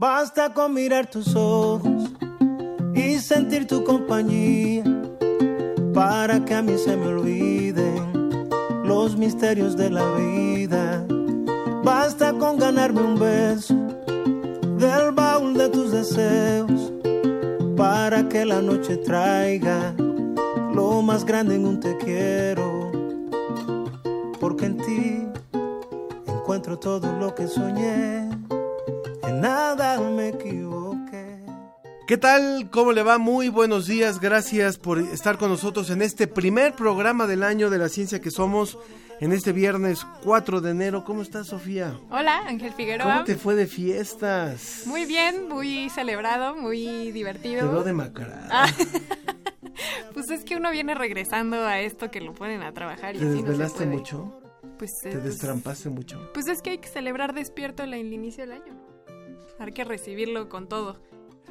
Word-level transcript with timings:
Basta 0.00 0.54
con 0.54 0.72
mirar 0.72 1.10
tus 1.10 1.36
ojos 1.36 2.10
y 2.94 3.18
sentir 3.18 3.66
tu 3.66 3.84
compañía 3.84 4.82
para 5.92 6.42
que 6.42 6.54
a 6.54 6.62
mí 6.62 6.78
se 6.78 6.96
me 6.96 7.08
olviden 7.08 8.48
los 8.82 9.18
misterios 9.18 9.76
de 9.76 9.90
la 9.90 10.10
vida. 10.14 11.06
Basta 11.84 12.32
con 12.32 12.58
ganarme 12.58 13.02
un 13.02 13.18
beso 13.20 13.74
del 14.78 15.12
baúl 15.12 15.52
de 15.52 15.68
tus 15.68 15.92
deseos 15.92 16.94
para 17.76 18.26
que 18.26 18.46
la 18.46 18.62
noche 18.62 18.96
traiga 18.96 19.94
lo 20.74 21.02
más 21.02 21.26
grande 21.26 21.56
en 21.56 21.66
un 21.66 21.78
te 21.78 21.94
quiero. 21.98 22.90
Porque 24.40 24.64
en 24.64 24.78
ti 24.78 25.26
encuentro 26.26 26.78
todo 26.78 27.18
lo 27.18 27.34
que 27.34 27.46
soñé, 27.46 28.30
nada 29.40 29.98
me 30.00 30.28
equivoqué. 30.28 31.40
¿Qué 32.06 32.16
tal? 32.16 32.70
¿Cómo 32.70 32.92
le 32.92 33.02
va? 33.02 33.18
Muy 33.18 33.48
buenos 33.48 33.86
días. 33.86 34.20
Gracias 34.20 34.78
por 34.78 34.98
estar 34.98 35.38
con 35.38 35.50
nosotros 35.50 35.90
en 35.90 36.02
este 36.02 36.26
primer 36.26 36.74
programa 36.74 37.26
del 37.26 37.42
año 37.42 37.70
de 37.70 37.78
la 37.78 37.88
ciencia 37.88 38.20
que 38.20 38.30
somos 38.30 38.78
en 39.20 39.32
este 39.32 39.52
viernes 39.52 40.06
4 40.24 40.60
de 40.60 40.70
enero. 40.72 41.04
¿Cómo 41.04 41.22
estás, 41.22 41.46
Sofía? 41.46 41.98
Hola, 42.10 42.42
Ángel 42.46 42.72
Figueroa. 42.72 43.12
¿Cómo 43.12 43.24
te 43.24 43.36
fue 43.36 43.54
de 43.54 43.66
fiestas? 43.66 44.82
Muy 44.86 45.06
bien, 45.06 45.48
muy 45.48 45.88
celebrado, 45.90 46.56
muy 46.56 47.12
divertido. 47.12 47.62
Te 47.62 47.68
veo 47.72 47.84
demacrado. 47.84 48.48
Ah. 48.50 48.66
pues 50.14 50.30
es 50.30 50.44
que 50.44 50.56
uno 50.56 50.70
viene 50.70 50.94
regresando 50.94 51.64
a 51.64 51.80
esto 51.80 52.10
que 52.10 52.20
lo 52.20 52.34
ponen 52.34 52.62
a 52.62 52.72
trabajar. 52.72 53.14
Y 53.14 53.20
¿Te 53.20 53.24
así 53.26 53.34
no 53.36 53.40
se 53.42 53.46
desvelaste 53.48 53.84
puede. 53.84 53.96
mucho? 53.96 54.36
Pues, 54.78 54.90
eh, 55.04 55.10
¿Te 55.10 55.18
pues- 55.18 55.24
destrampaste 55.24 55.88
mucho? 55.90 56.30
Pues 56.34 56.48
es 56.48 56.60
que 56.60 56.70
hay 56.70 56.78
que 56.78 56.88
celebrar 56.88 57.34
despierto 57.34 57.82
el 57.84 57.94
inicio 57.94 58.44
del 58.44 58.52
año. 58.52 58.89
Hay 59.60 59.72
que 59.72 59.84
recibirlo 59.84 60.48
con 60.48 60.68
todo. 60.68 60.96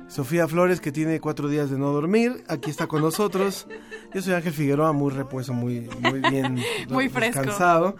Sofía 0.07 0.47
Flores, 0.47 0.81
que 0.81 0.91
tiene 0.91 1.19
cuatro 1.19 1.47
días 1.47 1.69
de 1.69 1.77
no 1.77 1.91
dormir, 1.91 2.43
aquí 2.47 2.71
está 2.71 2.87
con 2.87 3.01
nosotros. 3.01 3.67
Yo 4.13 4.21
soy 4.21 4.33
Ángel 4.33 4.53
Figueroa, 4.53 4.91
muy 4.91 5.11
repuesto, 5.11 5.53
muy, 5.53 5.87
muy 6.01 6.19
bien 6.31 6.59
Muy 6.89 7.09
fresco. 7.09 7.41
descansado. 7.41 7.95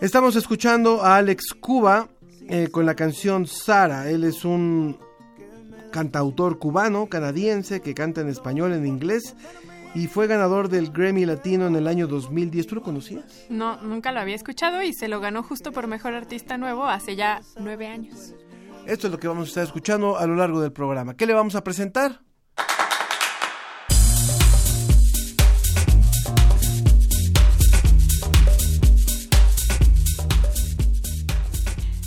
Estamos 0.00 0.36
escuchando 0.36 1.02
a 1.02 1.16
Alex 1.16 1.54
Cuba 1.54 2.08
eh, 2.48 2.68
con 2.70 2.86
la 2.86 2.94
canción 2.94 3.46
Sara. 3.46 4.08
Él 4.08 4.22
es 4.24 4.44
un 4.44 4.96
cantautor 5.90 6.58
cubano, 6.58 7.06
canadiense, 7.06 7.80
que 7.80 7.94
canta 7.94 8.20
en 8.20 8.28
español, 8.28 8.72
en 8.72 8.86
inglés, 8.86 9.34
y 9.94 10.06
fue 10.06 10.26
ganador 10.26 10.68
del 10.68 10.90
Grammy 10.90 11.26
Latino 11.26 11.66
en 11.66 11.76
el 11.76 11.86
año 11.88 12.06
2010. 12.06 12.66
¿Tú 12.66 12.76
lo 12.76 12.82
conocías? 12.82 13.46
No, 13.50 13.80
nunca 13.82 14.12
lo 14.12 14.20
había 14.20 14.36
escuchado 14.36 14.82
y 14.82 14.92
se 14.92 15.08
lo 15.08 15.20
ganó 15.20 15.42
justo 15.42 15.72
por 15.72 15.86
Mejor 15.88 16.14
Artista 16.14 16.56
Nuevo 16.56 16.84
hace 16.86 17.16
ya 17.16 17.42
nueve 17.60 17.88
años. 17.88 18.34
Esto 18.86 19.06
es 19.06 19.12
lo 19.12 19.20
que 19.20 19.28
vamos 19.28 19.44
a 19.44 19.48
estar 19.48 19.64
escuchando 19.64 20.18
a 20.18 20.26
lo 20.26 20.34
largo 20.34 20.60
del 20.60 20.72
programa. 20.72 21.14
¿Qué 21.16 21.26
le 21.26 21.34
vamos 21.34 21.54
a 21.54 21.62
presentar? 21.62 22.20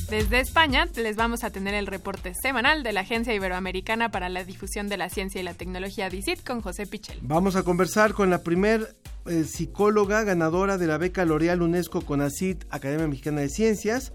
Desde 0.10 0.40
España 0.40 0.86
les 0.96 1.16
vamos 1.16 1.44
a 1.44 1.50
tener 1.50 1.74
el 1.74 1.88
reporte 1.88 2.34
semanal 2.42 2.84
de 2.84 2.94
la 2.94 3.02
Agencia 3.02 3.34
Iberoamericana 3.34 4.12
para 4.12 4.30
la 4.30 4.44
Difusión 4.44 4.88
de 4.88 4.98
la 4.98 5.10
Ciencia 5.10 5.42
y 5.42 5.44
la 5.44 5.54
Tecnología 5.54 6.10
DICIT 6.10 6.46
con 6.46 6.62
José 6.62 6.86
Pichel. 6.86 7.20
Vamos 7.22 7.56
a 7.56 7.64
conversar 7.64 8.14
con 8.14 8.30
la 8.30 8.44
primer 8.44 8.96
eh, 9.26 9.44
psicóloga 9.44 10.24
ganadora 10.24 10.78
de 10.78 10.88
la 10.88 10.98
beca 10.98 11.26
L'Oreal 11.26 11.62
UNESCO 11.62 12.02
con 12.02 12.22
ACID, 12.22 12.64
Academia 12.70 13.08
Mexicana 13.08 13.42
de 13.42 13.50
Ciencias. 13.50 14.14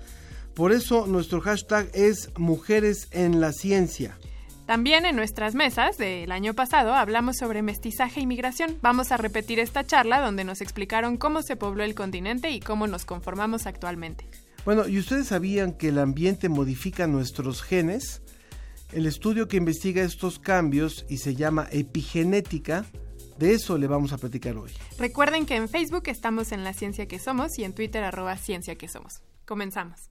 Por 0.55 0.72
eso 0.72 1.06
nuestro 1.06 1.41
hashtag 1.41 1.91
es 1.94 2.31
Mujeres 2.37 3.09
en 3.12 3.41
la 3.41 3.53
Ciencia. 3.53 4.19
También 4.66 5.05
en 5.05 5.16
nuestras 5.16 5.56
mesas 5.56 5.99
del 5.99 6.31
año 6.31 6.55
pasado 6.55 6.94
hablamos 6.94 7.38
sobre 7.38 7.61
mestizaje 7.61 8.21
y 8.21 8.27
migración. 8.27 8.78
Vamos 8.83 9.10
a 9.10 9.16
repetir 9.16 9.59
esta 9.59 9.84
charla 9.84 10.21
donde 10.21 10.44
nos 10.44 10.60
explicaron 10.60 11.16
cómo 11.16 11.43
se 11.43 11.56
pobló 11.56 11.83
el 11.83 11.97
continente 11.97 12.50
y 12.53 12.60
cómo 12.60 12.87
nos 12.87 13.05
conformamos 13.05 13.66
actualmente. 13.66 14.28
Bueno, 14.65 14.87
¿y 14.87 14.99
ustedes 14.99 15.28
sabían 15.28 15.72
que 15.72 15.89
el 15.89 15.99
ambiente 15.99 16.49
modifica 16.49 17.09
nuestros 17.09 17.62
genes? 17.62 18.22
El 18.93 19.06
estudio 19.06 19.49
que 19.49 19.56
investiga 19.56 20.03
estos 20.03 20.39
cambios 20.39 21.05
y 21.09 21.16
se 21.16 21.34
llama 21.34 21.66
epigenética, 21.72 22.84
de 23.39 23.55
eso 23.55 23.78
le 23.78 23.87
vamos 23.87 24.12
a 24.12 24.19
platicar 24.19 24.56
hoy. 24.56 24.71
Recuerden 24.99 25.47
que 25.47 25.56
en 25.56 25.69
Facebook 25.69 26.05
estamos 26.06 26.53
en 26.53 26.62
La 26.62 26.75
Ciencia 26.75 27.06
que 27.06 27.19
Somos 27.19 27.59
y 27.59 27.65
en 27.65 27.72
Twitter 27.72 28.05
arroba 28.05 28.37
Ciencia 28.37 28.77
que 28.77 28.87
Somos. 28.87 29.22
Comenzamos. 29.47 30.10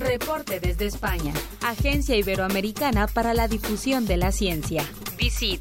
Reporte 0.00 0.60
desde 0.60 0.86
España. 0.86 1.34
Agencia 1.62 2.16
Iberoamericana 2.16 3.06
para 3.06 3.34
la 3.34 3.48
Difusión 3.48 4.06
de 4.06 4.16
la 4.16 4.32
Ciencia. 4.32 4.82
Visit. 5.18 5.60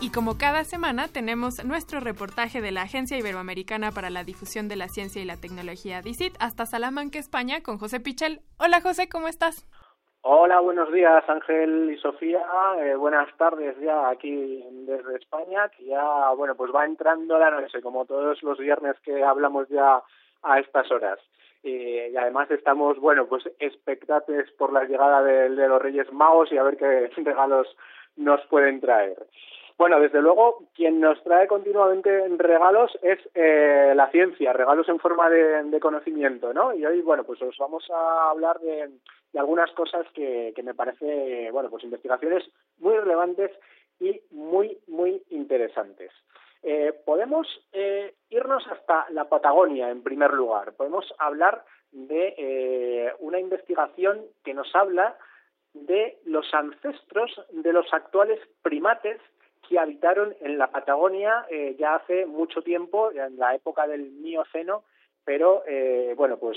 Y 0.00 0.10
como 0.10 0.38
cada 0.38 0.64
semana 0.64 1.06
tenemos 1.06 1.64
nuestro 1.64 2.00
reportaje 2.00 2.60
de 2.60 2.72
la 2.72 2.82
Agencia 2.82 3.16
Iberoamericana 3.16 3.92
para 3.92 4.10
la 4.10 4.24
Difusión 4.24 4.66
de 4.66 4.74
la 4.74 4.88
Ciencia 4.88 5.22
y 5.22 5.24
la 5.24 5.36
Tecnología 5.36 6.02
DICIT 6.02 6.34
hasta 6.40 6.66
Salamanca, 6.66 7.20
España, 7.20 7.62
con 7.62 7.78
José 7.78 8.00
Pichel. 8.00 8.42
Hola 8.58 8.80
José, 8.80 9.08
¿cómo 9.08 9.28
estás? 9.28 9.66
Hola, 10.28 10.58
buenos 10.58 10.92
días 10.92 11.22
Ángel 11.28 11.88
y 11.92 11.98
Sofía. 11.98 12.42
Eh, 12.80 12.96
buenas 12.96 13.28
tardes 13.36 13.78
ya 13.78 14.08
aquí 14.08 14.60
desde 14.84 15.18
España, 15.18 15.68
que 15.68 15.84
ya, 15.84 16.30
bueno, 16.36 16.56
pues 16.56 16.74
va 16.74 16.84
entrando 16.84 17.38
la 17.38 17.52
noche, 17.52 17.80
como 17.80 18.06
todos 18.06 18.42
los 18.42 18.58
viernes 18.58 18.96
que 19.04 19.22
hablamos 19.22 19.68
ya 19.68 20.02
a 20.42 20.58
estas 20.58 20.90
horas. 20.90 21.20
Y 21.62 22.16
además 22.16 22.50
estamos, 22.50 22.98
bueno, 22.98 23.26
pues 23.26 23.44
expectantes 23.60 24.50
por 24.58 24.72
la 24.72 24.82
llegada 24.82 25.22
de 25.22 25.48
los 25.48 25.80
Reyes 25.80 26.12
Magos 26.12 26.50
y 26.50 26.58
a 26.58 26.64
ver 26.64 26.76
qué 26.76 27.08
regalos 27.22 27.68
nos 28.16 28.44
pueden 28.46 28.80
traer. 28.80 29.28
Bueno, 29.78 30.00
desde 30.00 30.22
luego, 30.22 30.64
quien 30.74 31.00
nos 31.00 31.22
trae 31.22 31.46
continuamente 31.46 32.26
regalos 32.38 32.98
es 33.02 33.18
eh, 33.34 33.92
la 33.94 34.10
ciencia, 34.10 34.54
regalos 34.54 34.88
en 34.88 34.98
forma 34.98 35.28
de, 35.28 35.78
conocimiento, 35.80 36.54
¿no? 36.54 36.74
Y 36.74 36.86
hoy, 36.86 37.02
bueno, 37.02 37.24
pues 37.24 37.42
os 37.42 37.56
vamos 37.58 37.84
a 37.90 38.30
hablar 38.30 38.58
de, 38.60 38.90
de 39.32 39.38
algunas 39.38 39.70
cosas 39.72 40.06
que, 40.14 40.52
que, 40.56 40.62
me 40.62 40.74
parece, 40.74 41.50
bueno, 41.50 41.68
pues 41.68 41.84
investigaciones 41.84 42.42
muy 42.78 42.96
relevantes 42.96 43.50
y 44.00 44.20
muy, 44.30 44.78
muy 44.86 45.22
interesantes. 45.28 46.10
Eh, 46.62 46.92
podemos 47.04 47.46
eh, 47.72 48.14
irnos 48.30 48.66
hasta 48.66 49.06
la 49.10 49.28
Patagonia, 49.28 49.90
en 49.90 50.02
primer 50.02 50.32
lugar. 50.32 50.72
Podemos 50.72 51.04
hablar 51.18 51.64
de 51.92 52.34
eh, 52.36 53.12
una 53.20 53.38
investigación 53.38 54.22
que 54.44 54.52
nos 54.52 54.74
habla 54.74 55.16
de 55.74 56.18
los 56.24 56.52
ancestros 56.54 57.40
de 57.52 57.72
los 57.72 57.86
actuales 57.92 58.40
primates 58.62 59.20
que 59.68 59.78
habitaron 59.78 60.34
en 60.40 60.58
la 60.58 60.70
Patagonia 60.70 61.46
eh, 61.50 61.76
ya 61.78 61.96
hace 61.96 62.26
mucho 62.26 62.62
tiempo, 62.62 63.10
en 63.12 63.36
la 63.36 63.54
época 63.54 63.86
del 63.86 64.10
Mioceno, 64.10 64.84
pero 65.24 65.64
eh, 65.66 66.14
bueno, 66.16 66.38
pues 66.38 66.56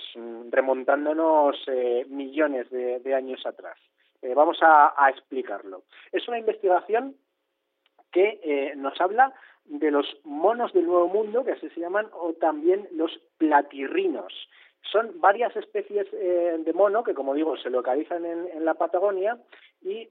remontándonos 0.51 1.55
eh, 1.67 2.05
millones 2.07 2.69
de, 2.69 3.15
años 3.15 3.43
atrás. 3.45 3.77
Eh, 4.21 4.33
vamos 4.35 4.59
a, 4.61 4.93
a, 4.95 5.09
explicarlo. 5.09 5.83
Es 6.11 6.27
una 6.27 6.37
investigación 6.37 7.15
que 8.11 8.39
eh, 8.43 8.73
nos 8.75 8.99
habla 9.01 9.33
de 9.65 9.91
los 9.91 10.05
monos 10.23 10.73
del 10.73 10.85
Nuevo 10.85 11.07
Mundo, 11.07 11.43
que 11.43 11.53
así 11.53 11.69
se 11.69 11.79
llaman, 11.79 12.07
o 12.13 12.33
también 12.33 12.87
los 12.91 13.11
platirrinos. 13.37 14.33
Son 14.91 15.19
varias 15.19 15.55
especies 15.55 16.07
eh, 16.13 16.57
de 16.59 16.73
mono 16.73 17.03
que, 17.03 17.13
como 17.13 17.33
digo, 17.33 17.57
se 17.57 17.69
localizan 17.69 18.25
en, 18.25 18.47
en 18.53 18.65
la 18.65 18.75
Patagonia 18.75 19.37
y 19.81 20.09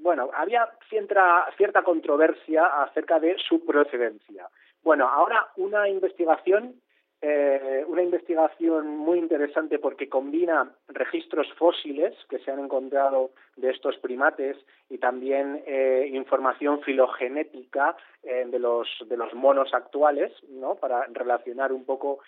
bueno, 0.00 0.30
había 0.34 0.68
cierta, 0.88 1.46
cierta 1.56 1.82
controversia 1.82 2.66
acerca 2.82 3.20
de 3.20 3.36
su 3.38 3.64
procedencia. 3.64 4.48
Bueno, 4.82 5.08
ahora 5.08 5.48
una 5.56 5.88
investigación 5.88 6.74
eh, 7.22 7.84
una 7.86 8.02
investigación 8.02 8.96
muy 8.96 9.18
interesante 9.18 9.78
porque 9.78 10.08
combina 10.08 10.72
registros 10.88 11.52
fósiles 11.58 12.14
que 12.30 12.38
se 12.38 12.50
han 12.50 12.60
encontrado 12.60 13.32
de 13.56 13.68
estos 13.68 13.98
primates 13.98 14.56
y 14.88 14.96
también 14.96 15.62
eh, 15.66 16.08
información 16.14 16.80
filogenética 16.80 17.94
eh, 18.22 18.46
de 18.46 18.58
los 18.58 18.88
de 19.06 19.18
los 19.18 19.34
monos 19.34 19.74
actuales, 19.74 20.32
¿no? 20.48 20.76
Para 20.76 21.04
relacionar 21.12 21.74
un 21.74 21.84
poco, 21.84 22.20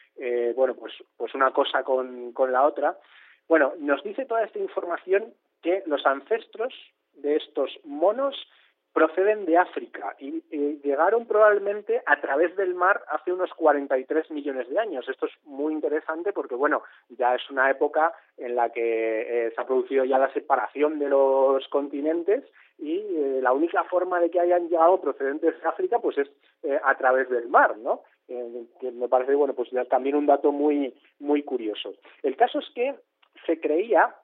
bueno, 0.55 0.75
pues 0.75 0.93
pues 1.17 1.35
una 1.35 1.53
cosa 1.53 1.83
con, 1.83 2.33
con 2.33 2.53
la 2.53 2.65
otra. 2.65 2.99
Bueno, 3.49 3.73
nos 3.79 4.03
dice 4.03 4.27
toda 4.27 4.45
esta 4.45 4.59
información 4.59 5.33
que 5.63 5.83
los 5.87 6.05
ancestros 6.05 6.75
de 7.15 7.37
estos 7.37 7.79
monos 7.85 8.37
proceden 8.93 9.47
de 9.47 9.57
África 9.57 10.15
y, 10.19 10.43
llegaron 10.83 11.27
probablemente 11.27 12.03
a 12.07 12.21
través 12.21 12.55
del 12.57 12.75
mar 12.75 13.03
hace 13.09 13.33
unos 13.33 13.51
43 13.55 14.31
millones 14.31 14.69
de 14.69 14.79
años. 14.79 15.09
Esto 15.09 15.27
es 15.27 15.33
muy 15.45 15.73
interesante 15.73 16.33
porque, 16.33 16.57
bueno, 16.57 16.83
ya 17.09 17.35
es 17.35 17.51
una 17.51 17.71
época 17.71 18.13
en 18.37 18.57
la 18.57 18.71
que 18.71 19.47
eh, 19.47 19.53
se 19.55 19.61
ha 19.61 19.65
producido 19.65 20.05
ya 20.05 20.19
la 20.19 20.33
separación 20.33 20.99
de 20.99 21.09
los 21.09 21.67
continentes 21.69 22.45
y 22.79 22.99
eh, 22.99 23.39
la 23.41 23.53
única 23.53 23.85
forma 23.85 24.21
de 24.21 24.31
que 24.31 24.41
hayan 24.41 24.69
llegado 24.69 25.01
procedentes 25.01 25.59
de 25.61 25.69
África 25.69 26.01
pues 26.01 26.19
es 26.19 26.29
eh, 26.65 26.79
a 26.83 26.95
través 26.97 27.31
del 27.31 27.49
mar, 27.49 27.79
¿no? 27.79 28.03
que 28.27 28.91
me 28.93 29.09
parece, 29.09 29.35
bueno, 29.35 29.53
pues 29.53 29.69
también 29.91 30.17
un 30.17 30.25
dato 30.25 30.53
muy, 30.53 30.95
muy 31.19 31.43
curioso. 31.43 31.93
El 32.23 32.35
caso 32.35 32.61
es 32.61 32.71
que 32.75 32.95
se 33.45 33.61
creía 33.61 34.15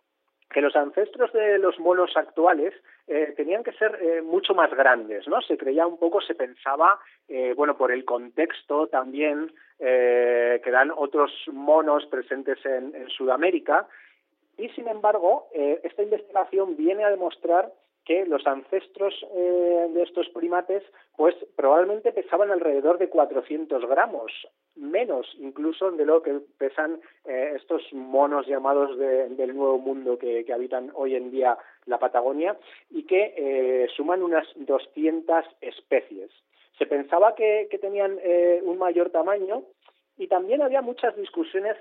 que 0.59 0.63
los 0.63 0.75
ancestros 0.75 1.33
de 1.33 1.57
los 1.59 1.79
monos 1.79 2.17
actuales 2.17 2.75
eh, 3.07 3.33
tenían 3.37 3.63
que 3.63 3.71
ser 3.75 3.97
eh, 4.03 4.23
mucho 4.23 4.55
más 4.55 4.69
grandes, 4.75 5.29
¿no? 5.29 5.41
Se 5.41 5.57
creía 5.57 5.87
un 5.87 5.99
poco, 5.99 6.21
se 6.21 6.35
pensaba, 6.35 6.99
eh, 7.29 7.55
bueno, 7.57 7.77
por 7.77 7.93
el 7.93 8.05
contexto 8.05 8.89
también 8.89 9.53
que 9.79 10.71
dan 10.73 10.91
otros 10.91 11.31
monos 11.53 12.05
presentes 12.07 12.59
en, 12.67 12.93
en 12.97 13.09
Sudamérica 13.11 13.87
y, 14.57 14.69
sin 14.71 14.89
embargo, 14.89 15.47
esta 15.55 16.03
investigación 16.03 16.77
viene 16.77 17.05
a 17.05 17.11
demostrar 17.11 17.71
que 18.09 18.25
los 18.25 18.47
ancestros 18.47 19.15
eh, 19.35 19.87
de 19.93 20.03
estos 20.03 20.31
primates 20.31 20.83
pues 21.15 21.35
probablemente 21.57 22.11
pesaban 22.11 22.51
alrededor 22.51 22.97
de 22.97 23.11
400 23.11 23.87
gramos, 23.87 24.33
menos 24.79 25.27
incluso 25.39 25.91
de 25.91 26.07
lo 26.07 26.23
que 26.23 26.41
pesan 26.59 27.01
eh, 27.25 27.53
estos 27.57 27.83
monos 27.93 28.47
llamados 28.47 28.97
del 28.99 29.55
Nuevo 29.57 29.79
Mundo 29.79 30.19
que, 30.19 30.45
habitan 30.53 30.91
hoy 30.95 31.17
en 31.17 31.31
día 31.31 31.59
la 31.87 31.99
Patagonia 31.99 32.57
y 32.91 33.03
que 33.05 33.35
eh, 33.37 33.89
suman 33.97 34.23
unas 34.23 34.47
200 34.57 35.45
especies. 35.61 36.31
Se 36.79 36.87
pensaba 36.87 37.35
que 37.35 37.69
tenían 37.81 38.19
un 38.63 38.79
mayor 38.79 39.11
tamaño 39.11 39.65
y 40.17 40.29
también 40.29 40.63
había 40.63 40.81
muchas 40.81 41.17
discusiones 41.17 41.77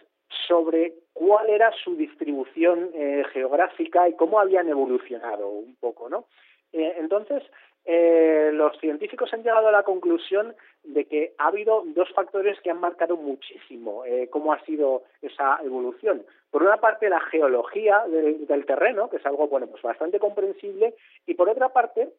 sobre 0.47 0.93
cuál 1.13 1.49
era 1.49 1.71
su 1.83 1.95
distribución 1.95 2.91
eh, 2.93 3.23
geográfica 3.33 4.07
y 4.07 4.13
cómo 4.13 4.39
habían 4.39 4.69
evolucionado 4.69 5.49
un 5.49 5.75
poco, 5.75 6.09
¿no? 6.09 6.25
Eh, 6.73 6.95
entonces, 6.97 7.43
eh, 7.87 8.51
los 8.53 8.77
científicos 8.79 9.33
han 9.33 9.43
llegado 9.43 9.69
a 9.69 9.71
la 9.71 9.83
conclusión 9.83 10.53
de 10.83 11.05
que 11.05 11.33
ha 11.37 11.47
habido 11.47 11.83
dos 11.87 12.09
factores 12.13 12.59
que 12.61 12.69
han 12.69 12.79
marcado 12.79 13.17
muchísimo 13.17 14.03
cómo 14.29 14.53
ha 14.53 14.63
sido 14.65 15.03
esa 15.21 15.59
evolución. 15.63 16.23
Por 16.51 16.63
una 16.63 16.77
parte, 16.77 17.09
la 17.09 17.19
geología 17.19 18.03
del 18.07 18.65
terreno, 18.65 19.09
que 19.09 19.17
es 19.17 19.25
algo 19.25 19.47
bueno, 19.47 19.67
pues 19.67 19.81
bastante 19.81 20.19
comprensible, 20.19 20.95
y 21.25 21.33
por 21.33 21.49
otra 21.49 21.69
parte, 21.69 22.09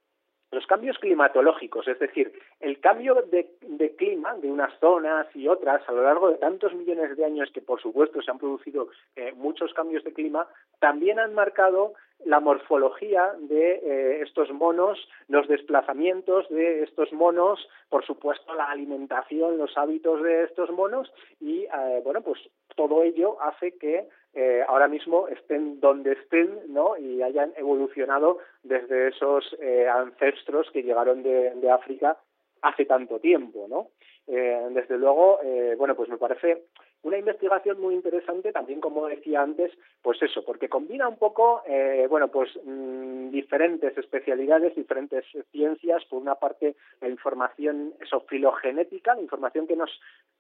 los 0.51 0.67
cambios 0.67 0.99
climatológicos, 0.99 1.87
es 1.89 1.99
decir, 1.99 2.33
el 2.61 2.81
cambio 2.81 3.15
de, 3.31 3.51
clima 3.97 4.35
de 4.37 4.51
unas 4.51 4.73
zonas 4.81 5.27
y 5.35 5.49
otras 5.49 5.87
a 5.89 5.93
lo 5.93 6.03
largo 6.03 6.31
de 6.31 6.39
tantos 6.39 6.73
millones 6.75 7.17
de 7.17 7.25
años 7.25 7.51
que 7.53 7.61
por 7.61 7.81
supuesto 7.83 8.23
se 8.23 8.31
han 8.31 8.39
producido 8.39 8.89
eh, 9.17 9.33
muchos 9.37 9.75
cambios 9.75 10.05
de 10.05 10.13
clima, 10.13 10.47
también 10.79 11.19
han 11.19 11.35
marcado 11.35 11.95
la 12.25 12.41
morfología 12.41 13.33
de 13.39 13.73
eh, 13.75 14.23
estos 14.23 14.51
monos, 14.53 14.99
los 15.29 15.47
desplazamientos 15.49 16.49
de 16.49 16.83
estos 16.83 17.13
monos, 17.13 17.69
por 17.89 18.05
supuesto 18.05 18.55
la 18.55 18.67
alimentación, 18.67 19.59
los 19.59 19.77
hábitos 19.79 20.23
de 20.23 20.45
estos 20.45 20.71
monos 20.71 21.13
y 21.41 21.65
eh, 21.65 22.01
bueno 22.05 22.21
pues 22.23 22.41
todo 22.75 23.03
ello 23.03 23.41
hace 23.41 23.77
que 23.79 24.09
eh, 24.35 24.63
ahora 24.69 24.87
mismo 24.87 25.27
estén 25.27 25.81
donde 25.81 26.13
estén 26.13 26.61
¿no? 26.69 26.97
y 26.97 27.23
hayan 27.23 27.53
evolucionado 27.57 28.39
desde 28.63 29.09
esos 29.09 29.57
eh, 29.61 29.89
ancestros 29.89 30.71
que 30.71 30.83
llegaron 30.83 31.23
de, 31.23 31.55
de, 31.57 31.71
África 31.71 32.17
hace 32.63 32.85
tanto 32.85 33.19
tiempo. 33.19 33.67
¿no? 33.69 33.89
Eh, 34.29 34.69
desde 34.71 34.97
luego, 34.97 35.41
bueno, 35.77 35.97
pues 35.97 36.09
me 36.09 36.19
parece 36.19 36.67
una 37.03 37.19
investigación 37.19 37.81
muy 37.81 37.95
interesante 37.95 38.53
también, 38.53 38.81
como 38.81 39.07
decía 39.07 39.43
antes, 39.43 39.73
pues 40.03 40.21
eso, 40.21 40.45
porque 40.45 40.69
combina 40.69 41.07
un 41.07 41.17
poco, 41.17 41.63
eh, 41.67 42.07
bueno, 42.11 42.29
pues 42.29 42.51
mm, 42.65 43.31
diferentes 43.31 43.97
especialidades, 43.97 44.75
diferentes 44.75 45.25
ciencias. 45.53 46.05
Por 46.07 46.21
una 46.21 46.35
parte, 46.35 46.75
la 47.01 47.09
información 47.09 47.95
eso, 48.01 48.21
filogenética, 48.23 49.15
la 49.15 49.23
información 49.23 49.69
que 49.69 49.77
nos 49.77 49.91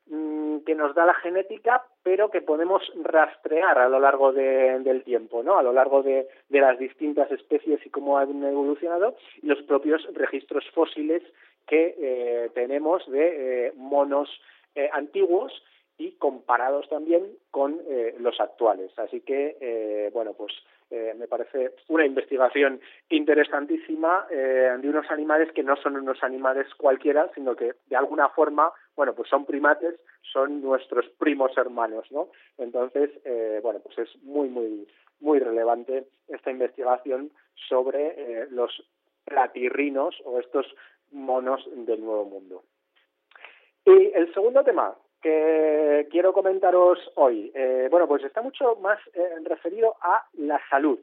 mm, 0.07 0.59
que 0.67 0.75
nos 0.75 0.97
da 0.97 1.07
la 1.07 1.15
genética, 1.15 1.85
pero 2.03 2.29
que 2.31 2.43
podemos 2.43 2.83
rastrear 3.03 3.79
a 3.79 3.89
lo 3.89 4.01
largo 4.01 4.33
del 4.33 5.05
tiempo, 5.05 5.45
¿no? 5.45 5.59
A 5.59 5.63
lo 5.63 5.73
largo 5.73 6.03
de, 6.03 6.27
las 6.49 6.79
distintas 6.79 7.31
especies 7.31 7.85
y 7.87 7.91
cómo 7.91 8.19
han 8.19 8.43
evolucionado, 8.43 9.15
y 9.41 9.47
los 9.47 9.63
propios 9.63 10.03
registros 10.13 10.65
fósiles 10.75 11.23
que 11.69 11.95
eh, 11.99 12.51
tenemos 12.55 13.09
de 13.11 13.67
eh, 13.69 13.73
monos 13.77 14.29
antiguos 14.93 15.53
y 15.99 16.13
comparados 16.13 16.89
también 16.89 17.27
con 17.51 17.81
eh, 17.89 18.15
los 18.21 18.41
actuales. 18.41 18.97
Así 18.97 19.21
que, 19.21 19.57
eh, 19.61 20.11
bueno, 20.13 20.33
pues 20.33 20.53
eh, 20.91 21.13
me 21.19 21.27
parece 21.27 21.73
una 21.89 22.07
investigación 22.07 22.81
interesantísima 23.11 24.27
de 24.29 24.89
unos 24.89 25.11
animales 25.11 25.53
que 25.53 25.65
no 25.65 25.77
son 25.77 25.97
unos 25.97 26.23
animales 26.23 26.67
cualquiera, 26.77 27.31
sino 27.35 27.57
que 27.57 27.75
de 27.87 27.97
alguna 27.97 28.29
forma, 28.31 28.73
bueno, 28.97 29.15
pues 29.15 29.29
son 29.29 29.45
primates, 29.45 29.97
son 30.33 30.63
nuestros 30.63 31.07
primos 31.19 31.51
hermanos, 31.59 32.07
¿no? 32.11 32.29
Entonces, 32.57 33.11
bueno, 33.63 33.81
pues 33.81 33.99
es 33.99 34.23
muy, 34.23 34.49
muy, 34.49 34.87
muy 35.21 35.41
relevante 35.41 36.07
esta 36.29 36.51
investigación 36.51 37.31
sobre 37.69 38.47
los 38.51 38.83
platirrinos 39.25 40.15
o 40.25 40.39
estos 40.39 40.67
monos 41.11 41.69
del 41.75 42.03
Nuevo 42.03 42.25
Mundo. 42.25 42.63
Y 43.85 44.13
el 44.15 44.33
segundo 44.33 44.63
tema 44.65 44.95
que 45.21 46.07
quiero 46.11 46.33
comentaros 46.33 46.99
hoy. 47.15 47.51
Eh, 47.55 47.89
bueno, 47.91 48.07
pues 48.07 48.25
está 48.25 48.43
mucho 48.43 48.77
más 48.77 48.99
eh, 49.15 49.29
referido 49.45 49.97
a 50.01 50.25
la 50.35 50.61
salud 50.69 50.99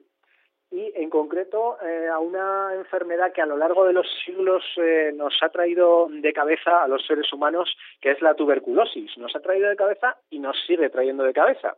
y 0.72 0.92
en 0.96 1.10
concreto 1.10 1.78
eh, 1.82 2.08
a 2.12 2.20
una 2.20 2.74
enfermedad 2.74 3.32
que 3.32 3.42
a 3.42 3.46
lo 3.46 3.56
largo 3.56 3.86
de 3.86 3.94
los 3.94 4.08
siglos 4.26 4.64
nos 5.14 5.34
ha 5.42 5.50
traído 5.50 6.08
de 6.10 6.34
cabeza 6.34 6.84
a 6.84 6.88
los 6.88 7.06
seres 7.06 7.32
humanos, 7.32 7.78
que 8.02 8.12
es 8.12 8.22
la 8.22 8.34
tuberculosis. 8.34 9.18
Nos 9.18 9.36
ha 9.36 9.42
traído 9.42 9.70
de 9.70 9.76
cabeza 9.76 10.18
y 10.30 10.40
nos 10.40 10.58
sigue 10.66 10.90
trayendo 10.90 11.24
de 11.24 11.34
cabeza. 11.34 11.78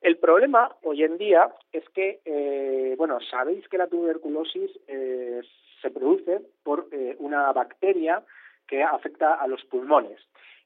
El 0.00 0.18
problema 0.18 0.74
hoy 0.82 1.02
en 1.02 1.18
día 1.18 1.52
es 1.72 1.86
que, 1.90 2.94
bueno, 2.96 3.20
sabéis 3.20 3.68
que 3.68 3.78
la 3.78 3.88
tuberculosis 3.88 4.70
se 4.86 5.90
produce 5.90 6.40
por 6.62 6.86
una 7.18 7.52
bacteria 7.52 8.22
que 8.66 8.82
afecta 8.82 9.34
a 9.34 9.46
los 9.46 9.62
pulmones. 9.64 10.18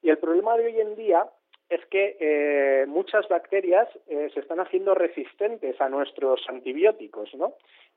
Y 0.06 0.10
el 0.10 0.18
problema 0.18 0.56
de 0.56 0.66
hoy 0.66 0.80
en 0.80 0.94
día 0.94 1.26
es 1.68 1.84
que 1.86 2.16
eh, 2.20 2.86
muchas 2.86 3.26
bacterias 3.26 3.88
eh, 4.06 4.30
se 4.32 4.38
están 4.38 4.60
haciendo 4.60 4.94
resistentes 4.94 5.80
a 5.80 5.88
nuestros 5.88 6.48
antibióticos, 6.48 7.34
¿no? 7.34 7.54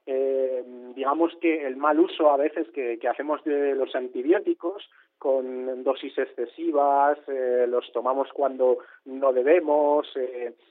Eh, 0.07 0.63
digamos 0.95 1.31
que 1.39 1.67
el 1.67 1.77
mal 1.77 1.99
uso 1.99 2.31
a 2.31 2.37
veces 2.37 2.67
que, 2.71 2.97
hacemos 3.07 3.43
de 3.43 3.75
los 3.75 3.93
antibióticos 3.93 4.89
con 5.19 5.83
dosis 5.83 6.17
excesivas, 6.17 7.19
los 7.67 7.91
tomamos 7.91 8.29
cuando 8.33 8.79
no 9.05 9.31
debemos, 9.31 10.07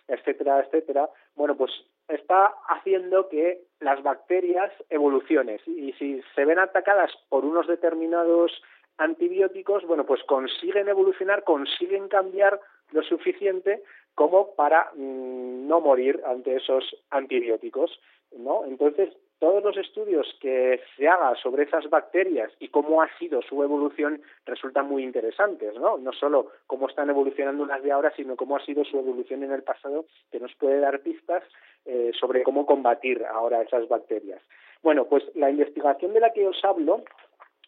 etcétera, 0.09 0.65
etcétera, 0.65 1.09
bueno, 1.37 1.57
pues 1.57 1.71
está 2.09 2.47
haciendo 2.69 3.29
que 3.29 3.61
las 3.79 4.03
bacterias 4.03 4.73
evolucionen 4.89 5.61
y 5.67 5.93
si 5.93 6.21
se 6.35 6.45
ven 6.45 6.59
atacadas 6.59 7.13
por 7.29 7.45
unos 7.45 7.69
determinados 7.69 8.51
antibióticos, 8.99 9.85
bueno, 9.87 10.05
pues 10.05 10.23
consiguen 10.25 10.89
evolucionar, 10.89 11.45
consiguen 11.45 12.09
cambiar 12.09 12.61
lo 12.93 13.03
suficiente 13.03 13.83
como 14.15 14.55
para 14.55 14.91
mm, 14.95 15.67
no 15.69 15.81
morir 15.81 16.21
ante 16.27 16.57
esos 16.57 16.85
antibióticos, 17.11 17.99
¿no? 18.37 18.65
Entonces, 18.65 19.11
todos 19.39 19.63
los 19.63 19.77
estudios 19.77 20.27
que 20.41 20.81
se 20.97 21.07
hagan 21.07 21.37
sobre 21.37 21.63
esas 21.63 21.89
bacterias 21.89 22.51
y 22.59 22.69
cómo 22.69 23.01
ha 23.03 23.19
sido 23.19 23.41
su 23.43 23.63
evolución 23.63 24.21
resultan 24.45 24.89
muy 24.89 25.05
interesantes, 25.05 25.75
¿no? 25.77 25.97
No 25.99 26.13
solo 26.13 26.51
cómo 26.67 26.89
están 26.89 27.09
evolucionando 27.09 27.63
unas 27.63 27.83
de 27.83 27.93
ahora, 27.93 28.13
sino 28.17 28.35
cómo 28.35 28.57
ha 28.57 28.65
sido 28.65 28.85
su 28.85 28.99
evolución 28.99 29.45
en 29.45 29.53
el 29.53 29.63
pasado, 29.63 30.07
que 30.33 30.41
nos 30.41 30.55
puede 30.57 30.81
dar 30.81 31.01
pistas 31.01 31.45
eh, 31.87 32.11
sobre 32.19 32.43
cómo 32.43 32.67
combatir 32.67 33.25
ahora 33.25 33.63
esas 33.63 33.89
bacterias. 33.89 34.43
Bueno, 34.83 35.05
pues 35.05 35.25
la 35.35 35.51
investigación 35.51 36.13
de 36.13 36.21
la 36.21 36.33
que 36.33 36.47
os 36.47 36.65
hablo 36.65 37.03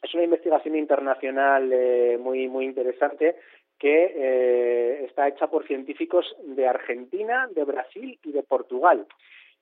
es 0.03 0.15
una 0.15 0.25
investigación 0.25 0.77
internacional 0.77 1.73
eh, 1.73 2.19
muy 2.19 2.49
muy 2.49 2.65
interesante 2.65 3.37
que 3.79 4.13
eh, 4.15 5.05
está 5.07 5.27
hecha 5.27 5.47
por 5.47 5.67
científicos 5.67 6.37
de 6.45 6.69
Argentina, 6.69 7.49
de 7.55 7.65
Brasil 7.65 8.19
y 8.23 8.33
de 8.33 8.43
Portugal. 8.43 9.07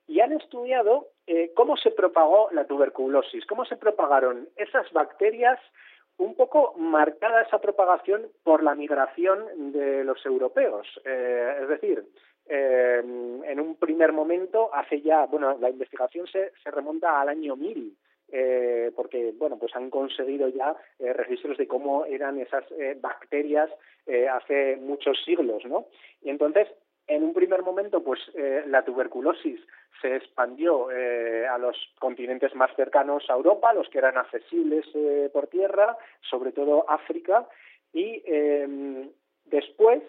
Y 0.09 0.21
han 0.21 0.33
estudiado 0.33 1.09
eh, 1.27 1.53
cómo 1.55 1.77
se 1.77 1.93
propagó 1.93 2.49
la 2.51 2.67
tuberculosis, 2.67 3.47
cómo 3.47 3.65
se 3.65 3.77
propagaron 3.77 4.49
esas 4.57 4.91
bacterias 4.93 5.61
un 6.17 6.35
poco 6.35 6.75
marcada 6.77 7.43
esa 7.43 7.61
propagación 7.61 8.27
por 8.43 8.63
la 8.63 8.75
migración 8.75 9.73
de 9.73 10.03
los 10.03 10.25
europeos. 10.27 10.87
Eh, 11.05 11.59
es 11.63 11.69
decir, 11.69 12.05
eh, 12.49 12.99
en 12.99 13.61
un 13.61 13.77
primer 13.77 14.13
momento, 14.13 14.75
hace 14.75 15.01
ya, 15.01 15.27
bueno, 15.27 15.57
la 15.61 15.71
investigación 15.71 16.27
se, 16.27 16.53
se 16.63 16.71
remonta 16.71 17.21
al 17.21 17.29
año 17.29 17.55
1000, 17.55 17.97
eh, 18.33 18.91
porque 18.95 19.33
bueno 19.37 19.59
pues 19.59 19.75
han 19.77 19.91
conseguido 19.91 20.49
ya 20.49 20.77
eh, 20.99 21.13
registros 21.13 21.57
de 21.57 21.67
cómo 21.67 22.05
eran 22.05 22.39
esas 22.41 22.65
eh, 22.73 22.97
bacterias 23.01 23.71
eh, 24.07 24.29
hace 24.29 24.77
muchos 24.77 25.23
siglos 25.25 25.65
no 25.65 25.87
y 26.23 26.31
entonces 26.31 26.69
en 27.07 27.25
un 27.25 27.33
primer 27.33 27.63
momento 27.63 28.03
pues 28.03 28.21
eh, 28.35 28.65
la 28.67 28.85
tuberculosis 28.85 29.61
se 30.03 30.17
expandió 30.17 30.91
eh, 30.91 31.47
a 31.47 31.59
los 31.59 31.77
continentes 31.99 32.55
más 32.55 32.75
cercanos 32.77 33.25
a 33.29 33.35
Europa 33.35 33.73
los 33.73 33.89
que 33.89 33.99
eran 33.99 34.19
accesibles 34.19 34.87
eh, 34.95 35.31
por 35.33 35.47
tierra 35.47 35.97
sobre 36.29 36.53
todo 36.53 36.85
África 36.89 37.49
y 37.93 38.23
eh, 38.27 39.09
después 39.47 40.03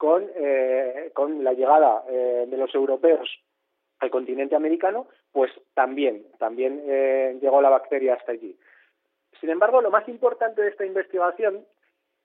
con, 0.00 0.26
eh, 0.34 1.10
con 1.12 1.44
la 1.44 1.52
llegada 1.52 2.02
eh, 2.08 2.46
de 2.48 2.56
los 2.56 2.74
europeos 2.74 3.28
al 3.98 4.10
continente 4.10 4.56
americano, 4.56 5.08
pues 5.32 5.50
también, 5.74 6.24
también 6.38 6.82
eh, 6.86 7.38
llegó 7.40 7.62
la 7.62 7.68
bacteria 7.68 8.14
hasta 8.14 8.32
allí. 8.32 8.56
Sin 9.40 9.50
embargo, 9.50 9.80
lo 9.80 9.90
más 9.90 10.08
importante 10.08 10.62
de 10.62 10.68
esta 10.68 10.84
investigación 10.84 11.64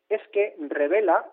es 0.10 0.22
que 0.30 0.56
revela 0.70 1.26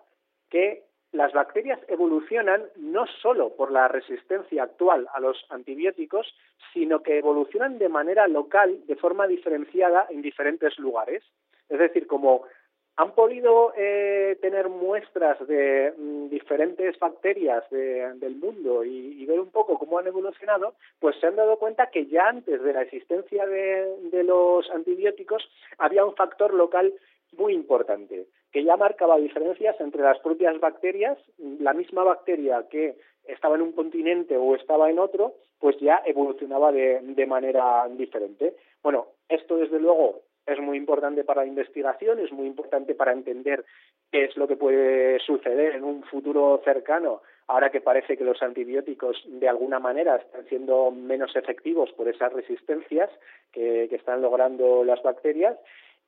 que 0.49 0.83
las 1.11 1.31
bacterias 1.31 1.79
evolucionan 1.87 2.63
no 2.75 3.05
solo 3.21 3.55
por 3.55 3.71
la 3.71 3.87
resistencia 3.87 4.63
actual 4.63 5.07
a 5.13 5.19
los 5.19 5.45
antibióticos, 5.49 6.35
sino 6.73 7.03
que 7.03 7.19
evolucionan 7.19 7.77
de 7.77 7.89
manera 7.89 8.27
local, 8.27 8.79
de 8.87 8.95
forma 8.95 9.27
diferenciada 9.27 10.07
en 10.09 10.23
diferentes 10.23 10.77
lugares. 10.79 11.23
Es 11.69 11.79
decir, 11.79 12.07
como 12.07 12.45
han 12.95 13.11
podido 13.13 13.73
eh, 13.75 14.37
tener 14.41 14.69
muestras 14.69 15.39
de 15.47 15.93
mm, 15.97 16.29
diferentes 16.29 16.97
bacterias 16.99 17.63
de, 17.71 18.13
del 18.15 18.35
mundo 18.35 18.83
y, 18.83 19.25
ver 19.25 19.39
un 19.39 19.51
poco 19.51 19.79
cómo 19.79 19.97
han 19.97 20.07
evolucionado, 20.07 20.75
pues 20.99 21.15
se 21.19 21.27
han 21.27 21.37
dado 21.37 21.57
cuenta 21.57 21.89
que 21.89 22.07
ya 22.07 22.27
antes 22.27 22.61
de 22.61 22.73
la 22.73 22.81
existencia 22.81 23.47
de, 23.47 23.95
de 24.11 24.23
los 24.23 24.69
antibióticos 24.69 25.49
había 25.77 26.05
un 26.05 26.13
factor 26.13 26.53
local 26.53 26.93
muy 27.37 27.53
importante, 27.53 28.27
que 28.51 28.63
ya 28.63 28.75
marcaba 28.75 29.17
diferencias 29.17 29.79
entre 29.79 30.03
las 30.03 30.19
propias 30.19 30.59
bacterias, 30.59 31.17
la 31.37 31.73
misma 31.73 32.03
bacteria 32.03 32.65
que 32.69 32.95
estaba 33.25 33.55
en 33.55 33.61
un 33.61 33.71
continente 33.71 34.37
o 34.37 34.55
estaba 34.55 34.89
en 34.89 34.99
otro, 34.99 35.35
pues 35.57 35.77
ya 35.79 36.01
evolucionaba 36.05 36.71
de, 36.71 36.99
de 37.01 37.25
manera 37.25 37.87
diferente. 37.89 38.55
Bueno, 38.83 39.07
esto 39.29 39.55
desde 39.57 39.79
luego 39.79 40.21
es 40.45 40.59
muy 40.59 40.77
importante 40.77 41.23
para 41.23 41.41
la 41.41 41.47
investigación, 41.47 42.19
es 42.19 42.31
muy 42.31 42.47
importante 42.47 42.95
para 42.95 43.13
entender 43.13 43.63
qué 44.11 44.25
es 44.25 44.37
lo 44.37 44.47
que 44.47 44.57
puede 44.57 45.19
suceder 45.19 45.75
en 45.75 45.83
un 45.83 46.03
futuro 46.03 46.61
cercano, 46.63 47.21
ahora 47.47 47.69
que 47.69 47.81
parece 47.81 48.17
que 48.17 48.23
los 48.23 48.41
antibióticos 48.41 49.23
de 49.27 49.47
alguna 49.47 49.79
manera 49.79 50.17
están 50.17 50.45
siendo 50.47 50.91
menos 50.91 51.35
efectivos 51.35 51.91
por 51.93 52.07
esas 52.07 52.31
resistencias 52.33 53.09
que, 53.51 53.85
están 53.93 54.21
logrando 54.21 54.83
las 54.83 55.01
bacterias. 55.03 55.57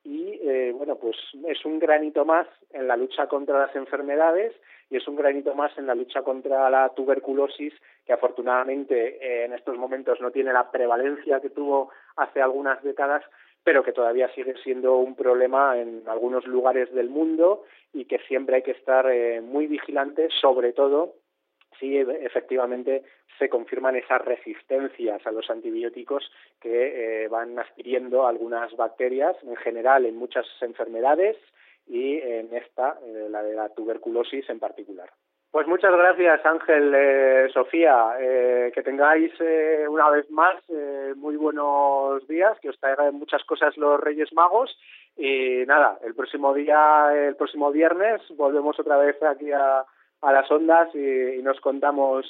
Y 0.04 0.38
eh, 0.42 0.72
bueno, 0.76 0.96
pues 0.96 1.16
es 1.48 1.64
un 1.64 1.78
granito 1.78 2.24
más 2.24 2.46
en 2.72 2.86
la 2.86 2.96
lucha 2.96 3.26
contra 3.26 3.58
las 3.58 3.74
enfermedades 3.74 4.52
y 4.88 4.96
es 4.96 5.08
un 5.08 5.16
granito 5.16 5.54
más 5.54 5.76
en 5.78 5.86
la 5.86 5.94
lucha 5.94 6.22
contra 6.22 6.70
la 6.70 6.90
tuberculosis, 6.90 7.72
que 8.04 8.12
afortunadamente 8.12 9.18
eh, 9.20 9.44
en 9.46 9.52
estos 9.52 9.76
momentos 9.76 10.20
no 10.20 10.30
tiene 10.30 10.52
la 10.52 10.70
prevalencia 10.70 11.40
que 11.40 11.50
tuvo 11.50 11.90
hace 12.16 12.40
algunas 12.40 12.82
décadas, 12.84 13.24
pero 13.66 13.82
que 13.82 13.92
todavía 13.92 14.32
sigue 14.32 14.54
siendo 14.62 14.94
un 14.98 15.16
problema 15.16 15.76
en 15.76 16.04
algunos 16.06 16.46
lugares 16.46 16.94
del 16.94 17.10
mundo 17.10 17.64
y 17.92 18.04
que 18.04 18.20
siempre 18.20 18.54
hay 18.54 18.62
que 18.62 18.70
estar 18.70 19.10
eh, 19.10 19.40
muy 19.40 19.66
vigilantes, 19.66 20.32
sobre 20.40 20.72
todo 20.72 21.14
si 21.76 21.96
efectivamente 21.96 23.02
se 23.40 23.48
confirman 23.48 23.96
esas 23.96 24.24
resistencias 24.24 25.26
a 25.26 25.32
los 25.32 25.50
antibióticos 25.50 26.30
que 26.60 27.24
eh, 27.24 27.28
van 27.28 27.58
adquiriendo 27.58 28.28
algunas 28.28 28.72
bacterias, 28.76 29.36
en 29.42 29.56
general 29.56 30.06
en 30.06 30.14
muchas 30.14 30.46
enfermedades 30.60 31.36
y 31.88 32.20
en 32.20 32.54
esta, 32.54 33.00
eh, 33.04 33.26
la 33.28 33.42
de 33.42 33.56
la 33.56 33.70
tuberculosis 33.70 34.48
en 34.48 34.60
particular. 34.60 35.10
Pues 35.56 35.68
muchas 35.68 35.96
gracias 35.96 36.44
Ángel, 36.44 36.92
eh, 36.94 37.48
Sofía, 37.50 38.10
eh, 38.20 38.70
que 38.74 38.82
tengáis 38.82 39.32
eh, 39.40 39.86
una 39.88 40.10
vez 40.10 40.30
más 40.30 40.56
eh, 40.68 41.14
muy 41.16 41.36
buenos 41.36 42.28
días, 42.28 42.58
que 42.60 42.68
os 42.68 42.78
traigan 42.78 43.14
muchas 43.14 43.42
cosas 43.44 43.74
los 43.78 43.98
Reyes 43.98 44.30
Magos 44.34 44.78
y 45.16 45.64
nada, 45.66 45.98
el 46.04 46.14
próximo 46.14 46.52
día, 46.52 47.06
el 47.14 47.36
próximo 47.36 47.72
viernes 47.72 48.20
volvemos 48.36 48.78
otra 48.78 48.98
vez 48.98 49.16
aquí 49.22 49.50
a, 49.50 49.82
a 50.20 50.30
las 50.30 50.50
ondas 50.50 50.94
y, 50.94 51.38
y 51.38 51.42
nos 51.42 51.58
contamos 51.60 52.26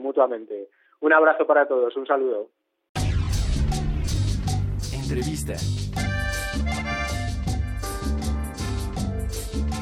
mutuamente. 0.00 0.68
Un 1.00 1.12
abrazo 1.12 1.46
para 1.46 1.66
todos, 1.66 1.94
un 1.94 2.06
saludo. 2.06 2.48
Entrevista. 4.94 5.52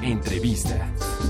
Entrevista. 0.03 1.30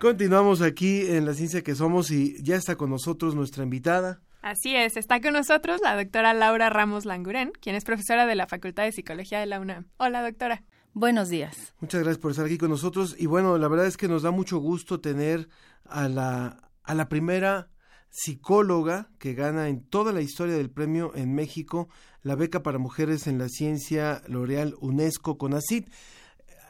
Continuamos 0.00 0.62
aquí 0.62 1.00
en 1.08 1.26
La 1.26 1.34
Ciencia 1.34 1.62
que 1.62 1.74
Somos 1.74 2.12
y 2.12 2.40
ya 2.40 2.54
está 2.54 2.76
con 2.76 2.88
nosotros 2.88 3.34
nuestra 3.34 3.64
invitada. 3.64 4.20
Así 4.42 4.76
es, 4.76 4.96
está 4.96 5.20
con 5.20 5.32
nosotros 5.32 5.80
la 5.82 5.96
doctora 5.96 6.34
Laura 6.34 6.70
Ramos 6.70 7.04
Languren, 7.04 7.50
quien 7.60 7.74
es 7.74 7.84
profesora 7.84 8.24
de 8.24 8.36
la 8.36 8.46
Facultad 8.46 8.84
de 8.84 8.92
Psicología 8.92 9.40
de 9.40 9.46
la 9.46 9.58
UNAM. 9.58 9.86
Hola, 9.96 10.22
doctora. 10.22 10.62
Buenos 10.94 11.30
días. 11.30 11.74
Muchas 11.80 12.02
gracias 12.02 12.18
por 12.18 12.30
estar 12.30 12.46
aquí 12.46 12.58
con 12.58 12.70
nosotros 12.70 13.16
y 13.18 13.26
bueno, 13.26 13.58
la 13.58 13.66
verdad 13.66 13.86
es 13.86 13.96
que 13.96 14.06
nos 14.06 14.22
da 14.22 14.30
mucho 14.30 14.58
gusto 14.58 15.00
tener 15.00 15.48
a 15.84 16.08
la, 16.08 16.70
a 16.84 16.94
la 16.94 17.08
primera 17.08 17.68
psicóloga 18.10 19.10
que 19.18 19.34
gana 19.34 19.68
en 19.68 19.84
toda 19.84 20.12
la 20.12 20.20
historia 20.20 20.54
del 20.54 20.70
premio 20.70 21.12
en 21.16 21.34
México 21.34 21.88
la 22.22 22.36
beca 22.36 22.62
para 22.62 22.78
mujeres 22.78 23.26
en 23.26 23.38
la 23.38 23.48
ciencia 23.48 24.22
L'Oreal 24.28 24.76
UNESCO 24.80 25.38
CONACYT. 25.38 25.90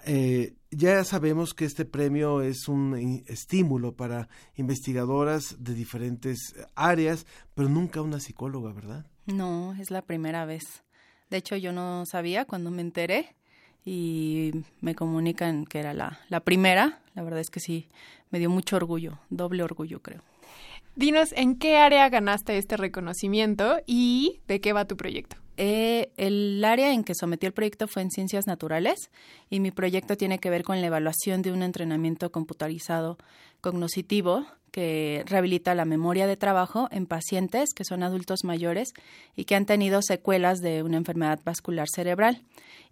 Eh, 0.07 0.55
ya 0.71 1.03
sabemos 1.05 1.55
que 1.55 1.65
este 1.65 1.85
premio 1.85 2.43
es 2.43 2.69
un 2.69 3.23
estímulo 3.27 3.97
para 3.97 4.29
investigadoras 4.57 5.57
de 5.59 5.75
diferentes 5.75 6.55
áreas, 6.75 7.27
pero 7.55 7.69
nunca 7.69 8.03
una 8.03 8.21
psicóloga, 8.21 8.73
¿verdad? 8.73 9.07
No, 9.27 9.75
es 9.75 9.91
la 9.91 10.03
primera 10.03 10.45
vez. 10.45 10.85
De 11.31 11.39
hecho, 11.39 11.57
yo 11.57 11.73
no 11.73 12.05
sabía 12.07 12.45
cuando 12.45 12.71
me 12.71 12.83
enteré 12.83 13.37
y 13.85 14.53
me 14.81 14.95
comunican 14.95 15.65
que 15.65 15.79
era 15.79 15.95
la, 15.95 16.21
la 16.29 16.41
primera. 16.41 17.01
La 17.15 17.23
verdad 17.23 17.41
es 17.41 17.51
que 17.51 17.61
sí, 17.61 17.89
me 18.31 18.39
dio 18.39 18.51
mucho 18.51 18.77
orgullo, 18.77 19.19
doble 19.31 19.63
orgullo 19.63 20.01
creo. 20.01 20.23
Dinos, 20.97 21.33
¿en 21.37 21.57
qué 21.57 21.77
área 21.77 22.09
ganaste 22.09 22.59
este 22.59 22.77
reconocimiento 22.77 23.79
y 23.87 24.41
de 24.49 24.61
qué 24.61 24.73
va 24.73 24.87
tu 24.87 24.97
proyecto? 24.97 25.37
Eh, 25.61 26.13
el 26.17 26.65
área 26.65 26.93
en 26.93 27.03
que 27.03 27.17
sometí 27.17 27.45
el 27.45 27.53
proyecto 27.53 27.89
fue 27.89 28.03
en 28.03 28.13
ciencias 28.13 28.47
naturales 28.47 29.11
y 29.51 29.59
mi 29.59 29.73
proyecto 29.73 30.17
tiene 30.17 30.39
que 30.39 30.51
ver 30.51 30.63
con 30.63 30.81
la 30.81 30.87
evaluación 30.87 31.43
de 31.43 31.51
un 31.51 31.65
entrenamiento 31.65 32.31
computarizado 32.31 33.19
cognoscitivo 33.61 34.47
que 34.71 35.25
rehabilita 35.27 35.75
la 35.75 35.85
memoria 35.85 36.27
de 36.27 36.37
trabajo 36.37 36.89
en 36.91 37.07
pacientes 37.07 37.71
que 37.75 37.85
son 37.85 38.03
adultos 38.03 38.45
mayores 38.45 38.93
y 39.35 39.45
que 39.45 39.55
han 39.55 39.67
tenido 39.67 40.03
secuelas 40.03 40.61
de 40.61 40.83
una 40.83 40.99
enfermedad 40.99 41.41
vascular 41.45 41.89
cerebral. 41.89 42.45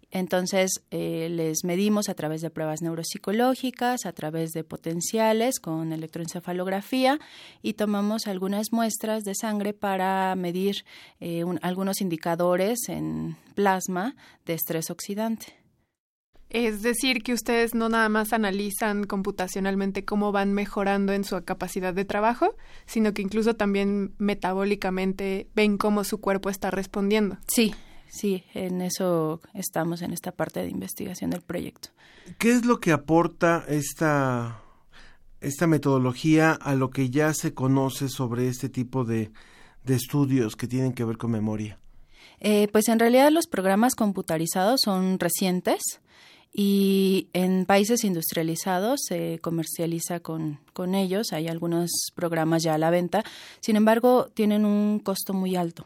Entonces, 0.09 0.81
eh, 0.89 1.27
les 1.29 1.65
medimos 1.65 2.07
a 2.07 2.13
través 2.13 2.41
de 2.41 2.49
pruebas 2.49 2.81
neuropsicológicas, 2.81 4.05
a 4.05 4.13
través 4.13 4.51
de 4.51 4.63
potenciales 4.63 5.59
con 5.59 5.91
electroencefalografía 5.91 7.19
y 7.61 7.73
tomamos 7.73 8.27
algunas 8.27 8.71
muestras 8.71 9.23
de 9.23 9.35
sangre 9.35 9.73
para 9.73 10.33
medir 10.35 10.85
eh, 11.19 11.43
un, 11.43 11.59
algunos 11.61 11.99
indicadores 11.99 12.87
en 12.87 13.35
plasma 13.53 14.15
de 14.45 14.53
estrés 14.53 14.89
oxidante. 14.89 15.66
Es 16.49 16.81
decir, 16.81 17.23
que 17.23 17.33
ustedes 17.33 17.75
no 17.75 17.89
nada 17.89 18.07
más 18.07 18.31
analizan 18.31 19.03
computacionalmente 19.03 20.05
cómo 20.05 20.31
van 20.31 20.53
mejorando 20.53 21.11
en 21.11 21.25
su 21.25 21.43
capacidad 21.43 21.93
de 21.93 22.05
trabajo, 22.05 22.55
sino 22.85 23.13
que 23.13 23.21
incluso 23.21 23.55
también 23.55 24.13
metabólicamente 24.17 25.49
ven 25.55 25.77
cómo 25.77 26.05
su 26.05 26.21
cuerpo 26.21 26.49
está 26.49 26.71
respondiendo. 26.71 27.37
Sí, 27.47 27.75
sí, 28.09 28.45
en 28.53 28.81
eso 28.81 29.41
estamos 29.53 30.01
en 30.01 30.13
esta 30.13 30.31
parte 30.31 30.61
de 30.61 30.69
investigación 30.69 31.31
del 31.31 31.41
proyecto. 31.41 31.89
¿Qué 32.37 32.51
es 32.51 32.65
lo 32.65 32.79
que 32.79 32.93
aporta 32.93 33.65
esta, 33.67 34.61
esta 35.41 35.67
metodología 35.67 36.53
a 36.53 36.75
lo 36.75 36.91
que 36.91 37.09
ya 37.09 37.33
se 37.33 37.53
conoce 37.53 38.07
sobre 38.07 38.47
este 38.47 38.69
tipo 38.69 39.03
de, 39.03 39.31
de 39.83 39.95
estudios 39.95 40.55
que 40.55 40.67
tienen 40.67 40.93
que 40.93 41.03
ver 41.03 41.17
con 41.17 41.31
memoria? 41.31 41.77
Eh, 42.39 42.67
pues 42.71 42.87
en 42.87 42.99
realidad 42.99 43.31
los 43.31 43.47
programas 43.47 43.95
computarizados 43.95 44.79
son 44.83 45.19
recientes 45.19 45.81
y 46.53 47.27
en 47.33 47.65
países 47.65 48.03
industrializados 48.03 49.01
se 49.07 49.39
comercializa 49.39 50.19
con, 50.19 50.59
con 50.73 50.95
ellos. 50.95 51.33
Hay 51.33 51.47
algunos 51.47 51.91
programas 52.15 52.63
ya 52.63 52.73
a 52.73 52.77
la 52.77 52.89
venta. 52.89 53.23
Sin 53.59 53.75
embargo, 53.75 54.29
tienen 54.33 54.65
un 54.65 54.99
costo 54.99 55.33
muy 55.33 55.55
alto. 55.55 55.85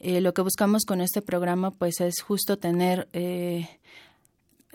Eh, 0.00 0.20
lo 0.20 0.34
que 0.34 0.42
buscamos 0.42 0.84
con 0.84 1.00
este 1.00 1.22
programa 1.22 1.70
pues 1.70 2.00
es 2.00 2.20
justo 2.20 2.58
tener 2.58 3.08
eh, 3.12 3.68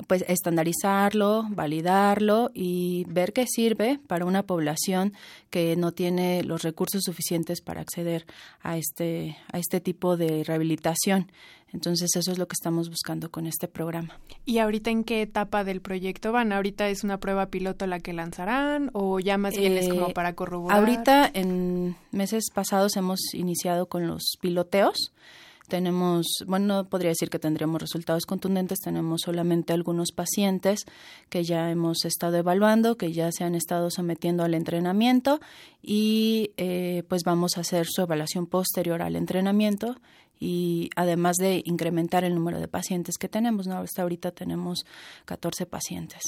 pues 0.07 0.23
estandarizarlo, 0.27 1.45
validarlo 1.49 2.51
y 2.53 3.05
ver 3.07 3.33
qué 3.33 3.45
sirve 3.47 3.99
para 4.07 4.25
una 4.25 4.43
población 4.43 5.13
que 5.49 5.75
no 5.75 5.91
tiene 5.91 6.43
los 6.43 6.63
recursos 6.63 7.03
suficientes 7.03 7.61
para 7.61 7.81
acceder 7.81 8.25
a 8.61 8.77
este 8.77 9.37
a 9.51 9.59
este 9.59 9.79
tipo 9.79 10.17
de 10.17 10.43
rehabilitación. 10.43 11.31
Entonces 11.71 12.09
eso 12.15 12.31
es 12.31 12.39
lo 12.39 12.47
que 12.47 12.55
estamos 12.59 12.89
buscando 12.89 13.29
con 13.29 13.45
este 13.45 13.67
programa. 13.67 14.19
¿Y 14.45 14.57
ahorita 14.57 14.89
en 14.89 15.03
qué 15.03 15.21
etapa 15.21 15.63
del 15.63 15.81
proyecto 15.81 16.31
van? 16.31 16.51
¿Ahorita 16.51 16.89
es 16.89 17.03
una 17.03 17.19
prueba 17.19 17.47
piloto 17.47 17.85
la 17.85 17.99
que 17.99 18.11
lanzarán 18.13 18.89
o 18.93 19.19
ya 19.19 19.37
más 19.37 19.55
bien 19.55 19.77
es 19.77 19.87
como 19.87 20.09
Eh, 20.09 20.13
para 20.13 20.33
corroborar? 20.33 20.79
Ahorita 20.79 21.29
en 21.31 21.95
meses 22.11 22.45
pasados 22.53 22.95
hemos 22.97 23.19
iniciado 23.33 23.87
con 23.87 24.07
los 24.07 24.37
piloteos. 24.41 25.13
Tenemos, 25.69 26.25
bueno, 26.47 26.65
no 26.67 26.89
podría 26.89 27.09
decir 27.09 27.29
que 27.29 27.39
tendríamos 27.39 27.79
resultados 27.81 28.25
contundentes, 28.25 28.79
tenemos 28.79 29.21
solamente 29.23 29.71
algunos 29.71 30.11
pacientes 30.11 30.85
que 31.29 31.43
ya 31.43 31.69
hemos 31.71 32.03
estado 32.05 32.38
evaluando, 32.38 32.97
que 32.97 33.13
ya 33.13 33.31
se 33.31 33.43
han 33.43 33.55
estado 33.55 33.89
sometiendo 33.91 34.43
al 34.43 34.53
entrenamiento 34.55 35.39
y 35.81 36.51
eh, 36.57 37.03
pues 37.07 37.23
vamos 37.23 37.57
a 37.57 37.61
hacer 37.61 37.88
su 37.88 38.01
evaluación 38.01 38.47
posterior 38.47 39.01
al 39.01 39.15
entrenamiento 39.15 39.95
y 40.39 40.89
además 40.95 41.35
de 41.38 41.61
incrementar 41.65 42.23
el 42.23 42.33
número 42.33 42.59
de 42.59 42.67
pacientes 42.67 43.17
que 43.17 43.29
tenemos, 43.29 43.67
¿no? 43.67 43.77
Hasta 43.77 44.01
ahorita 44.01 44.31
tenemos 44.31 44.85
14 45.25 45.65
pacientes. 45.65 46.21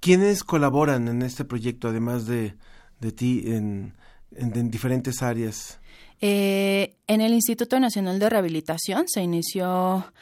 ¿Quiénes 0.00 0.44
colaboran 0.44 1.08
en 1.08 1.22
este 1.22 1.44
proyecto, 1.44 1.88
además 1.88 2.26
de, 2.26 2.54
de 3.00 3.12
ti, 3.12 3.44
en, 3.46 3.94
en- 4.32 4.56
en 4.56 4.70
diferentes 4.70 5.22
áreas? 5.22 5.78
Eh, 6.20 6.96
en 7.06 7.20
el 7.20 7.32
Instituto 7.34 7.78
Nacional 7.78 8.18
de 8.18 8.30
Rehabilitación 8.30 9.06
se 9.08 9.22
inició 9.22 10.12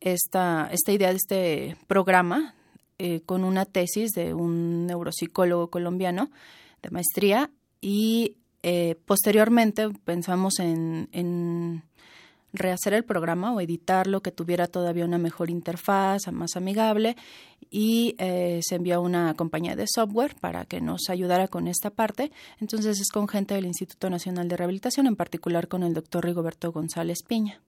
esta, 0.00 0.68
esta 0.72 0.92
idea 0.92 1.10
de 1.10 1.16
este 1.16 1.76
programa 1.86 2.54
eh, 2.98 3.20
con 3.22 3.44
una 3.44 3.64
tesis 3.64 4.12
de 4.12 4.34
un 4.34 4.86
neuropsicólogo 4.86 5.68
colombiano 5.68 6.30
de 6.82 6.90
maestría 6.90 7.50
y 7.80 8.36
eh, 8.62 8.96
posteriormente 9.06 9.88
pensamos 10.04 10.58
en, 10.58 11.08
en 11.12 11.82
rehacer 12.52 12.94
el 12.94 13.04
programa 13.04 13.52
o 13.52 13.60
editarlo, 13.60 14.22
que 14.22 14.32
tuviera 14.32 14.66
todavía 14.66 15.04
una 15.04 15.18
mejor 15.18 15.50
interfaz, 15.50 16.30
más 16.32 16.56
amigable, 16.56 17.16
y 17.70 18.14
eh, 18.18 18.60
se 18.62 18.76
envió 18.76 18.96
a 18.96 19.00
una 19.00 19.34
compañía 19.34 19.76
de 19.76 19.86
software 19.86 20.34
para 20.40 20.64
que 20.64 20.80
nos 20.80 21.08
ayudara 21.08 21.48
con 21.48 21.68
esta 21.68 21.90
parte. 21.90 22.32
Entonces 22.58 23.00
es 23.00 23.10
con 23.10 23.28
gente 23.28 23.54
del 23.54 23.66
Instituto 23.66 24.10
Nacional 24.10 24.48
de 24.48 24.56
Rehabilitación, 24.56 25.06
en 25.06 25.16
particular 25.16 25.68
con 25.68 25.82
el 25.82 25.94
doctor 25.94 26.24
Rigoberto 26.24 26.72
González 26.72 27.22
Piña. 27.26 27.60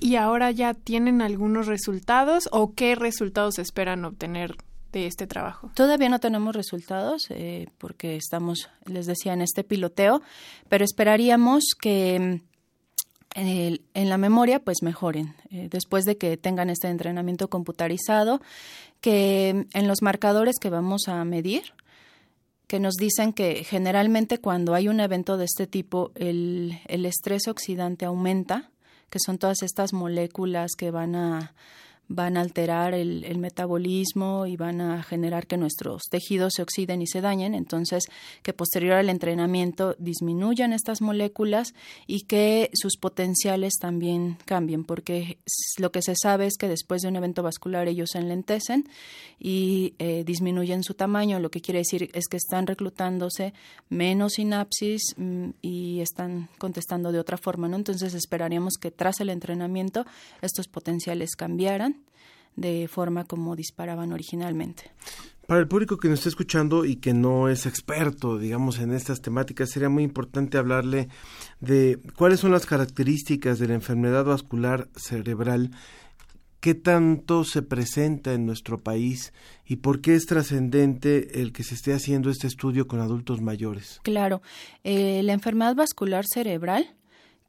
¿Y 0.00 0.16
ahora 0.16 0.50
ya 0.50 0.72
tienen 0.72 1.20
algunos 1.20 1.66
resultados 1.66 2.48
o 2.52 2.72
qué 2.74 2.94
resultados 2.94 3.58
esperan 3.58 4.04
obtener 4.06 4.56
de 4.92 5.06
este 5.06 5.26
trabajo? 5.26 5.70
Todavía 5.74 6.08
no 6.08 6.20
tenemos 6.20 6.56
resultados 6.56 7.26
eh, 7.28 7.68
porque 7.76 8.16
estamos, 8.16 8.70
les 8.86 9.04
decía, 9.06 9.34
en 9.34 9.42
este 9.42 9.62
piloteo, 9.62 10.22
pero 10.70 10.86
esperaríamos 10.86 11.64
que 11.78 12.40
mm, 13.36 13.40
el- 13.40 13.82
en 13.94 14.08
la 14.08 14.18
memoria 14.18 14.60
pues 14.60 14.78
mejoren 14.82 15.34
eh, 15.50 15.68
después 15.70 16.04
de 16.04 16.16
que 16.16 16.36
tengan 16.36 16.70
este 16.70 16.88
entrenamiento 16.88 17.48
computarizado, 17.48 18.40
que 19.00 19.66
en 19.72 19.88
los 19.88 20.02
marcadores 20.02 20.56
que 20.60 20.70
vamos 20.70 21.08
a 21.08 21.24
medir, 21.24 21.62
que 22.66 22.78
nos 22.80 22.94
dicen 22.94 23.32
que 23.32 23.64
generalmente 23.64 24.38
cuando 24.38 24.74
hay 24.74 24.88
un 24.88 25.00
evento 25.00 25.36
de 25.36 25.44
este 25.46 25.66
tipo 25.66 26.12
el, 26.14 26.78
el 26.86 27.04
estrés 27.06 27.48
oxidante 27.48 28.04
aumenta, 28.04 28.70
que 29.10 29.18
son 29.18 29.38
todas 29.38 29.62
estas 29.62 29.92
moléculas 29.92 30.70
que 30.78 30.90
van 30.92 31.16
a 31.16 31.52
van 32.10 32.36
a 32.36 32.40
alterar 32.40 32.92
el, 32.92 33.24
el 33.24 33.38
metabolismo 33.38 34.46
y 34.46 34.56
van 34.56 34.80
a 34.80 35.02
generar 35.04 35.46
que 35.46 35.56
nuestros 35.56 36.02
tejidos 36.10 36.54
se 36.56 36.62
oxiden 36.62 37.02
y 37.02 37.06
se 37.06 37.20
dañen, 37.20 37.54
entonces 37.54 38.04
que 38.42 38.52
posterior 38.52 38.94
al 38.94 39.08
entrenamiento 39.08 39.94
disminuyan 39.98 40.72
estas 40.72 41.00
moléculas 41.00 41.72
y 42.08 42.22
que 42.22 42.70
sus 42.74 42.96
potenciales 42.96 43.74
también 43.80 44.36
cambien, 44.44 44.84
porque 44.84 45.38
lo 45.78 45.92
que 45.92 46.02
se 46.02 46.14
sabe 46.20 46.46
es 46.46 46.56
que 46.58 46.68
después 46.68 47.02
de 47.02 47.08
un 47.08 47.16
evento 47.16 47.44
vascular 47.44 47.86
ellos 47.86 48.10
se 48.10 48.18
enlentecen 48.18 48.88
y 49.38 49.94
eh, 49.98 50.24
disminuyen 50.24 50.82
su 50.82 50.94
tamaño, 50.94 51.38
lo 51.38 51.50
que 51.50 51.60
quiere 51.60 51.78
decir 51.78 52.10
es 52.12 52.26
que 52.26 52.36
están 52.36 52.66
reclutándose 52.66 53.54
menos 53.88 54.32
sinapsis 54.34 55.14
mm, 55.16 55.50
y 55.62 56.00
están 56.00 56.48
contestando 56.58 57.12
de 57.12 57.20
otra 57.20 57.36
forma, 57.36 57.68
¿no? 57.68 57.76
Entonces 57.76 58.14
esperaríamos 58.14 58.74
que 58.74 58.90
tras 58.90 59.20
el 59.20 59.30
entrenamiento 59.30 60.04
estos 60.42 60.66
potenciales 60.66 61.36
cambiaran 61.36 61.99
de 62.56 62.88
forma 62.88 63.24
como 63.24 63.56
disparaban 63.56 64.12
originalmente. 64.12 64.90
Para 65.50 65.62
el 65.62 65.66
público 65.66 65.98
que 65.98 66.08
nos 66.08 66.20
está 66.20 66.28
escuchando 66.28 66.84
y 66.84 66.96
que 66.96 67.12
no 67.12 67.48
es 67.48 67.66
experto, 67.66 68.38
digamos, 68.38 68.78
en 68.78 68.92
estas 68.92 69.20
temáticas, 69.20 69.70
sería 69.70 69.88
muy 69.88 70.04
importante 70.04 70.58
hablarle 70.58 71.08
de 71.58 71.98
cuáles 72.16 72.38
son 72.38 72.52
las 72.52 72.66
características 72.66 73.58
de 73.58 73.66
la 73.66 73.74
enfermedad 73.74 74.24
vascular 74.24 74.88
cerebral, 74.94 75.72
qué 76.60 76.74
tanto 76.74 77.42
se 77.42 77.62
presenta 77.62 78.32
en 78.32 78.46
nuestro 78.46 78.78
país 78.78 79.32
y 79.66 79.76
por 79.76 80.00
qué 80.00 80.14
es 80.14 80.26
trascendente 80.26 81.40
el 81.40 81.52
que 81.52 81.64
se 81.64 81.74
esté 81.74 81.94
haciendo 81.94 82.30
este 82.30 82.46
estudio 82.46 82.86
con 82.86 83.00
adultos 83.00 83.40
mayores. 83.40 83.98
Claro, 84.04 84.42
eh, 84.84 85.20
la 85.24 85.32
enfermedad 85.32 85.74
vascular 85.74 86.26
cerebral 86.32 86.94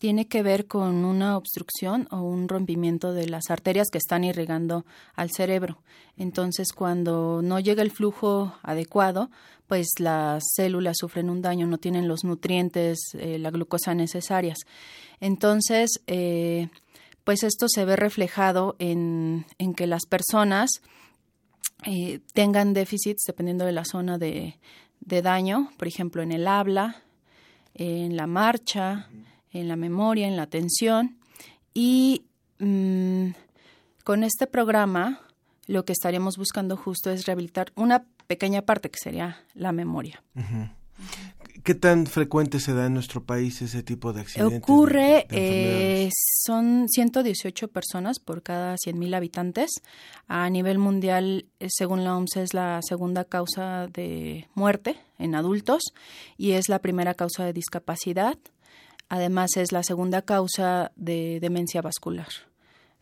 tiene 0.02 0.26
que 0.26 0.42
ver 0.42 0.66
con 0.66 1.06
una 1.06 1.38
obstrucción 1.38 2.08
o 2.10 2.22
un 2.22 2.50
rompimiento 2.50 3.14
de 3.14 3.30
las 3.30 3.52
arterias 3.52 3.90
que 3.92 4.00
están 4.00 4.24
irrigando 4.24 4.84
al 5.14 5.30
cerebro. 5.30 5.78
Entonces, 6.18 6.74
cuando 6.74 7.44
no 7.44 7.60
llega 7.60 7.84
el 7.84 7.92
flujo 7.92 8.56
adecuado, 8.64 9.30
pues 9.68 9.90
las 10.00 10.42
células 10.56 10.98
sufren 11.00 11.30
un 11.30 11.44
daño, 11.44 11.68
no 11.68 11.78
tienen 11.78 12.08
los 12.08 12.24
nutrientes, 12.24 12.98
eh, 13.14 13.38
la 13.38 13.52
glucosa 13.52 13.94
necesarias. 13.94 14.58
Entonces, 15.20 15.92
eh, 16.08 16.70
pues 17.24 17.44
esto 17.44 17.68
se 17.70 17.86
ve 17.86 17.96
reflejado 17.96 18.76
en, 18.80 19.46
que 19.78 19.86
las 19.86 20.08
personas 20.08 20.82
eh, 21.86 22.22
tengan 22.34 22.74
déficits 22.74 23.26
dependiendo 23.28 23.66
de 23.66 23.72
la 23.72 23.86
zona 23.86 24.18
de 24.18 24.58
daño, 25.00 25.70
por 25.78 25.88
ejemplo, 25.88 26.24
en 26.24 26.32
el 26.32 26.48
habla, 26.48 27.04
en 27.76 28.18
la 28.18 28.26
marcha, 28.26 29.08
en 29.52 29.68
la 29.68 29.76
memoria, 29.76 30.28
en 30.28 30.36
la 30.38 30.44
atención. 30.44 31.18
Y 31.74 32.26
mm, 32.60 33.28
con 34.04 34.24
este 34.24 34.48
programa 34.48 35.22
lo 35.68 35.86
que 35.86 35.94
estaríamos 35.94 36.38
buscando 36.38 36.76
justo 36.76 37.12
es 37.12 37.26
rehabilitar 37.26 37.72
una 37.76 38.04
pequeña 38.28 38.62
parte 38.64 38.90
que 38.90 39.00
sería 39.02 39.44
la 39.54 39.72
memoria. 39.72 40.22
¿Qué 41.64 41.76
tan 41.76 42.08
frecuente 42.08 42.60
se 42.60 42.74
da 42.74 42.88
en 42.88 42.94
nuestro 42.96 43.24
país 43.24 43.62
ese 43.62 43.84
tipo 43.84 44.14
de 44.14 44.22
accidentes? 44.22 44.58
Ocurre, 44.64 45.28
de- 45.30 45.36
de 45.40 46.04
eh, 46.06 46.10
son 46.44 46.88
118 46.90 47.68
personas 47.68 48.20
por 48.20 48.42
cada 48.42 48.76
100.000 48.78 49.14
habitantes. 49.16 49.70
A 50.28 50.50
nivel 50.50 50.80
mundial, 50.80 51.46
eh, 51.60 51.68
según 51.70 52.04
la 52.04 52.16
OMS, 52.18 52.38
es 52.42 52.54
la 52.56 52.80
segunda 52.82 53.26
causa 53.26 53.88
de 53.88 54.48
muerte 54.56 54.96
en 55.20 55.36
adultos 55.36 55.84
y 56.38 56.52
es 56.54 56.68
la 56.68 56.80
primera 56.80 57.14
causa 57.14 57.46
de 57.46 57.54
discapacidad. 57.54 58.38
Además, 59.12 59.58
es 59.58 59.74
la 59.74 59.84
segunda 59.84 60.22
causa 60.22 60.94
de 60.96 61.40
demencia 61.42 61.82
vascular. 61.82 62.30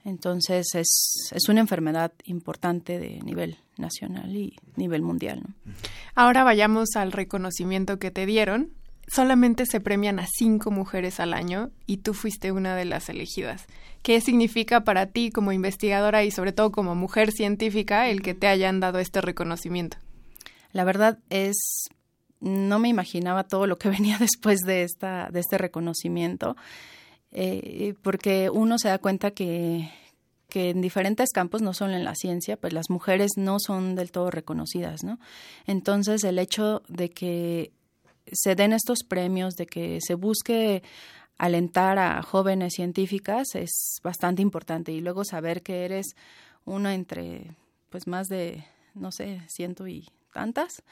Entonces, 0.03 0.73
es, 0.73 1.29
es 1.31 1.49
una 1.49 1.59
enfermedad 1.59 2.13
importante 2.23 2.97
de 2.97 3.19
nivel 3.19 3.59
nacional 3.77 4.35
y 4.35 4.55
nivel 4.75 5.03
mundial. 5.03 5.43
¿no? 5.43 5.73
Ahora 6.15 6.43
vayamos 6.43 6.95
al 6.95 7.11
reconocimiento 7.11 7.99
que 7.99 8.09
te 8.09 8.25
dieron. 8.25 8.71
Solamente 9.07 9.67
se 9.67 9.81
premian 9.81 10.17
a 10.19 10.25
cinco 10.25 10.71
mujeres 10.71 11.19
al 11.19 11.31
año 11.31 11.69
y 11.85 11.97
tú 11.97 12.15
fuiste 12.15 12.51
una 12.51 12.75
de 12.75 12.85
las 12.85 13.07
elegidas. 13.09 13.67
¿Qué 14.01 14.19
significa 14.19 14.83
para 14.83 15.05
ti 15.05 15.29
como 15.29 15.51
investigadora 15.51 16.23
y 16.23 16.31
sobre 16.31 16.53
todo 16.53 16.71
como 16.71 16.95
mujer 16.95 17.31
científica 17.31 18.09
el 18.09 18.23
que 18.23 18.33
te 18.33 18.47
hayan 18.47 18.79
dado 18.79 18.97
este 18.97 19.21
reconocimiento? 19.21 19.97
La 20.71 20.85
verdad 20.85 21.19
es, 21.29 21.89
no 22.39 22.80
me 22.80 22.89
imaginaba 22.89 23.43
todo 23.43 23.67
lo 23.67 23.78
que 23.78 23.89
venía 23.97 24.17
después 24.17 24.60
de, 24.62 24.84
esta, 24.84 25.30
de 25.32 25.39
este 25.39 25.58
reconocimiento, 25.58 26.56
eh, 27.32 27.93
porque 28.02 28.49
uno 28.49 28.78
se 28.80 28.89
da 28.89 28.97
cuenta 28.97 29.32
que, 29.32 29.91
que 30.49 30.71
en 30.71 30.82
diferentes 30.82 31.30
campos, 31.32 31.62
no 31.62 31.73
solo 31.73 31.93
en 31.93 32.04
la 32.04 32.15
ciencia, 32.15 32.58
pues 32.58 32.73
las 32.73 32.89
mujeres 32.89 33.32
no 33.38 33.58
son 33.60 33.95
del 33.95 34.12
todo 34.12 34.32
reconocidas, 34.32 35.04
¿no? 35.04 35.19
Entonces, 35.67 36.23
el 36.23 36.39
hecho 36.39 36.82
de 36.88 37.10
que 37.10 37.71
se 38.32 38.56
den 38.56 38.73
estos 38.73 38.99
premios, 39.08 39.56
de 39.56 39.67
que 39.67 39.99
se 40.02 40.15
busque 40.15 40.84
alentar 41.38 41.97
a 41.99 42.21
jóvenes 42.21 42.73
científicas 42.75 43.56
es 43.56 43.99
bastante 44.04 44.41
importante 44.41 44.91
y 44.91 44.99
luego 44.99 45.23
saber 45.23 45.63
que 45.63 45.86
eres 45.86 46.15
una 46.65 46.93
entre 46.93 47.56
pues 47.89 48.08
más 48.08 48.28
de 48.28 48.65
no 48.93 49.12
sé 49.12 49.41
ciento 49.47 49.88
y 49.88 50.06
tantas 50.34 50.84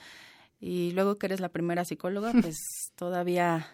y 0.60 0.92
luego 0.92 1.18
que 1.18 1.28
eres 1.28 1.40
la 1.40 1.50
primera 1.50 1.86
psicóloga 1.86 2.32
pues 2.42 2.58
todavía 2.96 3.68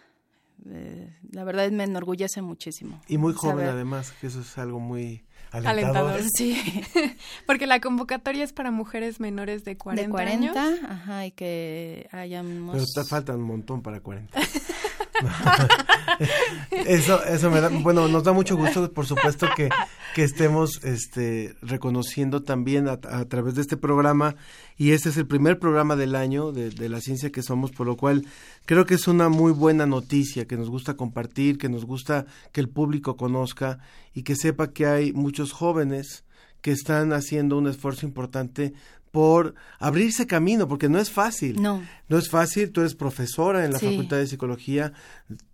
eh, 0.66 1.14
la 1.30 1.44
verdad 1.44 1.70
me 1.70 1.84
enorgullece 1.84 2.42
muchísimo 2.42 3.00
y 3.08 3.18
muy 3.18 3.32
joven 3.34 3.66
además 3.66 4.12
que 4.20 4.28
eso 4.28 4.40
es 4.40 4.56
algo 4.58 4.80
muy 4.80 5.24
alentador, 5.50 6.20
sí. 6.36 6.60
Porque 7.46 7.66
la 7.66 7.80
convocatoria 7.80 8.42
es 8.42 8.52
para 8.52 8.70
mujeres 8.70 9.20
menores 9.20 9.64
de 9.64 9.76
40, 9.76 10.02
de 10.02 10.10
40 10.10 10.74
ajá 10.88 11.26
y 11.26 11.30
que 11.30 12.08
hayamos 12.10 12.74
pero 12.74 12.84
te 12.86 13.08
falta 13.08 13.34
un 13.34 13.42
montón 13.42 13.82
para 13.82 14.00
40 14.00 14.36
eso, 16.86 17.24
eso 17.24 17.50
me 17.50 17.60
da, 17.60 17.68
bueno, 17.68 18.08
nos 18.08 18.24
da 18.24 18.32
mucho 18.32 18.56
gusto, 18.56 18.92
por 18.92 19.06
supuesto, 19.06 19.46
que, 19.56 19.68
que 20.14 20.24
estemos 20.24 20.82
este, 20.84 21.54
reconociendo 21.62 22.42
también 22.42 22.88
a, 22.88 22.98
través 22.98 23.54
de 23.54 23.62
este 23.62 23.76
programa, 23.76 24.36
y 24.76 24.92
este 24.92 25.08
es 25.08 25.16
el 25.16 25.26
primer 25.26 25.58
programa 25.58 25.96
del 25.96 26.14
año 26.14 26.52
de, 26.52 26.70
de, 26.70 26.88
la 26.88 27.00
ciencia 27.00 27.30
que 27.30 27.42
somos, 27.42 27.70
por 27.72 27.86
lo 27.86 27.96
cual 27.96 28.26
creo 28.66 28.86
que 28.86 28.94
es 28.94 29.08
una 29.08 29.28
muy 29.28 29.52
buena 29.52 29.86
noticia, 29.86 30.46
que 30.46 30.56
nos 30.56 30.70
gusta 30.70 30.94
compartir, 30.94 31.58
que 31.58 31.68
nos 31.68 31.84
gusta 31.84 32.26
que 32.52 32.60
el 32.60 32.68
público 32.68 33.16
conozca 33.16 33.78
y 34.12 34.22
que 34.22 34.36
sepa 34.36 34.72
que 34.72 34.86
hay 34.86 35.12
muchos 35.12 35.52
jóvenes 35.52 36.24
que 36.60 36.72
están 36.72 37.12
haciendo 37.12 37.58
un 37.58 37.66
esfuerzo 37.66 38.06
importante 38.06 38.72
por 39.14 39.54
abrirse 39.78 40.26
camino, 40.26 40.66
porque 40.66 40.88
no 40.88 40.98
es 40.98 41.08
fácil. 41.08 41.62
No. 41.62 41.80
No 42.08 42.18
es 42.18 42.28
fácil, 42.28 42.72
tú 42.72 42.80
eres 42.80 42.96
profesora 42.96 43.64
en 43.64 43.72
la 43.72 43.78
Facultad 43.78 44.16
de 44.16 44.26
Psicología, 44.26 44.92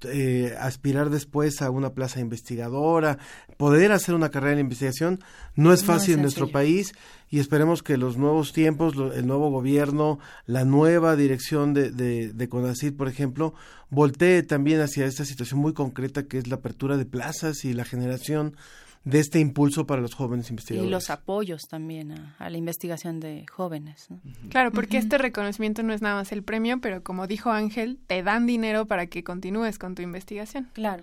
eh, 0.04 0.56
aspirar 0.58 1.10
después 1.10 1.60
a 1.60 1.68
una 1.68 1.90
plaza 1.90 2.20
investigadora, 2.20 3.18
poder 3.58 3.92
hacer 3.92 4.14
una 4.14 4.30
carrera 4.30 4.54
en 4.54 4.60
investigación, 4.60 5.20
no 5.56 5.74
es 5.74 5.84
fácil 5.84 6.14
en 6.14 6.22
nuestro 6.22 6.50
país 6.50 6.94
y 7.28 7.38
esperemos 7.38 7.82
que 7.82 7.98
los 7.98 8.16
nuevos 8.16 8.54
tiempos, 8.54 8.94
el 9.14 9.26
nuevo 9.26 9.50
gobierno, 9.50 10.20
la 10.46 10.64
nueva 10.64 11.14
dirección 11.14 11.74
de, 11.74 11.90
de, 11.90 12.32
de 12.32 12.48
CONACYT, 12.48 12.96
por 12.96 13.08
ejemplo, 13.08 13.52
voltee 13.90 14.42
también 14.42 14.80
hacia 14.80 15.04
esta 15.04 15.26
situación 15.26 15.60
muy 15.60 15.74
concreta 15.74 16.22
que 16.22 16.38
es 16.38 16.46
la 16.46 16.56
apertura 16.56 16.96
de 16.96 17.04
plazas 17.04 17.66
y 17.66 17.74
la 17.74 17.84
generación 17.84 18.56
de 19.04 19.18
este 19.18 19.40
impulso 19.40 19.86
para 19.86 20.02
los 20.02 20.14
jóvenes 20.14 20.50
investigadores. 20.50 20.88
Y 20.88 20.90
los 20.90 21.10
apoyos 21.10 21.62
también 21.68 22.12
a, 22.12 22.50
la 22.50 22.56
investigación 22.56 23.18
de 23.20 23.46
jóvenes. 23.50 24.08
Claro, 24.50 24.72
porque 24.72 24.98
este 24.98 25.18
reconocimiento 25.18 25.82
no 25.82 25.92
es 25.92 26.02
nada 26.02 26.16
más 26.16 26.32
el 26.32 26.42
premio, 26.42 26.80
pero 26.80 27.02
como 27.02 27.26
dijo 27.26 27.50
Ángel, 27.50 27.98
te 28.06 28.22
dan 28.22 28.46
dinero 28.46 28.86
para 28.86 29.06
que 29.06 29.24
continúes 29.24 29.78
con 29.78 29.94
tu 29.94 30.02
investigación. 30.02 30.68
Claro. 30.74 31.02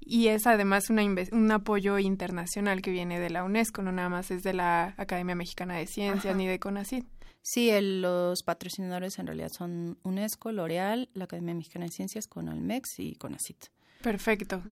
Y 0.00 0.28
es 0.28 0.46
además 0.46 0.90
una 0.90 1.02
un 1.04 1.50
apoyo 1.50 1.98
internacional 1.98 2.82
que 2.82 2.90
viene 2.90 3.18
de 3.18 3.30
la 3.30 3.44
UNESCO, 3.44 3.82
no 3.82 3.92
nada 3.92 4.08
más 4.08 4.30
es 4.30 4.42
de 4.42 4.52
la 4.52 4.94
Academia 4.98 5.34
Mexicana 5.34 5.76
de 5.76 5.86
Ciencias 5.86 6.36
ni 6.36 6.46
de 6.46 6.58
CONACYT. 6.58 7.06
Sí, 7.42 7.70
los 7.80 8.42
patrocinadores 8.42 9.18
en 9.20 9.28
realidad 9.28 9.50
son 9.56 9.98
UNESCO, 10.02 10.50
L'Oreal, 10.50 11.08
la 11.14 11.24
Academia 11.24 11.54
Mexicana 11.54 11.86
de 11.86 11.92
Ciencias, 11.92 12.26
CONALMEX 12.26 12.98
y 12.98 13.14
CONACYT. 13.14 13.66
Perfecto. 14.02 14.62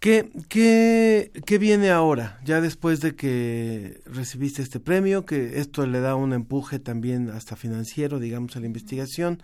¿Qué, 0.00 0.30
qué, 0.48 1.30
¿Qué 1.44 1.58
viene 1.58 1.90
ahora? 1.90 2.40
Ya 2.42 2.62
después 2.62 3.02
de 3.02 3.14
que 3.14 4.00
recibiste 4.06 4.62
este 4.62 4.80
premio, 4.80 5.26
que 5.26 5.60
esto 5.60 5.86
le 5.86 6.00
da 6.00 6.14
un 6.14 6.32
empuje 6.32 6.78
también 6.78 7.28
hasta 7.28 7.54
financiero, 7.54 8.18
digamos, 8.18 8.56
a 8.56 8.60
la 8.60 8.66
investigación, 8.66 9.42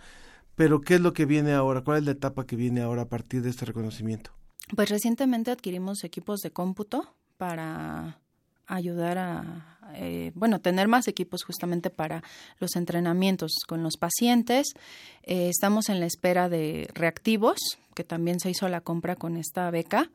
pero 0.55 0.81
¿qué 0.81 0.95
es 0.95 1.01
lo 1.01 1.13
que 1.13 1.25
viene 1.25 1.53
ahora? 1.53 1.81
¿Cuál 1.81 1.99
es 1.99 2.05
la 2.05 2.11
etapa 2.13 2.47
que 2.47 2.55
viene 2.55 2.81
ahora 2.81 3.03
a 3.03 3.07
partir 3.07 3.43
de 3.43 3.51
este 3.51 3.65
reconocimiento? 3.65 4.31
Pues 4.75 4.89
recientemente 4.89 5.51
adquirimos 5.51 6.03
equipos 6.03 6.39
de 6.39 6.49
cómputo 6.49 7.13
para 7.37 8.19
ayudar 8.65 9.19
a, 9.19 9.77
eh, 9.93 10.31
bueno, 10.33 10.59
tener 10.59 10.87
más 10.87 11.07
equipos 11.07 11.43
justamente 11.43 11.91
para 11.91 12.23
los 12.59 12.75
entrenamientos 12.75 13.51
con 13.67 13.83
los 13.83 13.97
pacientes. 13.97 14.73
Eh, 15.21 15.49
estamos 15.49 15.89
en 15.89 15.99
la 15.99 16.07
espera 16.07 16.49
de 16.49 16.89
reactivos, 16.95 17.59
que 17.93 18.03
también 18.03 18.39
se 18.39 18.49
hizo 18.49 18.67
la 18.67 18.81
compra 18.81 19.15
con 19.15 19.37
esta 19.37 19.69
beca 19.69 20.09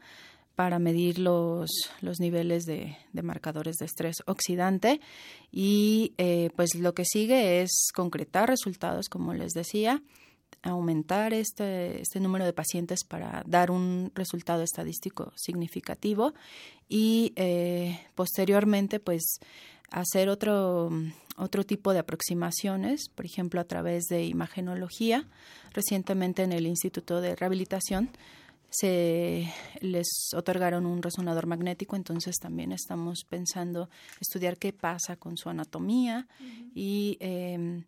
para 0.54 0.78
medir 0.78 1.18
los, 1.18 1.70
los 2.00 2.20
niveles 2.20 2.64
de, 2.64 2.96
de, 3.12 3.22
marcadores 3.22 3.76
de 3.76 3.86
estrés 3.86 4.16
oxidante 4.26 5.00
y 5.50 6.12
eh, 6.18 6.50
pues 6.56 6.74
lo 6.74 6.94
que 6.94 7.04
sigue 7.04 7.62
es 7.62 7.88
concretar 7.94 8.48
resultados, 8.48 9.08
como 9.08 9.32
les 9.32 9.52
decía, 9.52 10.02
aumentar 10.62 11.32
este, 11.32 12.00
este 12.00 12.20
número 12.20 12.44
de 12.44 12.52
pacientes 12.52 13.04
para 13.04 13.42
dar 13.46 13.70
un 13.70 14.12
resultado 14.14 14.62
estadístico 14.62 15.32
significativo 15.36 16.34
y 16.88 17.32
eh, 17.36 17.98
posteriormente 18.14 19.00
pues 19.00 19.40
hacer 19.90 20.28
otro, 20.28 20.90
otro 21.36 21.64
tipo 21.64 21.92
de 21.92 22.00
aproximaciones, 22.00 23.08
por 23.08 23.26
ejemplo 23.26 23.60
a 23.60 23.64
través 23.64 24.04
de 24.04 24.24
imagenología. 24.24 25.26
Recientemente 25.72 26.42
en 26.42 26.52
el 26.52 26.66
Instituto 26.66 27.20
de 27.20 27.34
Rehabilitación 27.34 28.10
se 28.72 29.52
les 29.80 30.08
otorgaron 30.34 30.86
un 30.86 31.02
resonador 31.02 31.46
magnético, 31.46 31.94
entonces 31.94 32.36
también 32.40 32.72
estamos 32.72 33.24
pensando 33.28 33.90
estudiar 34.20 34.56
qué 34.56 34.72
pasa 34.72 35.16
con 35.16 35.36
su 35.36 35.50
anatomía 35.50 36.26
y 36.74 37.18
eh, 37.20 37.84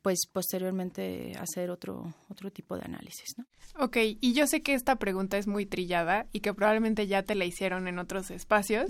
pues 0.00 0.20
posteriormente 0.32 1.32
hacer 1.38 1.70
otro, 1.70 2.14
otro 2.30 2.50
tipo 2.50 2.76
de 2.76 2.86
análisis. 2.86 3.34
¿no? 3.36 3.44
Ok, 3.84 3.98
y 4.20 4.32
yo 4.32 4.46
sé 4.46 4.62
que 4.62 4.72
esta 4.72 4.96
pregunta 4.96 5.36
es 5.36 5.46
muy 5.46 5.66
trillada 5.66 6.26
y 6.32 6.40
que 6.40 6.54
probablemente 6.54 7.06
ya 7.06 7.22
te 7.22 7.34
la 7.34 7.44
hicieron 7.44 7.88
en 7.88 7.98
otros 7.98 8.30
espacios, 8.30 8.86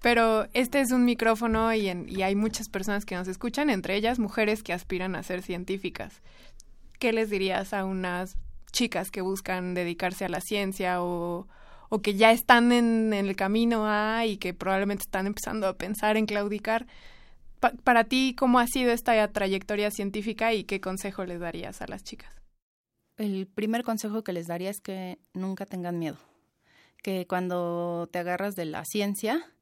pero 0.00 0.48
este 0.54 0.80
es 0.80 0.90
un 0.90 1.04
micrófono 1.04 1.74
y, 1.74 1.90
y 2.08 2.22
hay 2.22 2.34
muchas 2.34 2.70
personas 2.70 3.04
que 3.04 3.14
nos 3.14 3.28
escuchan, 3.28 3.68
entre 3.68 3.96
ellas 3.96 4.18
mujeres 4.18 4.62
que 4.62 4.72
aspiran 4.72 5.16
a 5.16 5.22
ser 5.22 5.42
científicas. 5.42 6.22
¿Qué 6.98 7.12
les 7.12 7.28
dirías 7.28 7.74
a 7.74 7.84
unas 7.84 8.38
chicas 8.72 9.10
que 9.10 9.20
buscan 9.20 9.74
dedicarse 9.74 10.24
a 10.24 10.28
la 10.28 10.40
ciencia 10.40 11.02
o, 11.02 11.46
o 11.88 11.98
que 12.00 12.14
ya 12.14 12.32
están 12.32 12.72
en, 12.72 13.12
el 13.12 13.36
camino 13.36 13.86
A 13.86 14.24
y 14.26 14.38
que 14.38 14.54
probablemente 14.54 15.02
están 15.02 15.26
empezando 15.26 15.66
a 15.68 15.76
pensar 15.76 16.16
en 16.16 16.26
claudicar? 16.26 16.86
para 17.84 18.02
ti, 18.02 18.34
¿cómo 18.36 18.58
ha 18.58 18.66
sido 18.66 18.90
esta 18.90 19.28
trayectoria 19.28 19.92
científica 19.92 20.52
y 20.52 20.64
qué 20.64 20.80
consejo 20.80 21.24
les 21.24 21.38
darías 21.38 21.80
a 21.80 21.86
las 21.86 22.02
chicas? 22.02 22.34
El 23.16 23.46
primer 23.46 23.84
consejo 23.84 24.24
que 24.24 24.32
les 24.32 24.48
daría 24.48 24.70
es 24.70 24.80
que 24.80 25.20
nunca 25.32 25.64
tengan 25.64 25.96
miedo, 25.96 26.16
que 27.04 27.26
cuando 27.28 28.08
te 28.10 28.18
agarras 28.18 28.56
de 28.56 28.64
la 28.64 28.84
ciencia, 28.84 29.52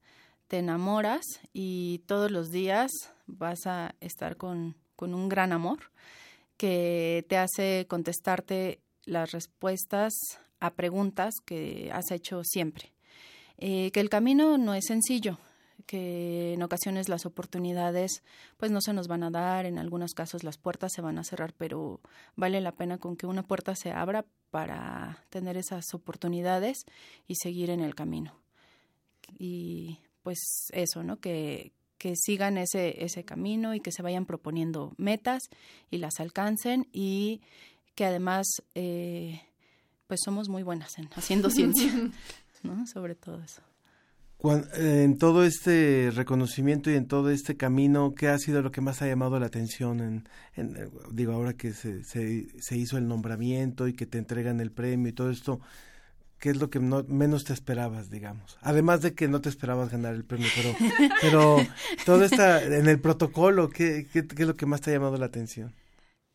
te 0.48 0.58
enamoras 0.60 1.26
y 1.52 1.98
todos 2.06 2.30
los 2.30 2.50
días 2.50 2.90
vas 3.26 3.66
a 3.66 3.94
estar 4.00 4.38
con, 4.38 4.76
con 4.96 5.12
un 5.12 5.28
gran 5.28 5.52
amor 5.52 5.90
que 6.56 7.26
te 7.28 7.36
hace 7.36 7.86
contestarte 7.88 8.80
las 9.04 9.32
respuestas 9.32 10.12
a 10.60 10.70
preguntas 10.74 11.34
que 11.44 11.90
has 11.92 12.10
hecho 12.10 12.42
siempre. 12.44 12.92
Eh, 13.58 13.90
que 13.92 14.00
el 14.00 14.08
camino 14.08 14.56
no 14.56 14.74
es 14.74 14.86
sencillo, 14.86 15.38
que 15.86 16.54
en 16.54 16.62
ocasiones 16.62 17.08
las 17.08 17.26
oportunidades 17.26 18.22
pues 18.56 18.70
no 18.70 18.80
se 18.80 18.92
nos 18.92 19.08
van 19.08 19.22
a 19.22 19.30
dar, 19.30 19.66
en 19.66 19.78
algunos 19.78 20.14
casos 20.14 20.44
las 20.44 20.56
puertas 20.56 20.92
se 20.94 21.02
van 21.02 21.18
a 21.18 21.24
cerrar, 21.24 21.52
pero 21.56 22.00
vale 22.36 22.60
la 22.60 22.72
pena 22.72 22.98
con 22.98 23.16
que 23.16 23.26
una 23.26 23.42
puerta 23.42 23.74
se 23.74 23.90
abra 23.90 24.24
para 24.50 25.24
tener 25.30 25.56
esas 25.56 25.92
oportunidades 25.92 26.84
y 27.26 27.34
seguir 27.36 27.70
en 27.70 27.80
el 27.80 27.94
camino. 27.94 28.34
Y 29.38 29.98
pues 30.22 30.68
eso, 30.72 31.02
¿no? 31.02 31.20
Que, 31.20 31.72
que 31.98 32.14
sigan 32.16 32.56
ese, 32.56 33.04
ese 33.04 33.24
camino 33.24 33.74
y 33.74 33.80
que 33.80 33.92
se 33.92 34.02
vayan 34.02 34.24
proponiendo 34.24 34.94
metas 34.96 35.42
y 35.90 35.98
las 35.98 36.18
alcancen 36.18 36.88
y 36.92 37.42
que 38.00 38.06
además 38.06 38.46
eh, 38.74 39.42
pues 40.06 40.20
somos 40.24 40.48
muy 40.48 40.62
buenas 40.62 40.96
en 40.96 41.10
haciendo 41.16 41.50
ciencia, 41.50 41.92
¿no? 42.62 42.86
Sobre 42.86 43.14
todo 43.14 43.42
eso 43.42 43.60
en 44.42 45.18
todo 45.18 45.44
este 45.44 46.10
reconocimiento 46.14 46.90
y 46.90 46.94
en 46.94 47.06
todo 47.06 47.28
este 47.28 47.58
camino, 47.58 48.14
¿qué 48.14 48.28
ha 48.28 48.38
sido 48.38 48.62
lo 48.62 48.72
que 48.72 48.80
más 48.80 49.02
ha 49.02 49.06
llamado 49.06 49.38
la 49.38 49.44
atención? 49.44 50.00
En, 50.00 50.26
eh, 50.56 50.88
digo, 51.12 51.34
ahora 51.34 51.52
que 51.52 51.74
se, 51.74 52.02
se, 52.04 52.76
hizo 52.78 52.96
el 52.96 53.06
nombramiento 53.06 53.86
y 53.86 53.92
que 53.92 54.06
te 54.06 54.16
entregan 54.16 54.62
el 54.62 54.72
premio 54.72 55.10
y 55.10 55.12
todo 55.12 55.28
esto, 55.28 55.60
¿qué 56.38 56.48
es 56.48 56.56
lo 56.56 56.70
que 56.70 56.80
menos 56.80 57.44
te 57.44 57.52
esperabas, 57.52 58.08
digamos? 58.08 58.56
Además 58.62 59.02
de 59.02 59.12
que 59.12 59.28
no 59.28 59.42
te 59.42 59.50
esperabas 59.50 59.90
ganar 59.90 60.14
el 60.14 60.24
premio, 60.24 60.48
pero, 60.56 60.74
pero 61.20 61.56
todo 62.06 62.24
está 62.24 62.64
en 62.64 62.88
el 62.88 62.98
protocolo, 62.98 63.68
¿qué, 63.68 64.08
qué, 64.10 64.26
qué 64.26 64.42
es 64.42 64.48
lo 64.48 64.56
que 64.56 64.64
más 64.64 64.80
te 64.80 64.88
ha 64.88 64.94
llamado 64.94 65.18
la 65.18 65.26
atención? 65.26 65.74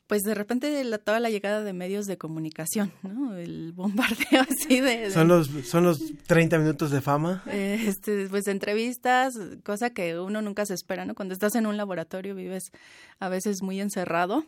Pues 0.08 0.22
de 0.22 0.36
repente 0.36 0.84
la, 0.84 0.98
toda 1.00 1.20
la 1.20 1.30
llegada 1.30 1.64
de 1.64 1.74
medios 1.74 2.06
de 2.06 2.18
comunicación, 2.18 2.92
¿no? 3.02 3.36
El 3.36 3.72
bombardeo 3.74 4.42
así 4.50 4.80
de... 4.80 5.10
¿Son 5.12 5.28
los, 5.28 5.48
son 5.66 5.84
los 5.84 6.00
30 6.28 6.60
minutos 6.60 6.92
de 6.92 7.02
fama? 7.02 7.44
este, 7.48 8.28
pues 8.30 8.48
entrevistas, 8.48 9.34
cosa 9.64 9.90
que 9.90 10.20
uno 10.20 10.42
nunca 10.42 10.66
se 10.66 10.76
espera, 10.76 11.06
¿no? 11.06 11.16
Cuando 11.16 11.34
estás 11.34 11.56
en 11.56 11.66
un 11.66 11.78
laboratorio 11.78 12.36
vives 12.36 12.72
a 13.20 13.30
veces 13.30 13.64
muy 13.64 13.80
encerrado 13.82 14.46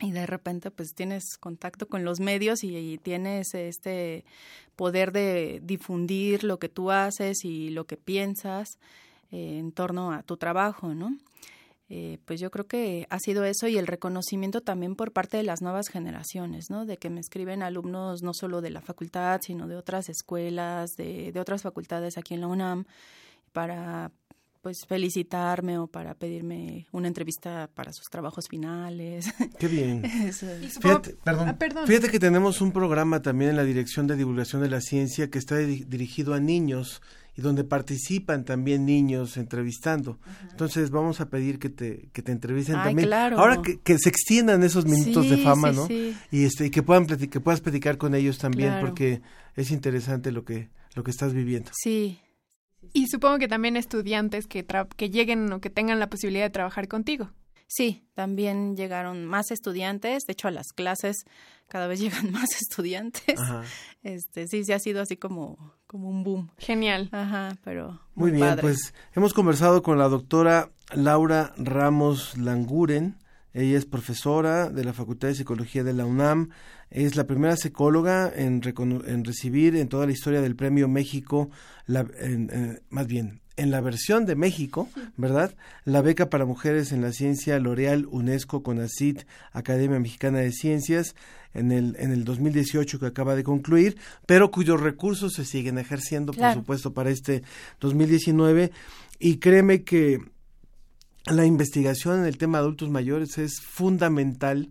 y 0.00 0.10
de 0.10 0.26
repente 0.26 0.70
pues 0.70 0.94
tienes 0.94 1.38
contacto 1.38 1.86
con 1.86 2.04
los 2.04 2.18
medios 2.18 2.64
y, 2.64 2.98
tienes 2.98 3.54
este 3.54 4.24
poder 4.76 5.12
de 5.12 5.60
difundir 5.62 6.42
lo 6.42 6.58
que 6.58 6.68
tú 6.68 6.90
haces 6.90 7.44
y 7.44 7.70
lo 7.70 7.86
que 7.86 7.96
piensas 7.96 8.78
eh, 9.30 9.58
en 9.58 9.72
torno 9.72 10.12
a 10.12 10.22
tu 10.22 10.36
trabajo, 10.36 10.94
¿no? 10.94 11.16
Eh, 11.90 12.18
pues 12.24 12.40
yo 12.40 12.50
creo 12.50 12.66
que 12.66 13.06
ha 13.10 13.18
sido 13.18 13.44
eso 13.44 13.68
y 13.68 13.76
el 13.76 13.86
reconocimiento 13.86 14.62
también 14.62 14.96
por 14.96 15.12
parte 15.12 15.36
de 15.36 15.42
las 15.42 15.60
nuevas 15.60 15.88
generaciones, 15.88 16.70
¿no? 16.70 16.86
De 16.86 16.96
que 16.96 17.10
me 17.10 17.20
escriben 17.20 17.62
alumnos 17.62 18.22
no 18.22 18.32
solo 18.32 18.62
de 18.62 18.70
la 18.70 18.80
facultad, 18.80 19.40
sino 19.42 19.68
de 19.68 19.76
otras 19.76 20.08
escuelas, 20.08 20.96
de, 20.96 21.30
de 21.32 21.40
otras 21.40 21.62
facultades 21.62 22.16
aquí 22.16 22.34
en 22.34 22.40
la 22.40 22.46
UNAM, 22.46 22.86
para 23.52 24.12
pues 24.64 24.86
felicitarme 24.88 25.76
o 25.76 25.86
para 25.86 26.14
pedirme 26.14 26.86
una 26.90 27.06
entrevista 27.06 27.68
para 27.74 27.92
sus 27.92 28.06
trabajos 28.06 28.48
finales. 28.48 29.26
Qué 29.58 29.68
bien. 29.68 30.02
Fíjate, 30.02 31.16
ah, 31.26 31.54
perdón, 31.58 31.86
Fíjate 31.86 32.08
que 32.08 32.18
tenemos 32.18 32.62
un 32.62 32.72
programa 32.72 33.20
también 33.20 33.50
en 33.50 33.56
la 33.58 33.64
Dirección 33.64 34.06
de 34.06 34.16
Divulgación 34.16 34.62
de 34.62 34.70
la 34.70 34.80
Ciencia 34.80 35.28
que 35.28 35.38
está 35.38 35.58
dirigido 35.58 36.32
a 36.32 36.40
niños 36.40 37.02
y 37.36 37.42
donde 37.42 37.62
participan 37.62 38.46
también 38.46 38.86
niños 38.86 39.36
entrevistando. 39.36 40.18
Entonces 40.50 40.88
vamos 40.88 41.20
a 41.20 41.28
pedir 41.28 41.58
que 41.58 41.68
te, 41.68 42.08
que 42.14 42.22
te 42.22 42.32
entrevisten 42.32 42.76
también. 42.76 43.12
Ahora 43.12 43.60
que, 43.60 43.78
que, 43.80 43.98
se 43.98 44.08
extiendan 44.08 44.62
esos 44.62 44.86
minutos 44.86 45.28
de 45.28 45.36
fama, 45.36 45.72
¿no? 45.72 45.86
Y 46.30 46.44
este 46.44 46.64
y 46.64 46.70
que 46.70 46.82
puedan 46.82 47.04
que 47.06 47.40
puedas 47.40 47.60
platicar 47.60 47.98
con 47.98 48.14
ellos 48.14 48.38
también 48.38 48.78
porque 48.80 49.20
es 49.56 49.70
interesante 49.70 50.32
lo 50.32 50.42
que 50.46 50.70
lo 50.94 51.04
que 51.04 51.10
estás 51.10 51.34
viviendo. 51.34 51.70
Sí. 51.74 52.18
Y 52.92 53.06
supongo 53.08 53.38
que 53.38 53.48
también 53.48 53.76
estudiantes 53.76 54.46
que 54.46 54.64
que 54.96 55.10
lleguen 55.10 55.52
o 55.52 55.60
que 55.60 55.70
tengan 55.70 56.00
la 56.00 56.08
posibilidad 56.08 56.44
de 56.44 56.50
trabajar 56.50 56.88
contigo. 56.88 57.30
Sí, 57.66 58.06
también 58.14 58.76
llegaron 58.76 59.24
más 59.24 59.50
estudiantes, 59.50 60.26
de 60.26 60.32
hecho 60.32 60.48
a 60.48 60.52
las 60.52 60.72
clases 60.72 61.24
cada 61.68 61.86
vez 61.86 62.00
llegan 62.00 62.30
más 62.30 62.60
estudiantes. 62.60 63.40
Este, 64.02 64.46
sí, 64.48 64.64
sí 64.64 64.72
ha 64.72 64.78
sido 64.78 65.02
así 65.02 65.16
como, 65.16 65.74
como 65.86 66.08
un 66.08 66.22
boom. 66.22 66.50
Genial. 66.58 67.08
Ajá, 67.12 67.56
pero 67.64 68.00
muy, 68.14 68.30
bien, 68.30 68.56
pues 68.60 68.94
hemos 69.14 69.34
conversado 69.34 69.82
con 69.82 69.98
la 69.98 70.08
doctora 70.08 70.70
Laura 70.92 71.52
Ramos 71.56 72.36
Languren. 72.36 73.16
Ella 73.54 73.78
es 73.78 73.86
profesora 73.86 74.68
de 74.68 74.84
la 74.84 74.92
Facultad 74.92 75.28
de 75.28 75.36
Psicología 75.36 75.84
de 75.84 75.92
la 75.92 76.04
UNAM. 76.04 76.50
Es 76.90 77.14
la 77.14 77.24
primera 77.24 77.56
psicóloga 77.56 78.30
en, 78.34 78.60
en 79.06 79.24
recibir 79.24 79.76
en 79.76 79.88
toda 79.88 80.06
la 80.06 80.12
historia 80.12 80.42
del 80.42 80.56
Premio 80.56 80.88
México, 80.88 81.50
la, 81.86 82.04
más 82.90 83.06
bien, 83.06 83.40
en 83.56 83.70
la 83.70 83.80
versión 83.80 84.26
de 84.26 84.34
México, 84.34 84.88
¿verdad? 85.16 85.54
La 85.84 86.02
beca 86.02 86.28
para 86.28 86.44
mujeres 86.44 86.92
en 86.92 87.02
la 87.02 87.12
ciencia 87.12 87.58
L'Oreal 87.58 88.06
UNESCO 88.10 88.62
CONACIT 88.62 89.22
Academia 89.52 90.00
Mexicana 90.00 90.38
de 90.38 90.50
Ciencias 90.50 91.14
en 91.52 91.70
el 91.70 91.94
en 92.00 92.10
el 92.10 92.24
2018 92.24 92.98
que 92.98 93.06
acaba 93.06 93.36
de 93.36 93.44
concluir, 93.44 93.96
pero 94.26 94.50
cuyos 94.50 94.80
recursos 94.80 95.34
se 95.34 95.44
siguen 95.44 95.78
ejerciendo, 95.78 96.32
por 96.32 96.52
supuesto, 96.52 96.92
para 96.92 97.10
este 97.10 97.42
2019 97.80 98.72
y 99.20 99.36
créeme 99.36 99.84
que 99.84 100.18
la 101.26 101.46
investigación 101.46 102.20
en 102.20 102.26
el 102.26 102.38
tema 102.38 102.58
de 102.58 102.64
adultos 102.64 102.90
mayores 102.90 103.38
es 103.38 103.60
fundamental 103.60 104.70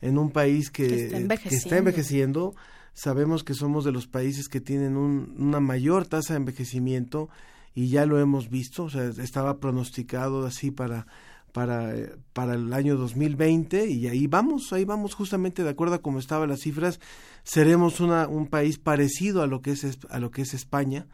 en 0.00 0.18
un 0.18 0.30
país 0.30 0.70
que, 0.70 1.06
está 1.50 1.76
envejeciendo. 1.76 2.54
Sabemos 2.94 3.44
que 3.44 3.54
somos 3.54 3.84
de 3.84 3.92
los 3.92 4.06
países 4.06 4.48
que 4.48 4.60
tienen 4.60 4.96
una 4.96 5.60
mayor 5.60 6.06
tasa 6.06 6.34
de 6.34 6.38
envejecimiento 6.38 7.28
y 7.74 7.88
ya 7.88 8.06
lo 8.06 8.18
hemos 8.18 8.48
visto, 8.48 8.84
o 8.84 8.90
sea, 8.90 9.12
estaba 9.18 9.58
pronosticado 9.58 10.46
así 10.46 10.70
para 10.70 11.06
para, 11.52 11.92
para 12.32 12.54
el 12.54 12.72
año 12.72 12.96
2020 12.96 13.88
y 13.88 14.06
ahí 14.06 14.26
vamos, 14.26 14.72
ahí 14.72 14.84
vamos 14.84 15.14
justamente 15.14 15.64
de 15.64 15.70
acuerdo 15.70 15.94
a 15.96 16.02
cómo 16.02 16.18
estaban 16.18 16.48
las 16.48 16.60
cifras, 16.60 17.00
seremos 17.42 18.00
una, 18.00 18.28
un 18.28 18.46
país 18.46 18.78
parecido 18.78 19.42
a 19.42 19.46
lo 19.46 19.60
que 19.60 19.72
es 19.72 19.98
a 20.10 20.20
lo 20.20 20.30
que 20.30 20.42
es 20.42 20.54
España, 20.54 21.06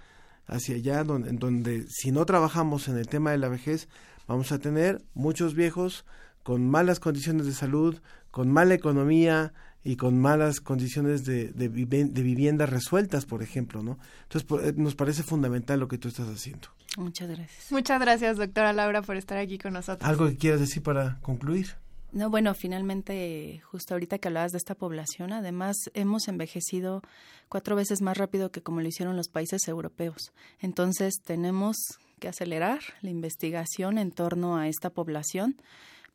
hacia 0.47 0.77
allá 0.77 1.05
donde 1.05 1.87
si 1.89 2.13
no 2.13 2.27
trabajamos 2.27 2.89
en 2.89 2.99
el 2.99 3.07
tema 3.07 3.31
de 3.31 3.39
la 3.39 3.49
vejez, 3.49 3.89
vamos 4.27 4.53
a 4.53 4.59
tener 4.59 5.03
muchos 5.15 5.55
viejos 5.55 6.05
con 6.43 6.69
malas 6.69 7.01
condiciones 7.01 7.47
de 7.47 7.53
salud, 7.53 8.01
con 8.31 8.51
mala 8.51 8.75
economía, 8.75 9.53
y 9.85 9.97
con 9.97 10.19
malas 10.19 10.61
condiciones 10.61 11.25
de, 11.25 11.49
de, 11.53 11.69
vivienda 11.69 12.65
resueltas, 12.65 13.27
por 13.27 13.43
ejemplo, 13.43 13.83
¿no? 13.83 13.99
Entonces, 14.23 14.69
eh, 14.69 14.73
nos 14.77 14.95
parece 14.95 15.23
fundamental 15.23 15.79
lo 15.79 15.89
que 15.89 15.99
tú 15.99 16.09
estás 16.09 16.27
haciendo. 16.27 16.69
Muchas 16.97 17.29
gracias. 17.29 17.71
Muchas 17.71 18.01
gracias, 18.01 18.39
doctora 18.39 18.73
Laura, 18.73 19.03
por 19.03 19.17
estar 19.17 19.37
aquí 19.37 19.59
con 19.59 19.75
nosotros. 19.75 20.09
¿Algo 20.09 20.27
que 20.27 20.39
quieras 20.39 20.61
decir 20.61 20.83
para 20.83 21.19
concluir? 21.21 21.75
No, 22.13 22.31
bueno, 22.31 22.55
finalmente, 22.55 23.61
justo 23.65 23.93
ahorita 23.93 24.19
que 24.19 24.29
hablabas 24.29 24.53
de 24.53 24.59
esta 24.59 24.75
población, 24.75 25.33
además 25.33 25.77
hemos 25.93 26.29
envejecido 26.29 27.03
cuatro 27.49 27.77
veces 27.77 28.01
más 28.01 28.17
rápido 28.17 28.51
que 28.51 28.63
como 28.63 28.81
lo 28.81 28.89
hicieron 28.89 29.17
los 29.17 29.29
países 29.29 29.69
europeos. 29.69 30.33
Entonces, 30.61 31.17
tenemos 31.23 31.77
que 32.21 32.29
acelerar 32.29 32.81
la 33.01 33.11
investigación 33.11 33.99
en 33.99 34.11
torno 34.11 34.57
a 34.57 34.69
esta 34.69 34.91
población 34.91 35.57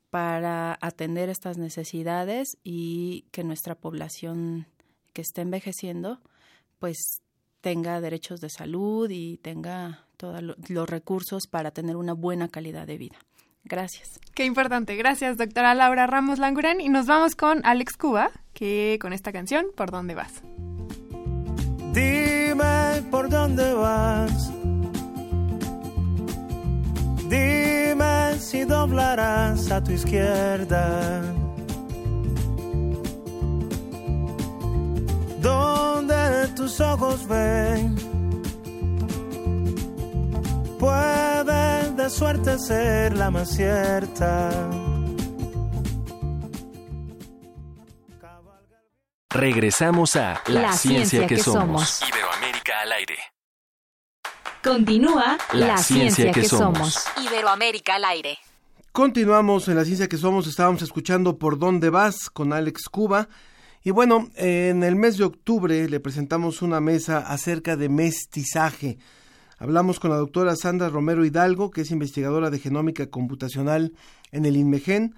para 0.09 0.77
atender 0.81 1.29
estas 1.29 1.57
necesidades 1.57 2.57
y 2.63 3.25
que 3.31 3.43
nuestra 3.43 3.75
población 3.75 4.67
que 5.13 5.21
esté 5.21 5.41
envejeciendo 5.41 6.19
pues 6.79 7.21
tenga 7.61 8.01
derechos 8.01 8.39
de 8.39 8.49
salud 8.49 9.09
y 9.09 9.37
tenga 9.37 10.05
todos 10.17 10.41
los 10.41 10.89
recursos 10.89 11.43
para 11.47 11.71
tener 11.71 11.95
una 11.95 12.13
buena 12.13 12.47
calidad 12.47 12.87
de 12.87 12.97
vida. 12.97 13.17
Gracias. 13.63 14.19
Qué 14.33 14.45
importante. 14.45 14.95
Gracias, 14.95 15.37
doctora 15.37 15.75
Laura 15.75 16.07
Ramos 16.07 16.39
Langurén. 16.39 16.81
Y 16.81 16.89
nos 16.89 17.05
vamos 17.05 17.35
con 17.35 17.65
Alex 17.65 17.97
Cuba, 17.97 18.31
que 18.53 18.97
con 19.01 19.13
esta 19.13 19.31
canción, 19.31 19.67
¿Por 19.75 19.91
dónde 19.91 20.15
vas? 20.15 20.41
Dime 21.93 23.01
por 23.11 23.29
dónde 23.29 23.73
vas 23.73 24.58
doblarás 28.79 29.71
a 29.71 29.83
tu 29.83 29.91
izquierda. 29.91 31.21
Donde 35.41 36.47
tus 36.55 36.79
ojos 36.79 37.27
ven, 37.27 37.95
puede 40.79 41.91
de 41.91 42.09
suerte 42.09 42.57
ser 42.57 43.17
la 43.17 43.29
más 43.29 43.49
cierta. 43.49 44.49
Regresamos 49.31 50.15
a 50.15 50.41
La, 50.47 50.73
ciencia, 50.73 51.27
que, 51.27 51.37
somos. 51.37 52.01
Iberoamérica 52.01 52.81
al 52.81 52.91
aire. 52.93 53.17
Continúa 54.63 55.37
La, 55.53 55.77
ciencia, 55.77 56.31
que, 56.31 56.43
somos. 56.43 57.05
Iberoamérica 57.17 57.95
al 57.95 58.05
aire. 58.05 58.39
Continuamos 58.91 59.67
en 59.67 59.75
La 59.75 59.85
ciencia 59.85 60.09
que 60.09 60.17
somos. 60.17 60.47
Estábamos 60.47 60.81
escuchando 60.81 61.37
Por 61.37 61.59
dónde 61.59 61.91
vas 61.91 62.29
con 62.31 62.53
Alex 62.53 62.89
Cuba. 62.89 63.29
Y 63.83 63.91
bueno, 63.91 64.29
en 64.35 64.83
el 64.83 64.95
mes 64.95 65.17
de 65.17 65.25
octubre 65.25 65.87
le 65.87 65.99
presentamos 65.99 66.63
una 66.63 66.81
mesa 66.81 67.19
acerca 67.19 67.77
de 67.77 67.87
mestizaje. 67.87 68.97
Hablamos 69.59 69.99
con 69.99 70.09
la 70.09 70.17
doctora 70.17 70.55
Sandra 70.55 70.89
Romero 70.89 71.23
Hidalgo, 71.23 71.69
que 71.69 71.81
es 71.81 71.91
investigadora 71.91 72.49
de 72.49 72.57
genómica 72.57 73.07
computacional 73.11 73.93
en 74.31 74.45
el 74.45 74.57
INMEGEN, 74.57 75.13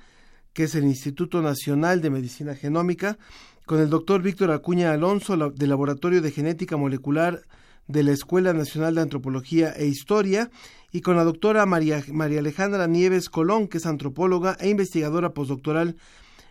que 0.52 0.64
es 0.64 0.76
el 0.76 0.84
Instituto 0.84 1.42
Nacional 1.42 2.02
de 2.02 2.10
Medicina 2.10 2.56
Genómica, 2.56 3.18
con 3.66 3.80
el 3.80 3.90
doctor 3.90 4.22
Víctor 4.22 4.52
Acuña 4.52 4.92
Alonso, 4.92 5.38
del 5.50 5.70
Laboratorio 5.70 6.22
de 6.22 6.32
Genética 6.32 6.76
Molecular 6.76 7.42
de 7.88 8.04
la 8.04 8.12
Escuela 8.12 8.54
Nacional 8.54 8.96
de 8.96 9.02
Antropología 9.02 9.72
e 9.72 9.86
Historia 9.86 10.50
y 10.92 11.02
con 11.02 11.16
la 11.16 11.24
doctora 11.24 11.66
María, 11.66 12.04
María 12.12 12.40
Alejandra 12.40 12.88
Nieves 12.88 13.30
Colón, 13.30 13.68
que 13.68 13.78
es 13.78 13.86
antropóloga 13.86 14.58
e 14.60 14.70
investigadora 14.70 15.34
postdoctoral 15.34 15.96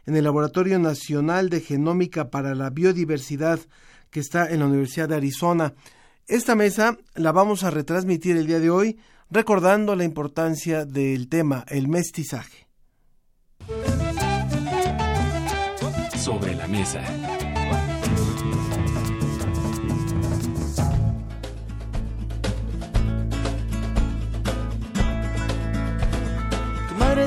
en 0.06 0.16
el 0.16 0.24
Laboratorio 0.24 0.78
Nacional 0.78 1.50
de 1.50 1.60
Genómica 1.60 2.30
para 2.30 2.54
la 2.54 2.70
Biodiversidad 2.70 3.60
que 4.10 4.20
está 4.20 4.50
en 4.50 4.60
la 4.60 4.66
Universidad 4.66 5.08
de 5.08 5.16
Arizona. 5.16 5.74
Esta 6.26 6.54
mesa 6.54 6.98
la 7.14 7.32
vamos 7.32 7.64
a 7.64 7.70
retransmitir 7.70 8.36
el 8.36 8.46
día 8.46 8.60
de 8.60 8.70
hoy 8.70 8.98
recordando 9.30 9.94
la 9.94 10.04
importancia 10.04 10.84
del 10.84 11.28
tema, 11.28 11.64
el 11.68 11.88
mestizaje. 11.88 12.68
Sobre 16.16 16.54
la 16.54 16.66
mesa. 16.68 17.39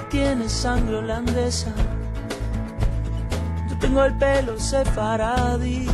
Tiene 0.01 0.49
sangre 0.49 0.97
holandesa. 0.97 1.71
Yo 3.69 3.79
tengo 3.79 4.03
el 4.03 4.17
pelo 4.17 4.59
sefaradí. 4.59 5.87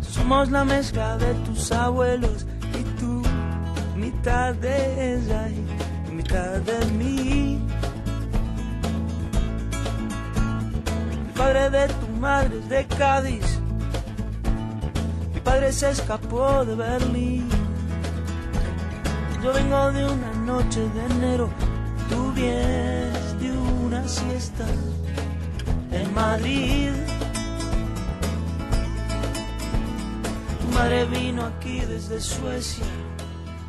Somos 0.00 0.50
la 0.50 0.64
mezcla 0.64 1.16
de 1.18 1.34
tus 1.46 1.72
abuelos 1.72 2.46
y 2.78 2.82
tú, 2.98 3.22
mitad 3.96 4.54
de 4.54 5.14
ella 5.14 5.48
y 5.48 6.12
mitad 6.12 6.60
de 6.60 6.86
mí. 6.92 7.60
padre 11.38 11.70
de 11.70 11.86
tu 11.86 12.08
madre 12.20 12.58
es 12.58 12.68
de 12.68 12.86
Cádiz. 12.98 13.58
Mi 15.32 15.40
padre 15.40 15.72
se 15.72 15.90
escapó 15.90 16.64
de 16.64 16.74
Berlín. 16.74 17.48
Yo 19.42 19.52
vengo 19.52 19.92
de 19.92 20.04
una 20.04 20.32
noche 20.44 20.80
de 20.80 21.06
enero, 21.14 21.48
tú 22.08 22.32
vienes 22.32 23.40
de 23.40 23.50
una 23.84 24.06
siesta 24.06 24.64
en 25.92 26.14
Madrid. 26.14 26.90
Madre 30.74 31.04
vino 31.06 31.44
aquí 31.44 31.80
desde 31.80 32.20
Suecia. 32.20 32.84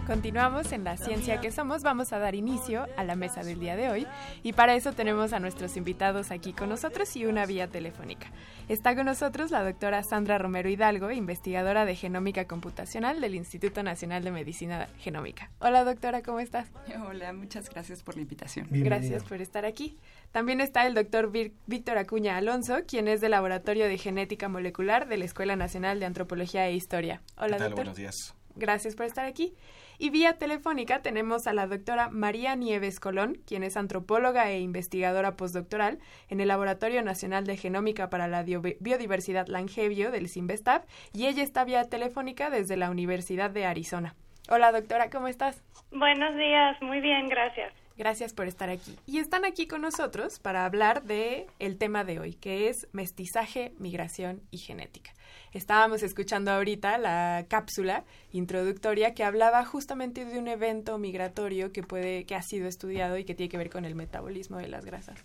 Continuamos 0.10 0.72
en 0.72 0.84
la 0.84 0.98
ciencia 0.98 1.40
que 1.40 1.52
somos. 1.52 1.84
Vamos 1.84 2.14
a 2.14 2.18
dar 2.18 2.34
inicio 2.34 2.88
a 2.98 3.04
la 3.04 3.16
mesa 3.16 3.44
del 3.44 3.60
día 3.60 3.76
de 3.76 3.90
hoy 3.90 4.08
y 4.42 4.54
para 4.54 4.74
eso 4.74 4.92
tenemos 4.92 5.34
a 5.34 5.40
nuestros 5.40 5.78
invitados 5.78 6.32
aquí 6.32 6.52
con 6.52 6.68
nosotros 6.68 7.16
y 7.16 7.28
una 7.28 7.46
vía 7.46 7.68
telefónica. 7.68 8.32
Está 8.70 8.96
con 8.96 9.06
nosotros 9.06 9.52
la 9.52 9.64
doctora 9.64 10.02
Sandra 10.02 10.40
Romero 10.40 10.68
Hidalgo, 10.68 11.12
investigadora 11.12 11.86
de 11.86 11.94
genómica 11.94 12.46
computacional 12.46 13.22
del 13.22 13.36
Instituto 13.36 13.84
Nacional 13.84 14.24
de 14.24 14.32
Medicina 14.32 14.88
Genómica. 14.98 15.52
Hola 15.60 15.84
doctora, 15.84 16.24
¿cómo 16.24 16.40
estás? 16.40 16.72
Hola, 17.08 17.32
muchas 17.34 17.70
gracias 17.70 18.02
por 18.02 18.16
la 18.16 18.24
invitación. 18.24 18.66
Gracias 18.72 19.24
por 19.24 19.44
estar 19.44 19.64
aquí. 19.64 20.00
También 20.32 20.60
está 20.60 20.88
el 20.88 20.96
doctor 20.96 21.32
Víctor 21.68 22.00
Acuña 22.00 22.36
Alonso, 22.36 22.80
quien 22.88 23.08
es 23.08 23.22
del 23.22 23.30
Laboratorio 23.30 23.86
de 23.86 24.00
Genética 24.00 24.50
Molecular 24.50 25.08
de 25.08 25.18
la 25.18 25.26
Escuela 25.26 25.56
Nacional 25.56 26.00
de 26.00 26.08
Antropología 26.08 26.68
e 26.68 26.74
Historia. 26.74 27.22
Hola 27.38 27.58
¿Qué 27.58 27.60
tal? 27.60 27.60
doctor. 27.60 27.76
Buenos 27.76 27.98
días. 27.98 28.39
Gracias 28.60 28.96
por 28.96 29.06
estar 29.06 29.26
aquí. 29.26 29.56
Y 29.98 30.12
vía 30.12 30.38
telefónica 30.38 31.02
tenemos 31.02 31.48
a 31.48 31.54
la 31.54 31.68
doctora 31.68 32.10
María 32.10 32.56
Nieves 32.56 33.00
Colón, 33.00 33.38
quien 33.46 33.64
es 33.64 33.76
antropóloga 33.76 34.50
e 34.52 34.60
investigadora 34.60 35.36
postdoctoral 35.36 36.00
en 36.28 36.40
el 36.40 36.50
Laboratorio 36.50 37.02
Nacional 37.02 37.46
de 37.46 37.58
Genómica 37.58 38.10
para 38.10 38.28
la 38.28 38.44
Biodiversidad 38.44 39.48
Langevio 39.48 40.12
del 40.12 40.30
CIMBESTAB, 40.30 40.84
y 41.14 41.28
ella 41.28 41.44
está 41.44 41.64
vía 41.66 41.84
telefónica 41.90 42.50
desde 42.50 42.78
la 42.78 42.92
Universidad 42.92 43.50
de 43.50 43.66
Arizona. 43.66 44.16
Hola 44.50 44.72
doctora, 44.72 45.10
¿cómo 45.10 45.28
estás? 45.28 45.64
Buenos 45.92 46.36
días, 46.36 46.82
muy 46.82 47.02
bien, 47.02 47.28
gracias. 47.28 47.74
Gracias 48.00 48.32
por 48.32 48.48
estar 48.48 48.70
aquí. 48.70 48.98
Y 49.06 49.18
están 49.18 49.44
aquí 49.44 49.68
con 49.68 49.82
nosotros 49.82 50.40
para 50.40 50.64
hablar 50.64 51.04
de 51.04 51.48
el 51.60 51.78
tema 51.78 52.06
de 52.06 52.22
hoy, 52.22 52.34
que 52.34 52.70
es 52.70 52.88
mestizaje, 52.94 53.74
migración 53.78 54.42
y 54.52 54.58
genética. 54.58 55.14
Estábamos 55.52 56.02
escuchando 56.02 56.50
ahorita 56.52 56.98
la 56.98 57.46
cápsula 57.50 58.06
introductoria 58.32 59.14
que 59.14 59.26
hablaba 59.26 59.66
justamente 59.66 60.24
de 60.24 60.40
un 60.40 60.48
evento 60.48 60.98
migratorio 60.98 61.74
que 61.74 61.84
puede 61.84 62.24
que 62.24 62.36
ha 62.36 62.42
sido 62.42 62.70
estudiado 62.70 63.18
y 63.18 63.26
que 63.26 63.36
tiene 63.36 63.50
que 63.50 63.58
ver 63.58 63.70
con 63.70 63.84
el 63.84 63.96
metabolismo 63.96 64.60
de 64.60 64.70
las 64.70 64.86
grasas. 64.86 65.20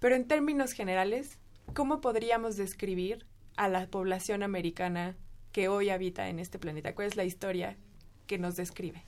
Pero 0.00 0.16
en 0.16 0.26
términos 0.26 0.72
generales, 0.72 1.38
¿cómo 1.72 2.00
podríamos 2.00 2.56
describir 2.56 3.26
a 3.56 3.68
la 3.68 3.86
población 3.86 4.42
americana 4.42 5.14
que 5.52 5.68
hoy 5.68 5.90
habita 5.90 6.28
en 6.28 6.40
este 6.40 6.58
planeta? 6.58 6.96
¿Cuál 6.96 7.06
es 7.06 7.14
la 7.14 7.24
historia 7.24 7.76
que 8.26 8.38
nos 8.38 8.56
describe? 8.56 9.04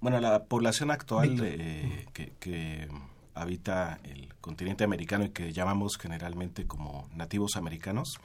Bueno, 0.00 0.20
la 0.20 0.44
población 0.44 0.90
actual 0.90 1.38
eh, 1.42 2.06
que, 2.12 2.32
que 2.38 2.88
habita 3.34 3.98
el 4.04 4.34
continente 4.40 4.84
americano 4.84 5.24
y 5.24 5.30
que 5.30 5.52
llamamos 5.52 5.96
generalmente 5.98 6.66
como 6.66 7.08
nativos 7.14 7.56
americanos, 7.56 8.18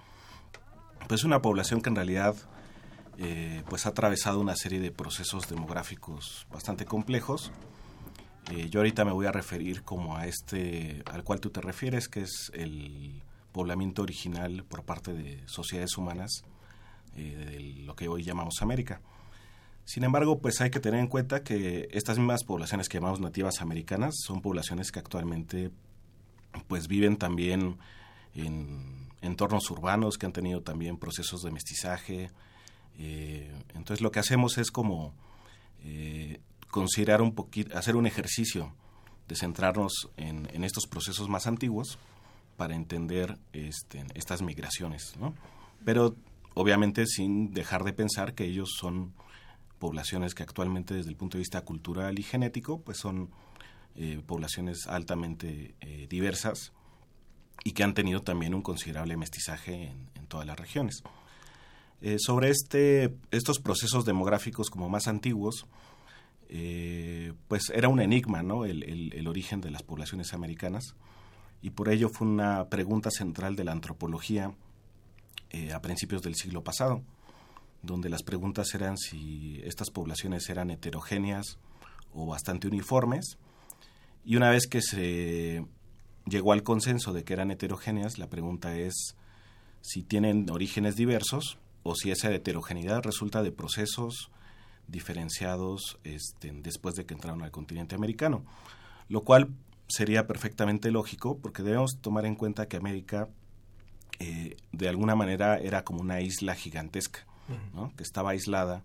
pues 1.07 1.21
es 1.21 1.25
una 1.25 1.41
población 1.41 1.81
que 1.81 1.89
en 1.89 1.95
realidad 1.95 2.35
eh, 3.17 3.61
pues 3.69 3.85
ha 3.85 3.89
atravesado 3.89 4.39
una 4.39 4.55
serie 4.55 4.79
de 4.79 4.91
procesos 4.91 5.47
demográficos 5.47 6.47
bastante 6.51 6.85
complejos. 6.85 7.51
Eh, 8.51 8.69
yo 8.69 8.79
ahorita 8.79 9.05
me 9.05 9.11
voy 9.11 9.27
a 9.27 9.31
referir 9.31 9.83
como 9.83 10.17
a 10.17 10.25
este 10.25 11.03
al 11.11 11.23
cual 11.23 11.39
tú 11.39 11.49
te 11.49 11.61
refieres, 11.61 12.07
que 12.07 12.21
es 12.21 12.51
el 12.53 13.21
poblamiento 13.51 14.01
original 14.01 14.63
por 14.67 14.83
parte 14.83 15.13
de 15.13 15.43
sociedades 15.47 15.95
humanas 15.97 16.43
eh, 17.15 17.45
de 17.51 17.59
lo 17.85 17.95
que 17.95 18.07
hoy 18.07 18.23
llamamos 18.23 18.61
América. 18.61 19.01
Sin 19.85 20.03
embargo, 20.03 20.39
pues 20.39 20.61
hay 20.61 20.69
que 20.69 20.79
tener 20.79 20.99
en 20.99 21.07
cuenta 21.07 21.43
que 21.43 21.89
estas 21.91 22.17
mismas 22.17 22.43
poblaciones 22.43 22.87
que 22.87 22.97
llamamos 22.97 23.19
nativas 23.19 23.61
americanas 23.61 24.15
son 24.25 24.41
poblaciones 24.41 24.91
que 24.91 24.99
actualmente 24.99 25.71
pues 26.67 26.87
viven 26.87 27.17
también 27.17 27.77
en 28.35 29.09
entornos 29.21 29.69
urbanos, 29.71 30.17
que 30.17 30.25
han 30.25 30.33
tenido 30.33 30.61
también 30.61 30.97
procesos 30.97 31.41
de 31.41 31.51
mestizaje. 31.51 32.31
Eh, 32.97 33.51
entonces 33.69 34.01
lo 34.01 34.11
que 34.11 34.19
hacemos 34.19 34.57
es 34.57 34.71
como 34.71 35.13
eh, 35.83 36.39
considerar 36.69 37.21
un 37.21 37.33
poquito, 37.33 37.77
hacer 37.77 37.95
un 37.95 38.05
ejercicio 38.05 38.73
de 39.27 39.35
centrarnos 39.35 40.09
en, 40.17 40.63
estos 40.63 40.85
procesos 40.87 41.29
más 41.29 41.47
antiguos 41.47 41.97
para 42.57 42.75
entender 42.75 43.37
este, 43.53 44.05
estas 44.15 44.41
migraciones, 44.41 45.15
¿no? 45.19 45.33
Pero 45.85 46.15
obviamente 46.53 47.05
sin 47.05 47.51
dejar 47.51 47.83
de 47.83 47.93
pensar 47.93 48.33
que 48.33 48.45
ellos 48.45 48.69
son 48.79 49.13
poblaciones 49.83 50.33
que 50.33 50.43
actualmente 50.43 50.93
desde 50.93 51.09
el 51.09 51.17
punto 51.17 51.37
de 51.37 51.39
vista 51.39 51.59
cultural 51.59 52.17
y 52.17 52.23
genético 52.23 52.79
pues 52.79 52.97
son 52.99 53.31
eh, 53.97 54.21
poblaciones 54.25 54.87
altamente 54.87 55.75
eh, 55.81 56.07
diversas 56.09 56.71
y 57.65 57.73
que 57.73 57.83
han 57.83 57.93
tenido 57.93 58.21
también 58.21 58.53
un 58.53 58.61
considerable 58.61 59.17
mestizaje 59.17 59.91
en, 60.15 60.25
todas 60.29 60.47
las 60.47 60.57
regiones. 60.57 61.03
Eh, 62.01 62.15
sobre 62.17 62.49
este, 62.49 63.13
estos 63.31 63.59
procesos 63.59 64.05
demográficos 64.05 64.69
como 64.69 64.87
más 64.87 65.09
antiguos, 65.09 65.65
pues 67.49 67.69
era 67.73 67.89
un 67.89 67.99
enigma 67.99 68.41
¿no? 68.41 68.63
el, 68.63 69.27
origen 69.27 69.59
de 69.59 69.69
las 69.69 69.83
poblaciones 69.83 70.33
americanas 70.33 70.95
y 71.61 71.71
por 71.71 71.89
ello 71.89 72.07
fue 72.07 72.25
una 72.25 72.69
pregunta 72.69 73.11
central 73.11 73.57
de 73.57 73.65
la 73.65 73.73
antropología 73.73 74.53
a 75.73 75.81
principios 75.81 76.21
del 76.21 76.35
siglo 76.35 76.63
pasado 76.63 77.03
donde 77.83 78.09
las 78.09 78.23
preguntas 78.23 78.73
eran 78.73 78.97
si 78.97 79.61
estas 79.63 79.91
poblaciones 79.91 80.49
eran 80.49 80.71
heterogéneas 80.71 81.59
o 82.13 82.25
bastante 82.25 82.67
uniformes. 82.67 83.37
Y 84.25 84.37
una 84.37 84.49
vez 84.49 84.67
que 84.67 84.81
se 84.81 85.65
llegó 86.25 86.53
al 86.53 86.63
consenso 86.63 87.11
de 87.11 87.25
que 87.25 87.33
eran 87.33 87.51
heterogéneas, 87.51 88.17
la 88.17 88.29
pregunta 88.29 88.77
es 88.77 89.15
si 89.81 90.01
tienen 90.01 90.49
orígenes 90.49 90.95
diversos 90.95 91.59
o 91.83 91.93
si 91.95 92.09
esa 92.09 92.33
heterogeneidad 92.33 93.03
resulta 93.03 93.43
de 93.43 93.51
procesos 93.51 94.31
diferenciados 94.87 95.99
este, 96.05 96.51
después 96.53 96.95
de 96.95 97.05
que 97.05 97.13
entraron 97.13 97.43
al 97.43 97.51
continente 97.51 97.95
americano. 97.95 98.45
Lo 99.09 99.25
cual 99.25 99.49
sería 99.89 100.25
perfectamente 100.25 100.89
lógico 100.89 101.37
porque 101.37 101.63
debemos 101.63 101.97
tomar 101.99 102.25
en 102.25 102.35
cuenta 102.35 102.69
que 102.69 102.77
América 102.77 103.27
eh, 104.19 104.55
de 104.71 104.87
alguna 104.87 105.15
manera 105.15 105.57
era 105.57 105.83
como 105.83 105.99
una 105.99 106.21
isla 106.21 106.55
gigantesca 106.55 107.27
que 107.95 108.03
estaba 108.03 108.31
aislada, 108.31 108.83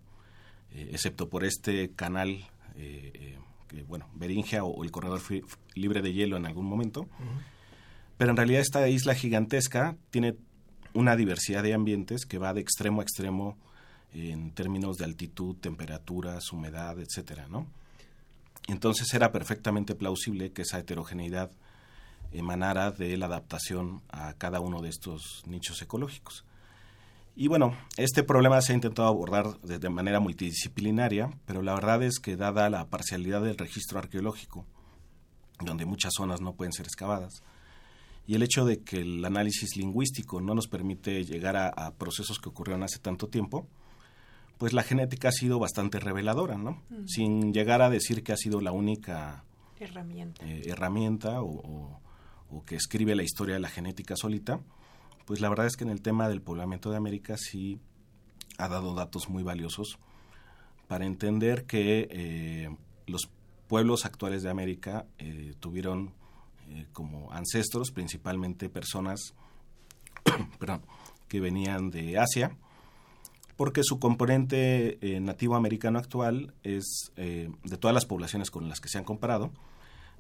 eh, 0.72 0.90
excepto 0.92 1.28
por 1.28 1.44
este 1.44 1.90
canal, 1.90 2.30
eh, 2.76 3.12
eh, 3.14 3.38
que, 3.68 3.82
bueno, 3.82 4.08
Beringia 4.14 4.64
o, 4.64 4.84
el 4.84 4.90
corredor 4.90 5.20
libre 5.74 6.02
de 6.02 6.12
hielo 6.12 6.36
en 6.36 6.46
algún 6.46 6.66
momento. 6.66 7.08
Pero 8.16 8.30
en 8.30 8.36
realidad 8.36 8.60
esta 8.60 8.88
isla 8.88 9.14
gigantesca 9.14 9.96
tiene 10.10 10.36
una 10.94 11.16
diversidad 11.16 11.62
de 11.62 11.74
ambientes 11.74 12.26
que 12.26 12.38
va 12.38 12.52
de 12.54 12.60
extremo 12.60 13.00
a 13.00 13.04
extremo 13.04 13.56
en 14.12 14.50
términos 14.52 14.96
de 14.96 15.04
altitud, 15.04 15.56
temperaturas, 15.56 16.52
humedad, 16.52 16.98
etcétera, 16.98 17.46
¿no? 17.48 17.66
Entonces 18.66 19.12
era 19.14 19.32
perfectamente 19.32 19.94
plausible 19.94 20.52
que 20.52 20.62
esa 20.62 20.78
heterogeneidad 20.78 21.50
emanara 22.32 22.90
de 22.90 23.16
la 23.16 23.26
adaptación 23.26 24.02
a 24.10 24.34
cada 24.34 24.60
uno 24.60 24.82
de 24.82 24.90
estos 24.90 25.42
nichos 25.46 25.80
ecológicos. 25.80 26.44
Y 27.40 27.46
bueno, 27.46 27.76
este 27.96 28.24
problema 28.24 28.60
se 28.60 28.72
ha 28.72 28.74
intentado 28.74 29.06
abordar 29.06 29.60
de, 29.60 29.88
manera 29.90 30.18
multidisciplinaria, 30.18 31.30
pero 31.46 31.62
la 31.62 31.72
verdad 31.72 32.02
es 32.02 32.18
que 32.18 32.36
dada 32.36 32.68
la 32.68 32.88
parcialidad 32.88 33.42
del 33.42 33.56
registro 33.56 34.00
arqueológico, 34.00 34.66
donde 35.60 35.86
muchas 35.86 36.14
zonas 36.16 36.40
no 36.40 36.54
pueden 36.54 36.72
ser 36.72 36.86
excavadas, 36.86 37.44
y 38.26 38.34
el 38.34 38.42
hecho 38.42 38.64
de 38.64 38.82
que 38.82 39.02
el 39.02 39.24
análisis 39.24 39.76
lingüístico 39.76 40.40
no 40.40 40.52
nos 40.56 40.66
permite 40.66 41.24
llegar 41.24 41.54
a, 41.56 41.68
a 41.68 41.94
procesos 41.94 42.40
que 42.40 42.48
ocurrieron 42.48 42.82
hace 42.82 42.98
tanto 42.98 43.28
tiempo, 43.28 43.68
pues 44.58 44.72
la 44.72 44.82
genética 44.82 45.28
ha 45.28 45.32
sido 45.32 45.60
bastante 45.60 46.00
reveladora, 46.00 46.58
¿no? 46.58 46.82
Sin 47.06 47.52
llegar 47.52 47.82
a 47.82 47.88
decir 47.88 48.24
que 48.24 48.32
ha 48.32 48.36
sido 48.36 48.60
la 48.60 48.72
única 48.72 49.44
Herramienta. 49.78 50.44
eh, 50.44 50.62
herramienta 50.66 51.40
o, 51.40 51.50
o, 51.50 52.00
o 52.50 52.64
que 52.64 52.74
escribe 52.74 53.14
la 53.14 53.22
historia 53.22 53.54
de 53.54 53.60
la 53.60 53.68
genética 53.68 54.16
solita, 54.16 54.58
pues 55.28 55.42
la 55.42 55.50
verdad 55.50 55.66
es 55.66 55.76
que 55.76 55.84
en 55.84 55.90
el 55.90 56.00
tema 56.00 56.26
del 56.26 56.40
poblamiento 56.40 56.90
de 56.90 56.96
América 56.96 57.36
sí 57.36 57.78
ha 58.56 58.66
dado 58.66 58.94
datos 58.94 59.28
muy 59.28 59.42
valiosos 59.42 59.98
para 60.86 61.04
entender 61.04 61.66
que 61.66 62.08
eh, 62.10 62.74
los 63.06 63.28
pueblos 63.66 64.06
actuales 64.06 64.42
de 64.42 64.48
América 64.48 65.04
eh, 65.18 65.54
tuvieron 65.60 66.14
eh, 66.70 66.86
como 66.94 67.30
ancestros 67.30 67.90
principalmente 67.90 68.70
personas 68.70 69.34
perdón, 70.58 70.80
que 71.28 71.40
venían 71.40 71.90
de 71.90 72.18
Asia, 72.18 72.56
porque 73.58 73.82
su 73.84 73.98
componente 73.98 74.96
eh, 75.02 75.20
nativo 75.20 75.56
americano 75.56 75.98
actual 75.98 76.54
es, 76.62 77.12
de 77.16 77.76
todas 77.78 77.92
las 77.92 78.06
poblaciones 78.06 78.50
con 78.50 78.66
las 78.70 78.80
que 78.80 78.88
se 78.88 78.96
han 78.96 79.04
comparado, 79.04 79.52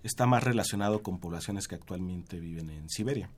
está 0.02 0.26
más 0.26 0.44
relacionado 0.44 1.02
con 1.02 1.18
poblaciones 1.18 1.66
que 1.66 1.76
actualmente 1.76 2.38
viven 2.38 2.68
en 2.68 2.90
Siberia. 2.90 3.30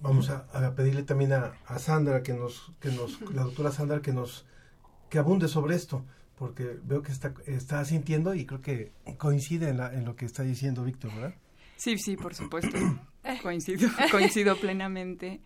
Vamos 0.00 0.30
a, 0.30 0.74
pedirle 0.74 1.02
también 1.02 1.32
a, 1.32 1.78
Sandra 1.78 2.22
que 2.22 2.34
nos, 2.34 2.72
que 2.80 2.90
nos, 2.90 3.20
la 3.32 3.42
doctora 3.42 3.72
Sandra 3.72 4.00
que 4.00 4.12
nos, 4.12 4.46
que 5.10 5.18
abunde 5.18 5.48
sobre 5.48 5.74
esto, 5.74 6.04
porque 6.36 6.78
veo 6.84 7.02
que 7.02 7.12
está, 7.12 7.34
está 7.46 7.84
sintiendo 7.84 8.34
y 8.34 8.46
creo 8.46 8.60
que 8.60 8.92
coincide 9.16 9.70
en, 9.70 9.80
en 9.80 10.04
lo 10.04 10.16
que 10.16 10.24
está 10.24 10.42
diciendo 10.42 10.84
Víctor, 10.84 11.14
¿verdad? 11.14 11.34
Sí, 11.76 11.96
sí, 11.98 12.16
por 12.16 12.34
supuesto. 12.34 12.76
coincido, 13.42 13.88
coincido 14.10 14.56
plenamente. 14.56 15.40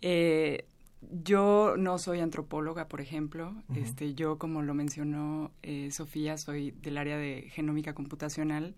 Eh, 0.00 0.66
yo 1.00 1.76
no 1.78 1.98
soy 1.98 2.20
antropóloga, 2.20 2.88
por 2.88 3.00
ejemplo. 3.00 3.54
este, 3.74 4.14
yo, 4.14 4.38
como 4.38 4.62
lo 4.62 4.74
mencionó 4.74 5.52
eh, 5.62 5.90
Sofía, 5.92 6.36
soy 6.36 6.72
del 6.72 6.98
área 6.98 7.16
de 7.16 7.48
genómica 7.50 7.94
computacional. 7.94 8.74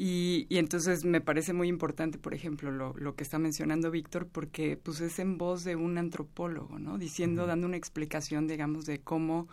Y, 0.00 0.46
entonces 0.50 1.04
me 1.04 1.20
parece 1.20 1.52
muy 1.52 1.66
importante, 1.66 2.18
por 2.18 2.32
ejemplo, 2.32 2.70
lo, 2.70 2.94
lo, 2.94 3.16
que 3.16 3.24
está 3.24 3.40
mencionando 3.40 3.90
Víctor, 3.90 4.28
porque 4.28 4.76
pues 4.80 5.00
es 5.00 5.18
en 5.18 5.38
voz 5.38 5.64
de 5.64 5.74
un 5.74 5.98
antropólogo, 5.98 6.78
¿no? 6.78 6.98
Diciendo, 6.98 7.46
dando 7.46 7.66
una 7.66 7.76
explicación, 7.76 8.46
digamos, 8.46 8.86
de 8.86 9.00
cómo 9.00 9.48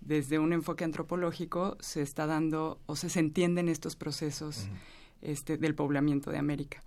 desde 0.00 0.38
un 0.38 0.52
enfoque 0.52 0.84
antropológico 0.84 1.76
se 1.80 2.02
está 2.02 2.26
dando 2.26 2.80
o 2.86 2.94
se, 2.94 3.18
entienden 3.18 3.68
estos 3.68 3.96
procesos 3.96 4.68
este, 5.22 5.56
del 5.56 5.74
poblamiento 5.74 6.30
de 6.30 6.38
América. 6.38 6.84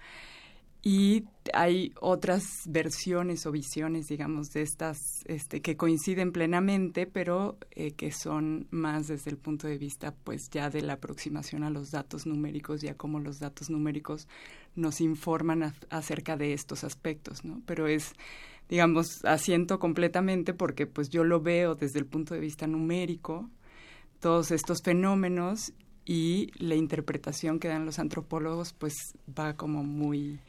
Y 0.85 1.23
hay 1.53 1.93
otras 2.01 2.43
versiones 2.67 3.45
o 3.45 3.53
visiones, 3.53 4.07
digamos, 4.07 4.49
de 4.49 4.63
estas 4.63 5.23
este, 5.27 5.61
que 5.61 5.77
coinciden 5.77 6.33
plenamente, 6.33 7.07
pero 7.07 7.57
eh, 7.71 7.91
que 7.91 8.11
son 8.11 8.67
más 8.69 9.07
desde 9.07 9.31
el 9.31 9.37
punto 9.37 9.65
de 9.67 9.77
vista, 9.77 10.13
pues, 10.25 10.49
ya 10.51 10.69
de 10.69 10.81
la 10.81 10.93
aproximación 10.93 11.63
a 11.63 11.69
los 11.69 11.91
datos 11.91 12.25
numéricos 12.25 12.83
y 12.83 12.89
a 12.89 12.97
cómo 12.97 13.21
los 13.21 13.39
datos 13.39 13.69
numéricos 13.69 14.27
nos 14.75 14.99
informan 14.99 15.73
acerca 15.89 16.35
de 16.35 16.51
estos 16.51 16.83
aspectos, 16.83 17.45
¿no? 17.45 17.61
Pero 17.65 17.87
es, 17.87 18.11
digamos, 18.67 19.23
asiento 19.23 19.79
completamente 19.79 20.53
porque, 20.53 20.85
pues, 20.85 21.09
yo 21.09 21.23
lo 21.23 21.39
veo 21.39 21.75
desde 21.75 21.99
el 21.99 22.05
punto 22.07 22.33
de 22.33 22.41
vista 22.41 22.67
numérico, 22.67 23.49
todos 24.19 24.51
estos 24.51 24.81
fenómenos 24.83 25.71
y 26.03 26.51
la 26.57 26.75
interpretación 26.75 27.59
que 27.59 27.69
dan 27.69 27.85
los 27.85 27.99
antropólogos, 27.99 28.73
pues, 28.73 28.93
va 29.29 29.55
como 29.55 29.85
muy 29.85 30.41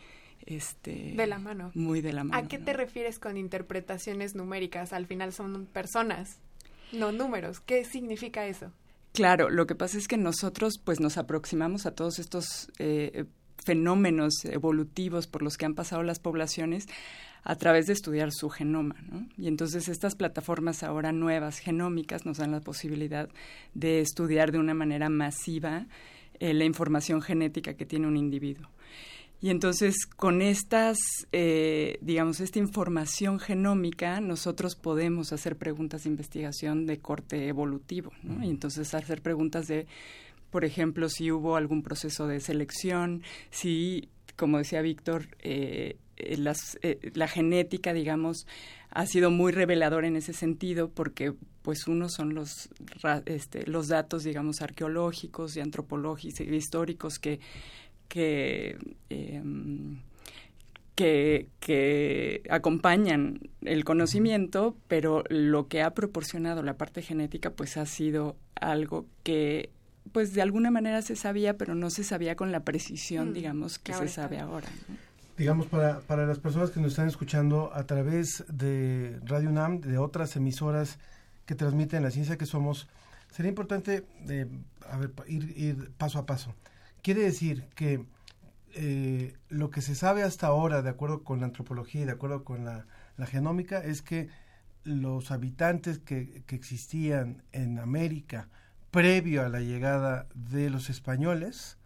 este 0.47 1.15
de 1.17 1.27
la 1.27 1.39
mano. 1.39 1.71
Muy 1.75 2.01
de 2.01 2.13
la 2.13 2.25
mano. 2.25 2.45
¿A 2.45 2.49
qué 2.49 2.59
te 2.59 2.73
refieres 2.73 3.19
con 3.19 3.37
interpretaciones 3.37 4.35
numéricas? 4.35 4.93
Al 4.93 5.07
final 5.07 5.33
son 5.33 5.67
personas, 5.67 6.39
no 6.93 7.13
números. 7.13 7.61
¿Qué 7.61 7.85
significa 7.85 8.47
eso? 8.47 8.71
Claro, 9.13 9.49
lo 9.49 9.67
que 9.67 9.75
pasa 9.75 9.97
es 9.97 10.09
que 10.09 10.17
nosotros 10.17 10.75
pues 10.83 11.01
nos 11.01 11.19
aproximamos 11.19 11.87
a 11.87 11.95
todos 11.95 12.19
estos 12.19 12.71
eh, 12.79 13.27
fenómenos 13.65 14.45
evolutivos 14.45 15.27
por 15.27 15.43
los 15.43 15.57
que 15.57 15.67
han 15.67 15.75
pasado 15.75 16.03
las 16.03 16.19
poblaciones 16.19 16.87
a 17.45 17.57
través 17.57 17.87
de 17.87 17.93
estudiar 17.93 18.31
su 18.33 18.49
genoma. 18.49 18.97
¿no? 19.03 19.27
Y 19.37 19.49
entonces 19.49 19.89
estas 19.89 20.17
plataformas 20.17 20.83
ahora 20.83 21.13
nuevas 21.13 21.59
genómicas 21.59 22.27
nos 22.27 22.39
dan 22.39 22.53
la 22.53 22.61
posibilidad 22.61 23.29
de 23.75 24.01
estudiar 24.01 24.51
de 24.51 24.59
una 24.59 24.75
manera 24.75 25.09
masiva 25.09 25.87
eh, 26.41 26.55
la 26.55 26.65
información 26.65 27.23
genética 27.23 27.75
que 27.75 27.87
tiene 27.87 28.07
un 28.07 28.17
individuo. 28.17 28.69
Y 29.45 29.51
entonces 29.51 30.07
con 30.07 30.41
estas, 30.41 30.97
eh, 31.31 31.99
digamos, 32.01 32.41
esta 32.41 32.59
información 32.59 33.39
genómica, 33.39 34.23
nosotros 34.23 34.75
podemos 34.75 35.35
hacer 35.35 35.59
preguntas 35.59 36.05
de 36.05 36.09
investigación 36.09 36.87
de 36.87 36.99
corte 37.01 37.47
evolutivo, 37.47 38.11
¿no? 38.23 38.43
Y 38.43 38.49
entonces 38.49 38.95
hacer 38.95 39.21
preguntas 39.21 39.67
de, 39.67 39.87
por 40.51 40.65
ejemplo, 40.65 41.11
si 41.11 41.31
hubo 41.31 41.57
algún 41.57 41.83
proceso 41.83 42.27
de 42.27 42.41
selección, 42.41 43.23
si, 43.51 44.09
como 44.35 44.57
decía 44.57 44.81
Víctor, 44.81 45.37
eh, 45.41 45.99
eh, 46.17 46.39
las, 46.39 46.79
la 47.13 47.29
genética, 47.29 47.93
digamos, 47.93 48.47
ha 48.95 49.05
sido 49.05 49.31
muy 49.31 49.53
revelador 49.53 50.07
en 50.07 50.17
ese 50.17 50.33
sentido 50.33 50.89
porque 50.89 51.35
pues 51.63 51.87
uno 51.89 52.09
son 52.09 52.35
los 52.35 52.69
este, 53.27 53.67
los 53.67 53.89
datos 53.89 54.23
digamos 54.23 54.61
arqueológicos 54.63 55.57
y 55.57 55.61
antropológicos 55.61 56.41
y 56.41 56.55
históricos 56.55 57.19
que 57.19 57.41
Em, 58.15 60.01
que, 60.95 61.49
que, 61.59 62.43
acompañan 62.51 63.41
el 63.63 63.85
conocimiento, 63.85 64.77
pero 64.87 65.25
lo 65.29 65.67
que 65.67 65.83
ha 65.83 65.93
proporcionado 65.93 66.63
la 66.63 66.77
parte 66.77 67.03
genética 67.03 67.51
pues 67.51 67.77
ha 67.77 67.87
sido 67.87 68.37
algo 68.55 69.07
que 69.25 69.71
pues 70.13 70.35
de 70.35 70.43
alguna 70.43 70.71
manera 70.71 71.03
se 71.03 71.17
sabía, 71.17 71.57
pero 71.57 71.75
no 71.75 71.91
se 71.91 72.05
sabía 72.05 72.37
con 72.37 72.53
la 72.53 72.61
precisión, 72.61 73.31
mm, 73.31 73.33
digamos, 73.33 73.79
que 73.79 73.95
se 73.95 74.07
sabe 74.07 74.39
ahora. 74.39 74.69
Digamos, 75.37 75.67
para, 75.67 76.01
para 76.01 76.27
las 76.27 76.39
personas 76.39 76.71
que 76.71 76.79
nos 76.79 76.93
están 76.93 77.09
escuchando 77.09 77.73
a 77.75 77.85
través 77.85 78.45
de 78.49 79.19
Radio 79.25 79.49
UNAM, 79.49 79.81
de 79.81 79.99
otras 79.99 80.37
emisoras 80.37 80.99
que 81.47 81.57
transmiten 81.57 82.03
la 82.03 82.11
ciencia 82.13 82.37
que 82.37 82.47
somos, 82.47 82.87
sería 83.31 83.49
importante 83.49 84.05
eh, 84.29 84.47
ir, 85.27 85.53
ir 85.57 85.91
paso 85.97 86.21
a 86.21 86.27
paso. 86.27 86.55
Quiere 87.05 87.21
decir 87.21 87.69
que 87.75 88.07
eh, 88.73 89.37
lo 89.51 89.69
que 89.69 89.83
se 89.83 89.95
sabe 89.95 90.23
hasta 90.23 90.47
ahora, 90.47 90.81
de 90.81 90.89
acuerdo 90.89 91.23
con 91.23 91.41
la 91.41 91.45
antropología 91.45 92.01
y 92.01 92.05
de 92.07 92.13
acuerdo 92.13 92.45
con 92.45 92.65
la, 92.65 92.87
genómica, 93.27 93.85
es 93.85 94.01
que 94.01 94.31
los 94.85 95.31
habitantes 95.31 95.99
que, 95.99 96.43
existían 96.49 97.43
en 97.53 97.79
América 97.79 98.49
previo 98.91 99.45
a 99.45 99.51
la 99.51 99.61
llegada 99.61 100.29
de 100.35 100.71
los 100.71 100.89
españoles 100.89 101.77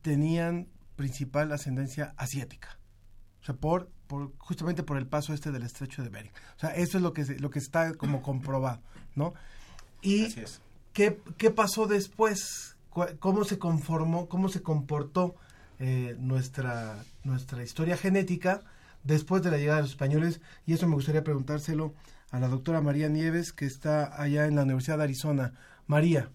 tenían 0.00 0.68
principal 0.96 1.52
ascendencia 1.52 2.14
asiática. 2.16 2.78
O 3.42 3.44
sea, 3.44 3.56
por, 3.56 3.90
por 4.06 4.32
justamente 4.38 4.84
por 4.84 4.96
el 4.96 5.06
paso 5.06 5.34
este 5.34 5.52
del 5.52 5.64
estrecho 5.64 6.02
de 6.02 6.08
Bering. 6.08 6.32
O 6.56 6.60
sea, 6.60 6.70
eso 6.70 6.96
es 6.96 7.02
lo 7.02 7.12
que 7.12 7.26
lo 7.40 7.50
que 7.50 7.58
está 7.58 7.92
como 7.92 8.22
comprobado, 8.22 8.80
¿no? 9.14 9.34
Y 10.00 10.34
¿qué, 10.94 11.20
¿qué 11.36 11.50
pasó 11.50 11.86
después? 11.86 12.77
Cómo 13.18 13.44
se 13.44 13.58
conformó, 13.58 14.28
cómo 14.28 14.48
se 14.48 14.62
comportó 14.62 15.34
eh, 15.80 16.16
nuestra, 16.18 16.96
nuestra 17.24 17.62
historia 17.62 17.96
genética 17.96 18.62
después 19.04 19.42
de 19.42 19.50
la 19.50 19.58
llegada 19.58 19.76
de 19.76 19.82
los 19.82 19.92
españoles 19.92 20.40
y 20.66 20.74
eso 20.74 20.86
me 20.86 20.94
gustaría 20.94 21.24
preguntárselo 21.24 21.94
a 22.32 22.38
la 22.38 22.48
doctora 22.48 22.80
María 22.80 23.08
Nieves 23.08 23.52
que 23.52 23.64
está 23.64 24.20
allá 24.20 24.46
en 24.46 24.56
la 24.56 24.62
Universidad 24.62 24.98
de 24.98 25.04
Arizona. 25.04 25.52
María. 25.88 26.28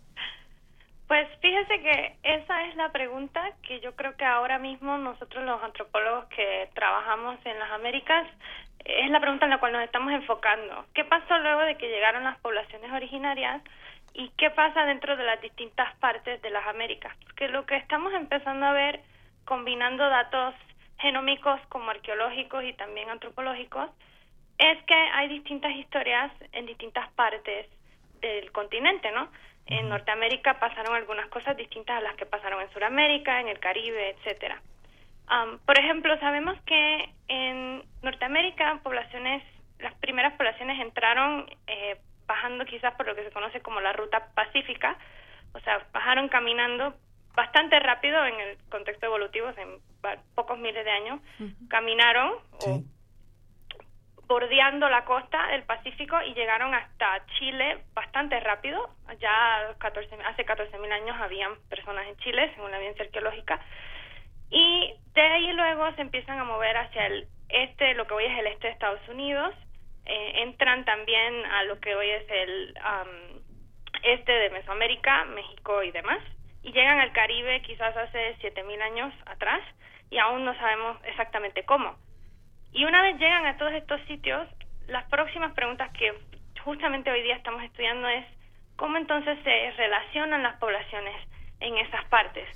Pues 1.08 1.28
fíjese 1.42 1.80
que 1.82 2.18
esa 2.24 2.66
es 2.66 2.76
la 2.76 2.92
pregunta 2.92 3.40
que 3.62 3.80
yo 3.82 3.96
creo 3.96 4.18
que 4.18 4.26
ahora 4.26 4.58
mismo 4.58 4.98
nosotros 4.98 5.46
los 5.46 5.62
antropólogos 5.62 6.26
que 6.26 6.70
trabajamos 6.74 7.38
en 7.46 7.60
las 7.60 7.72
Américas 7.72 8.28
es 8.84 9.12
la 9.12 9.20
pregunta 9.20 9.46
en 9.46 9.52
la 9.52 9.60
cual 9.60 9.74
nos 9.74 9.84
estamos 9.84 10.12
enfocando. 10.12 10.86
¿Qué 10.94 11.06
pasó 11.06 11.38
luego 11.38 11.62
de 11.62 11.78
que 11.78 11.88
llegaron 11.88 12.24
las 12.24 12.40
poblaciones 12.40 12.92
originarias? 12.92 13.62
Y 14.14 14.30
qué 14.38 14.52
pasa 14.52 14.86
dentro 14.86 15.18
de 15.18 15.24
las 15.24 15.42
distintas 15.42 15.94
partes 15.98 16.42
de 16.42 16.50
las 16.50 16.66
Américas. 16.68 17.16
Porque 17.24 17.48
lo 17.48 17.66
que 17.66 17.76
estamos 17.76 18.14
empezando 18.14 18.66
a 18.66 18.74
ver, 18.74 19.02
combinando 19.46 20.08
datos 20.08 20.56
genómicos 21.00 21.60
como 21.70 21.90
arqueológicos 21.90 22.64
y 22.64 22.74
también 22.74 23.10
antropológicos, 23.10 23.90
es 24.58 24.84
que 24.84 24.94
hay 24.94 25.28
distintas 25.30 25.72
historias 25.76 26.32
en 26.52 26.66
distintas 26.66 27.12
partes 27.14 27.68
del 28.22 28.52
continente, 28.52 29.12
¿no? 29.12 29.30
En 29.66 29.90
Norteamérica 29.90 30.60
pasaron 30.60 30.96
algunas 30.96 31.28
cosas 31.28 31.58
distintas 31.58 31.98
a 31.98 32.02
las 32.02 32.16
que 32.16 32.26
pasaron 32.26 32.62
en 32.62 32.72
Sudamérica, 32.72 33.40
en 33.40 33.48
el 33.48 33.60
Caribe, 33.60 34.12
etcétera. 34.12 34.62
por 35.66 35.80
ejemplo, 35.80 36.18
sabemos 36.20 36.60
que 36.66 37.10
en 37.28 37.84
Norteamérica 38.02 38.80
poblaciones, 38.84 39.44
las 39.80 39.94
primeras 39.96 40.34
poblaciones 40.34 40.80
entraron 40.80 41.50
bajando 42.28 42.66
quizás 42.66 42.94
por 42.96 43.06
lo 43.08 43.16
que 43.16 43.24
se 43.24 43.32
conoce 43.32 43.62
como 43.62 43.82
la 43.82 43.94
ruta 43.94 44.30
pacífica, 44.34 44.98
o 45.54 45.60
sea, 45.60 45.86
bajaron 45.92 46.30
caminando 46.30 46.96
bastante 47.36 47.80
rápido 47.80 48.24
en 48.26 48.40
el 48.40 48.58
contexto 48.70 49.08
evolutivo, 49.08 49.50
en 49.58 49.80
pocos 50.36 50.58
miles 50.58 50.86
de 50.86 50.92
años, 50.92 51.20
caminaron 51.68 52.34
o 52.60 52.84
bordeando 54.28 54.90
la 54.90 55.06
costa 55.06 55.48
del 55.48 55.64
Pacífico 55.64 56.20
y 56.26 56.34
llegaron 56.34 56.74
hasta 56.74 57.26
Chile 57.38 57.84
bastante 57.94 58.40
rápido. 58.40 58.90
Ya 59.20 59.76
14, 59.78 60.16
hace 60.26 60.46
14.000 60.46 60.92
años 60.92 61.16
habían 61.20 61.56
personas 61.70 62.08
en 62.08 62.18
Chile, 62.18 62.52
según 62.56 62.72
la 62.72 62.78
evidencia 62.78 63.06
arqueológica. 63.06 63.60
Y 64.50 64.94
de 65.14 65.22
ahí 65.22 65.52
luego 65.54 65.92
se 65.96 66.02
empiezan 66.02 66.40
a 66.40 66.44
mover 66.44 66.78
hacia 66.78 67.08
el 67.08 67.28
este, 67.50 67.94
lo 67.94 68.08
que 68.08 68.14
hoy 68.14 68.26
es 68.26 68.40
el 68.40 68.48
este 68.48 68.68
de 68.68 68.74
Estados 68.74 69.08
Unidos, 69.08 69.54
eh, 70.06 70.32
entran 70.44 70.86
también 70.86 71.46
a 71.46 71.64
lo 71.64 71.80
que 71.80 71.96
hoy 71.96 72.10
es 72.10 72.30
el 72.30 72.74
este 74.04 74.32
de 74.32 74.50
Mesoamérica, 74.50 75.26
México 75.26 75.82
y 75.84 75.92
demás, 75.92 76.20
y 76.62 76.72
llegan 76.72 77.00
al 77.00 77.14
Caribe 77.14 77.62
quizás 77.62 77.96
hace 77.96 78.36
7.000 78.38 78.82
años 78.82 79.14
atrás 79.26 79.62
y 80.10 80.18
aún 80.18 80.46
no 80.46 80.54
sabemos 80.56 80.98
exactamente 81.06 81.64
cómo. 81.64 81.96
Y 82.72 82.86
una 82.86 83.02
vez 83.02 83.18
llegan 83.18 83.46
a 83.46 83.58
todos 83.58 83.74
estos 83.74 84.02
sitios, 84.08 84.48
las 84.88 85.06
próximas 85.06 85.54
preguntas 85.54 85.92
que 85.98 86.14
justamente 86.64 87.12
hoy 87.12 87.22
día 87.22 87.36
estamos 87.36 87.64
estudiando 87.64 88.08
es 88.08 88.26
cómo 88.76 88.98
entonces 88.98 89.38
se 89.44 89.72
relacionan 89.72 90.44
las 90.44 90.58
poblaciones 90.58 91.16
en 91.60 91.78
esas 91.78 92.04
partes. 92.06 92.48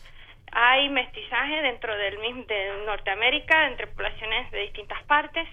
Hay 0.51 0.89
mestizaje 0.89 1.61
dentro 1.61 1.95
del, 1.97 2.17
de 2.47 2.83
Norteamérica 2.85 3.67
entre 3.67 3.87
poblaciones 3.87 4.49
de 4.51 4.59
distintas 4.61 5.03
partes. 5.03 5.47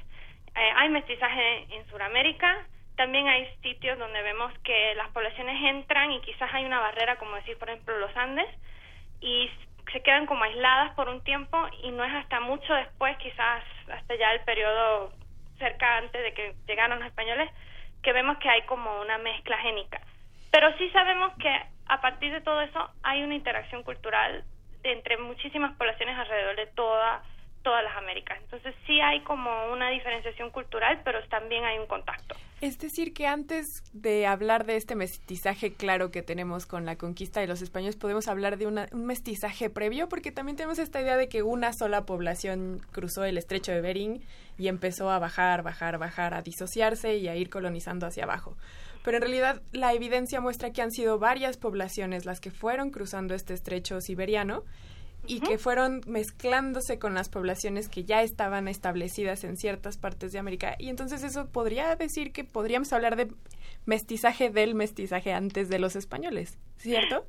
Eh, 0.56 0.72
hay 0.76 0.88
mestizaje 0.88 1.66
en 1.74 1.86
Sudamérica. 1.88 2.66
También 2.96 3.26
hay 3.26 3.46
sitios 3.62 3.98
donde 3.98 4.22
vemos 4.22 4.52
que 4.60 4.94
las 4.94 5.08
poblaciones 5.10 5.60
entran 5.64 6.12
y 6.12 6.20
quizás 6.20 6.52
hay 6.52 6.64
una 6.64 6.80
barrera, 6.80 7.16
como 7.16 7.34
decir, 7.36 7.58
por 7.58 7.68
ejemplo, 7.68 7.98
los 7.98 8.16
Andes, 8.16 8.48
y 9.20 9.50
se 9.92 10.00
quedan 10.02 10.26
como 10.26 10.44
aisladas 10.44 10.94
por 10.94 11.08
un 11.08 11.22
tiempo 11.22 11.58
y 11.82 11.90
no 11.90 12.04
es 12.04 12.14
hasta 12.14 12.40
mucho 12.40 12.72
después, 12.74 13.16
quizás 13.18 13.64
hasta 13.92 14.14
ya 14.16 14.32
el 14.32 14.40
periodo 14.40 15.12
cerca 15.58 15.98
antes 15.98 16.22
de 16.22 16.32
que 16.34 16.54
llegaron 16.66 16.98
los 16.98 17.08
españoles, 17.08 17.50
que 18.02 18.12
vemos 18.12 18.38
que 18.38 18.48
hay 18.48 18.62
como 18.62 19.00
una 19.00 19.18
mezcla 19.18 19.58
génica. 19.58 20.00
Pero 20.50 20.76
sí 20.78 20.88
sabemos 20.90 21.32
que 21.38 21.50
a 21.86 22.00
partir 22.00 22.32
de 22.32 22.40
todo 22.40 22.60
eso 22.60 22.90
hay 23.02 23.22
una 23.22 23.34
interacción 23.34 23.82
cultural 23.82 24.44
entre 24.82 25.16
muchísimas 25.16 25.76
poblaciones 25.76 26.18
alrededor 26.18 26.56
de 26.56 26.66
toda 26.68 27.22
todas 27.64 27.82
las 27.82 27.96
Américas. 27.96 28.38
Entonces 28.42 28.74
sí 28.86 29.00
hay 29.00 29.20
como 29.22 29.50
una 29.72 29.90
diferenciación 29.90 30.50
cultural, 30.50 31.00
pero 31.04 31.18
también 31.28 31.64
hay 31.64 31.78
un 31.78 31.86
contacto. 31.86 32.36
Es 32.60 32.78
decir, 32.78 33.12
que 33.12 33.26
antes 33.26 33.82
de 33.92 34.26
hablar 34.26 34.64
de 34.64 34.76
este 34.76 34.94
mestizaje 34.94 35.72
claro 35.72 36.10
que 36.10 36.22
tenemos 36.22 36.66
con 36.66 36.86
la 36.86 36.96
conquista 36.96 37.40
de 37.40 37.48
los 37.48 37.62
españoles, 37.62 37.96
podemos 37.96 38.28
hablar 38.28 38.56
de 38.58 38.66
un 38.66 38.86
mestizaje 38.94 39.68
previo, 39.68 40.08
porque 40.08 40.30
también 40.30 40.56
tenemos 40.56 40.78
esta 40.78 41.00
idea 41.00 41.16
de 41.16 41.28
que 41.28 41.42
una 41.42 41.72
sola 41.72 42.06
población 42.06 42.80
cruzó 42.92 43.24
el 43.24 43.38
estrecho 43.38 43.72
de 43.72 43.80
Bering 43.80 44.22
y 44.56 44.68
empezó 44.68 45.10
a 45.10 45.18
bajar, 45.18 45.62
bajar, 45.62 45.98
bajar, 45.98 46.34
a 46.34 46.42
disociarse 46.42 47.16
y 47.16 47.28
a 47.28 47.34
ir 47.34 47.50
colonizando 47.50 48.06
hacia 48.06 48.24
abajo. 48.24 48.56
Pero 49.02 49.18
en 49.18 49.22
realidad 49.22 49.60
la 49.72 49.92
evidencia 49.92 50.40
muestra 50.40 50.70
que 50.70 50.80
han 50.80 50.90
sido 50.90 51.18
varias 51.18 51.58
poblaciones 51.58 52.24
las 52.24 52.40
que 52.40 52.50
fueron 52.50 52.90
cruzando 52.90 53.34
este 53.34 53.52
estrecho 53.52 54.00
siberiano 54.00 54.62
y 55.26 55.40
que 55.40 55.58
fueron 55.58 56.00
mezclándose 56.06 56.98
con 56.98 57.14
las 57.14 57.28
poblaciones 57.28 57.88
que 57.88 58.04
ya 58.04 58.22
estaban 58.22 58.68
establecidas 58.68 59.44
en 59.44 59.56
ciertas 59.56 59.98
partes 59.98 60.32
de 60.32 60.38
América. 60.38 60.76
Y 60.78 60.88
entonces 60.88 61.22
eso 61.22 61.50
podría 61.50 61.94
decir 61.96 62.32
que 62.32 62.44
podríamos 62.44 62.92
hablar 62.92 63.16
de 63.16 63.28
mestizaje 63.86 64.50
del 64.50 64.74
mestizaje 64.74 65.32
antes 65.32 65.68
de 65.68 65.78
los 65.78 65.96
españoles, 65.96 66.58
¿cierto? 66.76 67.26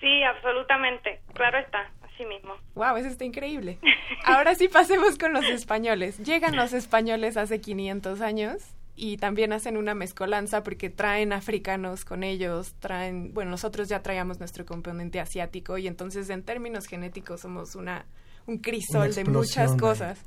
Sí, 0.00 0.22
absolutamente. 0.22 1.20
Claro 1.34 1.58
está, 1.58 1.90
así 2.02 2.24
mismo. 2.26 2.54
Wow, 2.74 2.96
eso 2.96 3.08
está 3.08 3.24
increíble. 3.24 3.78
Ahora 4.24 4.54
sí 4.54 4.68
pasemos 4.68 5.18
con 5.18 5.32
los 5.32 5.44
españoles. 5.46 6.18
Llegan 6.18 6.56
los 6.56 6.72
españoles 6.72 7.36
hace 7.36 7.60
500 7.60 8.20
años 8.20 8.76
y 8.96 9.18
también 9.18 9.52
hacen 9.52 9.76
una 9.76 9.94
mezcolanza 9.94 10.62
porque 10.62 10.88
traen 10.88 11.32
africanos 11.32 12.04
con 12.04 12.24
ellos, 12.24 12.74
traen, 12.80 13.34
bueno, 13.34 13.50
nosotros 13.50 13.88
ya 13.88 14.02
traíamos 14.02 14.40
nuestro 14.40 14.64
componente 14.64 15.20
asiático 15.20 15.76
y 15.76 15.86
entonces 15.86 16.30
en 16.30 16.42
términos 16.42 16.86
genéticos 16.86 17.42
somos 17.42 17.74
una 17.74 18.06
un 18.46 18.58
crisol 18.58 19.12
de 19.12 19.24
muchas 19.24 19.74
cosas. 19.76 20.20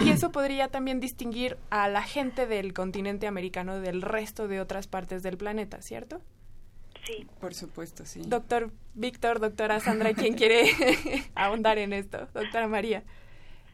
Y 0.00 0.10
eso 0.10 0.32
podría 0.32 0.68
también 0.68 0.98
distinguir 0.98 1.58
a 1.70 1.88
la 1.88 2.02
gente 2.02 2.46
del 2.46 2.72
continente 2.72 3.26
americano 3.26 3.80
del 3.80 4.02
resto 4.02 4.48
de 4.48 4.60
otras 4.60 4.86
partes 4.86 5.22
del 5.22 5.36
planeta, 5.36 5.82
¿cierto? 5.82 6.22
Sí. 7.06 7.26
Por 7.38 7.54
supuesto, 7.54 8.04
sí. 8.06 8.22
Doctor 8.26 8.72
Víctor, 8.94 9.40
doctora 9.40 9.78
Sandra, 9.80 10.14
¿quién 10.14 10.34
quiere 10.34 10.70
ahondar 11.34 11.78
en 11.78 11.92
esto? 11.92 12.28
Doctora 12.32 12.66
María. 12.66 13.04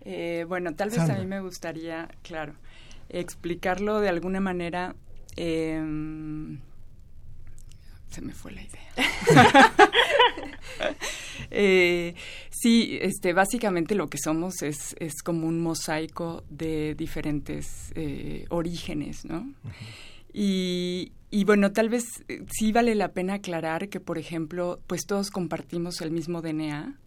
Eh, 0.05 0.45
bueno, 0.49 0.75
tal 0.75 0.91
vez 0.91 0.99
a 0.99 1.17
mí 1.17 1.25
me 1.27 1.41
gustaría, 1.41 2.09
claro, 2.23 2.55
explicarlo 3.13 4.01
de 4.01 4.09
alguna 4.09 4.41
manera. 4.41 4.95
Em, 5.37 6.59
se 8.11 8.21
me 8.21 8.33
fue 8.35 8.53
la 8.53 8.63
idea. 8.63 8.93
eh, 11.51 12.15
sí, 12.51 12.99
este, 13.01 13.33
básicamente 13.33 13.95
lo 13.95 14.09
que 14.09 14.19
somos 14.19 14.63
es, 14.63 14.95
es 14.99 15.23
como 15.23 15.47
un 15.47 15.61
mosaico 15.61 16.45
de 16.51 16.95
diferentes 16.95 17.93
eh, 17.95 18.45
orígenes, 18.51 19.25
¿no? 19.25 19.53
y, 20.33 21.13
y, 21.31 21.45
bueno, 21.45 21.73
tal 21.73 21.89
vez 21.89 22.05
eh, 22.29 22.45
sí 22.51 22.73
vale 22.73 22.95
la 22.95 23.13
pena 23.13 23.35
aclarar 23.35 23.89
que, 23.89 24.01
por 24.01 24.19
ejemplo, 24.19 24.81
pues 24.87 25.07
todos 25.07 25.31
compartimos 25.31 26.01
el 26.03 26.11
mismo 26.11 26.43
DNA, 26.43 26.99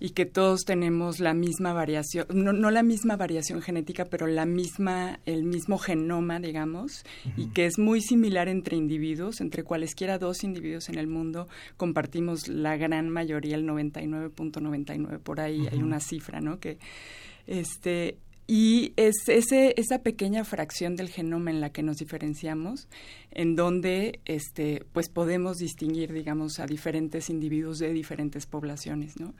y 0.00 0.10
que 0.10 0.26
todos 0.26 0.64
tenemos 0.64 1.20
la 1.20 1.34
misma 1.34 1.72
variación, 1.72 2.26
no, 2.32 2.52
no, 2.52 2.70
la 2.70 2.82
misma 2.82 3.16
variación 3.16 3.62
genética, 3.62 4.04
pero 4.04 4.26
la 4.26 4.46
misma, 4.46 5.20
el 5.26 5.44
mismo 5.44 5.78
genoma, 5.78 6.40
digamos, 6.40 7.04
y 7.36 7.48
que 7.48 7.66
es 7.66 7.78
muy 7.78 8.00
similar 8.00 8.48
entre 8.48 8.76
individuos, 8.76 9.40
entre 9.40 9.62
cualesquiera 9.62 10.18
dos 10.18 10.44
individuos 10.44 10.88
en 10.88 10.98
el 10.98 11.06
mundo, 11.06 11.48
compartimos 11.76 12.48
la 12.48 12.76
gran 12.76 13.08
mayoría, 13.10 13.56
el 13.56 13.66
99.99, 13.66 15.18
por 15.20 15.40
ahí 15.40 15.66
hay 15.70 15.78
una 15.78 16.00
cifra, 16.00 16.40
¿no? 16.40 16.58
Que, 16.60 16.78
este, 17.46 18.18
y 18.46 18.92
es 18.96 19.28
ese, 19.28 19.74
esa 19.76 20.02
pequeña 20.02 20.44
fracción 20.44 20.94
del 20.94 21.08
genoma 21.08 21.50
en 21.50 21.60
la 21.60 21.70
que 21.70 21.82
nos 21.82 21.96
diferenciamos, 21.96 22.88
en 23.30 23.56
donde 23.56 24.20
este, 24.24 24.84
pues 24.92 25.08
podemos 25.08 25.58
distinguir, 25.58 26.12
digamos, 26.12 26.60
a 26.60 26.66
diferentes 26.66 27.28
individuos 27.28 27.78
de 27.78 27.92
diferentes 27.92 28.46
poblaciones, 28.46 29.18
¿no? 29.18 29.34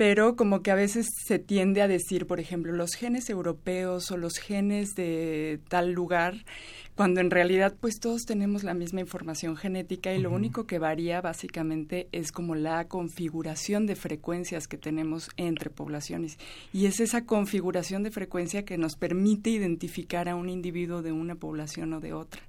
Pero 0.00 0.34
como 0.34 0.62
que 0.62 0.70
a 0.70 0.76
veces 0.76 1.10
se 1.26 1.38
tiende 1.38 1.82
a 1.82 1.86
decir, 1.86 2.26
por 2.26 2.40
ejemplo, 2.40 2.72
los 2.72 2.94
genes 2.94 3.28
europeos 3.28 4.10
o 4.10 4.16
los 4.16 4.38
genes 4.38 4.94
de 4.94 5.60
tal 5.68 5.92
lugar, 5.92 6.46
cuando 6.94 7.20
en 7.20 7.30
realidad 7.30 7.76
pues 7.78 8.00
todos 8.00 8.22
tenemos 8.22 8.64
la 8.64 8.72
misma 8.72 9.00
información 9.00 9.58
genética 9.58 10.14
y 10.14 10.18
lo 10.18 10.30
único 10.30 10.66
que 10.66 10.78
varía 10.78 11.20
básicamente 11.20 12.08
es 12.12 12.32
como 12.32 12.54
la 12.54 12.88
configuración 12.88 13.84
de 13.84 13.94
frecuencias 13.94 14.68
que 14.68 14.78
tenemos 14.78 15.28
entre 15.36 15.68
poblaciones. 15.68 16.38
Y 16.72 16.86
es 16.86 16.98
esa 17.00 17.26
configuración 17.26 18.02
de 18.02 18.10
frecuencia 18.10 18.64
que 18.64 18.78
nos 18.78 18.96
permite 18.96 19.50
identificar 19.50 20.30
a 20.30 20.34
un 20.34 20.48
individuo 20.48 21.02
de 21.02 21.12
una 21.12 21.34
población 21.34 21.92
o 21.92 22.00
de 22.00 22.14
otra. 22.14 22.40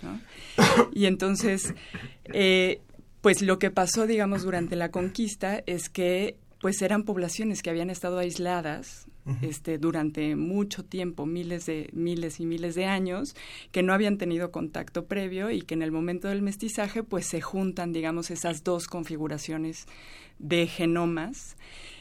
Y 0.92 1.06
entonces, 1.06 1.72
eh, 2.34 2.80
pues 3.20 3.42
lo 3.42 3.60
que 3.60 3.70
pasó, 3.70 4.08
digamos, 4.08 4.42
durante 4.42 4.74
la 4.74 4.90
conquista 4.90 5.62
es 5.66 5.88
que 5.88 6.36
pues 6.60 6.82
eran 6.82 7.04
poblaciones 7.04 7.62
que 7.62 7.70
habían 7.70 7.90
estado 7.90 8.18
aisladas 8.18 9.06
este, 9.42 9.78
durante 9.78 10.34
mucho 10.34 10.84
tiempo, 10.84 11.24
miles 11.24 11.66
de 11.66 11.88
miles 11.92 12.40
y 12.40 12.46
miles 12.46 12.74
de 12.74 12.86
años, 12.86 13.34
que 13.70 13.82
no 13.82 13.92
habían 13.92 14.18
tenido 14.18 14.50
contacto 14.50 15.06
previo 15.06 15.50
y 15.50 15.62
que 15.62 15.74
en 15.74 15.82
el 15.82 15.92
momento 15.92 16.28
del 16.28 16.42
mestizaje 16.42 17.02
pues 17.02 17.26
se 17.26 17.40
juntan, 17.40 17.92
digamos, 17.92 18.30
esas 18.30 18.64
dos 18.64 18.86
configuraciones 18.86 19.86
de 20.38 20.66
genomas. 20.66 21.56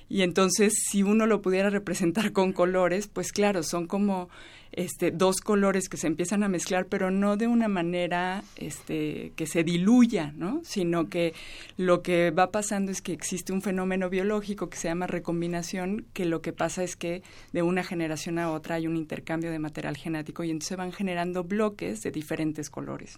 Y 0.09 0.23
entonces, 0.23 0.73
si 0.89 1.03
uno 1.03 1.27
lo 1.27 1.41
pudiera 1.41 1.69
representar 1.69 2.31
con 2.31 2.51
colores, 2.51 3.07
pues 3.07 3.31
claro, 3.31 3.63
son 3.63 3.85
como 3.85 4.29
este, 4.71 5.11
dos 5.11 5.41
colores 5.41 5.89
que 5.89 5.97
se 5.97 6.07
empiezan 6.07 6.43
a 6.43 6.47
mezclar, 6.47 6.85
pero 6.85 7.11
no 7.11 7.37
de 7.37 7.47
una 7.47 7.67
manera 7.67 8.43
este, 8.55 9.33
que 9.35 9.47
se 9.47 9.63
diluya, 9.63 10.33
¿no? 10.35 10.61
sino 10.63 11.09
que 11.09 11.33
lo 11.77 12.01
que 12.01 12.31
va 12.31 12.51
pasando 12.51 12.91
es 12.91 13.01
que 13.01 13.13
existe 13.13 13.51
un 13.53 13.61
fenómeno 13.61 14.09
biológico 14.09 14.69
que 14.69 14.77
se 14.77 14.87
llama 14.87 15.07
recombinación, 15.07 16.05
que 16.13 16.25
lo 16.25 16.41
que 16.41 16.53
pasa 16.53 16.83
es 16.83 16.95
que 16.95 17.23
de 17.51 17.61
una 17.61 17.83
generación 17.83 18.39
a 18.39 18.51
otra 18.51 18.75
hay 18.75 18.87
un 18.87 18.97
intercambio 18.97 19.51
de 19.51 19.59
material 19.59 19.97
genético 19.97 20.43
y 20.43 20.51
entonces 20.51 20.77
van 20.77 20.91
generando 20.91 21.43
bloques 21.43 22.01
de 22.01 22.11
diferentes 22.11 22.69
colores. 22.69 23.17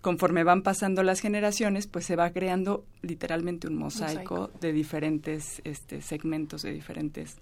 Conforme 0.00 0.44
van 0.44 0.62
pasando 0.62 1.02
las 1.02 1.20
generaciones, 1.20 1.86
pues 1.86 2.04
se 2.04 2.16
va 2.16 2.30
creando 2.30 2.84
literalmente 3.02 3.68
un 3.68 3.76
mosaico, 3.76 4.50
de 4.60 4.72
diferentes 4.72 5.60
este, 5.64 6.02
segmentos, 6.02 6.62
de 6.62 6.72
diferentes 6.72 7.36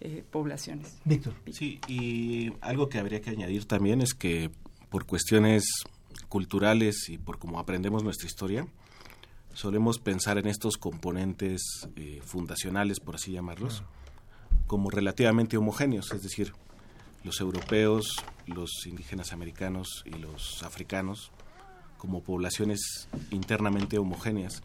eh, 0.00 0.24
poblaciones. 0.30 0.98
Víctor. 1.04 1.34
Sí, 1.52 1.80
y 1.86 2.52
algo 2.60 2.88
que 2.88 2.98
habría 2.98 3.20
que 3.20 3.30
añadir 3.30 3.66
también 3.66 4.00
es 4.00 4.14
que 4.14 4.50
por 4.88 5.06
cuestiones 5.06 5.64
culturales 6.28 7.08
y 7.08 7.18
por 7.18 7.38
cómo 7.38 7.58
aprendemos 7.58 8.02
nuestra 8.02 8.26
historia, 8.26 8.66
solemos 9.52 9.98
pensar 9.98 10.38
en 10.38 10.46
estos 10.46 10.76
componentes 10.76 11.88
eh, 11.96 12.20
fundacionales, 12.24 13.00
por 13.00 13.16
así 13.16 13.32
llamarlos, 13.32 13.82
como 14.66 14.90
relativamente 14.90 15.56
homogéneos, 15.56 16.12
es 16.12 16.22
decir, 16.22 16.52
los 17.24 17.40
europeos, 17.40 18.16
los 18.46 18.86
indígenas 18.86 19.32
americanos 19.32 20.02
y 20.06 20.10
los 20.10 20.62
africanos 20.62 21.30
como 21.98 22.22
poblaciones 22.22 23.08
internamente 23.30 23.98
homogéneas. 23.98 24.62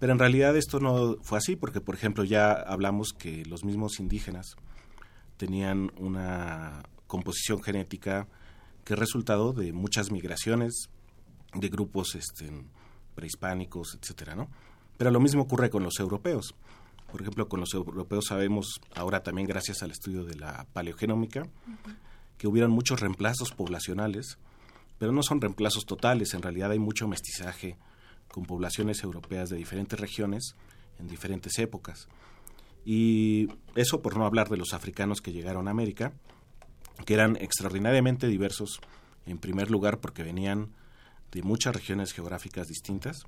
Pero 0.00 0.14
en 0.14 0.18
realidad 0.18 0.56
esto 0.56 0.80
no 0.80 1.18
fue 1.22 1.38
así, 1.38 1.56
porque 1.56 1.82
por 1.82 1.94
ejemplo 1.94 2.24
ya 2.24 2.52
hablamos 2.52 3.12
que 3.12 3.44
los 3.44 3.64
mismos 3.64 4.00
indígenas 4.00 4.56
tenían 5.36 5.92
una 5.98 6.82
composición 7.06 7.62
genética 7.62 8.26
que 8.84 8.94
es 8.94 8.98
resultado 8.98 9.52
de 9.52 9.72
muchas 9.72 10.10
migraciones 10.10 10.88
de 11.54 11.68
grupos 11.68 12.14
este, 12.14 12.50
prehispánicos, 13.14 13.98
etcétera, 14.00 14.34
¿no? 14.34 14.48
Pero 14.96 15.10
lo 15.10 15.20
mismo 15.20 15.42
ocurre 15.42 15.68
con 15.68 15.82
los 15.82 16.00
europeos. 16.00 16.54
Por 17.12 17.20
ejemplo, 17.20 17.48
con 17.48 17.60
los 17.60 17.74
europeos 17.74 18.26
sabemos 18.28 18.80
ahora 18.94 19.22
también 19.22 19.46
gracias 19.46 19.82
al 19.82 19.90
estudio 19.90 20.24
de 20.24 20.36
la 20.36 20.66
paleogenómica 20.72 21.42
que 22.38 22.46
hubieron 22.48 22.70
muchos 22.70 23.00
reemplazos 23.00 23.50
poblacionales, 23.52 24.38
pero 24.98 25.12
no 25.12 25.22
son 25.22 25.42
reemplazos 25.42 25.84
totales, 25.84 26.32
en 26.32 26.40
realidad 26.40 26.70
hay 26.70 26.78
mucho 26.78 27.06
mestizaje 27.06 27.76
con 28.30 28.44
poblaciones 28.44 29.02
europeas 29.02 29.48
de 29.48 29.56
diferentes 29.56 29.98
regiones 29.98 30.54
en 30.98 31.08
diferentes 31.08 31.58
épocas. 31.58 32.08
Y 32.84 33.48
eso 33.74 34.00
por 34.00 34.16
no 34.16 34.24
hablar 34.24 34.48
de 34.48 34.56
los 34.56 34.72
africanos 34.72 35.20
que 35.20 35.32
llegaron 35.32 35.68
a 35.68 35.70
América, 35.70 36.12
que 37.04 37.14
eran 37.14 37.36
extraordinariamente 37.36 38.26
diversos, 38.26 38.80
en 39.26 39.38
primer 39.38 39.70
lugar 39.70 39.98
porque 39.98 40.22
venían 40.22 40.70
de 41.32 41.42
muchas 41.42 41.74
regiones 41.74 42.12
geográficas 42.12 42.66
distintas, 42.66 43.24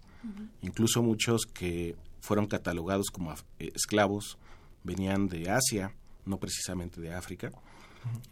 incluso 0.60 1.02
muchos 1.02 1.46
que 1.46 1.96
fueron 2.20 2.46
catalogados 2.46 3.10
como 3.10 3.32
eh, 3.32 3.70
esclavos 3.74 4.38
venían 4.84 5.28
de 5.28 5.50
Asia, 5.50 5.94
no 6.24 6.38
precisamente 6.38 7.00
de 7.00 7.12
África. 7.14 7.52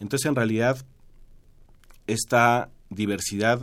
Entonces, 0.00 0.26
en 0.26 0.34
realidad, 0.34 0.84
esta 2.06 2.70
diversidad 2.88 3.60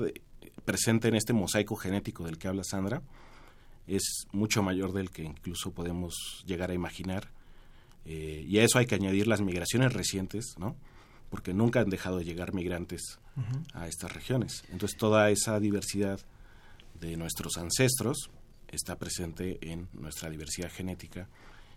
presente 0.68 1.08
en 1.08 1.16
este 1.16 1.32
mosaico 1.32 1.78
genético 1.78 2.26
del 2.26 2.38
que 2.38 2.50
habla 2.50 2.66
Sandra 2.66 3.02
es 3.88 4.28
mucho 4.34 4.62
mayor 4.62 4.92
del 4.92 5.12
que 5.12 5.24
incluso 5.24 5.72
podemos 5.72 6.44
llegar 6.46 6.72
a 6.72 6.74
imaginar. 6.74 7.32
Eh, 8.04 8.44
y 8.46 8.60
a 8.60 8.66
eso 8.66 8.78
hay 8.78 8.86
que 8.86 8.96
añadir 8.96 9.28
las 9.28 9.40
migraciones 9.40 9.94
recientes, 9.94 10.56
¿no? 10.58 10.76
porque 11.30 11.54
nunca 11.54 11.80
han 11.80 11.90
dejado 11.90 12.18
de 12.18 12.26
llegar 12.26 12.54
migrantes 12.54 13.18
a 13.74 13.88
estas 13.88 14.14
regiones. 14.14 14.66
Entonces 14.70 14.98
toda 14.98 15.30
esa 15.30 15.58
diversidad 15.62 16.20
de 17.00 17.16
nuestros 17.16 17.58
ancestros 17.58 18.30
está 18.68 18.98
presente 18.98 19.60
en 19.62 19.88
nuestra 19.94 20.30
diversidad 20.30 20.70
genética 20.70 21.30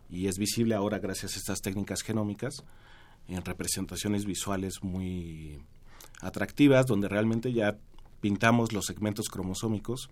y 0.09 0.27
es 0.27 0.37
visible 0.37 0.75
ahora 0.75 0.99
gracias 0.99 1.35
a 1.35 1.39
estas 1.39 1.61
técnicas 1.61 2.03
genómicas 2.03 2.65
en 3.29 3.45
representaciones 3.45 4.25
visuales 4.25 4.83
muy 4.83 5.63
atractivas 6.21 6.87
donde 6.87 7.09
realmente 7.09 7.53
ya 7.53 7.77
pintamos 8.21 8.73
los 8.73 8.87
segmentos 8.87 9.29
cromosómicos 9.29 10.11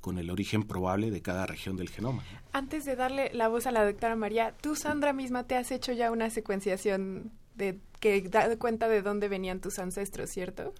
con 0.00 0.18
el 0.18 0.30
origen 0.30 0.64
probable 0.64 1.10
de 1.10 1.22
cada 1.22 1.46
región 1.46 1.76
del 1.76 1.88
genoma. 1.88 2.24
Antes 2.52 2.84
de 2.84 2.96
darle 2.96 3.30
la 3.32 3.48
voz 3.48 3.66
a 3.66 3.70
la 3.70 3.84
doctora 3.84 4.16
María, 4.16 4.54
tú 4.60 4.74
Sandra 4.74 5.12
misma 5.12 5.44
te 5.44 5.56
has 5.56 5.70
hecho 5.70 5.92
ya 5.92 6.10
una 6.10 6.28
secuenciación 6.28 7.30
de 7.54 7.78
que 8.00 8.20
da 8.22 8.56
cuenta 8.56 8.88
de 8.88 9.00
dónde 9.00 9.28
venían 9.28 9.60
tus 9.60 9.78
ancestros, 9.78 10.30
¿cierto? 10.30 10.74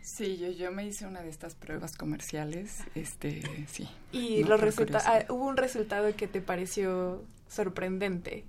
Sí, 0.00 0.38
yo, 0.38 0.50
yo 0.52 0.70
me 0.70 0.86
hice 0.86 1.06
una 1.06 1.22
de 1.22 1.28
estas 1.28 1.56
pruebas 1.56 1.96
comerciales, 1.96 2.84
este, 2.94 3.42
sí. 3.66 3.88
Y 4.12 4.44
los 4.44 4.60
ah, 5.04 5.24
hubo 5.28 5.44
un 5.44 5.56
resultado 5.56 6.14
que 6.14 6.28
te 6.28 6.40
pareció 6.40 7.24
sorprendente. 7.48 8.44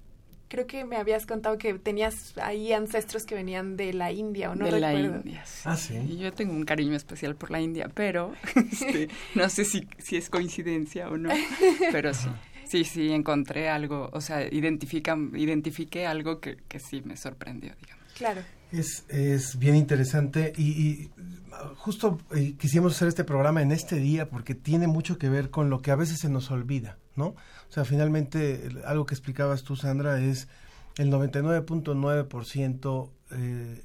Creo 0.49 0.67
que 0.67 0.83
me 0.83 0.97
habías 0.97 1.25
contado 1.25 1.57
que 1.57 1.75
tenías 1.75 2.37
ahí 2.39 2.73
ancestros 2.73 3.25
que 3.25 3.35
venían 3.35 3.77
de 3.77 3.93
la 3.93 4.11
India, 4.11 4.51
¿o 4.51 4.55
no 4.55 4.65
de 4.65 4.79
la 4.79 4.93
India, 4.93 5.45
sí. 5.45 5.61
Ah, 5.63 5.77
sí. 5.77 6.17
yo 6.17 6.33
tengo 6.33 6.53
un 6.53 6.65
cariño 6.65 6.95
especial 6.95 7.35
por 7.35 7.51
la 7.51 7.61
India, 7.61 7.89
pero 7.93 8.33
este, 8.55 9.09
no 9.35 9.47
sé 9.47 9.63
si, 9.63 9.87
si 9.99 10.17
es 10.17 10.29
coincidencia 10.29 11.07
o 11.09 11.17
no, 11.17 11.29
pero 11.91 12.13
sí. 12.13 12.29
Sí, 12.69 12.83
sí, 12.83 13.11
encontré 13.11 13.67
algo, 13.67 14.11
o 14.13 14.21
sea, 14.21 14.47
identifica, 14.47 15.17
identifiqué 15.33 16.05
algo 16.05 16.39
que, 16.39 16.57
que 16.67 16.79
sí 16.79 17.01
me 17.03 17.17
sorprendió, 17.17 17.73
digamos. 17.81 18.05
Claro. 18.15 18.41
Es, 18.71 19.05
es 19.09 19.57
bien 19.57 19.75
interesante 19.75 20.53
y, 20.55 21.09
justo 21.77 22.19
eh, 22.35 22.53
quisimos 22.59 22.95
hacer 22.95 23.07
este 23.07 23.23
programa 23.23 23.63
en 23.63 23.71
este 23.71 23.95
día 23.95 24.29
porque 24.29 24.53
tiene 24.53 24.87
mucho 24.87 25.17
que 25.17 25.29
ver 25.29 25.49
con 25.49 25.71
lo 25.71 25.81
que 25.81 25.89
a 25.89 25.95
veces 25.95 26.19
se 26.19 26.29
nos 26.29 26.51
olvida, 26.51 26.97
¿no? 27.20 27.28
O 27.28 27.72
sea, 27.72 27.86
finalmente 27.86 28.67
algo 28.86 29.05
que 29.05 29.13
explicabas 29.13 29.61
tú, 29.63 29.76
Sandra, 29.76 30.20
es 30.20 30.47
el 30.97 31.11
99.9% 31.11 33.09
eh, 33.32 33.84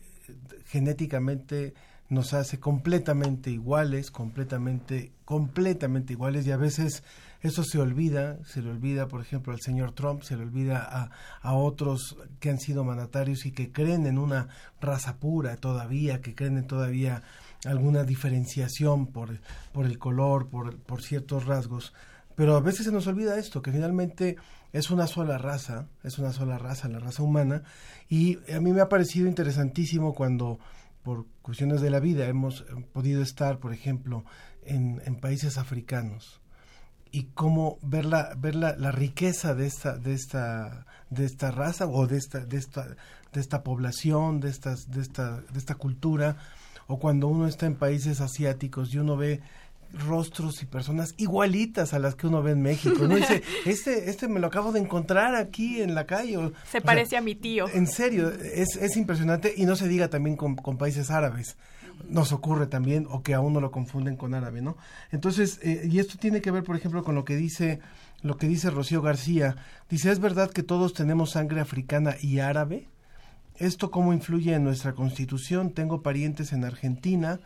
genéticamente 0.65 1.75
nos 2.09 2.33
hace 2.33 2.59
completamente 2.61 3.51
iguales, 3.51 4.11
completamente, 4.11 5.13
completamente 5.25 6.13
iguales 6.13 6.47
y 6.47 6.53
a 6.53 6.57
veces 6.57 7.03
eso 7.41 7.63
se 7.65 7.79
olvida, 7.79 8.39
se 8.47 8.63
le 8.63 8.71
olvida, 8.71 9.07
por 9.09 9.21
ejemplo, 9.21 9.53
al 9.53 9.61
señor 9.61 9.93
Trump, 9.93 10.23
se 10.23 10.37
le 10.37 10.45
olvida 10.45 10.79
a, 10.79 11.11
a 11.43 11.55
otros 11.55 12.17
que 12.41 12.51
han 12.51 12.59
sido 12.59 12.85
mandatarios 12.85 13.45
y 13.47 13.53
que 13.53 13.71
creen 13.73 14.07
en 14.07 14.19
una 14.19 14.49
raza 14.81 15.19
pura 15.19 15.57
todavía, 15.57 16.23
que 16.23 16.35
creen 16.35 16.57
en 16.59 16.67
todavía 16.67 17.23
alguna 17.67 18.05
diferenciación 18.05 19.07
por, 19.07 19.41
por 19.73 19.87
el 19.87 19.99
color, 19.99 20.49
por, 20.49 20.79
por 20.79 21.03
ciertos 21.03 21.47
rasgos. 21.47 21.93
Pero 22.37 22.57
a 22.57 22.61
veces 22.61 22.87
se 22.87 22.93
nos 22.93 23.07
olvida 23.07 23.39
esto, 23.39 23.63
que 23.63 23.73
finalmente 23.73 24.37
es 24.73 24.91
una 24.91 25.07
sola 25.07 25.39
raza, 25.39 25.87
es 26.03 26.19
una 26.19 26.33
sola 26.33 26.59
raza, 26.59 26.89
la 26.89 26.99
raza 26.99 27.23
humana, 27.23 27.63
y 28.09 28.39
a 28.53 28.61
mí 28.61 28.73
me 28.73 28.81
ha 28.81 28.89
parecido 28.89 29.29
interesantísimo 29.29 30.15
cuando 30.15 30.59
por 31.05 31.27
cuestiones 31.43 31.81
de 31.81 31.91
la 31.91 32.01
vida 32.01 32.27
hemos 32.27 32.65
podido 32.93 33.23
estar, 33.23 33.59
por 33.59 33.73
ejemplo, 33.73 34.25
en, 34.65 35.01
en 35.05 35.17
países 35.17 35.59
africanos. 35.59 36.41
Y 37.13 37.25
cómo 37.35 37.79
ver 37.83 38.07
la, 38.07 38.35
ver 38.37 38.57
la, 38.57 38.75
la, 38.77 38.91
riqueza 38.91 39.55
de 39.55 39.67
esta, 39.67 39.97
de 39.97 40.15
esta, 40.15 40.87
de 41.11 41.25
esta 41.27 41.53
raza 41.53 41.87
o 41.87 42.09
de 42.09 42.17
esta, 42.17 42.41
de 42.41 42.57
esta, 42.57 42.97
de 43.33 43.41
esta 43.41 43.63
población, 43.63 44.41
de 44.41 44.49
estas, 44.49 44.91
de 44.91 45.03
esta, 45.03 45.41
de 45.43 45.59
esta 45.59 45.77
cultura, 45.77 46.37
o 46.89 46.99
cuando 46.99 47.29
uno 47.29 47.47
está 47.47 47.67
en 47.67 47.77
países 47.77 48.21
asiáticos 48.21 48.93
y 48.93 48.99
uno 48.99 49.17
ve 49.17 49.43
rostros 49.99 50.63
y 50.63 50.67
personas 50.67 51.15
igualitas 51.17 51.95
a 51.95 51.99
las 51.99 52.15
que 52.15 52.27
uno 52.27 52.43
ve 52.43 52.53
en 52.53 52.63
México. 52.63 53.05
Uno 53.05 53.17
dice, 53.17 53.43
este, 53.65 54.11
este 54.11 54.29
me 54.29 54.41
lo 54.41 54.49
acabo 54.49 54.73
de 54.73 54.81
encontrar 54.81 55.35
aquí 55.35 55.81
en 55.81 55.95
la 55.95 56.07
calle. 56.07 56.53
Se 56.71 56.81
parece 56.81 57.17
a 57.17 57.21
mi 57.21 57.35
tío. 57.35 57.67
En 57.73 57.87
serio, 57.87 58.31
es, 58.31 58.77
es 58.77 58.97
impresionante 58.97 59.55
y 59.57 59.67
no 59.67 59.77
se 59.77 59.89
diga 59.89 60.09
también 60.09 60.37
con, 60.37 60.57
con 60.57 60.79
países 60.79 61.11
árabes 61.11 61.57
nos 62.09 62.33
ocurre 62.33 62.67
también 62.67 63.07
o 63.09 63.23
que 63.23 63.35
aún 63.35 63.53
no 63.53 63.61
lo 63.61 63.71
confunden 63.71 64.17
con 64.17 64.35
árabe, 64.35 64.61
¿no? 64.61 64.77
Entonces, 65.13 65.61
eh, 65.63 65.89
y 65.89 66.01
esto 66.01 66.19
tiene 66.19 66.41
que 66.41 66.51
ver, 66.51 66.65
por 66.65 66.77
ejemplo, 66.77 67.05
con 67.05 67.15
lo 67.15 67.25
que 67.25 67.37
dice 67.37 67.81
lo 68.25 68.39
que 68.39 68.49
dice 68.49 68.71
Rocío 68.71 69.03
García. 69.03 69.57
Dice, 69.91 70.11
¿es 70.11 70.19
verdad 70.19 70.51
que 70.51 70.63
todos 70.63 70.95
tenemos 70.95 71.33
sangre 71.33 71.61
africana 71.61 72.17
y 72.21 72.39
árabe? 72.39 72.89
¿Esto 73.57 73.91
cómo 73.91 74.15
influye 74.15 74.55
en 74.55 74.65
nuestra 74.65 74.95
constitución? 74.95 75.73
Tengo 75.73 76.03
parientes 76.03 76.53
en 76.55 76.65
Argentina 76.65 77.39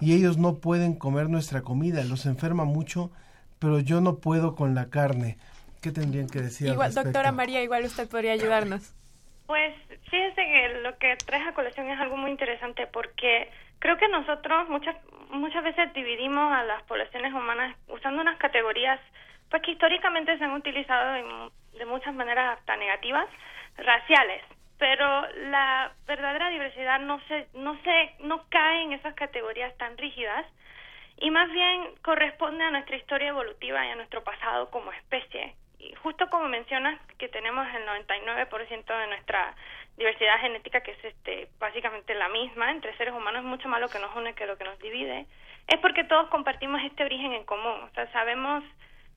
y 0.00 0.14
ellos 0.14 0.38
no 0.38 0.58
pueden 0.58 0.98
comer 0.98 1.28
nuestra 1.28 1.62
comida, 1.62 2.04
los 2.04 2.26
enferma 2.26 2.64
mucho, 2.64 3.10
pero 3.58 3.80
yo 3.80 4.00
no 4.00 4.18
puedo 4.18 4.54
con 4.54 4.74
la 4.74 4.90
carne. 4.90 5.38
¿Qué 5.82 5.92
tendrían 5.92 6.28
que 6.28 6.40
decir? 6.40 6.68
Igual, 6.68 6.94
doctora 6.94 7.32
María, 7.32 7.62
igual 7.62 7.84
usted 7.84 8.08
podría 8.08 8.32
ayudarnos. 8.32 8.94
Pues 9.46 9.74
fíjese 10.10 10.36
que 10.36 10.80
lo 10.82 10.96
que 10.98 11.16
traes 11.26 11.46
a 11.46 11.52
colación 11.52 11.90
es 11.90 12.00
algo 12.00 12.16
muy 12.16 12.30
interesante 12.30 12.86
porque 12.86 13.50
creo 13.78 13.98
que 13.98 14.08
nosotros 14.08 14.68
muchas 14.70 14.96
muchas 15.30 15.64
veces 15.64 15.92
dividimos 15.94 16.52
a 16.52 16.64
las 16.64 16.82
poblaciones 16.84 17.32
humanas 17.32 17.76
usando 17.88 18.22
unas 18.22 18.38
categorías 18.38 19.00
pues 19.50 19.62
que 19.62 19.72
históricamente 19.72 20.38
se 20.38 20.44
han 20.44 20.52
utilizado 20.52 21.12
de 21.78 21.86
muchas 21.86 22.14
maneras 22.14 22.58
hasta 22.58 22.76
negativas, 22.76 23.26
raciales, 23.76 24.42
pero 24.78 25.26
la 25.50 25.92
verdadera 26.06 26.50
diversidad 26.50 27.00
no 27.00 27.20
se 27.28 27.46
no 27.54 27.76
se 27.82 28.14
no 28.20 28.44
cae 28.48 28.82
en 28.82 28.92
esas 28.92 29.14
categorías 29.14 29.76
tan 29.78 29.96
rígidas 29.96 30.44
y 31.18 31.30
más 31.30 31.50
bien 31.52 31.94
corresponde 32.02 32.64
a 32.64 32.70
nuestra 32.70 32.96
historia 32.96 33.28
evolutiva 33.28 33.86
y 33.86 33.90
a 33.90 33.96
nuestro 33.96 34.24
pasado 34.24 34.70
como 34.70 34.92
especie. 34.92 35.54
Justo 36.02 36.28
como 36.30 36.48
mencionas 36.48 36.98
que 37.18 37.28
tenemos 37.28 37.66
el 37.74 37.86
99% 37.86 38.98
de 38.98 39.06
nuestra 39.06 39.54
diversidad 39.96 40.40
genética 40.40 40.80
que 40.80 40.92
es 40.92 41.04
este 41.04 41.48
básicamente 41.58 42.14
la 42.14 42.28
misma 42.28 42.70
entre 42.70 42.96
seres 42.96 43.14
humanos 43.14 43.42
es 43.42 43.48
mucho 43.48 43.68
más 43.68 43.80
lo 43.80 43.88
que 43.88 43.98
nos 44.00 44.14
une 44.16 44.34
que 44.34 44.46
lo 44.46 44.56
que 44.56 44.64
nos 44.64 44.78
divide 44.80 45.26
es 45.68 45.78
porque 45.80 46.04
todos 46.04 46.28
compartimos 46.28 46.82
este 46.82 47.04
origen 47.04 47.32
en 47.32 47.44
común. 47.44 47.80
O 47.84 47.90
sea 47.94 48.10
sabemos 48.12 48.64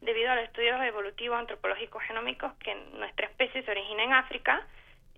debido 0.01 0.31
a 0.31 0.35
los 0.35 0.43
estudios 0.43 0.79
evolutivos 0.83 1.39
antropológicos 1.39 2.03
genómicos 2.03 2.53
que 2.59 2.75
nuestra 2.93 3.25
especie 3.25 3.63
se 3.63 3.71
origina 3.71 4.03
en 4.03 4.13
África 4.13 4.61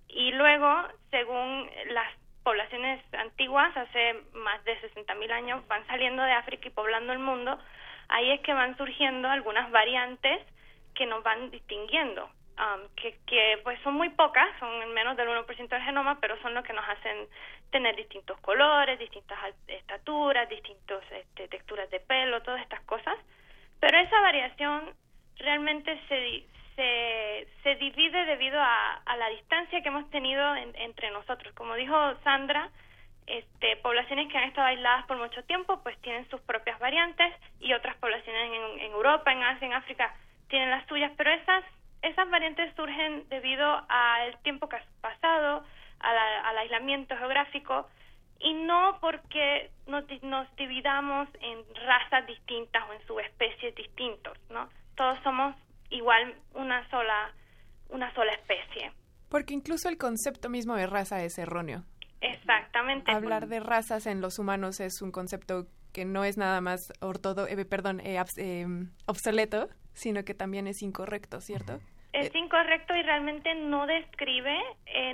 y 0.09 0.31
luego 0.31 0.83
según 1.11 1.69
las 1.91 2.13
poblaciones 2.43 3.01
antiguas 3.13 3.75
hace 3.77 4.21
más 4.33 4.63
de 4.65 4.79
60.000 4.81 5.31
años 5.31 5.67
van 5.67 5.85
saliendo 5.87 6.23
de 6.23 6.31
África 6.31 6.67
y 6.67 6.71
poblando 6.71 7.13
el 7.13 7.19
mundo 7.19 7.59
ahí 8.09 8.31
es 8.31 8.41
que 8.41 8.53
van 8.53 8.75
surgiendo 8.75 9.29
algunas 9.29 9.71
variantes 9.71 10.41
que 10.95 11.05
nos 11.05 11.23
van 11.23 11.49
distinguiendo, 11.51 12.25
um, 12.57 12.89
que, 12.95 13.17
que 13.25 13.59
pues 13.63 13.79
son 13.83 13.93
muy 13.93 14.09
pocas, 14.09 14.47
son 14.59 14.93
menos 14.93 15.15
del 15.15 15.29
1% 15.29 15.67
del 15.69 15.81
genoma, 15.81 16.19
pero 16.19 16.39
son 16.41 16.53
lo 16.53 16.63
que 16.63 16.73
nos 16.73 16.87
hacen 16.89 17.27
tener 17.71 17.95
distintos 17.95 18.37
colores, 18.41 18.99
distintas 18.99 19.37
estaturas, 19.67 20.49
distintas 20.49 21.03
este, 21.11 21.47
texturas 21.47 21.89
de 21.89 21.99
pelo, 22.01 22.41
todas 22.41 22.61
estas 22.61 22.81
cosas. 22.81 23.15
Pero 23.79 23.97
esa 23.97 24.19
variación 24.21 24.93
realmente 25.37 26.01
se, 26.09 26.43
se, 26.79 27.47
se 27.61 27.75
divide 27.75 28.25
debido 28.25 28.57
a, 28.57 29.01
a, 29.05 29.17
la 29.17 29.27
distancia 29.27 29.81
que 29.81 29.89
hemos 29.89 30.09
tenido 30.11 30.55
entre 30.55 31.11
nosotros. 31.11 31.53
Como 31.53 31.75
dijo 31.75 31.93
Sandra, 32.23 32.69
este, 33.27 33.75
poblaciones 33.77 34.31
que 34.31 34.37
han 34.37 34.45
estado 34.45 34.67
aisladas 34.67 35.05
por 35.05 35.17
mucho 35.17 35.43
tiempo 35.43 35.81
pues 35.83 35.99
tienen 35.99 36.27
sus 36.29 36.39
propias 36.41 36.79
variantes 36.79 37.33
y 37.59 37.73
otras 37.73 37.97
poblaciones 37.97 38.43
en, 38.47 38.79
en 38.79 38.91
Europa, 38.93 39.29
en 39.33 39.43
Asia, 39.43 39.67
en 39.67 39.73
África 39.73 40.15
tienen 40.47 40.69
las 40.69 40.87
suyas, 40.87 41.11
pero 41.17 41.31
esas, 41.31 41.65
esas 42.01 42.29
variantes 42.29 42.73
surgen 42.75 43.27
debido 43.27 43.67
al 43.89 44.37
tiempo 44.41 44.69
que 44.69 44.77
ha 44.77 44.83
pasado, 45.01 45.63
al 45.99 46.57
aislamiento 46.57 47.15
geográfico, 47.17 47.89
y 48.39 48.53
no 48.53 48.97
porque 49.01 49.69
nos, 49.85 50.05
nos 50.23 50.47
dividamos 50.55 51.27
en 51.41 51.59
razas 51.85 52.25
distintas 52.25 52.83
o 52.89 52.93
en 52.93 53.05
subespecies 53.05 53.75
distintos, 53.75 54.37
¿no? 54.49 54.69
Todos 54.95 55.19
somos 55.23 55.55
igual 55.89 56.35
una 56.53 56.87
sola 56.89 57.33
una 57.89 58.13
sola 58.13 58.31
especie. 58.33 58.91
Porque 59.29 59.53
incluso 59.53 59.89
el 59.89 59.97
concepto 59.97 60.49
mismo 60.49 60.75
de 60.75 60.87
raza 60.87 61.23
es 61.23 61.37
erróneo. 61.37 61.83
Exactamente. 62.21 63.11
Hablar 63.11 63.47
de 63.47 63.59
razas 63.59 64.05
en 64.05 64.21
los 64.21 64.39
humanos 64.39 64.79
es 64.79 65.01
un 65.01 65.11
concepto 65.11 65.67
que 65.93 66.05
no 66.05 66.23
es 66.23 66.37
nada 66.37 66.61
más 66.61 66.93
ortodo, 67.01 67.47
eh, 67.47 67.65
perdón, 67.65 67.99
eh, 68.01 68.21
eh, 68.37 68.65
obsoleto, 69.05 69.69
sino 69.93 70.23
que 70.23 70.33
también 70.33 70.67
es 70.67 70.81
incorrecto, 70.81 71.41
¿cierto? 71.41 71.79
Es 72.11 72.33
incorrecto 72.33 72.95
y 72.95 73.03
realmente 73.03 73.53
no 73.53 73.85
describe, 73.85 74.57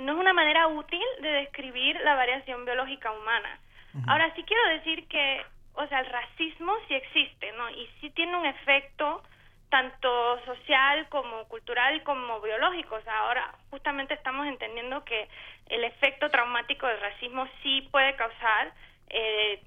no 0.00 0.12
es 0.12 0.18
una 0.18 0.32
manera 0.32 0.66
útil 0.68 1.02
de 1.20 1.28
describir 1.28 1.94
la 2.00 2.14
variación 2.14 2.64
biológica 2.64 3.12
humana. 3.12 3.60
Ahora 4.06 4.34
sí 4.34 4.42
quiero 4.44 4.66
decir 4.70 5.06
que, 5.08 5.42
o 5.74 5.86
sea, 5.88 6.00
el 6.00 6.06
racismo 6.06 6.72
sí 6.88 6.94
existe, 6.94 7.52
¿no? 7.52 7.70
Y 7.70 7.86
sí 8.00 8.10
tiene 8.10 8.36
un 8.36 8.46
efecto 8.46 9.22
tanto 9.68 10.44
social 10.44 11.08
como 11.08 11.46
cultural 11.48 12.02
como 12.02 12.40
biológico. 12.40 12.96
O 12.96 13.02
sea, 13.02 13.18
ahora 13.20 13.54
justamente 13.70 14.14
estamos 14.14 14.46
entendiendo 14.46 15.04
que 15.04 15.28
el 15.68 15.84
efecto 15.84 16.30
traumático 16.30 16.86
del 16.86 17.00
racismo 17.00 17.46
sí 17.62 17.88
puede 17.90 18.14
causar 18.16 18.72
eh, 19.08 19.62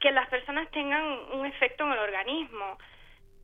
que 0.00 0.12
las 0.12 0.28
personas 0.28 0.70
tengan 0.70 1.02
un 1.32 1.46
efecto 1.46 1.84
en 1.84 1.92
el 1.92 1.98
organismo, 1.98 2.78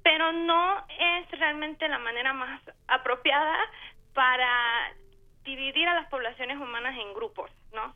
pero 0.03 0.33
no 0.33 0.85
es 0.89 1.31
realmente 1.33 1.89
la 1.89 1.99
manera 1.99 2.33
más 2.33 2.61
apropiada 2.87 3.57
para 4.13 4.93
dividir 5.45 5.89
a 5.89 5.95
las 5.95 6.09
poblaciones 6.09 6.57
humanas 6.59 6.97
en 6.99 7.13
grupos, 7.15 7.51
¿no? 7.73 7.93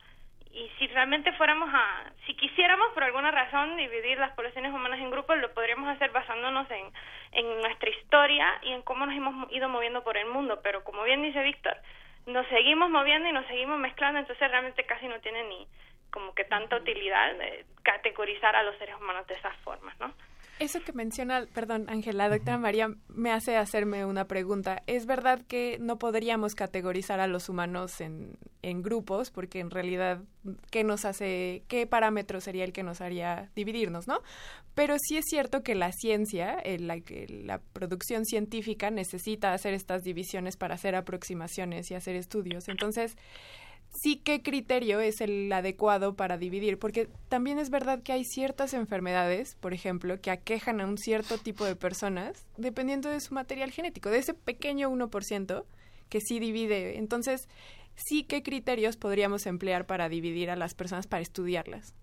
Y 0.51 0.69
si 0.79 0.87
realmente 0.87 1.31
fuéramos 1.33 1.69
a, 1.71 2.11
si 2.25 2.33
quisiéramos 2.35 2.91
por 2.93 3.03
alguna 3.03 3.31
razón 3.31 3.77
dividir 3.77 4.17
las 4.17 4.31
poblaciones 4.31 4.73
humanas 4.73 4.99
en 4.99 5.11
grupos, 5.11 5.37
lo 5.37 5.53
podríamos 5.53 5.87
hacer 5.89 6.11
basándonos 6.11 6.69
en, 6.71 6.91
en 7.33 7.61
nuestra 7.61 7.89
historia 7.89 8.59
y 8.63 8.71
en 8.71 8.81
cómo 8.81 9.05
nos 9.05 9.15
hemos 9.15 9.51
ido 9.51 9.69
moviendo 9.69 10.03
por 10.03 10.17
el 10.17 10.27
mundo, 10.27 10.59
pero 10.63 10.83
como 10.83 11.03
bien 11.03 11.21
dice 11.21 11.43
Víctor, 11.43 11.77
nos 12.25 12.47
seguimos 12.47 12.89
moviendo 12.89 13.29
y 13.29 13.31
nos 13.31 13.45
seguimos 13.47 13.79
mezclando, 13.79 14.19
entonces 14.19 14.49
realmente 14.49 14.85
casi 14.85 15.07
no 15.07 15.19
tiene 15.19 15.43
ni 15.43 15.67
como 16.11 16.33
que 16.33 16.43
tanta 16.43 16.77
utilidad 16.77 17.35
de 17.35 17.65
categorizar 17.83 18.55
a 18.55 18.63
los 18.63 18.75
seres 18.77 18.95
humanos 18.95 19.27
de 19.27 19.35
esas 19.35 19.55
formas, 19.57 19.97
¿no? 19.99 20.13
Eso 20.59 20.81
que 20.81 20.91
menciona, 20.91 21.45
perdón, 21.53 21.85
Ángela, 21.87 22.27
doctora 22.27 22.57
María, 22.57 22.93
me 23.07 23.31
hace 23.31 23.55
hacerme 23.55 24.03
una 24.03 24.27
pregunta. 24.27 24.83
¿Es 24.87 25.05
verdad 25.05 25.41
que 25.47 25.77
no 25.79 25.97
podríamos 25.97 26.53
categorizar 26.53 27.21
a 27.21 27.27
los 27.27 27.47
humanos 27.47 28.01
en, 28.01 28.37
en 28.61 28.81
grupos? 28.81 29.31
Porque 29.31 29.61
en 29.61 29.71
realidad, 29.71 30.21
¿qué 30.69 30.83
nos 30.83 31.05
hace, 31.05 31.63
qué 31.69 31.87
parámetro 31.87 32.41
sería 32.41 32.65
el 32.65 32.73
que 32.73 32.83
nos 32.83 32.99
haría 32.99 33.49
dividirnos, 33.55 34.05
no? 34.05 34.19
Pero 34.75 34.97
sí 34.99 35.15
es 35.15 35.25
cierto 35.29 35.63
que 35.63 35.75
la 35.75 35.93
ciencia, 35.93 36.61
la, 36.79 37.01
la 37.29 37.59
producción 37.71 38.25
científica 38.25 38.91
necesita 38.91 39.53
hacer 39.53 39.73
estas 39.73 40.03
divisiones 40.03 40.57
para 40.57 40.75
hacer 40.75 40.93
aproximaciones 40.93 41.89
y 41.89 41.95
hacer 41.95 42.17
estudios. 42.17 42.67
Entonces, 42.67 43.15
sí 43.91 44.17
qué 44.17 44.41
criterio 44.41 44.99
es 44.99 45.21
el 45.21 45.51
adecuado 45.51 46.15
para 46.15 46.37
dividir, 46.37 46.77
porque 46.79 47.09
también 47.27 47.59
es 47.59 47.69
verdad 47.69 48.01
que 48.03 48.13
hay 48.13 48.23
ciertas 48.23 48.73
enfermedades, 48.73 49.55
por 49.55 49.73
ejemplo, 49.73 50.19
que 50.21 50.31
aquejan 50.31 50.81
a 50.81 50.85
un 50.85 50.97
cierto 50.97 51.37
tipo 51.37 51.65
de 51.65 51.75
personas 51.75 52.47
dependiendo 52.57 53.09
de 53.09 53.19
su 53.19 53.33
material 53.33 53.71
genético, 53.71 54.09
de 54.09 54.19
ese 54.19 54.33
pequeño 54.33 54.89
1% 54.89 55.65
que 56.09 56.21
sí 56.21 56.39
divide. 56.39 56.97
Entonces, 56.97 57.47
sí 57.95 58.23
qué 58.23 58.43
criterios 58.43 58.97
podríamos 58.97 59.45
emplear 59.45 59.85
para 59.85 60.09
dividir 60.09 60.49
a 60.49 60.55
las 60.55 60.73
personas 60.73 61.07
para 61.07 61.21
estudiarlas. 61.21 61.93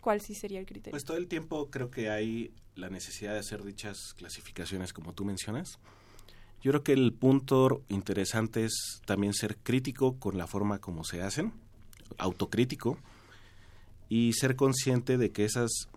¿Cuál 0.00 0.20
sí 0.20 0.34
sería 0.34 0.60
el 0.60 0.66
criterio? 0.66 0.90
Pues 0.90 1.04
todo 1.04 1.16
el 1.16 1.28
tiempo 1.28 1.70
creo 1.70 1.90
que 1.90 2.10
hay 2.10 2.52
la 2.74 2.90
necesidad 2.90 3.32
de 3.32 3.38
hacer 3.38 3.62
dichas 3.62 4.14
clasificaciones 4.14 4.92
como 4.92 5.14
tú 5.14 5.24
mencionas 5.24 5.78
yo 6.64 6.70
creo 6.70 6.82
que 6.82 6.94
el 6.94 7.12
punto 7.12 7.82
interesante 7.90 8.64
es 8.64 9.02
también 9.04 9.34
ser 9.34 9.58
crítico 9.58 10.18
con 10.18 10.38
la 10.38 10.46
forma 10.46 10.78
como 10.78 11.04
se 11.04 11.20
hacen, 11.20 11.52
autocrítico, 12.16 12.96
y 14.08 14.32
ser 14.32 14.56
consciente 14.56 15.18
de 15.18 15.30
que 15.30 15.44
esas 15.44 15.90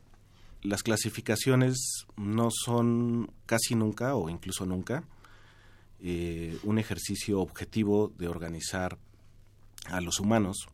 las 0.63 0.83
clasificaciones 0.83 2.05
no 2.17 2.49
son 2.51 3.31
casi 3.45 3.75
nunca 3.75 4.15
o 4.15 4.27
incluso 4.27 4.65
nunca 4.65 5.05
eh, 6.01 6.57
un 6.63 6.79
ejercicio 6.79 7.39
objetivo 7.39 8.11
de 8.17 8.27
organizar 8.27 8.97
a 9.85 10.01
los 10.01 10.19
humanos, 10.19 10.67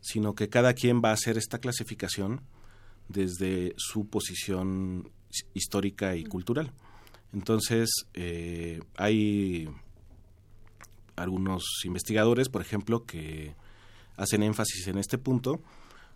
sino 0.00 0.34
que 0.34 0.48
cada 0.48 0.74
quien 0.74 1.02
va 1.04 1.10
a 1.10 1.14
hacer 1.14 1.38
esta 1.38 1.60
clasificación 1.60 2.40
desde 3.08 3.74
su 3.76 4.08
posición 4.08 5.08
histórica 5.54 6.16
y 6.16 6.24
cultural. 6.24 6.72
Entonces, 7.32 7.90
eh, 8.14 8.80
hay 8.96 9.68
algunos 11.16 11.64
investigadores, 11.84 12.48
por 12.48 12.62
ejemplo, 12.62 13.04
que 13.04 13.54
hacen 14.16 14.42
énfasis 14.42 14.88
en 14.88 14.98
este 14.98 15.18
punto, 15.18 15.60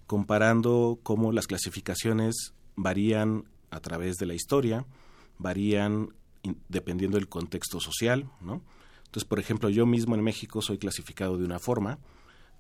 comparando 0.07 0.99
cómo 1.03 1.33
las 1.33 1.47
clasificaciones 1.47 2.55
varían 2.77 3.45
a 3.71 3.81
través 3.81 4.17
de 4.17 4.27
la 4.27 4.35
historia, 4.35 4.87
varían 5.39 6.09
dependiendo 6.69 7.17
del 7.17 7.29
contexto 7.29 7.81
social, 7.81 8.29
¿no? 8.41 8.63
Entonces, 9.07 9.29
por 9.29 9.39
ejemplo, 9.39 9.69
yo 9.69 9.87
mismo 9.87 10.15
en 10.15 10.23
México 10.23 10.61
soy 10.61 10.77
clasificado 10.77 11.39
de 11.39 11.45
una 11.45 11.59
forma, 11.59 11.99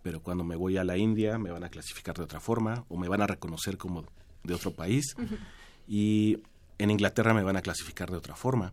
pero 0.03 0.23
cuando 0.23 0.45
me 0.45 0.55
voy 0.55 0.77
a 0.77 0.85
la 0.85 0.97
India 0.97 1.39
me 1.39 1.51
van 1.51 1.65
a 1.65 1.69
clasificar 1.69 2.17
de 2.17 2.23
otra 2.23 2.41
forma 2.41 2.85
o 2.89 2.97
me 2.97 3.09
van 3.09 3.23
a 3.23 3.27
reconocer 3.27 3.77
como 3.77 4.05
de 4.45 4.55
otro 4.55 4.73
país. 4.73 5.17
Y 5.89 6.39
en 6.79 6.91
Inglaterra 6.91 7.35
me 7.35 7.43
van 7.43 7.57
a 7.57 7.63
clasificar 7.63 8.11
de 8.11 8.17
otra 8.17 8.37
forma. 8.37 8.73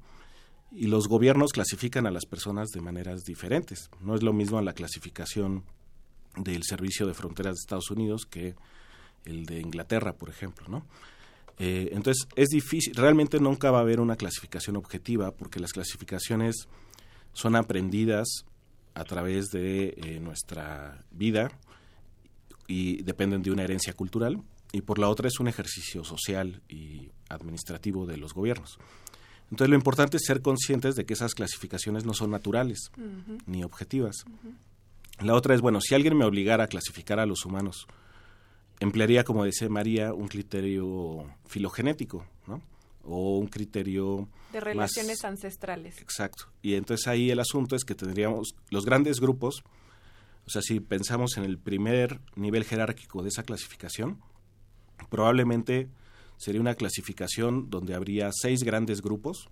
Y 0.72 0.88
los 0.88 1.08
gobiernos 1.08 1.52
clasifican 1.52 2.08
a 2.08 2.12
las 2.12 2.26
personas 2.26 2.70
de 2.70 2.82
maneras 2.82 3.24
diferentes. 3.24 3.90
No 4.00 4.16
es 4.16 4.24
lo 4.24 4.34
mismo 4.34 4.62
la 4.62 4.74
clasificación 4.74 5.64
del 6.38 6.64
Servicio 6.64 7.06
de 7.06 7.14
Fronteras 7.14 7.56
de 7.56 7.60
Estados 7.60 7.92
Unidos 7.92 8.26
que 8.26 8.56
el 9.26 9.46
de 9.46 9.60
Inglaterra, 9.60 10.14
por 10.14 10.30
ejemplo, 10.30 10.68
¿no? 10.68 10.86
Eh, 11.60 11.90
entonces, 11.92 12.28
es 12.36 12.48
difícil, 12.48 12.96
realmente 12.96 13.40
nunca 13.40 13.70
va 13.70 13.80
a 13.80 13.82
haber 13.82 14.00
una 14.00 14.16
clasificación 14.16 14.78
objetiva 14.78 15.32
porque 15.32 15.60
las 15.60 15.74
clasificaciones 15.74 16.68
son 17.34 17.56
aprendidas 17.56 18.46
a 18.96 19.04
través 19.04 19.50
de 19.52 19.94
eh, 19.98 20.20
nuestra 20.20 21.06
vida 21.12 21.52
y 22.68 23.04
dependen 23.04 23.44
de 23.44 23.52
una 23.52 23.64
herencia 23.64 23.94
cultural 23.94 24.42
y 24.72 24.82
por 24.82 25.00
la 25.00 25.10
otra 25.10 25.28
es 25.28 25.40
un 25.40 25.48
ejercicio 25.48 26.04
social 26.04 26.62
y 26.70 27.12
administrativo 27.30 28.06
de 28.06 28.18
los 28.18 28.34
gobiernos. 28.34 28.80
Entonces 29.50 29.70
lo 29.70 29.76
importante 29.76 30.18
es 30.18 30.24
ser 30.26 30.42
conscientes 30.42 30.96
de 30.96 31.06
que 31.06 31.14
esas 31.14 31.36
clasificaciones 31.36 32.06
no 32.06 32.14
son 32.14 32.32
naturales 32.32 32.92
ni 33.46 33.64
objetivas. 33.64 34.24
La 35.20 35.36
otra 35.36 35.54
es, 35.54 35.62
bueno, 35.62 35.82
si 35.82 35.94
alguien 35.94 36.18
me 36.18 36.26
obligara 36.26 36.64
a 36.64 36.68
clasificar 36.68 37.20
a 37.20 37.26
los 37.26 37.46
humanos, 37.46 37.86
emplearía, 38.80 39.26
como 39.26 39.44
decía 39.44 39.68
María, 39.70 40.14
un 40.14 40.30
criterio 40.30 41.26
filogenético, 41.46 42.26
¿no? 42.48 42.62
O 43.04 43.38
un 43.38 43.48
criterio... 43.48 44.30
De 44.54 44.60
relaciones 44.62 45.24
ancestrales. 45.26 46.00
Exacto. 46.00 46.46
Y 46.62 46.76
entonces 46.76 47.08
ahí 47.08 47.30
el 47.30 47.40
asunto 47.40 47.76
es 47.76 47.84
que 47.84 47.94
tendríamos 47.94 48.56
los 48.70 48.86
grandes 48.86 49.20
grupos, 49.20 49.64
o 50.46 50.50
sea, 50.50 50.62
si 50.62 50.80
pensamos 50.80 51.38
en 51.38 51.44
el 51.44 51.58
primer 51.58 52.22
nivel 52.36 52.64
jerárquico 52.64 53.22
de 53.22 53.30
esa 53.30 53.44
clasificación, 53.44 54.20
probablemente 55.10 55.90
sería 56.38 56.62
una 56.62 56.76
clasificación 56.76 57.70
donde 57.70 57.94
habría 57.94 58.30
seis 58.34 58.64
grandes 58.64 59.02
grupos 59.02 59.50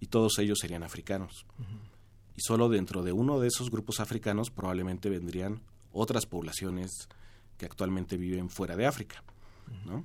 y 0.00 0.06
todos 0.06 0.38
ellos 0.38 0.58
serían 0.60 0.82
africanos. 0.82 1.46
Y 2.36 2.40
solo 2.40 2.68
dentro 2.68 3.02
de 3.02 3.12
uno 3.12 3.40
de 3.40 3.48
esos 3.48 3.70
grupos 3.70 4.00
africanos 4.00 4.50
probablemente 4.50 5.08
vendrían 5.08 5.62
otras 5.92 6.26
poblaciones 6.26 7.08
que 7.56 7.66
actualmente 7.66 8.16
viven 8.16 8.50
fuera 8.50 8.76
de 8.76 8.86
África. 8.86 9.22
¿no? 9.86 10.04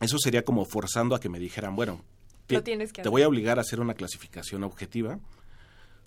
Eso 0.00 0.18
sería 0.18 0.44
como 0.44 0.64
forzando 0.64 1.14
a 1.14 1.20
que 1.20 1.28
me 1.28 1.38
dijeran, 1.38 1.76
bueno, 1.76 2.02
te, 2.46 2.60
te 2.60 3.08
voy 3.08 3.22
a 3.22 3.28
obligar 3.28 3.58
a 3.58 3.62
hacer 3.62 3.80
una 3.80 3.94
clasificación 3.94 4.64
objetiva. 4.64 5.20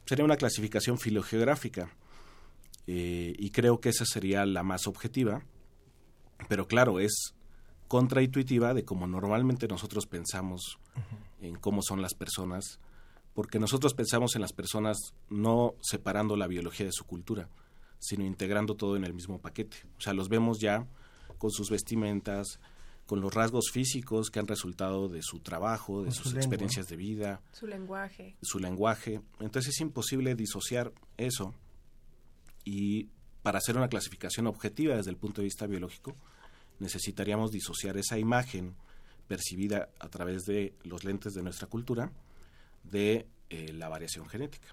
Sería 0.05 0.25
una 0.25 0.37
clasificación 0.37 0.97
filogeográfica. 0.97 1.89
Eh, 2.87 3.33
y 3.37 3.49
creo 3.51 3.79
que 3.79 3.89
esa 3.89 4.05
sería 4.05 4.45
la 4.45 4.63
más 4.63 4.87
objetiva. 4.87 5.43
Pero 6.49 6.67
claro, 6.67 6.99
es 6.99 7.34
contraintuitiva 7.88 8.73
de 8.73 8.83
cómo 8.83 9.07
normalmente 9.07 9.67
nosotros 9.67 10.05
pensamos 10.07 10.79
en 11.41 11.55
cómo 11.55 11.81
son 11.81 12.01
las 12.01 12.13
personas, 12.13 12.79
porque 13.33 13.59
nosotros 13.59 13.93
pensamos 13.93 14.36
en 14.36 14.41
las 14.41 14.53
personas 14.53 14.97
no 15.29 15.75
separando 15.81 16.36
la 16.36 16.47
biología 16.47 16.86
de 16.86 16.91
su 16.91 17.05
cultura, 17.05 17.49
sino 17.99 18.25
integrando 18.25 18.75
todo 18.75 18.95
en 18.95 19.03
el 19.03 19.13
mismo 19.13 19.39
paquete. 19.39 19.77
O 19.97 20.01
sea, 20.01 20.13
los 20.13 20.29
vemos 20.29 20.59
ya 20.59 20.88
con 21.38 21.51
sus 21.51 21.69
vestimentas, 21.69 22.59
con 23.05 23.21
los 23.21 23.33
rasgos 23.33 23.69
físicos 23.71 24.31
que 24.31 24.39
han 24.39 24.47
resultado 24.47 25.07
de 25.09 25.21
su 25.21 25.39
trabajo, 25.39 26.03
de 26.03 26.11
sus 26.11 26.33
experiencias 26.33 26.88
de 26.88 26.95
vida, 26.95 27.41
su 27.51 27.67
lenguaje. 27.67 28.36
Su 28.41 28.59
lenguaje. 28.59 29.21
Entonces 29.39 29.75
es 29.75 29.81
imposible 29.81 30.33
disociar 30.36 30.91
eso 31.17 31.53
y 32.63 33.09
para 33.43 33.59
hacer 33.59 33.77
una 33.77 33.89
clasificación 33.89 34.47
objetiva 34.47 34.95
desde 34.95 35.11
el 35.11 35.17
punto 35.17 35.41
de 35.41 35.45
vista 35.45 35.67
biológico, 35.67 36.15
necesitaríamos 36.80 37.51
disociar 37.51 37.97
esa 37.97 38.17
imagen 38.17 38.76
percibida 39.28 39.89
a 39.99 40.09
través 40.09 40.45
de 40.45 40.73
los 40.84 41.03
lentes 41.03 41.34
de 41.34 41.43
nuestra 41.43 41.67
cultura 41.67 42.11
de 42.84 43.28
eh, 43.49 43.73
la 43.73 43.89
variación 43.89 44.28
genética. 44.28 44.67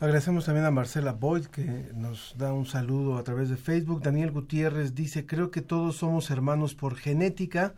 Agradecemos 0.00 0.44
también 0.44 0.64
a 0.64 0.70
Marcela 0.70 1.12
Boyd 1.12 1.46
que 1.46 1.90
nos 1.92 2.34
da 2.38 2.52
un 2.52 2.66
saludo 2.66 3.18
a 3.18 3.24
través 3.24 3.48
de 3.48 3.56
Facebook. 3.56 4.00
Daniel 4.00 4.30
Gutiérrez 4.30 4.94
dice, 4.94 5.26
creo 5.26 5.50
que 5.50 5.60
todos 5.60 5.96
somos 5.96 6.30
hermanos 6.30 6.76
por 6.76 6.94
genética. 6.94 7.74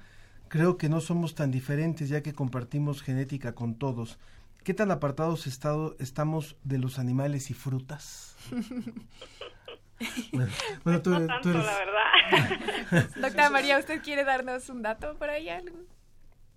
Creo 0.48 0.76
que 0.76 0.90
no 0.90 1.00
somos 1.00 1.34
tan 1.34 1.50
diferentes 1.50 2.10
ya 2.10 2.22
que 2.22 2.34
compartimos 2.34 3.00
genética 3.00 3.54
con 3.54 3.74
todos. 3.74 4.18
¿Qué 4.64 4.74
tan 4.74 4.90
apartados 4.90 5.46
estado, 5.46 5.96
estamos 5.98 6.56
de 6.62 6.76
los 6.76 6.98
animales 6.98 7.50
y 7.50 7.54
frutas? 7.54 8.36
bueno, 10.32 10.50
pues 10.82 11.02
tú, 11.02 11.10
no 11.10 11.26
tanto, 11.26 11.52
la 11.52 11.78
verdad. 11.78 13.08
Doctora 13.16 13.50
María, 13.50 13.78
¿usted 13.78 14.02
quiere 14.02 14.24
darnos 14.24 14.68
un 14.68 14.82
dato 14.82 15.16
por 15.18 15.28
ahí? 15.28 15.48
Algo? 15.48 15.76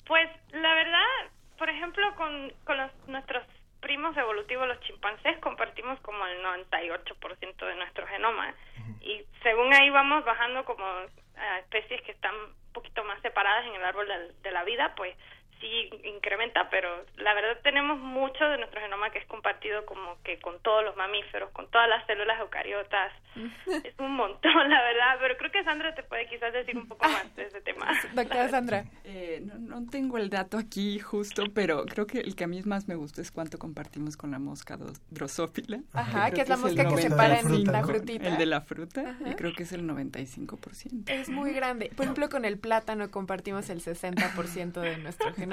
Pues 0.05 0.29
la 0.51 0.73
verdad, 0.73 1.31
por 1.57 1.69
ejemplo, 1.69 2.03
con, 2.15 2.53
con 2.63 2.77
los, 2.77 2.91
nuestros 3.07 3.45
primos 3.81 4.15
evolutivos, 4.15 4.67
los 4.67 4.79
chimpancés, 4.81 5.37
compartimos 5.39 5.99
como 5.99 6.25
el 6.25 6.41
98% 6.43 7.65
de 7.65 7.75
nuestro 7.75 8.07
genoma. 8.07 8.55
Y 9.01 9.25
según 9.41 9.73
ahí 9.73 9.89
vamos 9.89 10.23
bajando 10.23 10.63
como 10.63 10.85
a 10.85 11.59
especies 11.59 12.01
que 12.03 12.13
están 12.13 12.33
un 12.33 12.73
poquito 12.73 13.03
más 13.03 13.21
separadas 13.21 13.65
en 13.65 13.75
el 13.75 13.83
árbol 13.83 14.07
de, 14.07 14.33
de 14.41 14.51
la 14.51 14.63
vida, 14.63 14.93
pues 14.95 15.15
sí 15.63 15.89
incrementa, 16.03 16.69
pero 16.69 16.89
la 17.17 17.33
verdad 17.33 17.57
tenemos 17.63 17.99
mucho 17.99 18.43
de 18.45 18.57
nuestro 18.57 18.81
genoma 18.81 19.09
que 19.11 19.19
es 19.19 19.25
compartido 19.25 19.85
como 19.85 20.21
que 20.23 20.39
con 20.39 20.59
todos 20.59 20.83
los 20.83 20.95
mamíferos, 20.97 21.49
con 21.51 21.69
todas 21.71 21.87
las 21.87 22.05
células 22.05 22.39
eucariotas. 22.41 23.13
es 23.83 23.97
un 23.97 24.15
montón, 24.15 24.51
la 24.69 24.81
verdad, 24.83 25.17
pero 25.19 25.37
creo 25.37 25.51
que 25.51 25.63
Sandra 25.63 25.95
te 25.95 26.03
puede 26.03 26.27
quizás 26.27 26.51
decir 26.53 26.77
un 26.77 26.87
poco 26.87 27.07
más 27.07 27.33
de 27.35 27.45
ese 27.45 27.61
tema. 27.61 27.87
Doctora 28.13 28.49
Sandra. 28.49 28.85
Eh, 29.05 29.41
no, 29.45 29.79
no, 29.79 29.89
tengo 29.89 30.17
el 30.17 30.29
dato 30.29 30.57
aquí 30.57 30.99
justo, 30.99 31.45
pero 31.53 31.85
creo 31.85 32.05
que 32.05 32.19
el 32.19 32.35
que 32.35 32.43
a 32.43 32.47
mí 32.47 32.61
más 32.63 32.87
me 32.87 32.95
gusta 32.95 33.21
es 33.21 33.31
cuánto 33.31 33.57
compartimos 33.57 34.17
con 34.17 34.31
la 34.31 34.39
mosca 34.39 34.77
drosófila. 35.09 35.79
Ajá, 35.93 36.31
que 36.31 36.41
es 36.41 36.49
la 36.49 36.57
mosca 36.57 36.87
que 36.87 36.97
se 36.97 37.09
para 37.09 37.39
en 37.39 37.63
la 37.65 37.83
frutita. 37.83 38.27
El 38.27 38.37
de 38.37 38.45
la 38.45 38.61
fruta, 38.61 39.17
y 39.25 39.33
creo 39.35 39.53
que 39.53 39.63
es 39.63 39.71
el 39.71 39.83
95%. 39.83 41.09
Es 41.09 41.29
muy 41.29 41.53
grande. 41.53 41.91
Por 41.95 42.03
ejemplo, 42.03 42.29
con 42.29 42.43
el 42.43 42.59
plátano 42.59 43.09
compartimos 43.11 43.69
el 43.69 43.81
60% 43.81 44.81
de 44.81 44.97
nuestro 44.97 45.33
genoma. 45.33 45.52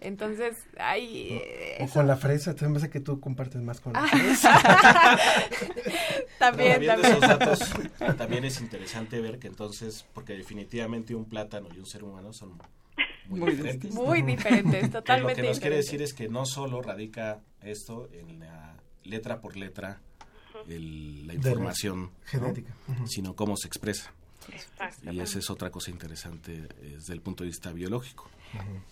Entonces, 0.00 0.56
hay... 0.78 1.40
o 1.80 1.88
con 1.88 2.06
la 2.06 2.16
fresa, 2.16 2.54
te 2.54 2.66
que 2.90 3.00
tú 3.00 3.20
compartes 3.20 3.60
más 3.62 3.80
con 3.80 3.92
la 3.92 4.04
ah. 4.04 4.08
fresa. 4.08 4.60
también, 6.38 6.86
también. 6.86 8.16
también 8.16 8.44
es 8.44 8.60
interesante 8.60 9.20
ver 9.20 9.38
que 9.38 9.48
entonces, 9.48 10.06
porque 10.14 10.34
definitivamente 10.34 11.14
un 11.14 11.24
plátano 11.24 11.68
y 11.74 11.78
un 11.78 11.86
ser 11.86 12.04
humano 12.04 12.32
son 12.32 12.58
muy, 13.28 13.52
diferentes. 13.52 13.92
Muy 13.92 14.22
diferentes, 14.22 14.90
totalmente. 14.90 15.42
lo 15.42 15.42
que 15.42 15.48
nos 15.48 15.60
quiere 15.60 15.76
decir 15.76 16.02
es 16.02 16.14
que 16.14 16.28
no 16.28 16.46
solo 16.46 16.80
radica 16.82 17.40
esto 17.62 18.08
en 18.12 18.40
la 18.40 18.76
letra 19.04 19.40
por 19.40 19.56
letra, 19.56 20.00
la 20.66 21.34
información 21.34 22.10
genética, 22.24 22.74
sino 23.06 23.34
cómo 23.34 23.56
se 23.56 23.68
expresa. 23.68 24.12
Y 25.02 25.20
esa 25.20 25.38
es 25.38 25.50
otra 25.50 25.70
cosa 25.70 25.90
interesante 25.90 26.68
desde 26.80 27.12
el 27.12 27.20
punto 27.20 27.44
de 27.44 27.48
vista 27.50 27.72
biológico. 27.72 28.30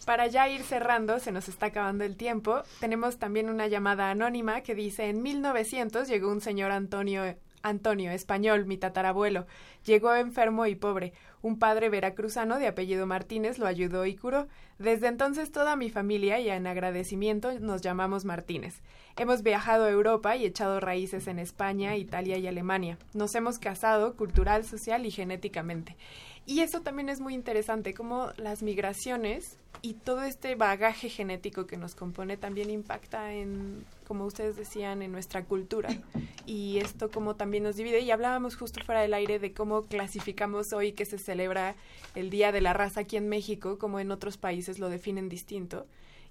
Para 0.05 0.27
ya 0.27 0.49
ir 0.49 0.63
cerrando, 0.63 1.19
se 1.19 1.33
nos 1.33 1.49
está 1.49 1.67
acabando 1.67 2.05
el 2.05 2.17
tiempo, 2.17 2.63
tenemos 2.81 3.19
también 3.19 3.51
una 3.51 3.67
llamada 3.67 4.11
anónima 4.11 4.61
que 4.61 4.75
dice, 4.75 5.09
en 5.09 5.23
1900 5.23 6.07
llegó 6.09 6.31
un 6.31 6.41
señor 6.41 6.71
Antonio 6.71 7.37
Antonio, 7.67 8.13
español, 8.13 8.65
mi 8.67 8.79
tatarabuelo. 8.79 9.47
Llegó 9.85 10.15
enfermo 10.15 10.67
y 10.67 10.77
pobre. 10.77 11.13
Un 11.43 11.59
padre 11.59 11.89
veracruzano 11.89 12.59
de 12.59 12.69
apellido 12.69 13.07
Martínez 13.07 13.59
lo 13.59 13.67
ayudó 13.67 14.07
y 14.07 14.15
curó. 14.15 14.47
Desde 14.79 15.09
entonces 15.09 15.51
toda 15.51 15.75
mi 15.75 15.91
familia 15.91 16.39
y 16.39 16.49
en 16.49 16.67
agradecimiento 16.67 17.59
nos 17.59 17.83
llamamos 17.83 18.25
Martínez. 18.25 18.83
Hemos 19.19 19.43
viajado 19.43 19.85
a 19.85 19.91
Europa 19.91 20.37
y 20.37 20.45
echado 20.45 20.79
raíces 20.79 21.27
en 21.27 21.39
España, 21.39 21.97
Italia 21.97 22.37
y 22.37 22.47
Alemania. 22.47 22.99
Nos 23.15 23.35
hemos 23.35 23.59
casado 23.59 24.15
cultural, 24.15 24.67
social 24.67 25.07
y 25.07 25.11
genéticamente. 25.11 25.97
Y 26.45 26.61
eso 26.61 26.83
también 26.83 27.09
es 27.09 27.19
muy 27.19 27.33
interesante, 27.33 27.95
como 27.95 28.29
las 28.37 28.63
migraciones 28.63 29.57
y 29.81 29.95
todo 29.95 30.23
este 30.23 30.55
bagaje 30.55 31.09
genético 31.09 31.67
que 31.67 31.79
nos 31.79 31.95
compone 31.95 32.37
también 32.37 32.69
impacta 32.69 33.33
en, 33.33 33.87
como 34.07 34.27
ustedes 34.27 34.55
decían, 34.55 35.01
en 35.01 35.13
nuestra 35.13 35.45
cultura. 35.45 35.89
Y 36.45 36.79
esto 36.79 37.11
como 37.11 37.37
también 37.37 37.63
nos 37.63 37.77
divide. 37.77 38.01
Y 38.01 38.11
hablábamos 38.11 38.55
justo 38.55 38.85
fuera 38.85 39.01
del 39.01 39.15
aire 39.15 39.39
de 39.39 39.55
cómo 39.55 39.83
clasificamos 39.83 40.75
hoy 40.75 40.93
que 40.93 41.07
se 41.07 41.17
celebra 41.17 41.75
el 42.15 42.29
Día 42.29 42.53
de 42.53 42.61
la 42.61 42.75
Raza 42.75 43.01
aquí 43.01 43.17
en 43.17 43.31
México, 43.31 43.79
como 43.79 43.99
en 43.99 44.11
otros 44.11 44.37
países 44.37 44.79
lo 44.79 44.91
definen 44.91 45.31
distinto. 45.31 45.87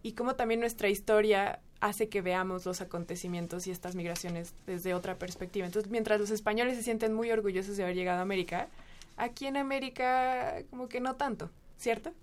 Y 0.05 0.13
cómo 0.13 0.35
también 0.35 0.59
nuestra 0.59 0.89
historia 0.89 1.59
hace 1.79 2.09
que 2.09 2.21
veamos 2.21 2.65
los 2.65 2.79
acontecimientos 2.81 3.65
y 3.65 3.71
estas 3.71 3.95
migraciones 3.95 4.53
desde 4.67 4.93
otra 4.93 5.15
perspectiva. 5.15 5.65
Entonces, 5.65 5.91
mientras 5.91 6.19
los 6.19 6.29
españoles 6.29 6.77
se 6.77 6.83
sienten 6.83 7.13
muy 7.13 7.31
orgullosos 7.31 7.75
de 7.75 7.83
haber 7.83 7.95
llegado 7.95 8.19
a 8.19 8.21
América, 8.21 8.69
Aquí 9.17 9.47
en 9.47 9.57
América 9.57 10.55
como 10.69 10.89
que 10.89 10.99
no 10.99 11.15
tanto, 11.15 11.49
¿cierto? 11.77 12.13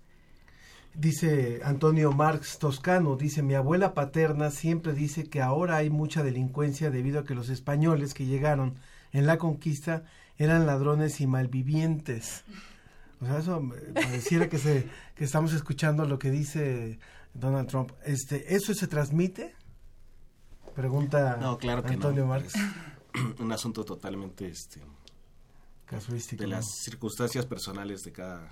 Dice 0.93 1.61
Antonio 1.63 2.11
Marx 2.11 2.59
Toscano, 2.59 3.15
dice, 3.15 3.41
mi 3.41 3.55
abuela 3.55 3.95
paterna 3.95 4.51
siempre 4.51 4.93
dice 4.93 5.27
que 5.27 5.41
ahora 5.41 5.77
hay 5.77 5.89
mucha 5.89 6.21
delincuencia 6.21 6.91
debido 6.91 7.19
a 7.19 7.23
que 7.23 7.33
los 7.33 7.49
españoles 7.49 8.13
que 8.13 8.25
llegaron 8.25 8.75
en 9.11 9.25
la 9.25 9.39
conquista 9.39 10.03
eran 10.37 10.67
ladrones 10.67 11.19
y 11.19 11.25
malvivientes. 11.25 12.43
O 13.21 13.25
sea, 13.25 13.39
eso 13.39 13.67
pareciera 13.95 14.49
que, 14.49 14.59
se, 14.59 14.87
que 15.15 15.23
estamos 15.23 15.53
escuchando 15.53 16.05
lo 16.05 16.19
que 16.19 16.29
dice 16.29 16.99
Donald 17.33 17.67
Trump. 17.67 17.91
Este, 18.05 18.55
¿Eso 18.55 18.73
se 18.73 18.87
transmite? 18.87 19.55
Pregunta 20.75 21.37
no, 21.39 21.57
claro 21.57 21.83
que 21.83 21.93
Antonio 21.93 22.23
no. 22.23 22.29
Marx. 22.29 22.53
un 23.39 23.51
asunto 23.51 23.83
totalmente 23.83 24.47
este, 24.47 24.81
de 26.35 26.47
las 26.47 26.65
circunstancias 26.83 27.45
personales 27.45 28.01
de 28.01 28.11
cada 28.11 28.51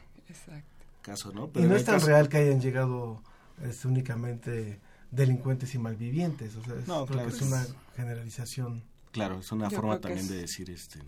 caso, 1.01 1.31
¿no? 1.31 1.49
y 1.55 1.63
no 1.63 1.75
es 1.75 1.83
tan 1.83 1.99
real 2.01 2.29
que 2.29 2.37
hayan 2.37 2.61
llegado 2.61 3.23
este, 3.63 3.87
únicamente 3.87 4.79
delincuentes 5.09 5.73
y 5.73 5.79
malvivientes, 5.79 6.55
o 6.55 6.63
sea, 6.63 6.75
es, 6.75 6.87
no, 6.87 7.05
claro, 7.05 7.27
es, 7.27 7.41
una 7.41 7.65
generalización. 7.95 8.83
Claro, 9.11 9.39
es 9.39 9.51
una 9.51 9.69
forma 9.69 9.99
también 9.99 10.27
de 10.27 10.37
decir, 10.37 10.69
este, 10.69 10.99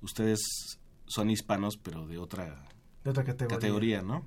ustedes 0.00 0.40
son 1.06 1.30
hispanos, 1.30 1.76
pero 1.76 2.06
de 2.06 2.18
otra, 2.18 2.64
de 3.04 3.10
otra 3.10 3.24
categoría. 3.24 4.02
¿no? 4.02 4.26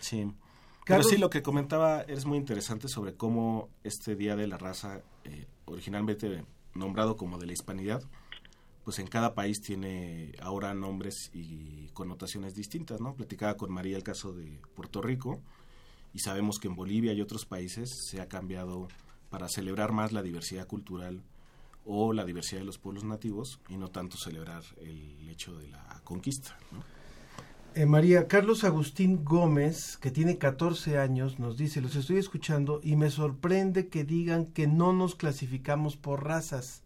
Sí. 0.00 0.30
Pero 0.86 1.02
sí, 1.02 1.16
lo 1.16 1.30
que 1.30 1.42
comentaba 1.42 2.02
es 2.02 2.26
muy 2.26 2.38
interesante 2.38 2.86
sobre 2.88 3.14
cómo 3.14 3.68
este 3.82 4.14
Día 4.14 4.36
de 4.36 4.46
la 4.46 4.56
Raza, 4.56 5.02
eh, 5.24 5.46
originalmente 5.64 6.44
nombrado 6.74 7.16
como 7.16 7.38
de 7.38 7.46
la 7.46 7.52
Hispanidad, 7.52 8.02
pues 8.84 9.00
en 9.00 9.08
cada 9.08 9.34
país 9.34 9.60
tiene 9.60 10.32
ahora 10.40 10.72
nombres 10.74 11.30
y 11.34 11.88
connotaciones 11.88 12.54
distintas, 12.54 13.00
¿no? 13.00 13.14
Platicaba 13.14 13.56
con 13.56 13.72
María 13.72 13.96
el 13.96 14.04
caso 14.04 14.32
de 14.32 14.60
Puerto 14.76 15.02
Rico 15.02 15.42
y 16.14 16.20
sabemos 16.20 16.60
que 16.60 16.68
en 16.68 16.76
Bolivia 16.76 17.12
y 17.12 17.20
otros 17.20 17.46
países 17.46 17.90
se 18.08 18.20
ha 18.20 18.28
cambiado 18.28 18.86
para 19.28 19.48
celebrar 19.48 19.90
más 19.90 20.12
la 20.12 20.22
diversidad 20.22 20.68
cultural 20.68 21.24
o 21.84 22.12
la 22.12 22.24
diversidad 22.24 22.60
de 22.60 22.66
los 22.66 22.78
pueblos 22.78 23.02
nativos 23.02 23.60
y 23.68 23.76
no 23.76 23.88
tanto 23.88 24.16
celebrar 24.18 24.62
el 24.80 25.28
hecho 25.28 25.58
de 25.58 25.66
la 25.66 26.00
conquista, 26.04 26.56
eh, 27.76 27.84
María, 27.84 28.26
Carlos 28.26 28.64
Agustín 28.64 29.22
Gómez, 29.22 29.98
que 29.98 30.10
tiene 30.10 30.38
14 30.38 30.98
años, 30.98 31.38
nos 31.38 31.58
dice, 31.58 31.82
los 31.82 31.94
estoy 31.94 32.16
escuchando 32.16 32.80
y 32.82 32.96
me 32.96 33.10
sorprende 33.10 33.88
que 33.88 34.02
digan 34.02 34.46
que 34.46 34.66
no 34.66 34.94
nos 34.94 35.14
clasificamos 35.14 35.94
por 35.98 36.24
razas. 36.24 36.84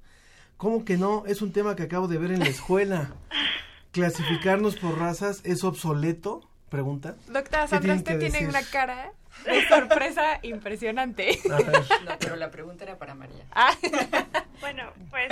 ¿Cómo 0.57 0.85
que 0.85 0.97
no? 0.97 1.23
Es 1.27 1.43
un 1.43 1.53
tema 1.53 1.77
que 1.77 1.85
acabo 1.85 2.09
de 2.09 2.19
ver 2.19 2.33
en 2.33 2.41
la 2.41 2.49
escuela. 2.49 3.15
¿Clasificarnos 3.93 4.75
por 4.77 4.99
razas 4.99 5.43
es 5.45 5.63
obsoleto? 5.63 6.51
Pregunta. 6.71 7.15
Doctora 7.29 7.69
Sandra, 7.69 7.95
usted 7.95 8.19
tiene 8.19 8.49
una 8.49 8.63
cara 8.65 9.13
de 9.45 9.69
sorpresa 9.69 10.39
impresionante. 10.43 11.39
No, 11.49 12.19
pero 12.19 12.35
la 12.35 12.51
pregunta 12.51 12.83
era 12.83 12.99
para 12.99 13.15
María. 13.15 13.45
Ah. 13.53 13.77
bueno, 14.61 14.93
pues 15.09 15.31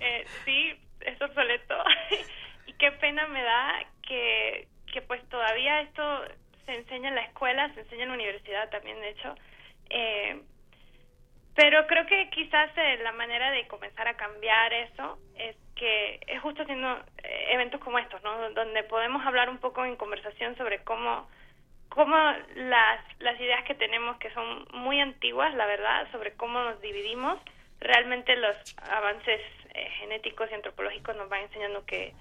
eh, 0.00 0.24
sí, 0.46 0.72
es 1.00 1.20
obsoleto. 1.20 1.74
y 2.66 2.72
qué 2.72 2.92
pena 2.92 3.28
me 3.28 3.42
da 3.42 3.72
que, 4.00 4.68
que 4.92 5.02
pues 5.02 5.22
todavía 5.28 5.80
esto 5.82 6.24
se 6.64 6.74
enseña 6.74 7.08
en 7.08 7.14
la 7.14 7.22
escuela, 7.22 7.72
se 7.74 7.80
enseña 7.80 8.04
en 8.04 8.08
la 8.08 8.14
universidad 8.14 8.68
también, 8.70 9.00
de 9.00 9.10
hecho. 9.10 9.34
Eh, 9.90 10.42
pero 11.56 11.86
creo 11.86 12.06
que 12.06 12.28
quizás 12.30 12.70
eh, 12.76 12.98
la 13.02 13.12
manera 13.12 13.50
de 13.50 13.66
comenzar 13.66 14.06
a 14.06 14.16
cambiar 14.16 14.72
eso 14.74 15.18
es 15.38 15.56
que 15.74 16.20
es 16.26 16.40
justo 16.42 16.62
haciendo 16.62 16.98
eh, 17.22 17.48
eventos 17.52 17.80
como 17.80 17.98
estos, 17.98 18.22
¿no? 18.22 18.50
Donde 18.50 18.82
podemos 18.84 19.24
hablar 19.24 19.48
un 19.48 19.58
poco 19.58 19.84
en 19.84 19.96
conversación 19.96 20.56
sobre 20.56 20.84
cómo 20.84 21.28
cómo 21.88 22.14
las 22.56 23.00
las 23.20 23.40
ideas 23.40 23.64
que 23.64 23.74
tenemos 23.74 24.18
que 24.18 24.30
son 24.32 24.66
muy 24.74 25.00
antiguas, 25.00 25.54
la 25.54 25.64
verdad, 25.66 26.06
sobre 26.12 26.34
cómo 26.34 26.60
nos 26.60 26.80
dividimos, 26.82 27.38
realmente 27.80 28.36
los 28.36 28.56
avances 28.90 29.40
eh, 29.74 29.88
genéticos 29.98 30.50
y 30.50 30.54
antropológicos 30.54 31.16
nos 31.16 31.28
van 31.30 31.42
enseñando 31.44 31.86
que 31.86 32.12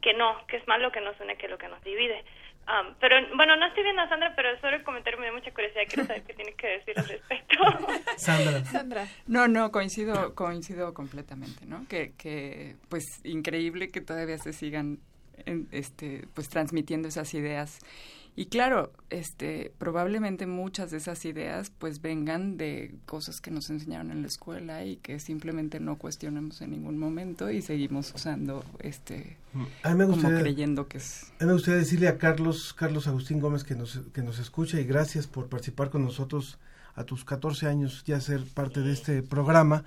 que 0.00 0.14
no, 0.14 0.46
que 0.46 0.56
es 0.56 0.68
más 0.68 0.80
lo 0.80 0.92
que 0.92 1.00
nos 1.00 1.18
une 1.20 1.36
que 1.36 1.48
lo 1.48 1.58
que 1.58 1.68
nos 1.68 1.82
divide. 1.82 2.24
Um, 2.68 2.94
pero 3.00 3.16
bueno, 3.34 3.56
no 3.56 3.66
estoy 3.66 3.82
viendo 3.82 4.02
a 4.02 4.08
Sandra, 4.10 4.34
pero 4.36 4.58
solo 4.60 4.76
el 4.76 4.82
comentario 4.82 5.18
me 5.18 5.26
da 5.26 5.32
mucha 5.32 5.50
curiosidad. 5.52 5.84
Quiero 5.88 6.06
saber 6.06 6.22
qué 6.24 6.34
tienes 6.34 6.54
que 6.54 6.66
decir 6.66 6.98
al 6.98 7.08
respecto. 7.08 7.56
Sandra. 8.18 8.64
Sandra. 8.66 9.06
No, 9.26 9.48
no, 9.48 9.72
coincido, 9.72 10.34
coincido 10.34 10.92
completamente, 10.92 11.64
¿no? 11.64 11.86
Que, 11.88 12.12
que 12.18 12.76
pues 12.90 13.04
increíble 13.24 13.88
que 13.88 14.02
todavía 14.02 14.36
se 14.36 14.52
sigan 14.52 14.98
este, 15.72 16.26
pues 16.34 16.48
transmitiendo 16.48 17.08
esas 17.08 17.32
ideas 17.34 17.78
y 18.38 18.46
claro, 18.46 18.92
este, 19.10 19.72
probablemente 19.78 20.46
muchas 20.46 20.92
de 20.92 20.98
esas 20.98 21.24
ideas 21.24 21.72
pues 21.76 22.00
vengan 22.00 22.56
de 22.56 22.94
cosas 23.04 23.40
que 23.40 23.50
nos 23.50 23.68
enseñaron 23.68 24.12
en 24.12 24.22
la 24.22 24.28
escuela 24.28 24.84
y 24.84 24.98
que 24.98 25.18
simplemente 25.18 25.80
no 25.80 25.98
cuestionemos 25.98 26.62
en 26.62 26.70
ningún 26.70 27.00
momento 27.00 27.50
y 27.50 27.62
seguimos 27.62 28.14
usando 28.14 28.64
este 28.78 29.38
a 29.82 29.88
mí 29.88 29.96
me 29.96 30.04
gustaría, 30.04 30.36
como 30.36 30.40
creyendo 30.40 30.86
que 30.86 30.98
es. 30.98 31.24
A 31.40 31.42
mí 31.42 31.48
me 31.48 31.54
gustaría 31.54 31.80
decirle 31.80 32.06
a 32.06 32.16
Carlos, 32.16 32.74
Carlos 32.74 33.08
Agustín 33.08 33.40
Gómez 33.40 33.64
que 33.64 33.74
nos, 33.74 34.02
que 34.14 34.22
nos 34.22 34.38
escucha 34.38 34.78
y 34.78 34.84
gracias 34.84 35.26
por 35.26 35.48
participar 35.48 35.90
con 35.90 36.04
nosotros 36.04 36.60
a 36.94 37.02
tus 37.02 37.24
14 37.24 37.66
años 37.66 38.04
ya 38.06 38.20
ser 38.20 38.44
parte 38.44 38.82
de 38.82 38.92
este 38.92 39.24
programa, 39.24 39.82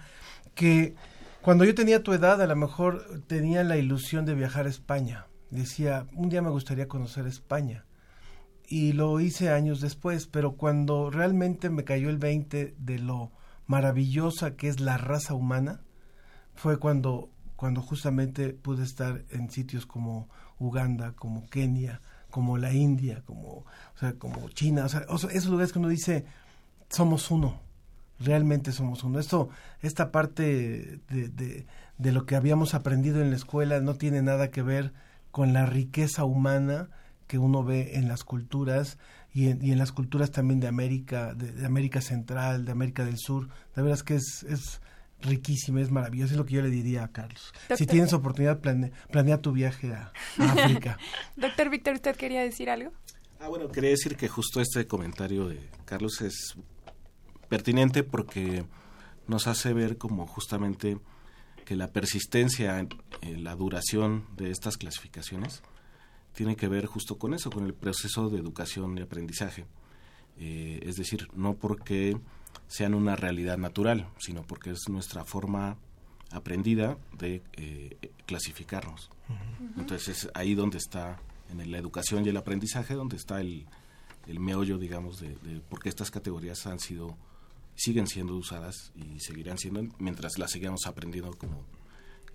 que 0.56 0.94
cuando 1.42 1.64
yo 1.64 1.74
tenía 1.74 2.04
tu 2.04 2.12
edad 2.12 2.42
a 2.42 2.48
lo 2.48 2.56
mejor 2.58 3.22
tenía 3.28 3.64
la 3.64 3.78
ilusión 3.78 4.26
de 4.26 4.36
viajar 4.36 4.66
a 4.66 4.70
España. 4.70 5.28
Decía, 5.52 6.06
un 6.12 6.28
día 6.28 6.42
me 6.42 6.50
gustaría 6.50 6.90
conocer 6.90 7.28
España 7.28 7.86
y 8.72 8.94
lo 8.94 9.20
hice 9.20 9.50
años 9.50 9.82
después, 9.82 10.28
pero 10.28 10.54
cuando 10.54 11.10
realmente 11.10 11.70
me 11.70 11.84
cayó 11.84 12.10
el 12.10 12.18
20 12.18 12.76
de 12.78 13.00
lo 13.00 13.34
maravillosa 13.68 14.56
que 14.56 14.70
es 14.70 14.80
la 14.80 14.98
raza 14.98 15.34
humana, 15.34 15.82
fue 16.56 16.80
cuando, 16.80 17.30
cuando 17.58 17.82
justamente 17.82 18.54
pude 18.54 18.86
estar 18.86 19.26
en 19.30 19.52
sitios 19.52 19.86
como 19.86 20.30
Uganda, 20.58 21.12
como 21.18 21.50
Kenia, 21.50 22.00
como 22.30 22.58
la 22.58 22.72
India, 22.72 23.24
como, 23.26 23.50
o 23.50 23.98
sea, 24.00 24.14
como 24.14 24.48
China, 24.52 24.86
o 24.86 24.90
sea, 24.90 25.02
esos 25.34 25.48
lugares 25.48 25.74
que 25.74 25.80
uno 25.80 25.90
dice, 25.90 26.24
somos 26.88 27.30
uno, 27.30 27.60
realmente 28.22 28.72
somos 28.72 29.04
uno. 29.04 29.20
Esto, 29.20 29.50
esta 29.82 30.14
parte 30.14 31.02
de, 31.10 31.28
de, 31.28 31.66
de 31.98 32.12
lo 32.14 32.26
que 32.26 32.38
habíamos 32.38 32.74
aprendido 32.74 33.22
en 33.22 33.32
la 33.32 33.36
escuela 33.36 33.82
no 33.82 33.96
tiene 33.96 34.22
nada 34.22 34.50
que 34.50 34.62
ver 34.62 34.94
con 35.30 35.52
la 35.52 35.66
riqueza 35.66 36.24
humana, 36.24 36.90
que 37.32 37.38
uno 37.38 37.64
ve 37.64 37.92
en 37.94 38.10
las 38.10 38.26
culturas 38.26 38.98
y 39.34 39.48
en, 39.48 39.64
y 39.66 39.72
en 39.72 39.78
las 39.78 39.94
culturas 39.94 40.32
también 40.32 40.60
de 40.60 40.68
América, 40.68 41.34
de, 41.34 41.66
América 41.66 42.02
Central, 42.02 42.66
de 42.66 42.74
América 42.74 43.06
del 43.06 43.18
Sur. 43.18 43.48
La 43.74 43.84
verdad 43.84 44.00
es 44.00 44.04
que 44.04 44.16
es, 44.16 44.44
es 44.50 44.82
riquísima, 45.22 45.80
es 45.80 45.92
maravillosa, 45.92 46.34
es 46.34 46.38
lo 46.38 46.46
que 46.46 46.56
yo 46.56 46.62
le 46.62 46.70
diría 46.70 47.06
a 47.06 47.08
Carlos. 47.14 47.54
Si 47.78 47.86
tienes 47.86 48.12
oportunidad, 48.12 48.60
planea, 48.60 49.38
tu 49.42 49.54
viaje 49.54 49.94
a, 49.94 50.12
África. 50.40 50.98
Doctor 51.38 51.70
Víctor, 51.70 51.94
¿usted 51.94 52.18
quería 52.18 52.42
decir 52.42 52.70
algo? 52.70 52.92
Ah, 53.40 53.48
bueno, 53.48 53.70
quería 53.70 53.92
decir 53.92 54.18
que 54.18 54.28
justo 54.28 54.60
este 54.60 54.86
comentario 54.86 55.48
de 55.48 55.70
Carlos 55.86 56.20
es 56.20 56.58
pertinente 57.48 58.04
porque 58.04 58.66
nos 59.28 59.48
hace 59.48 59.72
ver 59.72 59.98
como 59.98 60.28
justamente 60.28 60.98
que 61.64 61.78
la 61.78 61.88
persistencia 61.88 62.78
en 63.22 63.44
la 63.46 63.56
duración 63.56 64.26
de 64.36 64.52
estas 64.52 64.76
clasificaciones 64.76 65.64
tiene 66.34 66.56
que 66.56 66.68
ver 66.68 66.86
justo 66.86 67.18
con 67.18 67.34
eso, 67.34 67.50
con 67.50 67.66
el 67.66 67.74
proceso 67.74 68.30
de 68.30 68.40
educación 68.40 68.98
y 68.98 69.02
aprendizaje. 69.02 69.66
Eh, 70.38 70.80
es 70.84 70.96
decir, 70.96 71.28
no 71.34 71.56
porque 71.56 72.18
sean 72.68 72.94
una 72.94 73.16
realidad 73.16 73.58
natural, 73.58 74.08
sino 74.18 74.44
porque 74.44 74.72
es 74.72 74.90
nuestra 74.90 75.26
forma 75.26 75.78
aprendida 76.32 76.98
de 77.18 77.42
eh, 77.54 77.98
clasificarnos. 78.26 79.10
Entonces 79.78 80.26
es 80.26 80.30
ahí 80.34 80.56
donde 80.56 80.78
está, 80.78 81.20
en 81.50 81.72
la 81.72 81.78
educación 81.78 82.26
y 82.26 82.30
el 82.30 82.38
aprendizaje, 82.38 82.94
donde 82.94 83.18
está 83.18 83.42
el, 83.42 83.66
el 84.28 84.40
meollo, 84.40 84.78
digamos, 84.78 85.20
de, 85.20 85.36
de 85.44 85.60
por 85.60 85.82
qué 85.82 85.90
estas 85.90 86.12
categorías 86.12 86.66
han 86.66 86.80
sido, 86.80 87.18
siguen 87.76 88.08
siendo 88.08 88.36
usadas 88.36 88.92
y 88.96 89.20
seguirán 89.20 89.58
siendo 89.58 89.84
mientras 90.00 90.38
las 90.38 90.52
sigamos 90.52 90.86
aprendiendo 90.86 91.32
como 91.38 91.66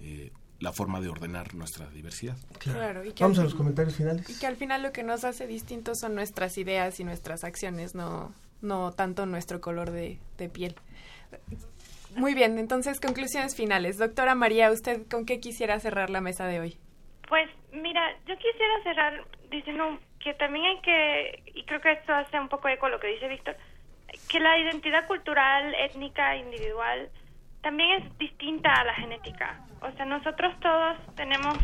eh, 0.01 0.33
la 0.61 0.73
forma 0.73 1.01
de 1.01 1.09
ordenar 1.09 1.55
nuestra 1.55 1.87
diversidad. 1.91 2.37
Claro. 2.59 3.03
Vamos 3.21 3.39
a 3.39 3.45
los 3.45 3.55
comentarios 3.55 3.97
finales. 3.97 4.29
Y 4.31 4.39
que 4.39 4.47
al 4.47 4.57
final 4.57 4.83
lo 4.83 4.93
que 4.93 5.03
nos 5.03 5.25
hace 5.25 5.47
distintos 5.47 5.99
son 6.01 6.15
nuestras 6.15 6.57
ideas 6.59 6.99
y 7.01 7.05
nuestras 7.05 7.45
acciones, 7.45 7.95
no, 7.95 8.33
no 8.63 8.93
tanto 8.93 9.27
nuestro 9.27 9.61
color 9.61 9.91
de, 9.91 10.19
de 10.39 10.49
piel. 10.49 10.75
Muy 12.17 12.35
bien, 12.35 12.59
entonces 12.59 13.01
conclusiones 13.01 13.55
finales. 13.55 13.99
Doctora 13.99 14.35
María, 14.35 14.71
¿usted 14.71 15.07
con 15.09 15.27
qué 15.27 15.41
quisiera 15.41 15.79
cerrar 15.81 16.09
la 16.09 16.23
mesa 16.23 16.47
de 16.47 16.61
hoy? 16.61 16.79
Pues 17.29 17.51
mira, 17.73 18.17
yo 18.27 18.35
quisiera 18.37 18.83
cerrar 18.83 19.25
diciendo 19.51 19.99
que 20.23 20.33
también 20.35 20.65
hay 20.65 20.81
que, 20.81 21.53
y 21.55 21.65
creo 21.65 21.81
que 21.81 21.93
esto 21.93 22.15
hace 22.15 22.41
un 22.41 22.49
poco 22.49 22.69
eco 22.69 22.87
a 22.87 22.91
lo 22.91 22.99
que 22.99 23.09
dice 23.09 23.29
Víctor, 23.29 23.57
que 24.29 24.41
la 24.41 24.59
identidad 24.59 25.07
cultural, 25.07 25.75
étnica, 25.75 26.37
individual, 26.37 27.11
también 27.67 28.01
es 28.01 28.19
distinta 28.19 28.73
a 28.73 28.85
la 28.85 28.95
genética. 28.95 29.59
O 29.81 29.91
sea, 29.97 30.05
nosotros 30.05 30.55
todos 30.61 30.99
tenemos 31.17 31.59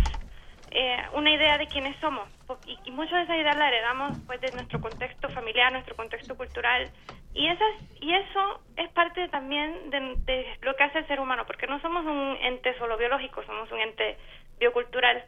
eh, 0.72 0.96
una 1.12 1.30
idea 1.30 1.56
de 1.58 1.68
quiénes 1.68 1.96
somos 2.00 2.28
y, 2.66 2.76
y 2.84 2.90
de 2.90 3.04
esas 3.04 3.36
ideas 3.36 3.56
la 3.56 3.68
heredamos 3.68 4.18
pues 4.26 4.40
de 4.40 4.50
nuestro 4.50 4.80
contexto 4.80 5.28
familiar, 5.28 5.70
nuestro 5.70 5.94
contexto 5.94 6.36
cultural 6.36 6.90
y 7.34 7.46
esas 7.46 7.74
y 8.00 8.12
eso 8.14 8.62
es 8.76 8.88
parte 8.90 9.28
también 9.28 9.90
de, 9.90 10.16
de, 10.24 10.58
lo 10.62 10.74
que 10.74 10.82
hace 10.82 10.98
el 10.98 11.06
ser 11.06 11.20
humano 11.20 11.46
porque 11.46 11.68
no 11.68 11.80
somos 11.80 12.04
un 12.04 12.36
ente 12.40 12.76
solo 12.78 12.98
biológico, 12.98 13.44
somos 13.44 13.70
un 13.70 13.78
ente 13.78 14.18
biocultural. 14.58 15.24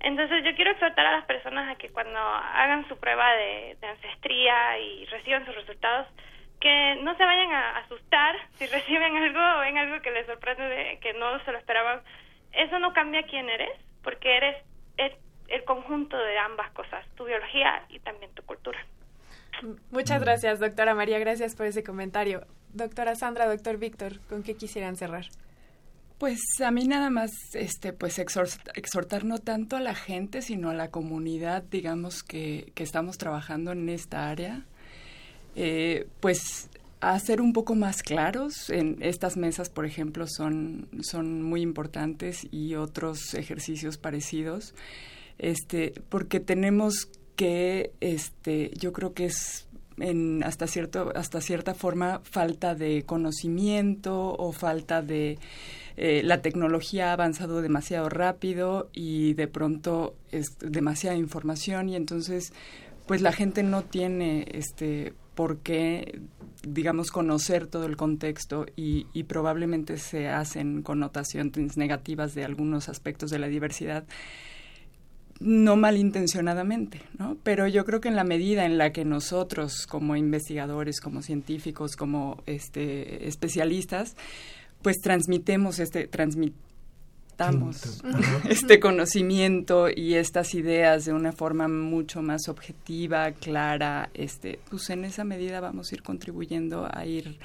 Entonces 0.00 0.42
yo 0.42 0.52
quiero 0.56 0.72
exhortar 0.72 1.06
a 1.06 1.12
las 1.12 1.26
personas 1.26 1.70
a 1.70 1.78
que 1.78 1.90
cuando 1.90 2.18
hagan 2.18 2.88
su 2.88 2.96
prueba 2.98 3.34
de, 3.34 3.76
de 3.80 3.86
ancestría 3.86 4.80
y 4.80 5.04
reciban 5.04 5.46
sus 5.46 5.54
resultados 5.54 6.08
que 6.60 6.96
no 7.02 7.16
se 7.16 7.24
vayan 7.24 7.52
a 7.52 7.78
asustar 7.78 8.36
si 8.58 8.66
reciben 8.78 9.16
algo 9.16 9.40
o 9.40 9.60
ven 9.60 9.78
algo 9.78 10.00
que 10.02 10.10
les 10.10 10.26
sorprende 10.26 10.64
de 10.64 10.98
que 11.00 11.12
no 11.14 11.42
se 11.44 11.52
lo 11.52 11.58
esperaban. 11.58 12.00
Eso 12.52 12.78
no 12.78 12.92
cambia 12.92 13.22
quién 13.24 13.48
eres, 13.48 13.78
porque 14.02 14.36
eres, 14.36 14.56
el 15.48 15.64
conjunto 15.64 16.16
de 16.16 16.38
ambas 16.38 16.70
cosas, 16.72 17.06
tu 17.16 17.24
biología 17.24 17.82
y 17.88 18.00
también 18.00 18.30
tu 18.34 18.42
cultura. 18.42 18.78
Muchas 19.90 20.20
gracias, 20.20 20.60
doctora 20.60 20.94
María. 20.94 21.18
Gracias 21.18 21.56
por 21.56 21.66
ese 21.66 21.82
comentario. 21.82 22.46
Doctora 22.74 23.14
Sandra, 23.14 23.46
doctor 23.46 23.78
Víctor, 23.78 24.20
¿con 24.28 24.42
qué 24.42 24.54
quisieran 24.54 24.96
cerrar? 24.96 25.24
Pues 26.18 26.38
a 26.62 26.70
mí 26.70 26.86
nada 26.86 27.08
más, 27.08 27.30
este, 27.54 27.92
pues 27.94 28.18
exhortar 28.18 29.24
no 29.24 29.38
tanto 29.38 29.76
a 29.76 29.80
la 29.80 29.94
gente, 29.94 30.42
sino 30.42 30.68
a 30.68 30.74
la 30.74 30.90
comunidad, 30.90 31.62
digamos, 31.62 32.22
que, 32.22 32.72
que 32.74 32.82
estamos 32.82 33.16
trabajando 33.16 33.72
en 33.72 33.88
esta 33.88 34.28
área 34.28 34.64
eh, 35.60 36.06
pues 36.20 36.70
a 37.00 37.18
ser 37.18 37.40
un 37.40 37.52
poco 37.52 37.74
más 37.74 38.04
claros. 38.04 38.70
En 38.70 38.96
estas 39.00 39.36
mesas, 39.36 39.70
por 39.70 39.86
ejemplo, 39.86 40.26
son, 40.28 40.88
son 41.00 41.42
muy 41.42 41.62
importantes 41.62 42.46
y 42.52 42.76
otros 42.76 43.34
ejercicios 43.34 43.98
parecidos, 43.98 44.76
este, 45.38 45.94
porque 46.10 46.38
tenemos 46.38 47.08
que, 47.34 47.90
este, 48.00 48.70
yo 48.78 48.92
creo 48.92 49.14
que 49.14 49.26
es 49.26 49.66
en 49.98 50.44
hasta 50.44 50.68
cierto, 50.68 51.12
hasta 51.16 51.40
cierta 51.40 51.74
forma 51.74 52.20
falta 52.22 52.76
de 52.76 53.02
conocimiento 53.04 54.32
o 54.32 54.52
falta 54.52 55.02
de 55.02 55.40
eh, 55.96 56.22
la 56.22 56.40
tecnología 56.40 57.10
ha 57.10 57.14
avanzado 57.14 57.62
demasiado 57.62 58.08
rápido 58.08 58.90
y 58.92 59.34
de 59.34 59.48
pronto 59.48 60.14
es 60.30 60.56
demasiada 60.60 61.16
información 61.16 61.88
y 61.88 61.96
entonces 61.96 62.52
pues 63.08 63.22
la 63.22 63.32
gente 63.32 63.64
no 63.64 63.82
tiene 63.82 64.46
este 64.52 65.14
por 65.38 65.58
qué, 65.58 66.20
digamos, 66.66 67.12
conocer 67.12 67.68
todo 67.68 67.86
el 67.86 67.96
contexto 67.96 68.66
y, 68.74 69.04
probablemente 69.28 69.96
se 69.96 70.26
hacen 70.26 70.82
connotaciones 70.82 71.76
negativas 71.76 72.34
de 72.34 72.44
algunos 72.44 72.88
aspectos 72.88 73.30
de 73.30 73.38
la 73.38 73.46
diversidad 73.46 74.04
no 75.38 75.76
malintencionadamente, 75.76 77.02
¿no? 77.16 77.36
Pero 77.44 77.68
yo 77.68 77.84
creo 77.84 78.00
que 78.00 78.08
en 78.08 78.16
la 78.16 78.24
medida 78.24 78.66
en 78.66 78.78
la 78.78 78.92
que 78.92 79.04
nosotros, 79.04 79.86
como 79.86 80.16
investigadores, 80.16 81.00
como 81.00 81.22
científicos, 81.22 81.94
como 81.94 82.42
este, 82.46 83.28
especialistas, 83.28 84.16
pues 84.82 84.96
transmitemos 85.00 85.78
este, 85.78 86.08
este 88.48 88.80
conocimiento 88.80 89.88
y 89.94 90.14
estas 90.14 90.54
ideas 90.54 91.04
de 91.04 91.12
una 91.12 91.32
forma 91.32 91.68
mucho 91.68 92.22
más 92.22 92.48
objetiva, 92.48 93.30
clara, 93.32 94.10
este, 94.14 94.60
pues 94.70 94.90
en 94.90 95.04
esa 95.04 95.24
medida 95.24 95.60
vamos 95.60 95.90
a 95.90 95.94
ir 95.94 96.02
contribuyendo 96.02 96.88
a 96.90 97.06
ir 97.06 97.38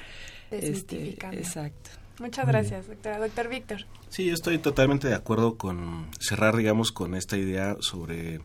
este, 0.50 1.16
exacto. 1.32 1.90
Muchas 2.20 2.46
gracias, 2.46 2.86
doctora. 2.86 3.18
Doctor 3.18 3.48
Víctor. 3.48 3.86
Sí, 4.08 4.26
yo 4.26 4.34
estoy 4.34 4.58
totalmente 4.58 5.08
de 5.08 5.14
acuerdo 5.14 5.56
con 5.56 6.06
cerrar, 6.20 6.56
digamos, 6.56 6.92
con 6.92 7.14
esta 7.14 7.36
idea 7.36 7.76
sobre 7.80 8.40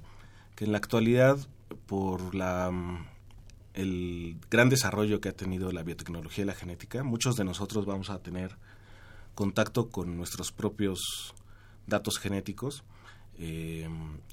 que 0.55 0.65
en 0.65 0.71
la 0.71 0.79
actualidad, 0.79 1.37
por 1.85 2.33
la 2.33 2.71
el 3.75 4.37
gran 4.49 4.69
desarrollo 4.69 5.21
que 5.21 5.29
ha 5.29 5.33
tenido 5.33 5.71
la 5.71 5.83
biotecnología 5.83 6.43
y 6.43 6.47
la 6.47 6.55
genética, 6.55 7.03
muchos 7.03 7.35
de 7.35 7.43
nosotros 7.43 7.85
vamos 7.85 8.09
a 8.09 8.19
tener 8.19 8.57
contacto 9.35 9.89
con 9.89 10.17
nuestros 10.17 10.51
propios 10.51 11.33
datos 11.89 12.19
genéticos 12.19 12.83
eh, 13.37 13.87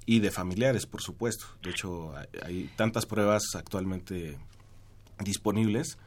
y 0.04 0.20
de 0.20 0.30
familiares, 0.30 0.86
por 0.86 1.02
supuesto. 1.02 1.46
De 1.62 1.70
hecho, 1.70 2.14
hay, 2.16 2.26
hay 2.42 2.70
tantas 2.76 3.06
pruebas 3.06 3.42
actualmente 3.54 4.38
disponibles 5.18 5.98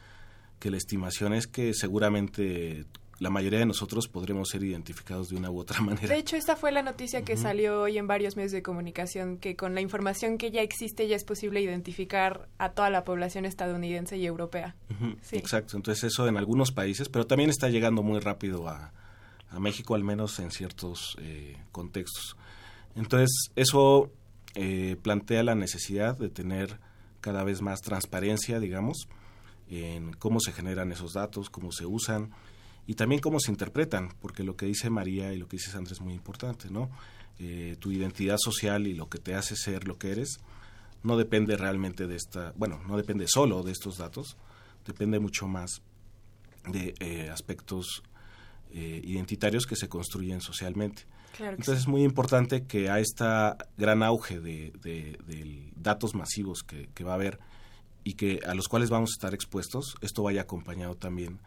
que 0.59 0.69
la 0.69 0.77
estimación 0.77 1.33
es 1.33 1.47
que 1.47 1.73
seguramente 1.73 2.85
la 3.19 3.29
mayoría 3.29 3.59
de 3.59 3.65
nosotros 3.65 4.07
podremos 4.07 4.49
ser 4.49 4.63
identificados 4.63 5.29
de 5.29 5.35
una 5.35 5.51
u 5.51 5.59
otra 5.59 5.81
manera. 5.81 6.07
De 6.07 6.17
hecho, 6.17 6.35
esta 6.35 6.55
fue 6.55 6.71
la 6.71 6.81
noticia 6.81 7.23
que 7.23 7.37
salió 7.37 7.81
hoy 7.81 7.97
en 7.97 8.07
varios 8.07 8.35
medios 8.35 8.51
de 8.51 8.63
comunicación, 8.63 9.37
que 9.37 9.55
con 9.55 9.75
la 9.75 9.81
información 9.81 10.37
que 10.37 10.51
ya 10.51 10.61
existe 10.61 11.07
ya 11.07 11.15
es 11.15 11.23
posible 11.23 11.61
identificar 11.61 12.47
a 12.57 12.71
toda 12.71 12.89
la 12.89 13.03
población 13.03 13.45
estadounidense 13.45 14.17
y 14.17 14.25
europea. 14.25 14.75
Sí. 15.21 15.37
Exacto, 15.37 15.77
entonces 15.77 16.05
eso 16.05 16.27
en 16.27 16.37
algunos 16.37 16.71
países, 16.71 17.09
pero 17.09 17.27
también 17.27 17.49
está 17.49 17.69
llegando 17.69 18.03
muy 18.03 18.19
rápido 18.19 18.67
a, 18.67 18.93
a 19.49 19.59
México, 19.59 19.95
al 19.95 20.03
menos 20.03 20.39
en 20.39 20.51
ciertos 20.51 21.17
eh, 21.19 21.57
contextos. 21.71 22.37
Entonces 22.95 23.51
eso 23.55 24.11
eh, 24.55 24.95
plantea 25.01 25.43
la 25.43 25.55
necesidad 25.55 26.17
de 26.17 26.29
tener 26.29 26.79
cada 27.21 27.43
vez 27.43 27.61
más 27.61 27.81
transparencia, 27.81 28.59
digamos, 28.59 29.07
en 29.69 30.13
cómo 30.13 30.39
se 30.39 30.51
generan 30.51 30.91
esos 30.91 31.13
datos, 31.13 31.49
cómo 31.49 31.71
se 31.71 31.85
usan 31.85 32.31
y 32.87 32.95
también 32.95 33.21
cómo 33.21 33.39
se 33.39 33.51
interpretan, 33.51 34.09
porque 34.19 34.43
lo 34.43 34.55
que 34.55 34.65
dice 34.65 34.89
María 34.89 35.33
y 35.33 35.37
lo 35.37 35.47
que 35.47 35.57
dice 35.57 35.71
Sandra 35.71 35.93
es 35.93 36.01
muy 36.01 36.13
importante, 36.13 36.69
¿no? 36.71 36.89
Eh, 37.37 37.77
tu 37.79 37.91
identidad 37.91 38.37
social 38.37 38.87
y 38.87 38.93
lo 38.93 39.07
que 39.09 39.19
te 39.19 39.35
hace 39.35 39.55
ser 39.55 39.87
lo 39.87 39.97
que 39.97 40.11
eres 40.11 40.39
no 41.03 41.15
depende 41.15 41.55
realmente 41.55 42.07
de 42.07 42.15
esta, 42.15 42.51
bueno, 42.57 42.81
no 42.85 42.97
depende 42.97 43.27
solo 43.27 43.63
de 43.63 43.71
estos 43.71 43.97
datos, 43.97 44.35
depende 44.85 45.19
mucho 45.19 45.47
más 45.47 45.81
de 46.67 46.93
eh, 46.99 47.29
aspectos 47.29 48.03
eh, 48.71 49.01
identitarios 49.03 49.65
que 49.65 49.75
se 49.75 49.87
construyen 49.89 50.41
socialmente. 50.41 51.03
Claro 51.37 51.51
Entonces 51.57 51.75
sí. 51.75 51.81
es 51.81 51.87
muy 51.87 52.03
importante 52.03 52.63
que 52.65 52.89
a 52.89 52.99
esta 52.99 53.57
gran 53.77 54.03
auge 54.03 54.39
de, 54.39 54.73
de- 54.81 55.17
de 55.27 55.71
datos 55.75 56.13
masivos 56.15 56.63
que, 56.63 56.89
que 56.93 57.03
va 57.03 57.11
a 57.11 57.15
haber 57.15 57.39
y 58.03 58.13
que 58.13 58.39
a 58.47 58.53
los 58.55 58.67
cuales 58.67 58.89
vamos 58.89 59.11
a 59.11 59.15
estar 59.17 59.33
expuestos, 59.33 59.95
esto 60.01 60.23
vaya 60.23 60.41
acompañado 60.41 60.95
también 60.95 61.39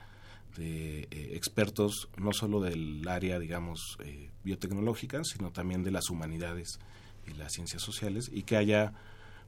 de 0.57 1.09
eh, 1.11 1.31
expertos 1.35 2.09
no 2.19 2.33
solo 2.33 2.61
del 2.61 3.07
área, 3.09 3.39
digamos, 3.39 3.97
eh, 4.05 4.31
biotecnológica, 4.45 5.25
sino 5.25 5.51
también 5.51 5.83
de 5.83 5.91
las 5.91 6.11
humanidades 6.11 6.79
y 7.27 7.33
las 7.35 7.53
ciencias 7.53 7.83
sociales 7.83 8.31
y 8.33 8.43
que 8.43 8.57
haya 8.57 8.93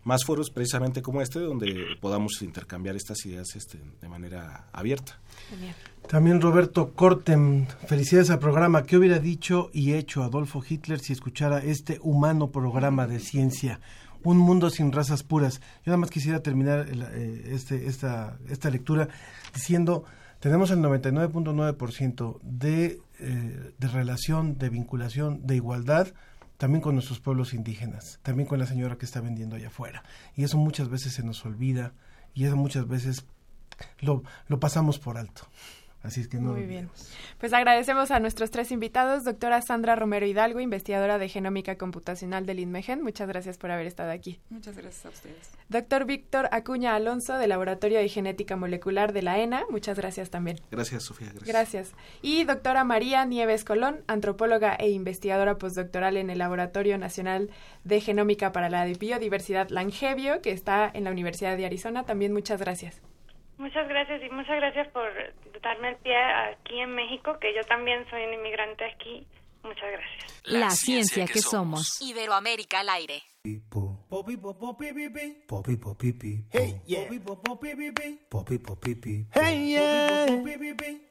más 0.04 0.24
foros 0.24 0.50
precisamente 0.50 1.02
como 1.02 1.22
este 1.22 1.40
donde 1.40 1.96
podamos 2.00 2.40
intercambiar 2.42 2.94
estas 2.94 3.24
ideas 3.26 3.56
este, 3.56 3.78
de 4.00 4.08
manera 4.08 4.68
abierta. 4.72 5.18
También 6.08 6.40
Roberto 6.40 6.92
Cortem, 6.92 7.66
felicidades 7.88 8.30
al 8.30 8.38
programa. 8.38 8.84
¿Qué 8.84 8.96
hubiera 8.96 9.18
dicho 9.18 9.70
y 9.72 9.94
hecho 9.94 10.22
Adolfo 10.22 10.62
Hitler 10.66 11.00
si 11.00 11.14
escuchara 11.14 11.58
este 11.58 11.98
humano 12.02 12.50
programa 12.50 13.06
de 13.06 13.18
ciencia? 13.18 13.80
Un 14.22 14.38
mundo 14.38 14.70
sin 14.70 14.92
razas 14.92 15.22
puras. 15.22 15.60
Yo 15.84 15.90
nada 15.90 15.98
más 15.98 16.10
quisiera 16.10 16.40
terminar 16.40 16.86
el, 16.88 17.02
eh, 17.02 17.50
este, 17.52 17.86
esta, 17.86 18.38
esta 18.48 18.70
lectura 18.70 19.08
diciendo, 19.54 20.04
tenemos 20.40 20.70
el 20.70 20.78
99.9% 20.80 22.40
de, 22.42 23.00
eh, 23.20 23.72
de 23.78 23.88
relación, 23.88 24.58
de 24.58 24.68
vinculación, 24.68 25.46
de 25.46 25.56
igualdad 25.56 26.08
también 26.56 26.80
con 26.80 26.94
nuestros 26.94 27.20
pueblos 27.20 27.54
indígenas, 27.54 28.20
también 28.22 28.48
con 28.48 28.58
la 28.58 28.66
señora 28.66 28.96
que 28.96 29.04
está 29.04 29.20
vendiendo 29.20 29.56
allá 29.56 29.68
afuera. 29.68 30.04
Y 30.34 30.44
eso 30.44 30.56
muchas 30.56 30.88
veces 30.88 31.12
se 31.12 31.22
nos 31.22 31.44
olvida 31.44 31.92
y 32.34 32.44
eso 32.44 32.56
muchas 32.56 32.88
veces 32.88 33.26
lo, 34.00 34.22
lo 34.48 34.60
pasamos 34.60 34.98
por 34.98 35.18
alto. 35.18 35.48
Así 36.04 36.20
es 36.20 36.28
que 36.28 36.36
no. 36.36 36.52
Muy 36.52 36.66
bien. 36.66 36.90
Pues 37.40 37.54
agradecemos 37.54 38.10
a 38.10 38.20
nuestros 38.20 38.50
tres 38.50 38.70
invitados, 38.70 39.24
doctora 39.24 39.62
Sandra 39.62 39.96
Romero 39.96 40.26
Hidalgo, 40.26 40.60
investigadora 40.60 41.16
de 41.16 41.30
genómica 41.30 41.78
computacional 41.78 42.44
del 42.44 42.58
INMEGEN. 42.58 43.02
Muchas 43.02 43.26
gracias 43.26 43.56
por 43.56 43.70
haber 43.70 43.86
estado 43.86 44.10
aquí. 44.10 44.38
Muchas 44.50 44.76
gracias 44.76 45.06
a 45.06 45.08
ustedes. 45.08 45.50
Doctor 45.70 46.04
Víctor 46.04 46.50
Acuña 46.52 46.94
Alonso, 46.94 47.38
del 47.38 47.48
Laboratorio 47.48 47.98
de 48.00 48.08
Genética 48.10 48.54
Molecular 48.54 49.14
de 49.14 49.22
la 49.22 49.38
ENA. 49.38 49.64
Muchas 49.70 49.96
gracias 49.96 50.28
también. 50.28 50.60
Gracias, 50.70 51.04
Sofía. 51.04 51.28
Gracias. 51.28 51.48
Gracias. 51.48 51.92
Y 52.20 52.44
doctora 52.44 52.84
María 52.84 53.24
Nieves 53.24 53.64
Colón, 53.64 54.04
antropóloga 54.06 54.74
e 54.74 54.90
investigadora 54.90 55.56
postdoctoral 55.56 56.18
en 56.18 56.28
el 56.28 56.36
Laboratorio 56.36 56.98
Nacional 56.98 57.48
de 57.84 58.02
Genómica 58.02 58.52
para 58.52 58.68
la 58.68 58.84
Biodiversidad 58.84 59.70
Langevio, 59.70 60.42
que 60.42 60.52
está 60.52 60.90
en 60.92 61.04
la 61.04 61.10
Universidad 61.10 61.56
de 61.56 61.64
Arizona. 61.64 62.04
También 62.04 62.34
muchas 62.34 62.60
gracias. 62.60 63.00
Muchas 63.58 63.88
gracias 63.88 64.22
y 64.22 64.30
muchas 64.30 64.56
gracias 64.56 64.88
por 64.88 65.10
darme 65.62 65.90
el 65.90 65.96
pie 65.96 66.16
aquí 66.16 66.80
en 66.80 66.94
México, 66.94 67.38
que 67.40 67.54
yo 67.54 67.62
también 67.64 68.04
soy 68.10 68.24
un 68.24 68.34
inmigrante 68.34 68.84
aquí. 68.84 69.26
Muchas 69.62 69.90
gracias. 69.90 70.42
La 70.44 70.70
ciencia 70.70 71.26
que 71.26 71.38
somos. 71.38 72.00
Iberoamérica 72.02 72.80
al 72.80 72.90
aire. 72.90 73.22
Popi 73.44 74.38
popi 74.38 74.86
pipi, 74.94 75.36
popi 75.46 75.76
popi 75.76 76.12
pi, 76.14 76.44
hey 76.48 76.80
yeah. 76.86 77.04
Popi 78.30 78.58
popi 78.58 78.94
pipi, 78.94 79.26
hey 79.34 79.68
yeah. 79.68 80.26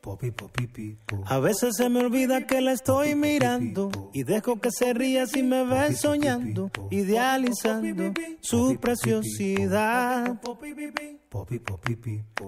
Popi 0.02 0.32
popi 0.32 0.66
pi, 0.66 0.98
A 1.28 1.38
veces 1.40 1.76
se 1.78 1.90
me 1.90 2.00
olvida 2.00 2.48
que 2.48 2.60
la 2.60 2.72
estoy 2.72 3.14
mirando 3.14 3.92
y 4.14 4.24
dejo 4.24 4.60
que 4.60 4.72
se 4.72 4.96
ría 4.96 5.28
si 5.28 5.44
me 5.44 5.64
ve 5.64 5.94
soñando, 5.94 6.72
idealizando 6.90 8.14
su 8.42 8.80
preciosidad. 8.82 10.36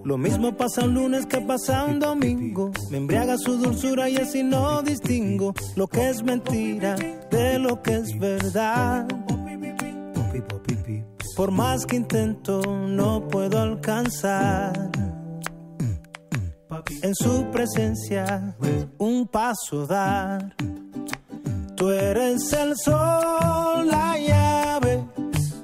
Lo 0.03 0.17
mismo 0.17 0.57
pasa 0.57 0.83
un 0.85 0.95
lunes 0.95 1.27
que 1.27 1.41
pasa 1.41 1.85
un 1.85 1.99
domingo. 1.99 2.71
Me 2.89 2.97
embriaga 2.97 3.37
su 3.37 3.55
dulzura 3.59 4.09
y 4.09 4.17
así 4.17 4.41
no 4.41 4.81
distingo 4.81 5.53
lo 5.75 5.85
que 5.85 6.09
es 6.09 6.23
mentira 6.23 6.95
de 7.29 7.59
lo 7.59 7.83
que 7.83 7.97
es 7.97 8.17
verdad. 8.17 9.07
Por 11.35 11.51
más 11.51 11.85
que 11.85 11.97
intento, 11.97 12.61
no 12.61 13.27
puedo 13.27 13.59
alcanzar. 13.59 14.89
En 17.01 17.13
su 17.13 17.45
presencia, 17.51 18.55
un 18.97 19.27
paso 19.27 19.85
dar. 19.85 20.55
Tú 21.75 21.89
eres 21.89 22.53
el 22.53 22.77
sol, 22.77 23.85
la 23.85 24.17
llave 24.17 25.03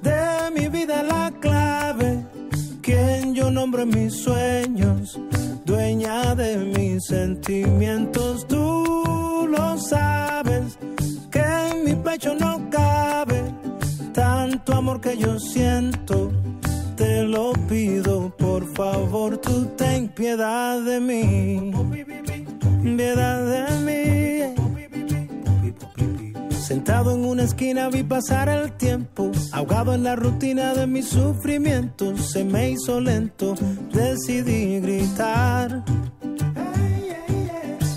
de 0.02 0.52
mi 0.54 0.68
vida, 0.68 1.04
la 1.04 1.32
clave. 1.40 2.26
Quien 2.82 3.34
yo 3.34 3.50
nombro 3.50 3.86
mis 3.86 4.14
sueños, 4.24 5.18
dueña 5.64 6.36
de 6.36 6.58
mis 6.58 7.06
sentimientos. 7.06 8.46
Tú 8.46 9.48
lo 9.50 9.78
sabes, 9.78 10.78
que 11.32 11.40
en 11.40 11.86
mi 11.86 11.96
pecho 11.96 12.36
no 12.36 12.70
cabe 12.70 13.51
tanto 14.14 14.74
amor 14.74 15.02
que 15.02 15.18
yo 15.18 15.40
siento. 15.40 16.32
Te 16.96 17.24
lo 17.24 17.54
pido, 17.68 18.36
por 18.38 18.72
favor, 18.74 19.38
tú 19.38 19.66
ten 19.78 20.08
piedad 20.10 20.80
de 20.82 21.00
mí. 21.00 21.72
Piedad 22.98 23.46
de 23.46 23.66
mí. 23.86 24.22
Sentado 26.72 27.16
en 27.16 27.26
una 27.26 27.44
esquina 27.44 27.90
vi 27.90 28.04
pasar 28.04 28.48
el 28.48 28.72
tiempo, 28.74 29.32
ahogado 29.52 29.94
en 29.94 30.04
la 30.04 30.16
rutina 30.16 30.74
de 30.74 30.88
mis 30.88 31.08
sufrimientos, 31.10 32.32
se 32.32 32.46
me 32.46 32.72
hizo 32.72 33.02
lento, 33.02 33.56
decidí 33.92 34.80
gritar. 34.80 35.84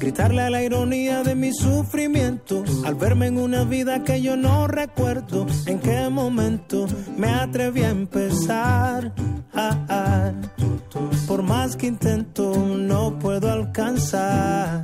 Gritarle 0.05 0.43
a 0.43 0.51
la 0.51 0.63
ironía 0.63 1.23
de 1.23 1.35
mi 1.35 1.51
sufrimiento 1.55 2.63
al 2.85 2.95
verme 2.95 3.29
en 3.29 3.39
una 3.39 3.65
vida 3.65 4.05
que 4.05 4.21
yo 4.21 4.37
no 4.37 4.67
recuerdo 4.67 5.47
en 5.65 5.81
qué 5.81 6.11
momento 6.11 6.87
me 7.17 7.31
atreví 7.31 7.85
a 7.85 7.89
empezar. 7.89 9.15
Ah, 9.55 9.87
ah. 9.89 10.33
Por 11.27 11.43
más 11.43 11.75
que 11.77 11.87
intento, 11.87 12.55
no 12.55 13.19
puedo 13.19 13.51
alcanzar. 13.51 14.83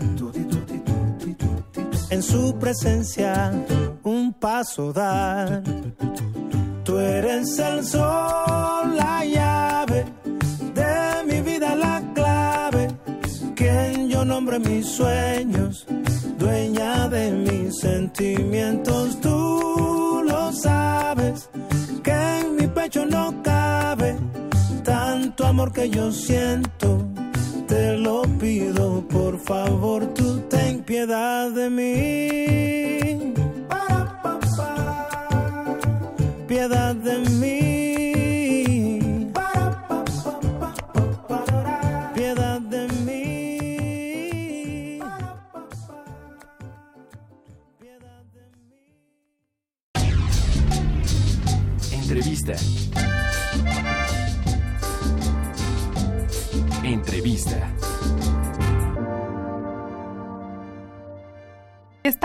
En 2.09 2.23
su 2.23 2.57
presencia, 2.59 3.53
un 4.03 4.33
paso 4.33 4.91
dar. 4.91 5.63
Tú 6.83 6.99
eres 6.99 7.59
el 7.59 7.85
sol, 7.85 8.97
la 8.97 9.27
mis 14.59 14.87
sueños, 14.87 15.87
dueña 16.39 17.09
de 17.09 17.31
mis 17.31 17.79
sentimientos, 17.79 19.21
tú 19.21 20.23
lo 20.25 20.53
sabes, 20.53 21.49
que 22.03 22.11
en 22.11 22.57
mi 22.57 22.67
pecho 22.67 23.07
no 23.07 23.43
cabe 23.43 24.17
tanto 24.83 25.47
amor 25.47 25.73
que 25.73 25.89
yo 25.89 26.11
siento, 26.11 27.07
te 27.69 27.97
lo 27.97 28.23
pido, 28.41 29.07
por 29.09 29.39
favor, 29.39 30.07
tú 30.15 30.41
ten 30.49 30.83
piedad 30.83 31.51
de 31.51 31.71
mí, 31.71 33.35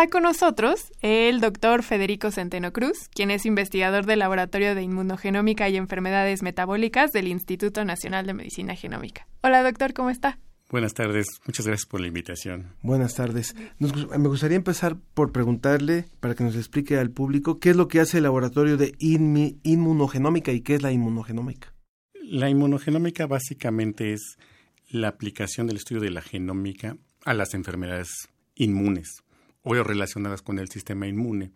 Está 0.06 0.18
con 0.18 0.24
nosotros 0.24 0.92
el 1.02 1.42
doctor 1.42 1.82
Federico 1.82 2.30
Centeno 2.30 2.72
Cruz, 2.72 3.10
quien 3.12 3.32
es 3.32 3.44
investigador 3.48 4.06
del 4.06 4.20
Laboratorio 4.20 4.76
de 4.76 4.84
Inmunogenómica 4.84 5.68
y 5.68 5.78
Enfermedades 5.78 6.44
Metabólicas 6.44 7.12
del 7.12 7.28
Instituto 7.28 7.84
Nacional 7.86 8.28
de 8.28 8.36
Medicina 8.36 8.76
Genómica. 8.76 9.28
Hola 9.42 9.64
doctor, 9.64 9.94
¿cómo 9.96 10.12
está? 10.12 10.38
Buenas 10.70 10.94
tardes, 10.94 11.26
muchas 11.48 11.66
gracias 11.66 11.88
por 11.88 12.02
la 12.02 12.08
invitación. 12.08 12.76
Buenas 12.84 13.16
tardes. 13.16 13.56
me 13.80 14.28
gustaría 14.28 14.58
empezar 14.58 14.96
por 15.16 15.32
preguntarle, 15.32 16.06
para 16.20 16.36
que 16.36 16.44
nos 16.44 16.56
explique 16.56 17.00
al 17.00 17.10
público, 17.10 17.60
qué 17.60 17.72
es 17.72 17.76
lo 17.76 17.88
que 17.88 18.00
hace 18.00 18.18
el 18.18 18.24
Laboratorio 18.26 18.78
de 18.78 18.94
Inmunogenómica 19.00 20.52
y 20.52 20.62
qué 20.62 20.76
es 20.76 20.84
la 20.84 20.92
inmunogenómica. 20.92 21.74
La 22.22 22.48
inmunogenómica 22.48 23.26
básicamente 23.26 24.14
es 24.14 24.38
la 24.88 25.08
aplicación 25.08 25.66
del 25.66 25.78
estudio 25.78 26.02
de 26.02 26.12
la 26.12 26.22
genómica 26.22 26.96
a 27.26 27.34
las 27.34 27.56
enfermedades 27.56 28.30
inmunes 28.54 29.25
o 29.66 29.84
relacionadas 29.84 30.42
con 30.42 30.60
el 30.60 30.70
sistema 30.70 31.08
inmune. 31.08 31.52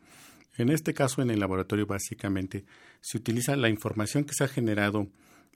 En 0.58 0.70
este 0.70 0.94
caso, 0.94 1.22
en 1.22 1.30
el 1.30 1.40
laboratorio, 1.40 1.86
básicamente 1.86 2.66
se 3.00 3.18
utiliza 3.18 3.56
la 3.56 3.70
información 3.70 4.26
que 4.26 4.34
se 4.34 4.44
ha 4.44 4.50
generado 4.50 5.08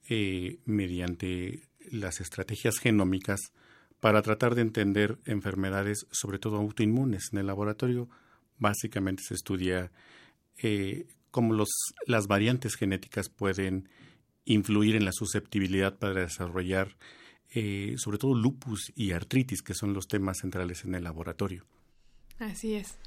eh, 0.07 0.59
mediante 0.65 1.67
las 1.91 2.21
estrategias 2.21 2.77
genómicas 2.77 3.51
para 3.99 4.21
tratar 4.21 4.55
de 4.55 4.61
entender 4.61 5.17
enfermedades, 5.25 6.05
sobre 6.11 6.39
todo 6.39 6.57
autoinmunes. 6.57 7.30
En 7.34 7.39
el 7.39 7.47
laboratorio, 7.47 8.09
básicamente 8.59 9.23
se 9.23 9.34
estudia 9.34 9.91
eh, 10.61 11.07
cómo 11.31 11.65
las 12.05 12.27
variantes 12.27 12.75
genéticas 12.75 13.30
pueden 13.30 13.89
influir 14.45 14.95
en 14.95 15.05
la 15.05 15.11
susceptibilidad 15.11 15.97
para 15.97 16.21
desarrollar, 16.21 16.95
eh, 17.49 17.95
sobre 17.97 18.19
todo 18.19 18.35
lupus 18.35 18.91
y 18.95 19.11
artritis, 19.11 19.61
que 19.61 19.73
son 19.73 19.93
los 19.93 20.07
temas 20.07 20.39
centrales 20.39 20.85
en 20.85 20.95
el 20.95 21.03
laboratorio. 21.03 21.65
Así 22.39 22.76
es. 22.76 22.97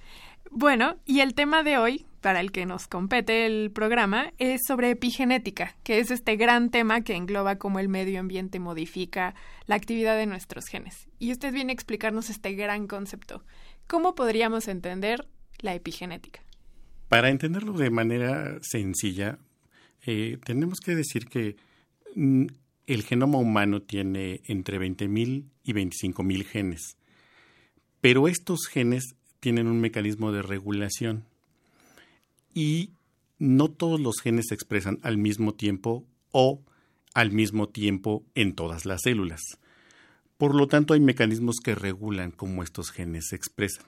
Bueno, 0.51 0.97
y 1.05 1.21
el 1.21 1.35
tema 1.35 1.63
de 1.63 1.77
hoy, 1.79 2.07
para 2.21 2.41
el 2.41 2.53
que 2.53 2.67
nos 2.67 2.87
compete 2.87 3.47
el 3.47 3.71
programa, 3.71 4.33
es 4.39 4.61
sobre 4.67 4.91
epigenética, 4.91 5.77
que 5.83 5.99
es 5.99 6.11
este 6.11 6.37
gran 6.37 6.71
tema 6.71 7.03
que 7.03 7.15
engloba 7.15 7.57
cómo 7.57 7.79
el 7.79 7.89
medio 7.89 8.21
ambiente 8.21 8.61
modifica 8.61 9.35
la 9.67 9.75
actividad 9.75 10.17
de 10.17 10.27
nuestros 10.27 10.67
genes. 10.67 11.09
Y 11.19 11.33
usted 11.33 11.53
viene 11.53 11.73
a 11.73 11.75
explicarnos 11.75 12.31
este 12.31 12.55
gran 12.55 12.87
concepto. 12.87 13.45
¿Cómo 13.87 14.15
podríamos 14.15 14.69
entender 14.69 15.27
la 15.59 15.75
epigenética? 15.75 16.41
Para 17.09 17.31
entenderlo 17.31 17.73
de 17.73 17.91
manera 17.91 18.59
sencilla, 18.63 19.39
eh, 20.07 20.39
tenemos 20.45 20.81
que 20.81 20.95
decir 20.95 21.27
que 21.27 21.57
mm, 22.15 22.47
el 22.87 23.03
genoma 23.03 23.39
humano 23.39 23.83
tiene 23.83 24.41
entre 24.45 24.79
20.000 24.79 25.45
y 25.65 25.73
25.000 25.73 26.45
genes. 26.45 26.97
Pero 28.01 28.29
estos 28.29 28.67
genes 28.67 29.15
tienen 29.41 29.67
un 29.67 29.81
mecanismo 29.81 30.33
de 30.33 30.43
regulación 30.43 31.25
y 32.55 32.91
no 33.39 33.69
todos 33.69 34.01
los 34.01 34.21
genes 34.21 34.47
se 34.49 34.55
expresan 34.55 34.99
al 35.03 35.19
mismo 35.19 35.55
tiempo 35.55 36.07
o 36.33 36.63
al 37.15 37.33
mismo 37.33 37.69
tiempo 37.69 38.25
en 38.35 38.55
todas 38.55 38.87
las 38.87 39.03
células. 39.03 39.41
Por 40.39 40.55
lo 40.55 40.67
tanto, 40.69 40.95
hay 40.95 41.01
mecanismos 41.01 41.57
que 41.63 41.75
regulan 41.75 42.31
cómo 42.31 42.63
estos 42.63 42.91
genes 42.91 43.29
se 43.29 43.37
expresan. 43.37 43.87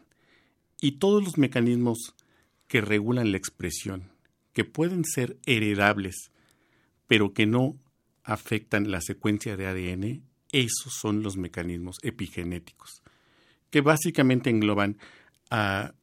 Y 0.80 0.92
todos 0.92 1.22
los 1.22 1.36
mecanismos 1.36 2.14
que 2.68 2.80
regulan 2.80 3.32
la 3.32 3.38
expresión, 3.38 4.12
que 4.52 4.64
pueden 4.64 5.04
ser 5.04 5.38
heredables, 5.44 6.30
pero 7.06 7.32
que 7.32 7.46
no 7.46 7.76
afectan 8.22 8.90
la 8.90 9.00
secuencia 9.00 9.56
de 9.56 9.66
ADN, 9.66 10.22
esos 10.52 10.94
son 10.94 11.22
los 11.22 11.36
mecanismos 11.36 11.96
epigenéticos 12.02 13.02
que 13.70 13.80
básicamente 13.80 14.50
engloban 14.50 14.98
a 15.50 15.94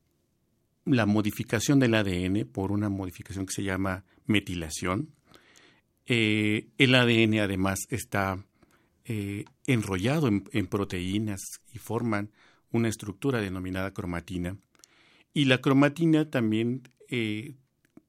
la 0.86 1.06
modificación 1.06 1.80
del 1.80 1.96
ADN 1.96 2.48
por 2.52 2.72
una 2.72 2.90
modificación 2.90 3.46
que 3.46 3.54
se 3.54 3.64
llama 3.64 4.06
metilación. 4.28 5.10
Eh, 6.06 6.68
el 6.78 6.94
ADN 6.94 7.40
además 7.40 7.80
está 7.90 8.46
eh, 9.06 9.46
enrollado 9.66 10.28
en, 10.28 10.68
proteínas 10.68 11.42
y 11.74 11.80
forman 11.80 12.32
una 12.72 12.88
estructura 12.88 13.42
denominada 13.42 13.92
cromatina. 13.92 14.58
Y 15.34 15.46
la 15.46 15.60
cromatina 15.60 16.30
también 16.30 16.84
eh, 17.10 17.56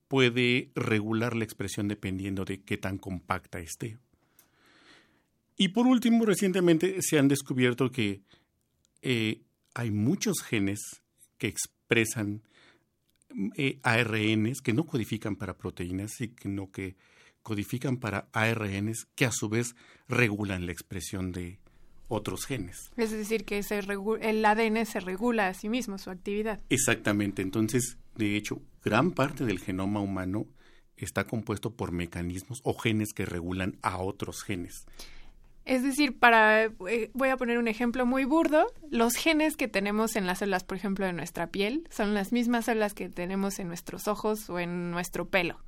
puede 0.08 0.70
regular 0.74 1.34
la 1.34 1.44
expresión 1.44 1.88
dependiendo 1.88 2.44
de 2.44 2.62
qué 2.62 2.76
tan 2.76 2.98
compacta 2.98 3.58
esté. 3.58 3.98
Y 5.56 5.68
por 5.68 5.86
último, 5.86 6.26
recientemente 6.26 6.96
se 7.00 7.18
han 7.18 7.28
descubierto 7.28 7.90
que 7.90 8.20
hay 9.76 9.90
muchos 9.90 10.42
genes 10.42 10.80
que 11.36 11.48
expresan 11.48 12.42
eh, 13.56 13.78
ARNs 13.82 14.62
que 14.62 14.72
no 14.72 14.86
codifican 14.86 15.36
para 15.36 15.58
proteínas, 15.58 16.12
sino 16.12 16.70
que 16.70 16.96
codifican 17.42 17.98
para 17.98 18.28
ARNs 18.32 19.06
que 19.14 19.26
a 19.26 19.32
su 19.32 19.50
vez 19.50 19.76
regulan 20.08 20.64
la 20.64 20.72
expresión 20.72 21.30
de 21.30 21.58
otros 22.08 22.46
genes. 22.46 22.90
Es 22.96 23.10
decir, 23.10 23.44
que 23.44 23.60
el 23.60 24.44
ADN 24.44 24.86
se 24.86 25.00
regula 25.00 25.48
a 25.48 25.54
sí 25.54 25.68
mismo, 25.68 25.98
su 25.98 26.08
actividad. 26.08 26.58
Exactamente. 26.70 27.42
Entonces, 27.42 27.98
de 28.14 28.36
hecho, 28.36 28.62
gran 28.82 29.10
parte 29.10 29.44
del 29.44 29.58
genoma 29.58 30.00
humano 30.00 30.46
está 30.96 31.24
compuesto 31.24 31.74
por 31.74 31.92
mecanismos 31.92 32.60
o 32.64 32.72
genes 32.78 33.12
que 33.12 33.26
regulan 33.26 33.76
a 33.82 33.98
otros 33.98 34.42
genes. 34.42 34.86
Es 35.66 35.82
decir, 35.82 36.16
para 36.16 36.64
eh, 36.64 37.10
voy 37.12 37.28
a 37.28 37.36
poner 37.36 37.58
un 37.58 37.66
ejemplo 37.66 38.06
muy 38.06 38.24
burdo, 38.24 38.72
los 38.88 39.16
genes 39.16 39.56
que 39.56 39.66
tenemos 39.66 40.14
en 40.14 40.24
las 40.24 40.38
células, 40.38 40.62
por 40.62 40.76
ejemplo, 40.76 41.04
de 41.04 41.12
nuestra 41.12 41.48
piel, 41.48 41.88
son 41.90 42.14
las 42.14 42.30
mismas 42.30 42.66
células 42.66 42.94
que 42.94 43.08
tenemos 43.08 43.58
en 43.58 43.66
nuestros 43.66 44.06
ojos 44.06 44.48
o 44.48 44.60
en 44.60 44.92
nuestro 44.92 45.28
pelo. 45.28 45.58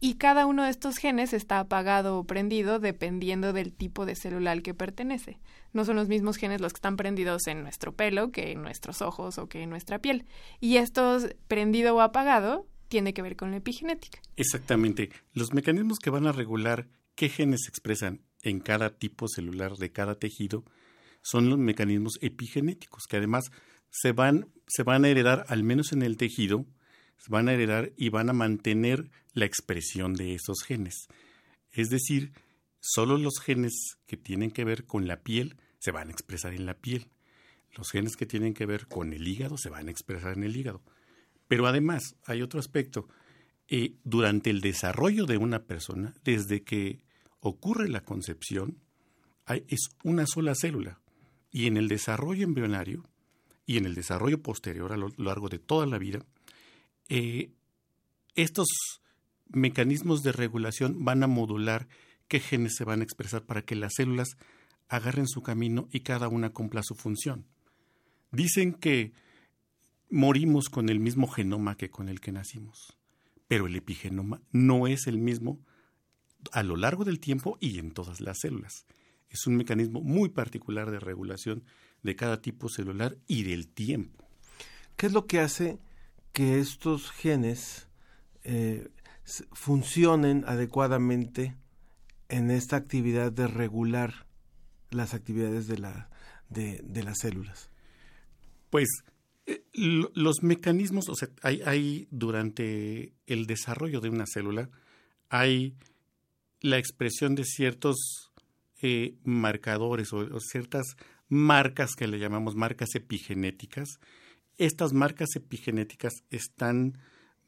Y 0.00 0.14
cada 0.14 0.46
uno 0.46 0.64
de 0.64 0.70
estos 0.70 0.98
genes 0.98 1.32
está 1.32 1.60
apagado 1.60 2.18
o 2.18 2.24
prendido 2.24 2.80
dependiendo 2.80 3.52
del 3.52 3.72
tipo 3.72 4.04
de 4.04 4.16
célula 4.16 4.50
al 4.50 4.62
que 4.62 4.74
pertenece. 4.74 5.38
No 5.72 5.84
son 5.84 5.94
los 5.94 6.08
mismos 6.08 6.38
genes 6.38 6.60
los 6.60 6.72
que 6.72 6.78
están 6.78 6.96
prendidos 6.96 7.46
en 7.46 7.62
nuestro 7.62 7.94
pelo 7.94 8.32
que 8.32 8.50
en 8.50 8.62
nuestros 8.62 9.00
ojos 9.00 9.38
o 9.38 9.48
que 9.48 9.62
en 9.62 9.70
nuestra 9.70 10.00
piel. 10.00 10.26
Y 10.58 10.78
estos 10.78 11.28
prendido 11.46 11.94
o 11.94 12.00
apagado 12.00 12.66
tiene 12.88 13.14
que 13.14 13.22
ver 13.22 13.36
con 13.36 13.52
la 13.52 13.58
epigenética. 13.58 14.18
Exactamente. 14.34 15.10
Los 15.32 15.54
mecanismos 15.54 15.98
que 16.00 16.10
van 16.10 16.26
a 16.26 16.32
regular 16.32 16.88
qué 17.14 17.28
genes 17.28 17.62
se 17.62 17.70
expresan 17.70 18.25
en 18.46 18.60
cada 18.60 18.96
tipo 18.96 19.26
celular 19.28 19.76
de 19.76 19.90
cada 19.90 20.18
tejido 20.18 20.64
son 21.20 21.50
los 21.50 21.58
mecanismos 21.58 22.18
epigenéticos, 22.20 23.04
que 23.08 23.16
además 23.16 23.50
se 23.90 24.12
van, 24.12 24.52
se 24.68 24.84
van 24.84 25.04
a 25.04 25.08
heredar, 25.08 25.44
al 25.48 25.64
menos 25.64 25.92
en 25.92 26.02
el 26.02 26.16
tejido, 26.16 26.64
se 27.18 27.30
van 27.30 27.48
a 27.48 27.54
heredar 27.54 27.92
y 27.96 28.10
van 28.10 28.30
a 28.30 28.32
mantener 28.32 29.10
la 29.32 29.46
expresión 29.46 30.14
de 30.14 30.34
esos 30.34 30.62
genes. 30.64 31.08
Es 31.72 31.90
decir, 31.90 32.32
solo 32.78 33.18
los 33.18 33.40
genes 33.40 33.98
que 34.06 34.16
tienen 34.16 34.52
que 34.52 34.64
ver 34.64 34.84
con 34.84 35.08
la 35.08 35.22
piel 35.22 35.56
se 35.80 35.90
van 35.90 36.08
a 36.08 36.12
expresar 36.12 36.54
en 36.54 36.66
la 36.66 36.74
piel. 36.74 37.08
Los 37.76 37.90
genes 37.90 38.16
que 38.16 38.26
tienen 38.26 38.54
que 38.54 38.64
ver 38.64 38.86
con 38.86 39.12
el 39.12 39.26
hígado 39.26 39.58
se 39.58 39.70
van 39.70 39.88
a 39.88 39.90
expresar 39.90 40.36
en 40.36 40.44
el 40.44 40.56
hígado. 40.56 40.82
Pero 41.48 41.66
además 41.66 42.16
hay 42.24 42.42
otro 42.42 42.60
aspecto. 42.60 43.08
Eh, 43.68 43.96
durante 44.04 44.50
el 44.50 44.60
desarrollo 44.60 45.26
de 45.26 45.36
una 45.36 45.64
persona, 45.64 46.14
desde 46.22 46.62
que 46.62 47.05
ocurre 47.48 47.88
la 47.88 48.02
concepción, 48.02 48.78
es 49.46 49.88
una 50.02 50.26
sola 50.26 50.54
célula. 50.54 51.00
Y 51.50 51.66
en 51.66 51.76
el 51.76 51.88
desarrollo 51.88 52.44
embrionario 52.44 53.08
y 53.64 53.78
en 53.78 53.86
el 53.86 53.94
desarrollo 53.94 54.42
posterior 54.42 54.92
a 54.92 54.96
lo 54.96 55.08
largo 55.16 55.48
de 55.48 55.58
toda 55.58 55.86
la 55.86 55.98
vida, 55.98 56.24
eh, 57.08 57.52
estos 58.34 58.66
mecanismos 59.48 60.22
de 60.22 60.32
regulación 60.32 61.04
van 61.04 61.22
a 61.22 61.28
modular 61.28 61.88
qué 62.28 62.40
genes 62.40 62.74
se 62.76 62.84
van 62.84 63.00
a 63.00 63.04
expresar 63.04 63.44
para 63.44 63.62
que 63.62 63.76
las 63.76 63.94
células 63.94 64.36
agarren 64.88 65.28
su 65.28 65.42
camino 65.42 65.88
y 65.92 66.00
cada 66.00 66.28
una 66.28 66.50
cumpla 66.50 66.82
su 66.82 66.94
función. 66.94 67.46
Dicen 68.32 68.74
que 68.74 69.12
morimos 70.10 70.68
con 70.68 70.88
el 70.88 71.00
mismo 71.00 71.28
genoma 71.28 71.76
que 71.76 71.90
con 71.90 72.08
el 72.08 72.20
que 72.20 72.32
nacimos, 72.32 72.98
pero 73.46 73.66
el 73.66 73.76
epigenoma 73.76 74.42
no 74.50 74.86
es 74.86 75.06
el 75.06 75.18
mismo 75.18 75.64
a 76.52 76.62
lo 76.62 76.76
largo 76.76 77.04
del 77.04 77.20
tiempo 77.20 77.58
y 77.60 77.78
en 77.78 77.92
todas 77.92 78.20
las 78.20 78.40
células. 78.40 78.86
Es 79.28 79.46
un 79.46 79.56
mecanismo 79.56 80.00
muy 80.00 80.28
particular 80.28 80.90
de 80.90 81.00
regulación 81.00 81.64
de 82.02 82.16
cada 82.16 82.40
tipo 82.40 82.68
celular 82.68 83.16
y 83.26 83.42
del 83.42 83.68
tiempo. 83.68 84.28
¿Qué 84.96 85.06
es 85.06 85.12
lo 85.12 85.26
que 85.26 85.40
hace 85.40 85.78
que 86.32 86.60
estos 86.60 87.10
genes 87.10 87.88
eh, 88.44 88.88
funcionen 89.52 90.44
adecuadamente 90.46 91.56
en 92.28 92.50
esta 92.50 92.76
actividad 92.76 93.32
de 93.32 93.46
regular 93.46 94.26
las 94.90 95.14
actividades 95.14 95.66
de, 95.66 95.78
la, 95.78 96.10
de, 96.48 97.02
las 97.02 97.18
células? 97.18 97.70
Pues 98.70 98.88
eh, 99.46 99.64
los 99.74 100.42
mecanismos, 100.42 101.08
o 101.08 101.14
sea, 101.14 101.28
hay, 101.42 101.60
hay, 101.66 102.08
durante 102.10 103.12
el 103.26 103.46
desarrollo 103.46 104.00
de 104.00 104.08
una 104.08 104.24
célula, 104.26 104.70
hay 105.28 105.74
la 106.66 106.78
expresión 106.78 107.34
de 107.34 107.44
ciertos 107.44 108.32
eh, 108.82 109.14
marcadores 109.24 110.12
o, 110.12 110.40
ciertas 110.40 110.96
marcas 111.28 111.94
que 111.96 112.06
le 112.06 112.18
llamamos 112.18 112.54
marcas 112.56 112.94
epigenéticas. 112.94 114.00
Estas 114.58 114.92
marcas 114.92 115.34
epigenéticas 115.36 116.12
están 116.30 116.98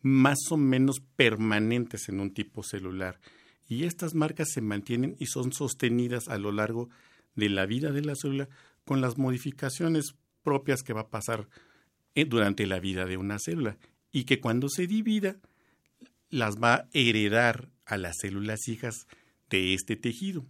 más 0.00 0.38
o 0.50 0.56
menos 0.56 1.00
permanentes 1.16 2.08
en 2.08 2.20
un 2.20 2.32
tipo 2.32 2.62
celular 2.62 3.20
y 3.66 3.84
estas 3.84 4.14
marcas 4.14 4.48
se 4.52 4.60
mantienen 4.60 5.16
y 5.18 5.26
son 5.26 5.52
sostenidas 5.52 6.28
a 6.28 6.38
lo 6.38 6.52
largo 6.52 6.88
de 7.34 7.48
la 7.48 7.66
vida 7.66 7.90
de 7.90 8.02
la 8.02 8.14
célula 8.14 8.48
con 8.84 9.00
las 9.00 9.18
modificaciones 9.18 10.14
propias 10.42 10.82
que 10.82 10.92
va 10.92 11.02
a 11.02 11.10
pasar 11.10 11.48
eh, 12.14 12.24
durante 12.24 12.66
la 12.66 12.78
vida 12.78 13.04
de 13.04 13.16
una 13.16 13.38
célula 13.38 13.76
y 14.12 14.24
que 14.24 14.40
cuando 14.40 14.68
se 14.68 14.86
divida 14.86 15.36
las 16.30 16.56
va 16.56 16.74
a 16.74 16.88
heredar 16.92 17.70
a 17.84 17.96
las 17.96 18.16
células 18.20 18.68
hijas 18.68 19.06
de 19.50 19.74
este 19.74 19.96
tejido. 19.96 20.46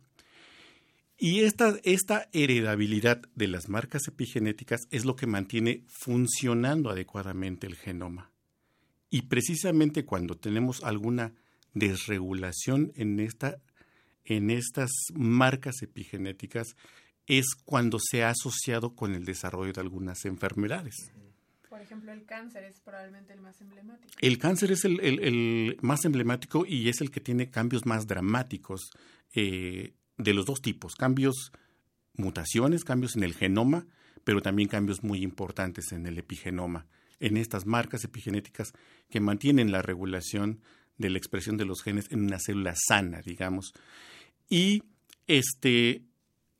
Y 1.20 1.40
esta, 1.40 1.76
esta 1.82 2.28
heredabilidad 2.32 3.22
de 3.34 3.48
las 3.48 3.68
marcas 3.68 4.06
epigenéticas 4.06 4.82
es 4.90 5.04
lo 5.04 5.16
que 5.16 5.26
mantiene 5.26 5.84
funcionando 5.88 6.90
adecuadamente 6.90 7.66
el 7.66 7.74
genoma. 7.74 8.30
Y 9.10 9.22
precisamente 9.22 10.04
cuando 10.04 10.36
tenemos 10.36 10.84
alguna 10.84 11.34
desregulación 11.74 12.92
en, 12.94 13.18
esta, 13.18 13.58
en 14.24 14.50
estas 14.50 14.90
marcas 15.14 15.82
epigenéticas 15.82 16.76
es 17.26 17.46
cuando 17.64 17.98
se 18.00 18.22
ha 18.22 18.30
asociado 18.30 18.94
con 18.94 19.14
el 19.14 19.24
desarrollo 19.24 19.72
de 19.72 19.80
algunas 19.80 20.24
enfermedades. 20.24 21.12
Por 21.78 21.84
ejemplo, 21.84 22.10
el 22.10 22.24
cáncer 22.24 22.64
es 22.64 22.80
probablemente 22.80 23.32
el 23.32 23.40
más 23.40 23.60
emblemático. 23.60 24.12
El 24.20 24.38
cáncer 24.38 24.72
es 24.72 24.84
el, 24.84 25.76
más 25.80 26.04
emblemático 26.04 26.66
y 26.66 26.88
es 26.88 27.00
el 27.00 27.12
que 27.12 27.20
tiene 27.20 27.50
cambios 27.50 27.86
más 27.86 28.08
dramáticos 28.08 28.90
eh, 29.32 29.92
de 30.16 30.34
los 30.34 30.44
dos 30.44 30.60
tipos. 30.60 30.96
Cambios, 30.96 31.52
mutaciones, 32.14 32.82
cambios 32.82 33.14
en 33.14 33.22
el 33.22 33.32
genoma, 33.32 33.86
pero 34.24 34.42
también 34.42 34.68
cambios 34.68 35.04
muy 35.04 35.22
importantes 35.22 35.92
en 35.92 36.06
el 36.06 36.18
epigenoma, 36.18 36.88
en 37.20 37.36
estas 37.36 37.64
marcas 37.64 38.02
epigenéticas 38.02 38.72
que 39.08 39.20
mantienen 39.20 39.70
la 39.70 39.80
regulación 39.80 40.60
de 40.96 41.10
la 41.10 41.18
expresión 41.18 41.58
de 41.58 41.64
los 41.64 41.84
genes 41.84 42.10
en 42.10 42.24
una 42.24 42.40
célula 42.40 42.74
sana, 42.74 43.22
digamos. 43.22 43.72
Y 44.50 44.82
este, 45.28 46.02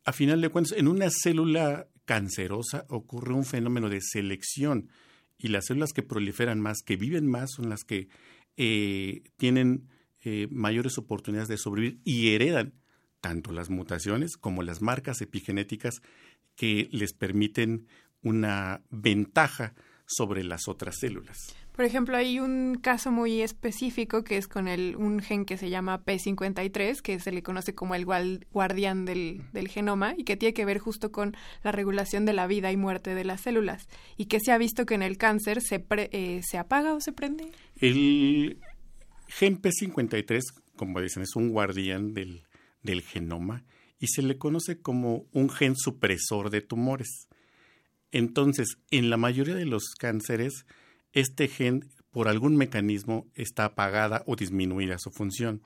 a 0.05 0.13
final 0.13 0.41
de 0.41 0.51
cuentas, 0.51 0.79
en 0.79 0.87
una 0.87 1.09
célula 1.11 1.89
cancerosa 2.05 2.87
ocurre 2.89 3.35
un 3.35 3.45
fenómeno 3.45 3.89
de 3.89 4.01
selección 4.01 4.91
y 5.39 5.49
las 5.49 5.67
células 5.67 5.93
que 5.93 6.03
proliferan 6.03 6.61
más, 6.61 6.83
que 6.83 6.97
viven 6.97 7.27
más, 7.27 7.53
son 7.53 7.69
las 7.69 7.85
que 7.85 8.09
eh, 8.57 9.23
tienen 9.37 9.89
eh, 10.21 10.49
mayores 10.51 10.99
oportunidades 10.99 11.49
de 11.49 11.57
sobrevivir 11.57 12.01
y 12.05 12.35
heredan 12.35 12.75
tanto 13.21 13.53
las 13.53 13.71
mutaciones 13.71 14.37
como 14.37 14.63
las 14.63 14.83
marcas 14.83 15.21
epigenéticas 15.21 16.03
que 16.57 16.89
les 16.91 17.13
permiten 17.13 17.87
una 18.23 18.83
ventaja 18.91 19.75
sobre 20.07 20.43
las 20.43 20.67
otras 20.67 20.97
células. 20.99 21.55
Por 21.79 21.85
ejemplo, 21.85 22.17
hay 22.17 22.41
un 22.41 22.75
caso 22.83 23.13
muy 23.13 23.41
específico 23.41 24.25
que 24.25 24.37
es 24.37 24.49
con 24.49 24.67
el, 24.67 24.97
un 24.97 25.21
gen 25.21 25.45
que 25.45 25.57
se 25.57 25.71
llama 25.71 26.05
P53, 26.05 27.01
que 27.03 27.21
se 27.21 27.31
le 27.31 27.45
conoce 27.45 27.73
como 27.77 27.95
el 27.95 28.05
guardián 28.05 29.05
del, 29.05 29.45
genoma 29.69 30.13
y 30.19 30.25
que 30.25 30.37
tiene 30.37 30.55
que 30.55 30.65
ver 30.65 30.81
justo 30.81 31.13
con 31.13 31.37
la 31.63 31.71
regulación 31.71 32.27
de 32.27 32.33
la 32.33 32.49
vida 32.49 32.73
y 32.73 32.77
muerte 32.77 33.15
de 33.15 33.23
las 33.23 33.43
células 33.43 33.87
y 34.17 34.25
que 34.25 34.41
se 34.41 34.51
ha 34.51 34.59
visto 34.59 34.87
que 34.87 34.95
en 34.95 35.03
el 35.03 35.19
cáncer 35.19 35.63
se, 35.63 35.87
eh, 35.89 36.41
se 36.43 36.59
apaga 36.59 36.95
o 36.95 37.01
se 37.01 37.13
prende. 37.13 37.53
El 37.77 38.59
gen 39.29 39.63
P53, 39.63 40.43
como 40.75 41.01
dicen, 41.01 41.23
es 41.23 41.37
un 41.37 41.51
guardián 41.51 42.13
del, 42.13 42.43
del 42.83 43.03
genoma 43.03 43.63
y 44.01 44.09
se 44.09 44.23
le 44.23 44.37
conoce 44.37 44.81
como 44.81 45.27
un 45.31 45.49
gen 45.49 45.77
supresor 45.77 46.51
de 46.51 46.61
tumores. 46.61 47.29
Entonces, 48.11 48.79
en 48.91 49.11
la 49.11 49.17
mayoría 49.17 49.55
de 49.55 49.67
los 49.67 49.95
cánceres, 49.97 50.65
este 51.13 51.49
gen 51.49 51.89
por 52.11 52.29
algún 52.29 52.57
mecanismo 52.57 53.27
está 53.35 53.65
apagada 53.65 54.23
o 54.27 54.37
disminuida 54.37 54.99
su 54.99 55.11
función. 55.11 55.63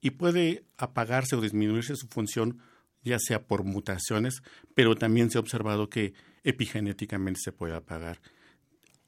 Y 0.00 0.10
puede 0.10 0.64
apagarse 0.76 1.36
o 1.36 1.40
disminuirse 1.40 1.96
su 1.96 2.06
función 2.08 2.60
ya 3.06 3.18
sea 3.20 3.46
por 3.46 3.62
mutaciones, 3.62 4.42
pero 4.74 4.96
también 4.96 5.30
se 5.30 5.38
ha 5.38 5.40
observado 5.40 5.88
que 5.88 6.12
epigenéticamente 6.42 7.40
se 7.42 7.52
puede 7.52 7.74
apagar. 7.74 8.20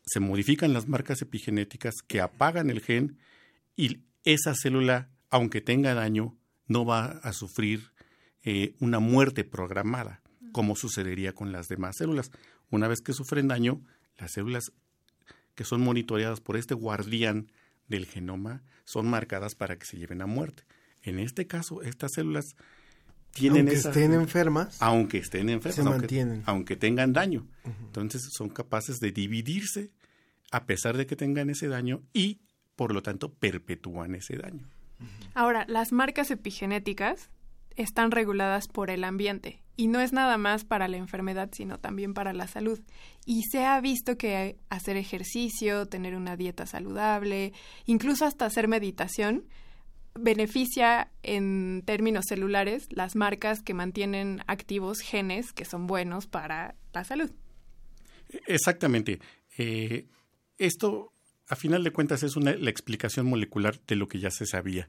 Se 0.06 0.20
modifican 0.20 0.72
las 0.72 0.86
marcas 0.86 1.20
epigenéticas 1.20 1.94
que 2.06 2.20
apagan 2.20 2.70
el 2.70 2.80
gen 2.80 3.18
y 3.76 4.05
esa 4.24 4.55
célula, 4.55 5.10
aunque 5.30 5.60
tenga 5.60 5.94
daño, 5.94 6.39
no 6.66 6.85
va 6.85 7.06
a 7.06 7.32
sufrir 7.32 7.93
eh, 8.44 8.76
una 8.78 9.01
muerte 9.01 9.43
programada, 9.43 10.22
como 10.52 10.76
sucedería 10.76 11.32
con 11.32 11.51
las 11.51 11.66
demás 11.66 11.97
células. 11.98 12.30
Una 12.70 12.86
vez 12.86 13.01
que 13.01 13.12
sufren 13.12 13.48
daño, 13.48 13.82
las 14.16 14.32
células 14.32 14.72
que 15.59 15.64
son 15.64 15.80
monitoreadas 15.80 16.40
por 16.40 16.56
este 16.56 16.74
guardián 16.74 17.51
del 17.89 18.06
genoma 18.06 18.62
son 18.85 19.10
marcadas 19.10 19.56
para 19.56 19.76
que 19.76 19.86
se 19.86 19.97
lleven 19.97 20.22
a 20.22 20.26
muerte. 20.26 20.62
En 21.02 21.18
este 21.18 21.48
caso, 21.48 21.82
estas 21.82 22.12
células 22.12 22.55
tienen 23.32 23.66
aunque 23.66 23.74
estén 23.74 24.12
enfermas, 24.12 24.80
aunque 24.80 25.18
estén 25.18 25.48
enfermas, 25.48 25.74
se 25.74 25.80
aunque, 25.80 25.98
mantienen, 25.98 26.43
aunque 26.47 26.76
tengan 26.76 27.12
daño. 27.12 27.48
Entonces 27.64 28.28
son 28.32 28.51
capaces 28.51 29.01
de 29.01 29.10
dividirse 29.10 29.90
a 30.52 30.64
pesar 30.64 30.97
de 30.97 31.06
que 31.06 31.16
tengan 31.16 31.51
ese 31.51 31.66
daño 31.66 32.05
y 32.12 32.40
por 32.76 32.94
lo 32.94 33.02
tanto 33.02 33.35
perpetúan 33.35 34.14
ese 34.14 34.36
daño. 34.36 34.68
Ahora, 35.35 35.64
las 35.68 35.90
marcas 35.90 36.30
epigenéticas 36.30 37.30
están 37.77 38.11
reguladas 38.11 38.69
por 38.69 38.90
el 38.90 39.05
ambiente 39.05 39.62
y 39.78 39.86
no 39.86 40.01
es 40.01 40.12
nada 40.12 40.39
más 40.39 40.65
para 40.65 40.89
la 40.89 40.97
enfermedad, 40.97 41.51
sino 41.53 41.78
también 41.78 42.12
para 42.12 42.32
la 42.32 42.49
salud. 42.49 42.81
Y 43.24 43.45
se 43.45 43.65
ha 43.65 43.81
visto 43.81 44.19
que 44.19 44.57
hacer 44.70 44.97
ejercicio, 44.97 45.86
tener 45.86 46.16
una 46.16 46.36
dieta 46.36 46.66
saludable, 46.66 47.53
incluso 47.86 48.24
hasta 48.24 48.45
hacer 48.45 48.66
meditación, 48.66 49.45
beneficia 50.19 51.12
en 51.23 51.85
términos 51.86 52.24
celulares 52.28 52.89
las 52.90 53.15
marcas 53.15 53.62
que 53.62 53.73
mantienen 53.73 54.43
activos 54.49 54.99
genes 54.99 55.53
que 55.53 55.65
son 55.65 55.86
buenos 55.86 56.27
para 56.27 56.74
la 56.93 57.05
salud. 57.05 57.31
Exactamente. 58.49 59.20
Eh, 59.59 60.07
esto, 60.59 61.12
a 61.47 61.55
final 61.55 61.85
de 61.85 61.93
cuentas, 61.93 62.24
es 62.24 62.35
una, 62.35 62.53
la 62.57 62.70
explicación 62.70 63.27
molecular 63.27 63.81
de 63.86 63.95
lo 63.95 64.09
que 64.09 64.19
ya 64.19 64.32
se 64.32 64.45
sabía, 64.45 64.89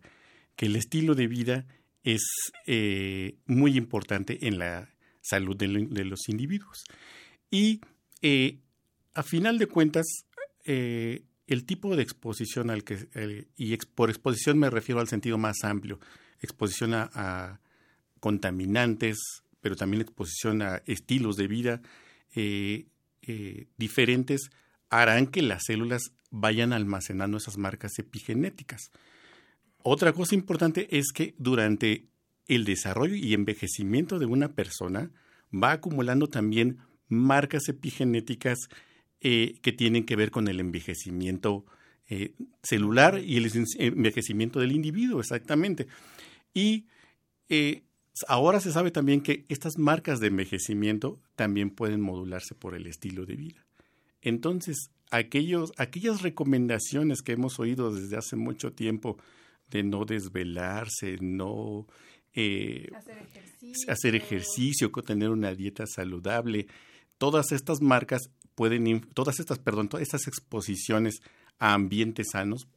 que 0.56 0.65
el 0.65 0.76
estilo 0.76 1.14
de 1.14 1.27
vida 1.27 1.68
es 2.03 2.23
eh, 2.65 3.35
muy 3.45 3.77
importante 3.77 4.47
en 4.47 4.59
la 4.59 4.89
salud 5.21 5.55
de, 5.55 5.67
los 5.67 6.30
individuos. 6.30 6.84
Y 7.51 7.81
eh, 8.21 8.59
a 9.13 9.23
final 9.23 9.57
de 9.57 9.67
cuentas, 9.67 10.05
eh, 10.65 11.23
el 11.47 11.65
tipo 11.65 11.95
de 11.95 12.03
exposición 12.03 12.69
al 12.69 12.84
que, 12.84 13.47
y 13.57 13.76
por 13.77 14.09
exposición 14.09 14.59
me 14.59 14.69
refiero 14.69 15.01
al 15.01 15.07
sentido 15.07 15.38
más 15.38 15.63
amplio, 15.63 15.99
exposición 16.41 16.93
a, 16.93 17.59
contaminantes, 18.19 19.17
pero 19.61 19.76
también 19.76 20.01
exposición 20.01 20.61
a 20.61 20.81
estilos 20.85 21.38
de 21.38 21.47
vida 21.47 21.81
diferentes, 23.77 24.49
harán 24.89 25.27
que 25.27 25.41
las 25.41 25.63
células 25.65 26.11
vayan 26.31 26.73
almacenando 26.73 27.38
esas 27.38 27.57
marcas 27.57 27.97
epigenéticas. 27.97 28.91
Otra 29.84 30.14
cosa 30.14 30.35
importante 30.35 30.97
es 30.97 31.11
que 31.14 31.35
durante 31.38 32.06
el 32.47 32.65
desarrollo 32.65 33.15
y 33.15 33.34
envejecimiento 33.34 34.19
de 34.19 34.26
una 34.26 34.49
persona 34.49 35.11
va 35.53 35.72
acumulando 35.72 36.27
también 36.27 36.80
marcas 37.07 37.69
epigenéticas 37.69 38.69
eh, 39.22 39.60
que 39.61 39.72
tienen 39.72 40.06
que 40.06 40.15
ver 40.15 40.31
con 40.31 40.47
el 40.47 40.60
envejecimiento 40.60 41.65
eh, 42.07 42.34
celular 42.64 43.22
y 43.23 43.38
el 43.38 43.51
envejecimiento 43.77 44.60
del 44.60 44.72
individuo, 44.72 45.19
exactamente. 45.19 45.88
Y 46.53 46.88
eh, 47.49 47.84
ahora 48.27 48.60
se 48.60 48.72
sabe 48.72 48.91
también 48.91 49.22
que 49.22 49.45
estas 49.49 49.77
marcas 49.77 50.19
de 50.19 50.27
envejecimiento 50.27 51.19
también 51.35 51.69
pueden 51.69 52.01
modularse 52.01 52.56
por 52.56 52.76
el 52.76 52.88
estilo 52.88 53.26
de 53.26 53.35
vida. 53.35 53.65
Entonces, 54.22 54.91
aquellos, 55.11 55.72
aquellas 55.77 56.22
recomendaciones 56.22 57.22
que 57.22 57.34
hemos 57.34 57.60
oído 57.60 57.93
desde 57.93 58.18
hace 58.18 58.35
mucho 58.35 58.73
tiempo 58.73 59.18
de 59.69 59.83
no 59.83 60.05
desvelarse, 60.05 61.17
no 61.21 61.87
eh, 62.33 62.89
hacer, 63.87 64.15
ejercicio. 64.15 64.91
tener 65.05 65.29
una 65.29 65.53
dieta 65.53 65.85
saludable. 65.85 66.67
Todas 67.17 67.51
estas 67.51 67.81
marcas 67.81 68.29
pueden, 68.55 69.01
todas 69.13 69.39
estas, 69.39 69.59
perdón, 69.59 69.89
todas 69.89 70.03
estas 70.03 70.27
exposiciones 70.27 71.19
a 71.59 71.73
ambientes 71.73 72.27
sanos 72.31 72.67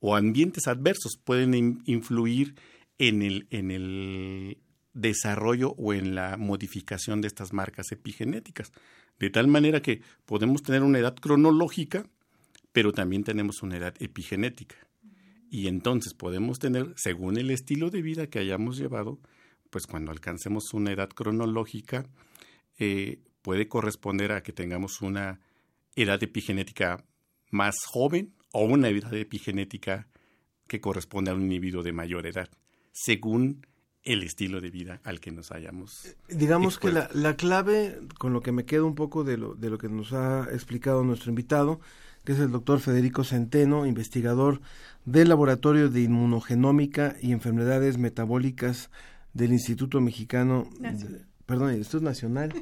o 0.00 0.16
ambientes 0.16 0.66
adversos 0.66 1.18
pueden 1.22 1.82
influir 1.86 2.54
en 2.98 3.22
el, 3.22 3.46
en 3.50 3.70
el 3.70 4.58
desarrollo 4.92 5.74
o 5.78 5.94
en 5.94 6.14
la 6.14 6.36
modificación 6.36 7.20
de 7.20 7.28
estas 7.28 7.52
marcas 7.52 7.92
epigenéticas. 7.92 8.72
De 9.18 9.30
tal 9.30 9.46
manera 9.46 9.80
que 9.80 10.02
podemos 10.26 10.62
tener 10.62 10.82
una 10.82 10.98
edad 10.98 11.14
cronológica, 11.14 12.04
pero 12.72 12.92
también 12.92 13.22
tenemos 13.22 13.62
una 13.62 13.76
edad 13.76 13.94
epigenética 14.00 14.76
Y 15.54 15.68
entonces 15.68 16.14
podemos 16.14 16.58
tener, 16.58 16.94
según 16.96 17.36
el 17.36 17.50
estilo 17.50 17.90
de 17.90 18.00
vida 18.00 18.26
que 18.26 18.38
hayamos 18.38 18.78
llevado, 18.78 19.20
pues 19.68 19.86
cuando 19.86 20.10
alcancemos 20.10 20.72
una 20.72 20.92
edad 20.92 21.10
cronológica, 21.10 22.06
eh, 22.78 23.20
puede 23.42 23.68
corresponder 23.68 24.32
a 24.32 24.42
que 24.42 24.54
tengamos 24.54 25.02
una 25.02 25.40
edad 25.94 26.22
epigenética 26.22 27.04
más 27.50 27.74
joven 27.84 28.32
o 28.54 28.64
una 28.64 28.88
edad 28.88 29.12
epigenética 29.12 30.08
que 30.66 30.80
corresponde 30.80 31.30
a 31.30 31.34
un 31.34 31.42
individuo 31.42 31.82
de 31.82 31.92
mayor 31.92 32.26
edad, 32.26 32.48
según 32.90 33.66
el 34.04 34.22
estilo 34.22 34.62
de 34.62 34.70
vida 34.70 35.02
al 35.04 35.20
que 35.20 35.32
nos 35.32 35.52
hayamos. 35.52 36.16
Digamos 36.30 36.78
que 36.78 36.90
la, 36.92 37.10
la, 37.12 37.36
clave, 37.36 38.00
con 38.18 38.32
lo 38.32 38.40
que 38.40 38.52
me 38.52 38.64
quedo 38.64 38.86
un 38.86 38.94
poco 38.94 39.22
de 39.22 39.36
lo, 39.36 39.54
de 39.54 39.68
lo 39.68 39.76
que 39.76 39.90
nos 39.90 40.14
ha 40.14 40.48
explicado 40.50 41.04
nuestro 41.04 41.28
invitado, 41.28 41.78
que 42.24 42.32
es 42.32 42.38
el 42.38 42.50
doctor 42.50 42.80
Federico 42.80 43.24
Centeno, 43.24 43.86
investigador 43.86 44.60
del 45.04 45.28
Laboratorio 45.28 45.88
de 45.88 46.02
Inmunogenómica 46.02 47.16
y 47.20 47.32
Enfermedades 47.32 47.98
Metabólicas 47.98 48.90
del 49.32 49.52
Instituto 49.52 50.00
Mexicano, 50.00 50.68
perdón, 51.46 51.74
Instituto 51.74 52.04
Nacional 52.04 52.52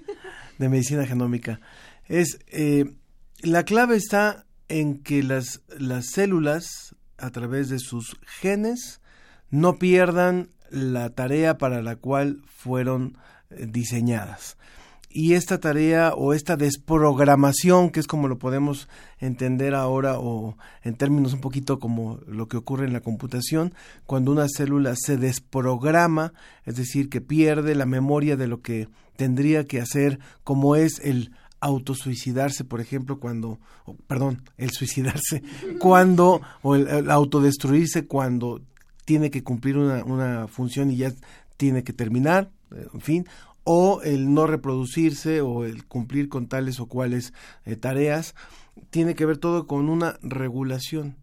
de 0.59 0.69
Medicina 0.69 1.07
Genómica. 1.07 1.61
Es, 2.09 2.39
eh, 2.49 2.97
la 3.43 3.65
clave 3.65 3.97
está 3.97 4.47
en 4.69 5.03
que 5.03 5.23
las, 5.23 5.63
las 5.79 6.07
células, 6.11 6.95
a 7.19 7.31
través 7.31 7.69
de 7.69 7.79
sus 7.79 8.17
genes, 8.41 9.01
no 9.51 9.79
pierdan 9.79 10.51
la 10.71 11.11
tarea 11.11 11.59
para 11.59 11.83
la 11.83 11.97
cual 11.97 12.43
fueron 12.47 13.19
eh, 13.51 13.67
diseñadas. 13.69 14.57
Y 15.13 15.35
esta 15.35 15.59
tarea 15.59 16.15
o 16.15 16.35
esta 16.35 16.57
desprogramación, 16.57 17.91
que 17.91 17.99
es 17.99 18.07
como 18.07 18.29
lo 18.29 18.39
podemos 18.39 18.89
entender 19.19 19.75
ahora 19.75 20.21
o 20.21 20.57
en 20.85 20.95
términos 20.95 21.33
un 21.33 21.41
poquito 21.41 21.81
como 21.81 22.21
lo 22.29 22.47
que 22.47 22.57
ocurre 22.57 22.87
en 22.87 22.93
la 22.93 23.01
computación, 23.01 23.75
cuando 24.07 24.31
una 24.31 24.47
célula 24.49 24.95
se 24.97 25.17
desprograma, 25.17 26.33
es 26.65 26.77
decir, 26.77 27.09
que 27.09 27.21
pierde 27.21 27.75
la 27.75 27.87
memoria 27.87 28.37
de 28.37 28.47
lo 28.47 28.63
que 28.63 28.89
tendría 29.17 29.65
que 29.65 29.81
hacer, 29.81 30.21
como 30.45 30.77
es 30.77 31.01
el 31.01 31.33
autosuicidarse, 31.59 32.65
por 32.65 32.81
ejemplo, 32.81 33.19
cuando, 33.19 33.59
perdón, 34.07 34.43
el 34.57 34.71
suicidarse, 34.71 35.43
cuando, 35.81 36.41
o 36.63 36.77
el, 36.77 37.11
autodestruirse 37.11 38.07
cuando 38.07 38.63
tiene 39.05 39.31
que 39.31 39.43
cumplir 39.43 39.77
una, 39.77 40.05
una 40.05 40.47
función 40.47 40.91
y 40.91 40.97
ya 40.99 41.13
tiene 41.57 41.83
que 41.83 41.93
terminar, 41.93 42.51
eh, 42.71 42.87
en 42.95 43.01
fin, 43.01 43.27
o 43.65 44.01
el 44.03 44.33
no 44.33 44.47
reproducirse 44.47 45.41
o 45.41 45.65
el 45.65 45.87
cumplir 45.87 46.29
con 46.29 46.49
tales 46.49 46.81
o 46.81 46.87
cuales 46.87 47.33
eh, 47.65 47.77
tareas, 47.77 48.35
tiene 48.91 49.15
que 49.15 49.27
ver 49.27 49.39
todo 49.39 49.67
con 49.67 49.89
una 49.89 50.19
regulación. 50.23 51.17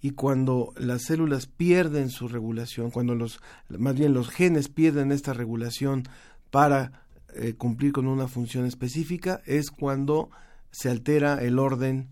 Y 0.00 0.10
cuando 0.10 0.72
las 0.76 1.02
células 1.02 1.46
pierden 1.46 2.10
su 2.10 2.28
regulación, 2.28 2.90
cuando 2.90 3.14
los, 3.14 3.40
más 3.68 3.96
bien 3.96 4.14
los 4.14 4.28
genes 4.28 4.68
pierden 4.68 5.10
esta 5.10 5.32
regulación 5.32 6.04
para 6.50 7.06
eh, 7.34 7.54
cumplir 7.54 7.92
con 7.92 8.06
una 8.06 8.28
función 8.28 8.64
específica 8.66 9.42
es 9.44 9.70
cuando 9.70 10.30
se 10.70 10.90
altera 10.90 11.42
el 11.42 11.58
orden 11.58 12.08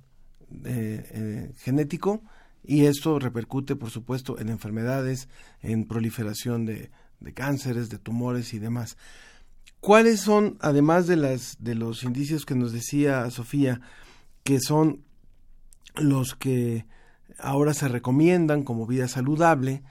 eh, 0.64 1.08
eh, 1.10 1.52
genético 1.58 2.22
y 2.62 2.84
esto 2.86 3.18
repercute, 3.18 3.76
por 3.76 3.90
supuesto, 3.90 4.38
en 4.38 4.48
enfermedades, 4.48 5.28
en 5.60 5.84
proliferación 5.84 6.64
de, 6.64 6.90
de, 7.20 7.32
cánceres, 7.32 7.88
de 7.88 7.98
tumores 7.98 8.54
y 8.54 8.58
demás. 8.58 8.96
¿Cuáles 9.84 10.20
son, 10.20 10.56
además 10.62 11.06
de, 11.06 11.16
las, 11.16 11.58
de 11.60 11.74
los 11.74 12.04
indicios 12.04 12.46
que 12.46 12.54
nos 12.54 12.72
decía 12.72 13.30
Sofía, 13.30 13.82
que 14.42 14.58
son 14.58 15.04
los 15.94 16.34
que 16.34 16.86
ahora 17.38 17.74
se 17.74 17.88
recomiendan 17.88 18.62
como 18.62 18.86
vida 18.86 19.08
saludable, 19.08 19.82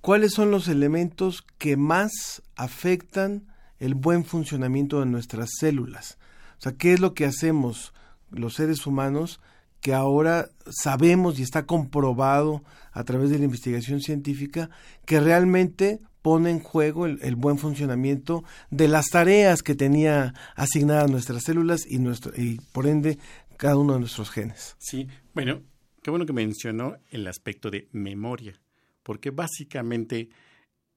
cuáles 0.00 0.32
son 0.32 0.52
los 0.52 0.68
elementos 0.68 1.44
que 1.58 1.76
más 1.76 2.44
afectan 2.54 3.48
el 3.80 3.96
buen 3.96 4.24
funcionamiento 4.24 5.00
de 5.00 5.06
nuestras 5.06 5.50
células. 5.58 6.18
O 6.58 6.62
sea, 6.62 6.76
¿qué 6.76 6.92
es 6.92 7.00
lo 7.00 7.12
que 7.12 7.24
hacemos 7.24 7.92
los 8.30 8.54
seres 8.54 8.86
humanos 8.86 9.40
que 9.80 9.92
ahora 9.92 10.50
sabemos 10.70 11.40
y 11.40 11.42
está 11.42 11.66
comprobado 11.66 12.62
a 12.92 13.02
través 13.02 13.30
de 13.30 13.38
la 13.38 13.46
investigación 13.46 14.02
científica 14.02 14.70
que 15.04 15.18
realmente 15.18 16.00
pone 16.22 16.50
en 16.50 16.60
juego 16.60 17.06
el, 17.06 17.36
buen 17.36 17.58
funcionamiento 17.58 18.44
de 18.70 18.88
las 18.88 19.06
tareas 19.06 19.62
que 19.62 19.74
tenía 19.74 20.34
asignadas 20.54 21.10
nuestras 21.10 21.42
células 21.42 21.84
y, 21.86 21.98
nuestro, 21.98 22.32
y 22.36 22.60
por 22.72 22.86
ende 22.86 23.18
cada 23.56 23.76
uno 23.76 23.94
de 23.94 24.00
nuestros 24.00 24.30
genes. 24.30 24.76
Sí, 24.78 25.08
bueno, 25.34 25.62
qué 26.02 26.10
bueno 26.10 26.24
que 26.24 26.32
mencionó 26.32 26.96
el 27.10 27.26
aspecto 27.26 27.70
de 27.70 27.88
memoria, 27.92 28.58
porque 29.02 29.30
básicamente 29.30 30.30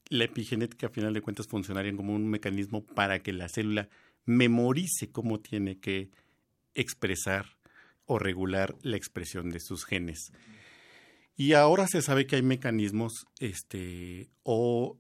la 0.10 0.26
epigenética, 0.26 0.88
a 0.88 0.92
final 0.92 1.14
de 1.14 1.22
cuentas, 1.22 1.48
funcionaría 1.48 1.96
como 1.96 2.14
un 2.14 2.28
mecanismo 2.28 2.86
para 2.86 3.20
que 3.20 3.34
la 3.34 3.50
célula 3.50 3.90
memorice 4.26 5.12
cómo 5.12 5.40
tiene 5.40 5.80
que 5.80 6.12
expresar 6.76 7.58
o 8.06 8.20
regular 8.20 8.76
la 8.82 8.98
expresión 8.98 9.50
de 9.50 9.60
sus 9.60 9.86
genes. 9.86 10.32
Y 11.36 11.54
ahora 11.54 11.88
se 11.88 12.02
sabe 12.02 12.28
que 12.28 12.38
hay 12.38 12.44
mecanismos 12.44 13.26
este, 13.40 14.30
o 14.44 14.98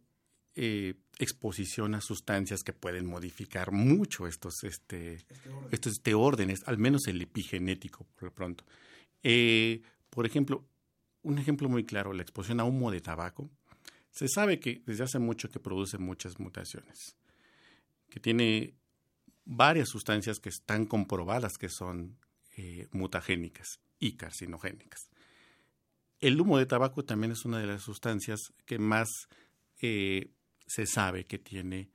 eh, 0.56 0.95
exposición 1.19 1.95
a 1.95 2.02
sustancias 2.02 2.64
que 2.64 2.73
pueden 2.73 3.06
modificar 3.06 3.72
mucho 3.72 4.27
estos, 4.27 4.64
este, 4.64 5.26
estos 5.72 5.94
este 5.94 6.14
órdenes, 6.14 6.64
al 6.65 6.77
menos 6.77 7.07
el 7.07 7.22
epigenético, 7.22 8.06
por 8.15 8.23
lo 8.23 8.34
pronto. 8.34 8.64
Eh, 9.23 9.82
por 10.10 10.26
ejemplo, 10.26 10.65
un 11.23 11.40
ejemplo 11.40 11.68
muy 11.68 11.86
claro, 11.86 12.14
la 12.14 12.22
exposición 12.22 12.60
a 12.60 12.64
humo 12.64 12.91
de 12.91 13.02
tabaco 13.02 13.49
se 14.11 14.27
sabe 14.27 14.60
que 14.60 14.82
desde 14.86 15.03
hace 15.03 15.19
mucho 15.19 15.49
que 15.49 15.60
produce 15.60 15.98
muchas 15.98 16.40
mutaciones, 16.40 17.18
que 18.10 18.19
tiene 18.19 18.76
varias 19.44 19.90
sustancias 19.90 20.40
que 20.40 20.49
están 20.49 20.86
comprobadas 20.86 21.57
que 21.57 21.69
son 21.69 22.18
eh, 22.57 22.88
mutagénicas 22.91 23.80
y 23.99 24.14
carcinogénicas. 24.14 25.10
El 26.19 26.40
humo 26.40 26.57
de 26.57 26.65
tabaco 26.65 27.03
también 27.03 27.34
es 27.34 27.44
una 27.44 27.60
de 27.60 27.68
las 27.68 27.82
sustancias 27.82 28.53
que 28.65 28.80
más 28.80 29.27
eh, 29.82 30.32
se 30.66 30.86
sabe 30.86 31.26
que 31.26 31.38
tiene, 31.38 31.90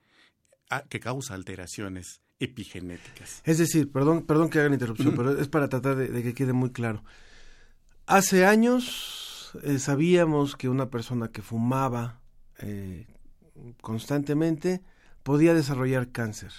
que 0.89 0.99
causa 0.99 1.33
alteraciones 1.33 2.21
epigenéticas. 2.39 3.41
Es 3.45 3.57
decir, 3.57 3.91
perdón, 3.91 4.23
perdón 4.25 4.49
que 4.49 4.59
haga 4.59 4.69
la 4.69 4.75
interrupción, 4.75 5.13
pero 5.15 5.39
es 5.39 5.47
para 5.47 5.69
tratar 5.69 5.95
de 5.95 6.23
que 6.23 6.33
quede 6.33 6.53
muy 6.53 6.71
claro. 6.71 7.03
Hace 8.07 8.45
años 8.45 9.51
eh, 9.63 9.79
sabíamos 9.79 10.55
que 10.55 10.69
una 10.69 10.89
persona 10.89 11.29
que 11.29 11.41
fumaba 11.41 12.19
eh, 12.59 13.07
constantemente 13.81 14.81
podía 15.23 15.53
desarrollar 15.53 16.11
cáncer, 16.11 16.51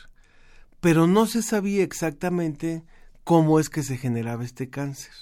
pero 0.81 1.07
no 1.07 1.27
se 1.27 1.43
sabía 1.43 1.83
exactamente 1.83 2.85
cómo 3.25 3.59
es 3.61 3.71
que 3.71 3.83
se 3.83 3.97
generaba 3.97 4.45
este 4.45 4.71
cáncer. 4.71 5.13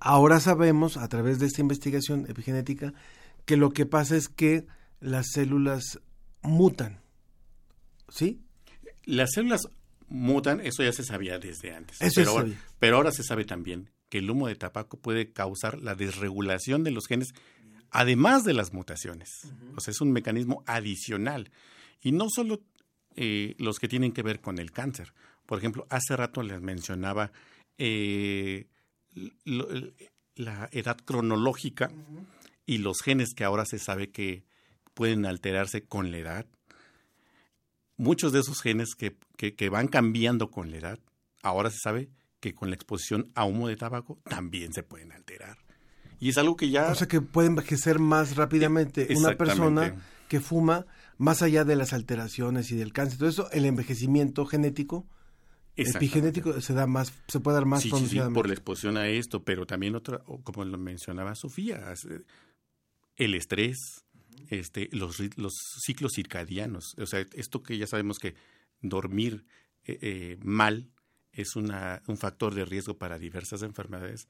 Ahora 0.00 0.38
sabemos, 0.40 0.96
a 0.96 1.08
través 1.08 1.38
de 1.38 1.46
esta 1.46 1.60
investigación 1.60 2.26
epigenética, 2.28 2.92
que 3.44 3.56
lo 3.56 3.70
que 3.70 3.86
pasa 3.86 4.16
es 4.16 4.28
que 4.28 4.66
las 5.00 5.28
células 5.32 6.00
mutan. 6.48 7.00
¿Sí? 8.08 8.40
Las 9.04 9.32
células 9.32 9.68
mutan, 10.08 10.60
eso 10.60 10.82
ya 10.82 10.92
se 10.92 11.04
sabía 11.04 11.38
desde 11.38 11.74
antes. 11.74 11.98
pero, 12.14 12.46
pero 12.78 12.96
ahora 12.96 13.12
se 13.12 13.22
sabe 13.22 13.44
también 13.44 13.90
que 14.08 14.18
el 14.18 14.30
humo 14.30 14.48
de 14.48 14.56
tabaco 14.56 14.98
puede 14.98 15.32
causar 15.32 15.78
la 15.80 15.94
desregulación 15.94 16.82
de 16.82 16.90
los 16.90 17.06
genes, 17.06 17.28
además 17.90 18.44
de 18.44 18.54
las 18.54 18.72
mutaciones. 18.72 19.30
O 19.76 19.80
sea, 19.80 19.92
es 19.92 20.00
un 20.00 20.12
mecanismo 20.12 20.62
adicional. 20.66 21.50
Y 22.00 22.12
no 22.12 22.26
solo 22.30 22.62
eh, 23.16 23.54
los 23.58 23.78
que 23.78 23.88
tienen 23.88 24.12
que 24.12 24.22
ver 24.22 24.40
con 24.40 24.58
el 24.58 24.70
cáncer. 24.70 25.12
Por 25.44 25.58
ejemplo, 25.58 25.86
hace 25.90 26.16
rato 26.16 26.42
les 26.42 26.60
mencionaba 26.60 27.32
eh, 27.76 28.66
la 29.44 30.68
edad 30.72 30.96
cronológica 31.04 31.90
y 32.64 32.78
los 32.78 33.00
genes 33.02 33.34
que 33.34 33.44
ahora 33.44 33.64
se 33.64 33.78
sabe 33.78 34.10
que 34.10 34.44
pueden 34.98 35.26
alterarse 35.26 35.84
con 35.84 36.10
la 36.10 36.18
edad. 36.18 36.46
Muchos 37.96 38.32
de 38.32 38.40
esos 38.40 38.60
genes 38.60 38.96
que, 38.96 39.16
que 39.36 39.68
van 39.68 39.86
cambiando 39.86 40.50
con 40.50 40.72
la 40.72 40.78
edad, 40.78 40.98
ahora 41.40 41.70
se 41.70 41.78
sabe 41.78 42.10
que 42.40 42.52
con 42.52 42.70
la 42.70 42.74
exposición 42.74 43.30
a 43.36 43.44
humo 43.44 43.68
de 43.68 43.76
tabaco 43.76 44.18
también 44.24 44.72
se 44.72 44.82
pueden 44.82 45.12
alterar. 45.12 45.56
Y 46.18 46.30
es 46.30 46.38
algo 46.38 46.56
que 46.56 46.70
ya... 46.70 46.90
O 46.90 46.96
sea, 46.96 47.06
que 47.06 47.20
puede 47.20 47.46
envejecer 47.46 48.00
más 48.00 48.34
rápidamente 48.34 49.06
una 49.14 49.36
persona 49.36 49.94
que 50.26 50.40
fuma, 50.40 50.84
más 51.16 51.42
allá 51.42 51.64
de 51.64 51.76
las 51.76 51.92
alteraciones 51.92 52.72
y 52.72 52.74
del 52.74 52.92
cáncer. 52.92 53.20
Todo 53.20 53.28
eso, 53.28 53.50
el 53.52 53.66
envejecimiento 53.66 54.46
genético, 54.46 55.06
epigenético, 55.76 56.60
se 56.60 56.74
da 56.74 56.88
más, 56.88 57.12
se 57.28 57.38
puede 57.38 57.54
dar 57.54 57.66
más 57.66 57.82
sí, 57.82 57.92
sí, 58.08 58.18
por 58.34 58.48
la 58.48 58.54
exposición 58.54 58.96
a 58.96 59.06
esto, 59.06 59.44
pero 59.44 59.64
también 59.64 59.94
otra, 59.94 60.24
como 60.42 60.64
lo 60.64 60.76
mencionaba 60.76 61.36
Sofía, 61.36 61.94
el 63.18 63.34
estrés, 63.34 64.04
este, 64.50 64.88
los, 64.92 65.18
los 65.36 65.54
ciclos 65.84 66.12
circadianos. 66.14 66.94
O 66.98 67.06
sea, 67.06 67.26
esto 67.34 67.62
que 67.62 67.76
ya 67.78 67.86
sabemos 67.86 68.18
que 68.18 68.34
dormir 68.80 69.44
eh, 69.84 69.98
eh, 70.00 70.38
mal 70.42 70.90
es 71.32 71.56
una, 71.56 72.02
un 72.06 72.16
factor 72.16 72.54
de 72.54 72.64
riesgo 72.64 72.98
para 72.98 73.18
diversas 73.18 73.62
enfermedades. 73.62 74.28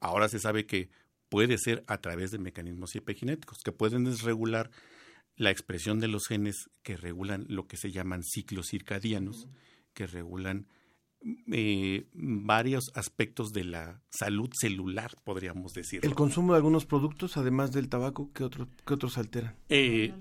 Ahora 0.00 0.28
se 0.28 0.38
sabe 0.38 0.66
que 0.66 0.88
puede 1.28 1.58
ser 1.58 1.84
a 1.86 1.98
través 1.98 2.30
de 2.30 2.38
mecanismos 2.38 2.94
epigenéticos 2.94 3.58
que 3.62 3.72
pueden 3.72 4.04
desregular 4.04 4.70
la 5.36 5.50
expresión 5.50 6.00
de 6.00 6.08
los 6.08 6.26
genes 6.26 6.70
que 6.82 6.96
regulan 6.96 7.44
lo 7.48 7.66
que 7.66 7.76
se 7.76 7.92
llaman 7.92 8.22
ciclos 8.22 8.68
circadianos, 8.68 9.48
que 9.92 10.06
regulan 10.06 10.66
eh, 11.50 12.06
varios 12.12 12.92
aspectos 12.94 13.52
de 13.52 13.64
la 13.64 14.00
salud 14.10 14.50
celular, 14.52 15.10
podríamos 15.24 15.72
decir. 15.72 16.00
¿El 16.04 16.14
consumo 16.14 16.52
de 16.52 16.58
algunos 16.58 16.86
productos, 16.86 17.36
además 17.36 17.72
del 17.72 17.88
tabaco, 17.88 18.30
qué, 18.32 18.44
otro, 18.44 18.68
qué 18.86 18.94
otros 18.94 19.18
alteran? 19.18 19.56
Eh, 19.68 20.14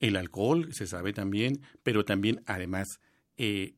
¿El, 0.00 0.16
alcohol? 0.16 0.72
se 0.72 0.86
sabe 0.86 1.12
también, 1.12 1.60
pero 1.82 2.04
también, 2.04 2.42
además, 2.46 2.88
eh, 3.36 3.74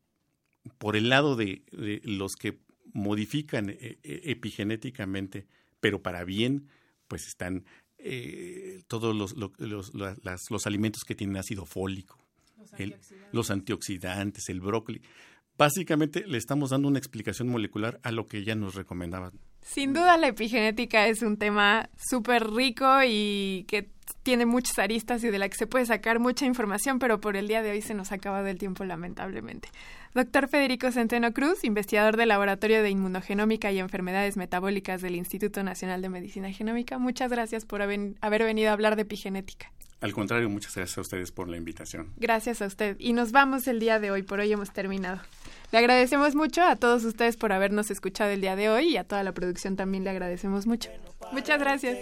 por 0.78 0.96
el 0.96 1.08
lado 1.08 1.36
de, 1.36 1.62
los 2.04 2.34
que 2.36 2.60
modifican 2.92 3.76
epigenéticamente, 4.02 5.46
pero 5.80 6.02
para 6.02 6.24
bien, 6.24 6.68
pues 7.08 7.26
están 7.26 7.64
todos 8.88 9.14
los, 9.14 9.36
los, 9.36 10.66
alimentos 10.66 11.04
que 11.04 11.14
tienen 11.14 11.36
ácido 11.36 11.66
fólico, 11.66 12.18
los 13.32 13.50
antioxidantes, 13.50 14.48
el 14.48 14.60
brócoli 14.60 15.02
básicamente 15.60 16.24
le 16.26 16.38
estamos 16.38 16.70
dando 16.70 16.88
una 16.88 16.98
explicación 16.98 17.48
molecular 17.48 18.00
a 18.02 18.12
lo 18.12 18.26
que 18.26 18.44
ya 18.44 18.54
nos 18.54 18.74
recomendaban. 18.74 19.32
Sin 19.60 19.92
duda 19.92 20.16
la 20.16 20.28
epigenética 20.28 21.06
es 21.06 21.20
un 21.20 21.36
tema 21.36 21.90
súper 21.98 22.50
rico 22.50 22.86
y 23.06 23.66
que 23.68 23.90
tiene 24.22 24.46
muchas 24.46 24.78
aristas 24.78 25.22
y 25.22 25.28
de 25.28 25.38
la 25.38 25.50
que 25.50 25.58
se 25.58 25.66
puede 25.66 25.84
sacar 25.84 26.18
mucha 26.18 26.46
información, 26.46 26.98
pero 26.98 27.20
por 27.20 27.36
el 27.36 27.46
día 27.46 27.60
de 27.60 27.72
hoy 27.72 27.82
se 27.82 27.92
nos 27.92 28.10
ha 28.10 28.14
acabado 28.14 28.46
el 28.46 28.56
tiempo 28.56 28.84
lamentablemente. 28.84 29.68
Doctor 30.14 30.48
Federico 30.48 30.90
Centeno 30.92 31.34
Cruz, 31.34 31.62
investigador 31.62 32.16
del 32.16 32.30
Laboratorio 32.30 32.82
de 32.82 32.88
Inmunogenómica 32.88 33.70
y 33.70 33.80
Enfermedades 33.80 34.38
Metabólicas 34.38 35.02
del 35.02 35.14
Instituto 35.14 35.62
Nacional 35.62 36.00
de 36.00 36.08
Medicina 36.08 36.50
Genómica, 36.50 36.96
muchas 36.96 37.30
gracias 37.30 37.66
por 37.66 37.82
haber, 37.82 38.14
haber 38.22 38.44
venido 38.44 38.70
a 38.70 38.72
hablar 38.72 38.96
de 38.96 39.02
epigenética. 39.02 39.70
Al 40.00 40.14
contrario, 40.14 40.48
muchas 40.48 40.74
gracias 40.74 40.96
a 40.96 41.00
ustedes 41.02 41.30
por 41.30 41.48
la 41.48 41.56
invitación. 41.58 42.12
Gracias 42.16 42.62
a 42.62 42.66
usted. 42.66 42.96
Y 42.98 43.12
nos 43.12 43.32
vamos 43.32 43.68
el 43.68 43.80
día 43.80 44.00
de 44.00 44.10
hoy, 44.10 44.22
por 44.22 44.40
hoy 44.40 44.50
hemos 44.50 44.72
terminado. 44.72 45.20
Le 45.72 45.78
agradecemos 45.78 46.34
mucho 46.34 46.62
a 46.62 46.76
todos 46.76 47.04
ustedes 47.04 47.36
por 47.36 47.52
habernos 47.52 47.90
escuchado 47.90 48.30
el 48.30 48.40
día 48.40 48.56
de 48.56 48.70
hoy 48.70 48.88
y 48.88 48.96
a 48.96 49.04
toda 49.04 49.22
la 49.22 49.32
producción 49.32 49.76
también 49.76 50.04
le 50.04 50.10
agradecemos 50.10 50.66
mucho. 50.66 50.90
Muchas 51.32 51.60
gracias. 51.60 51.98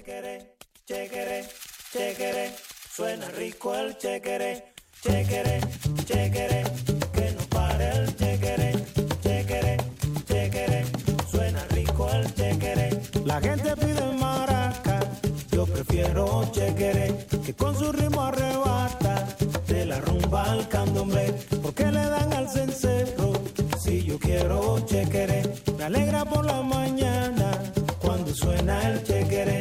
suena 2.90 3.28
rico 3.30 3.74
el 3.74 3.96
chequere, 3.98 4.64
chequere, 5.02 5.60
chequere, 6.04 6.64
que 7.12 7.30
no 7.32 7.42
pare 7.50 7.90
el 7.90 8.16
chequere, 8.16 8.72
chequere, 9.22 9.76
chequere, 10.26 10.84
suena 11.30 11.64
rico 11.66 12.10
el 12.10 12.34
chequere. 12.34 13.00
La 13.24 13.40
gente 13.40 13.76
pide 13.76 13.98
maraca, 14.00 14.08
yo 14.08 14.17
prefiero 15.84 16.50
chequere, 16.50 17.14
que 17.44 17.54
con 17.54 17.76
su 17.78 17.92
ritmo 17.92 18.22
arrebata 18.22 19.28
de 19.68 19.86
la 19.86 20.00
rumba 20.00 20.42
al 20.50 20.68
candomblé, 20.68 21.32
porque 21.62 21.84
le 21.84 22.04
dan 22.04 22.32
al 22.32 22.48
cencerro. 22.48 23.32
Si 23.78 24.02
yo 24.02 24.18
quiero 24.18 24.80
chequere, 24.86 25.42
me 25.76 25.84
alegra 25.84 26.24
por 26.24 26.44
la 26.44 26.62
mañana 26.62 27.52
cuando 28.00 28.34
suena 28.34 28.90
el 28.90 29.04
chequere, 29.04 29.60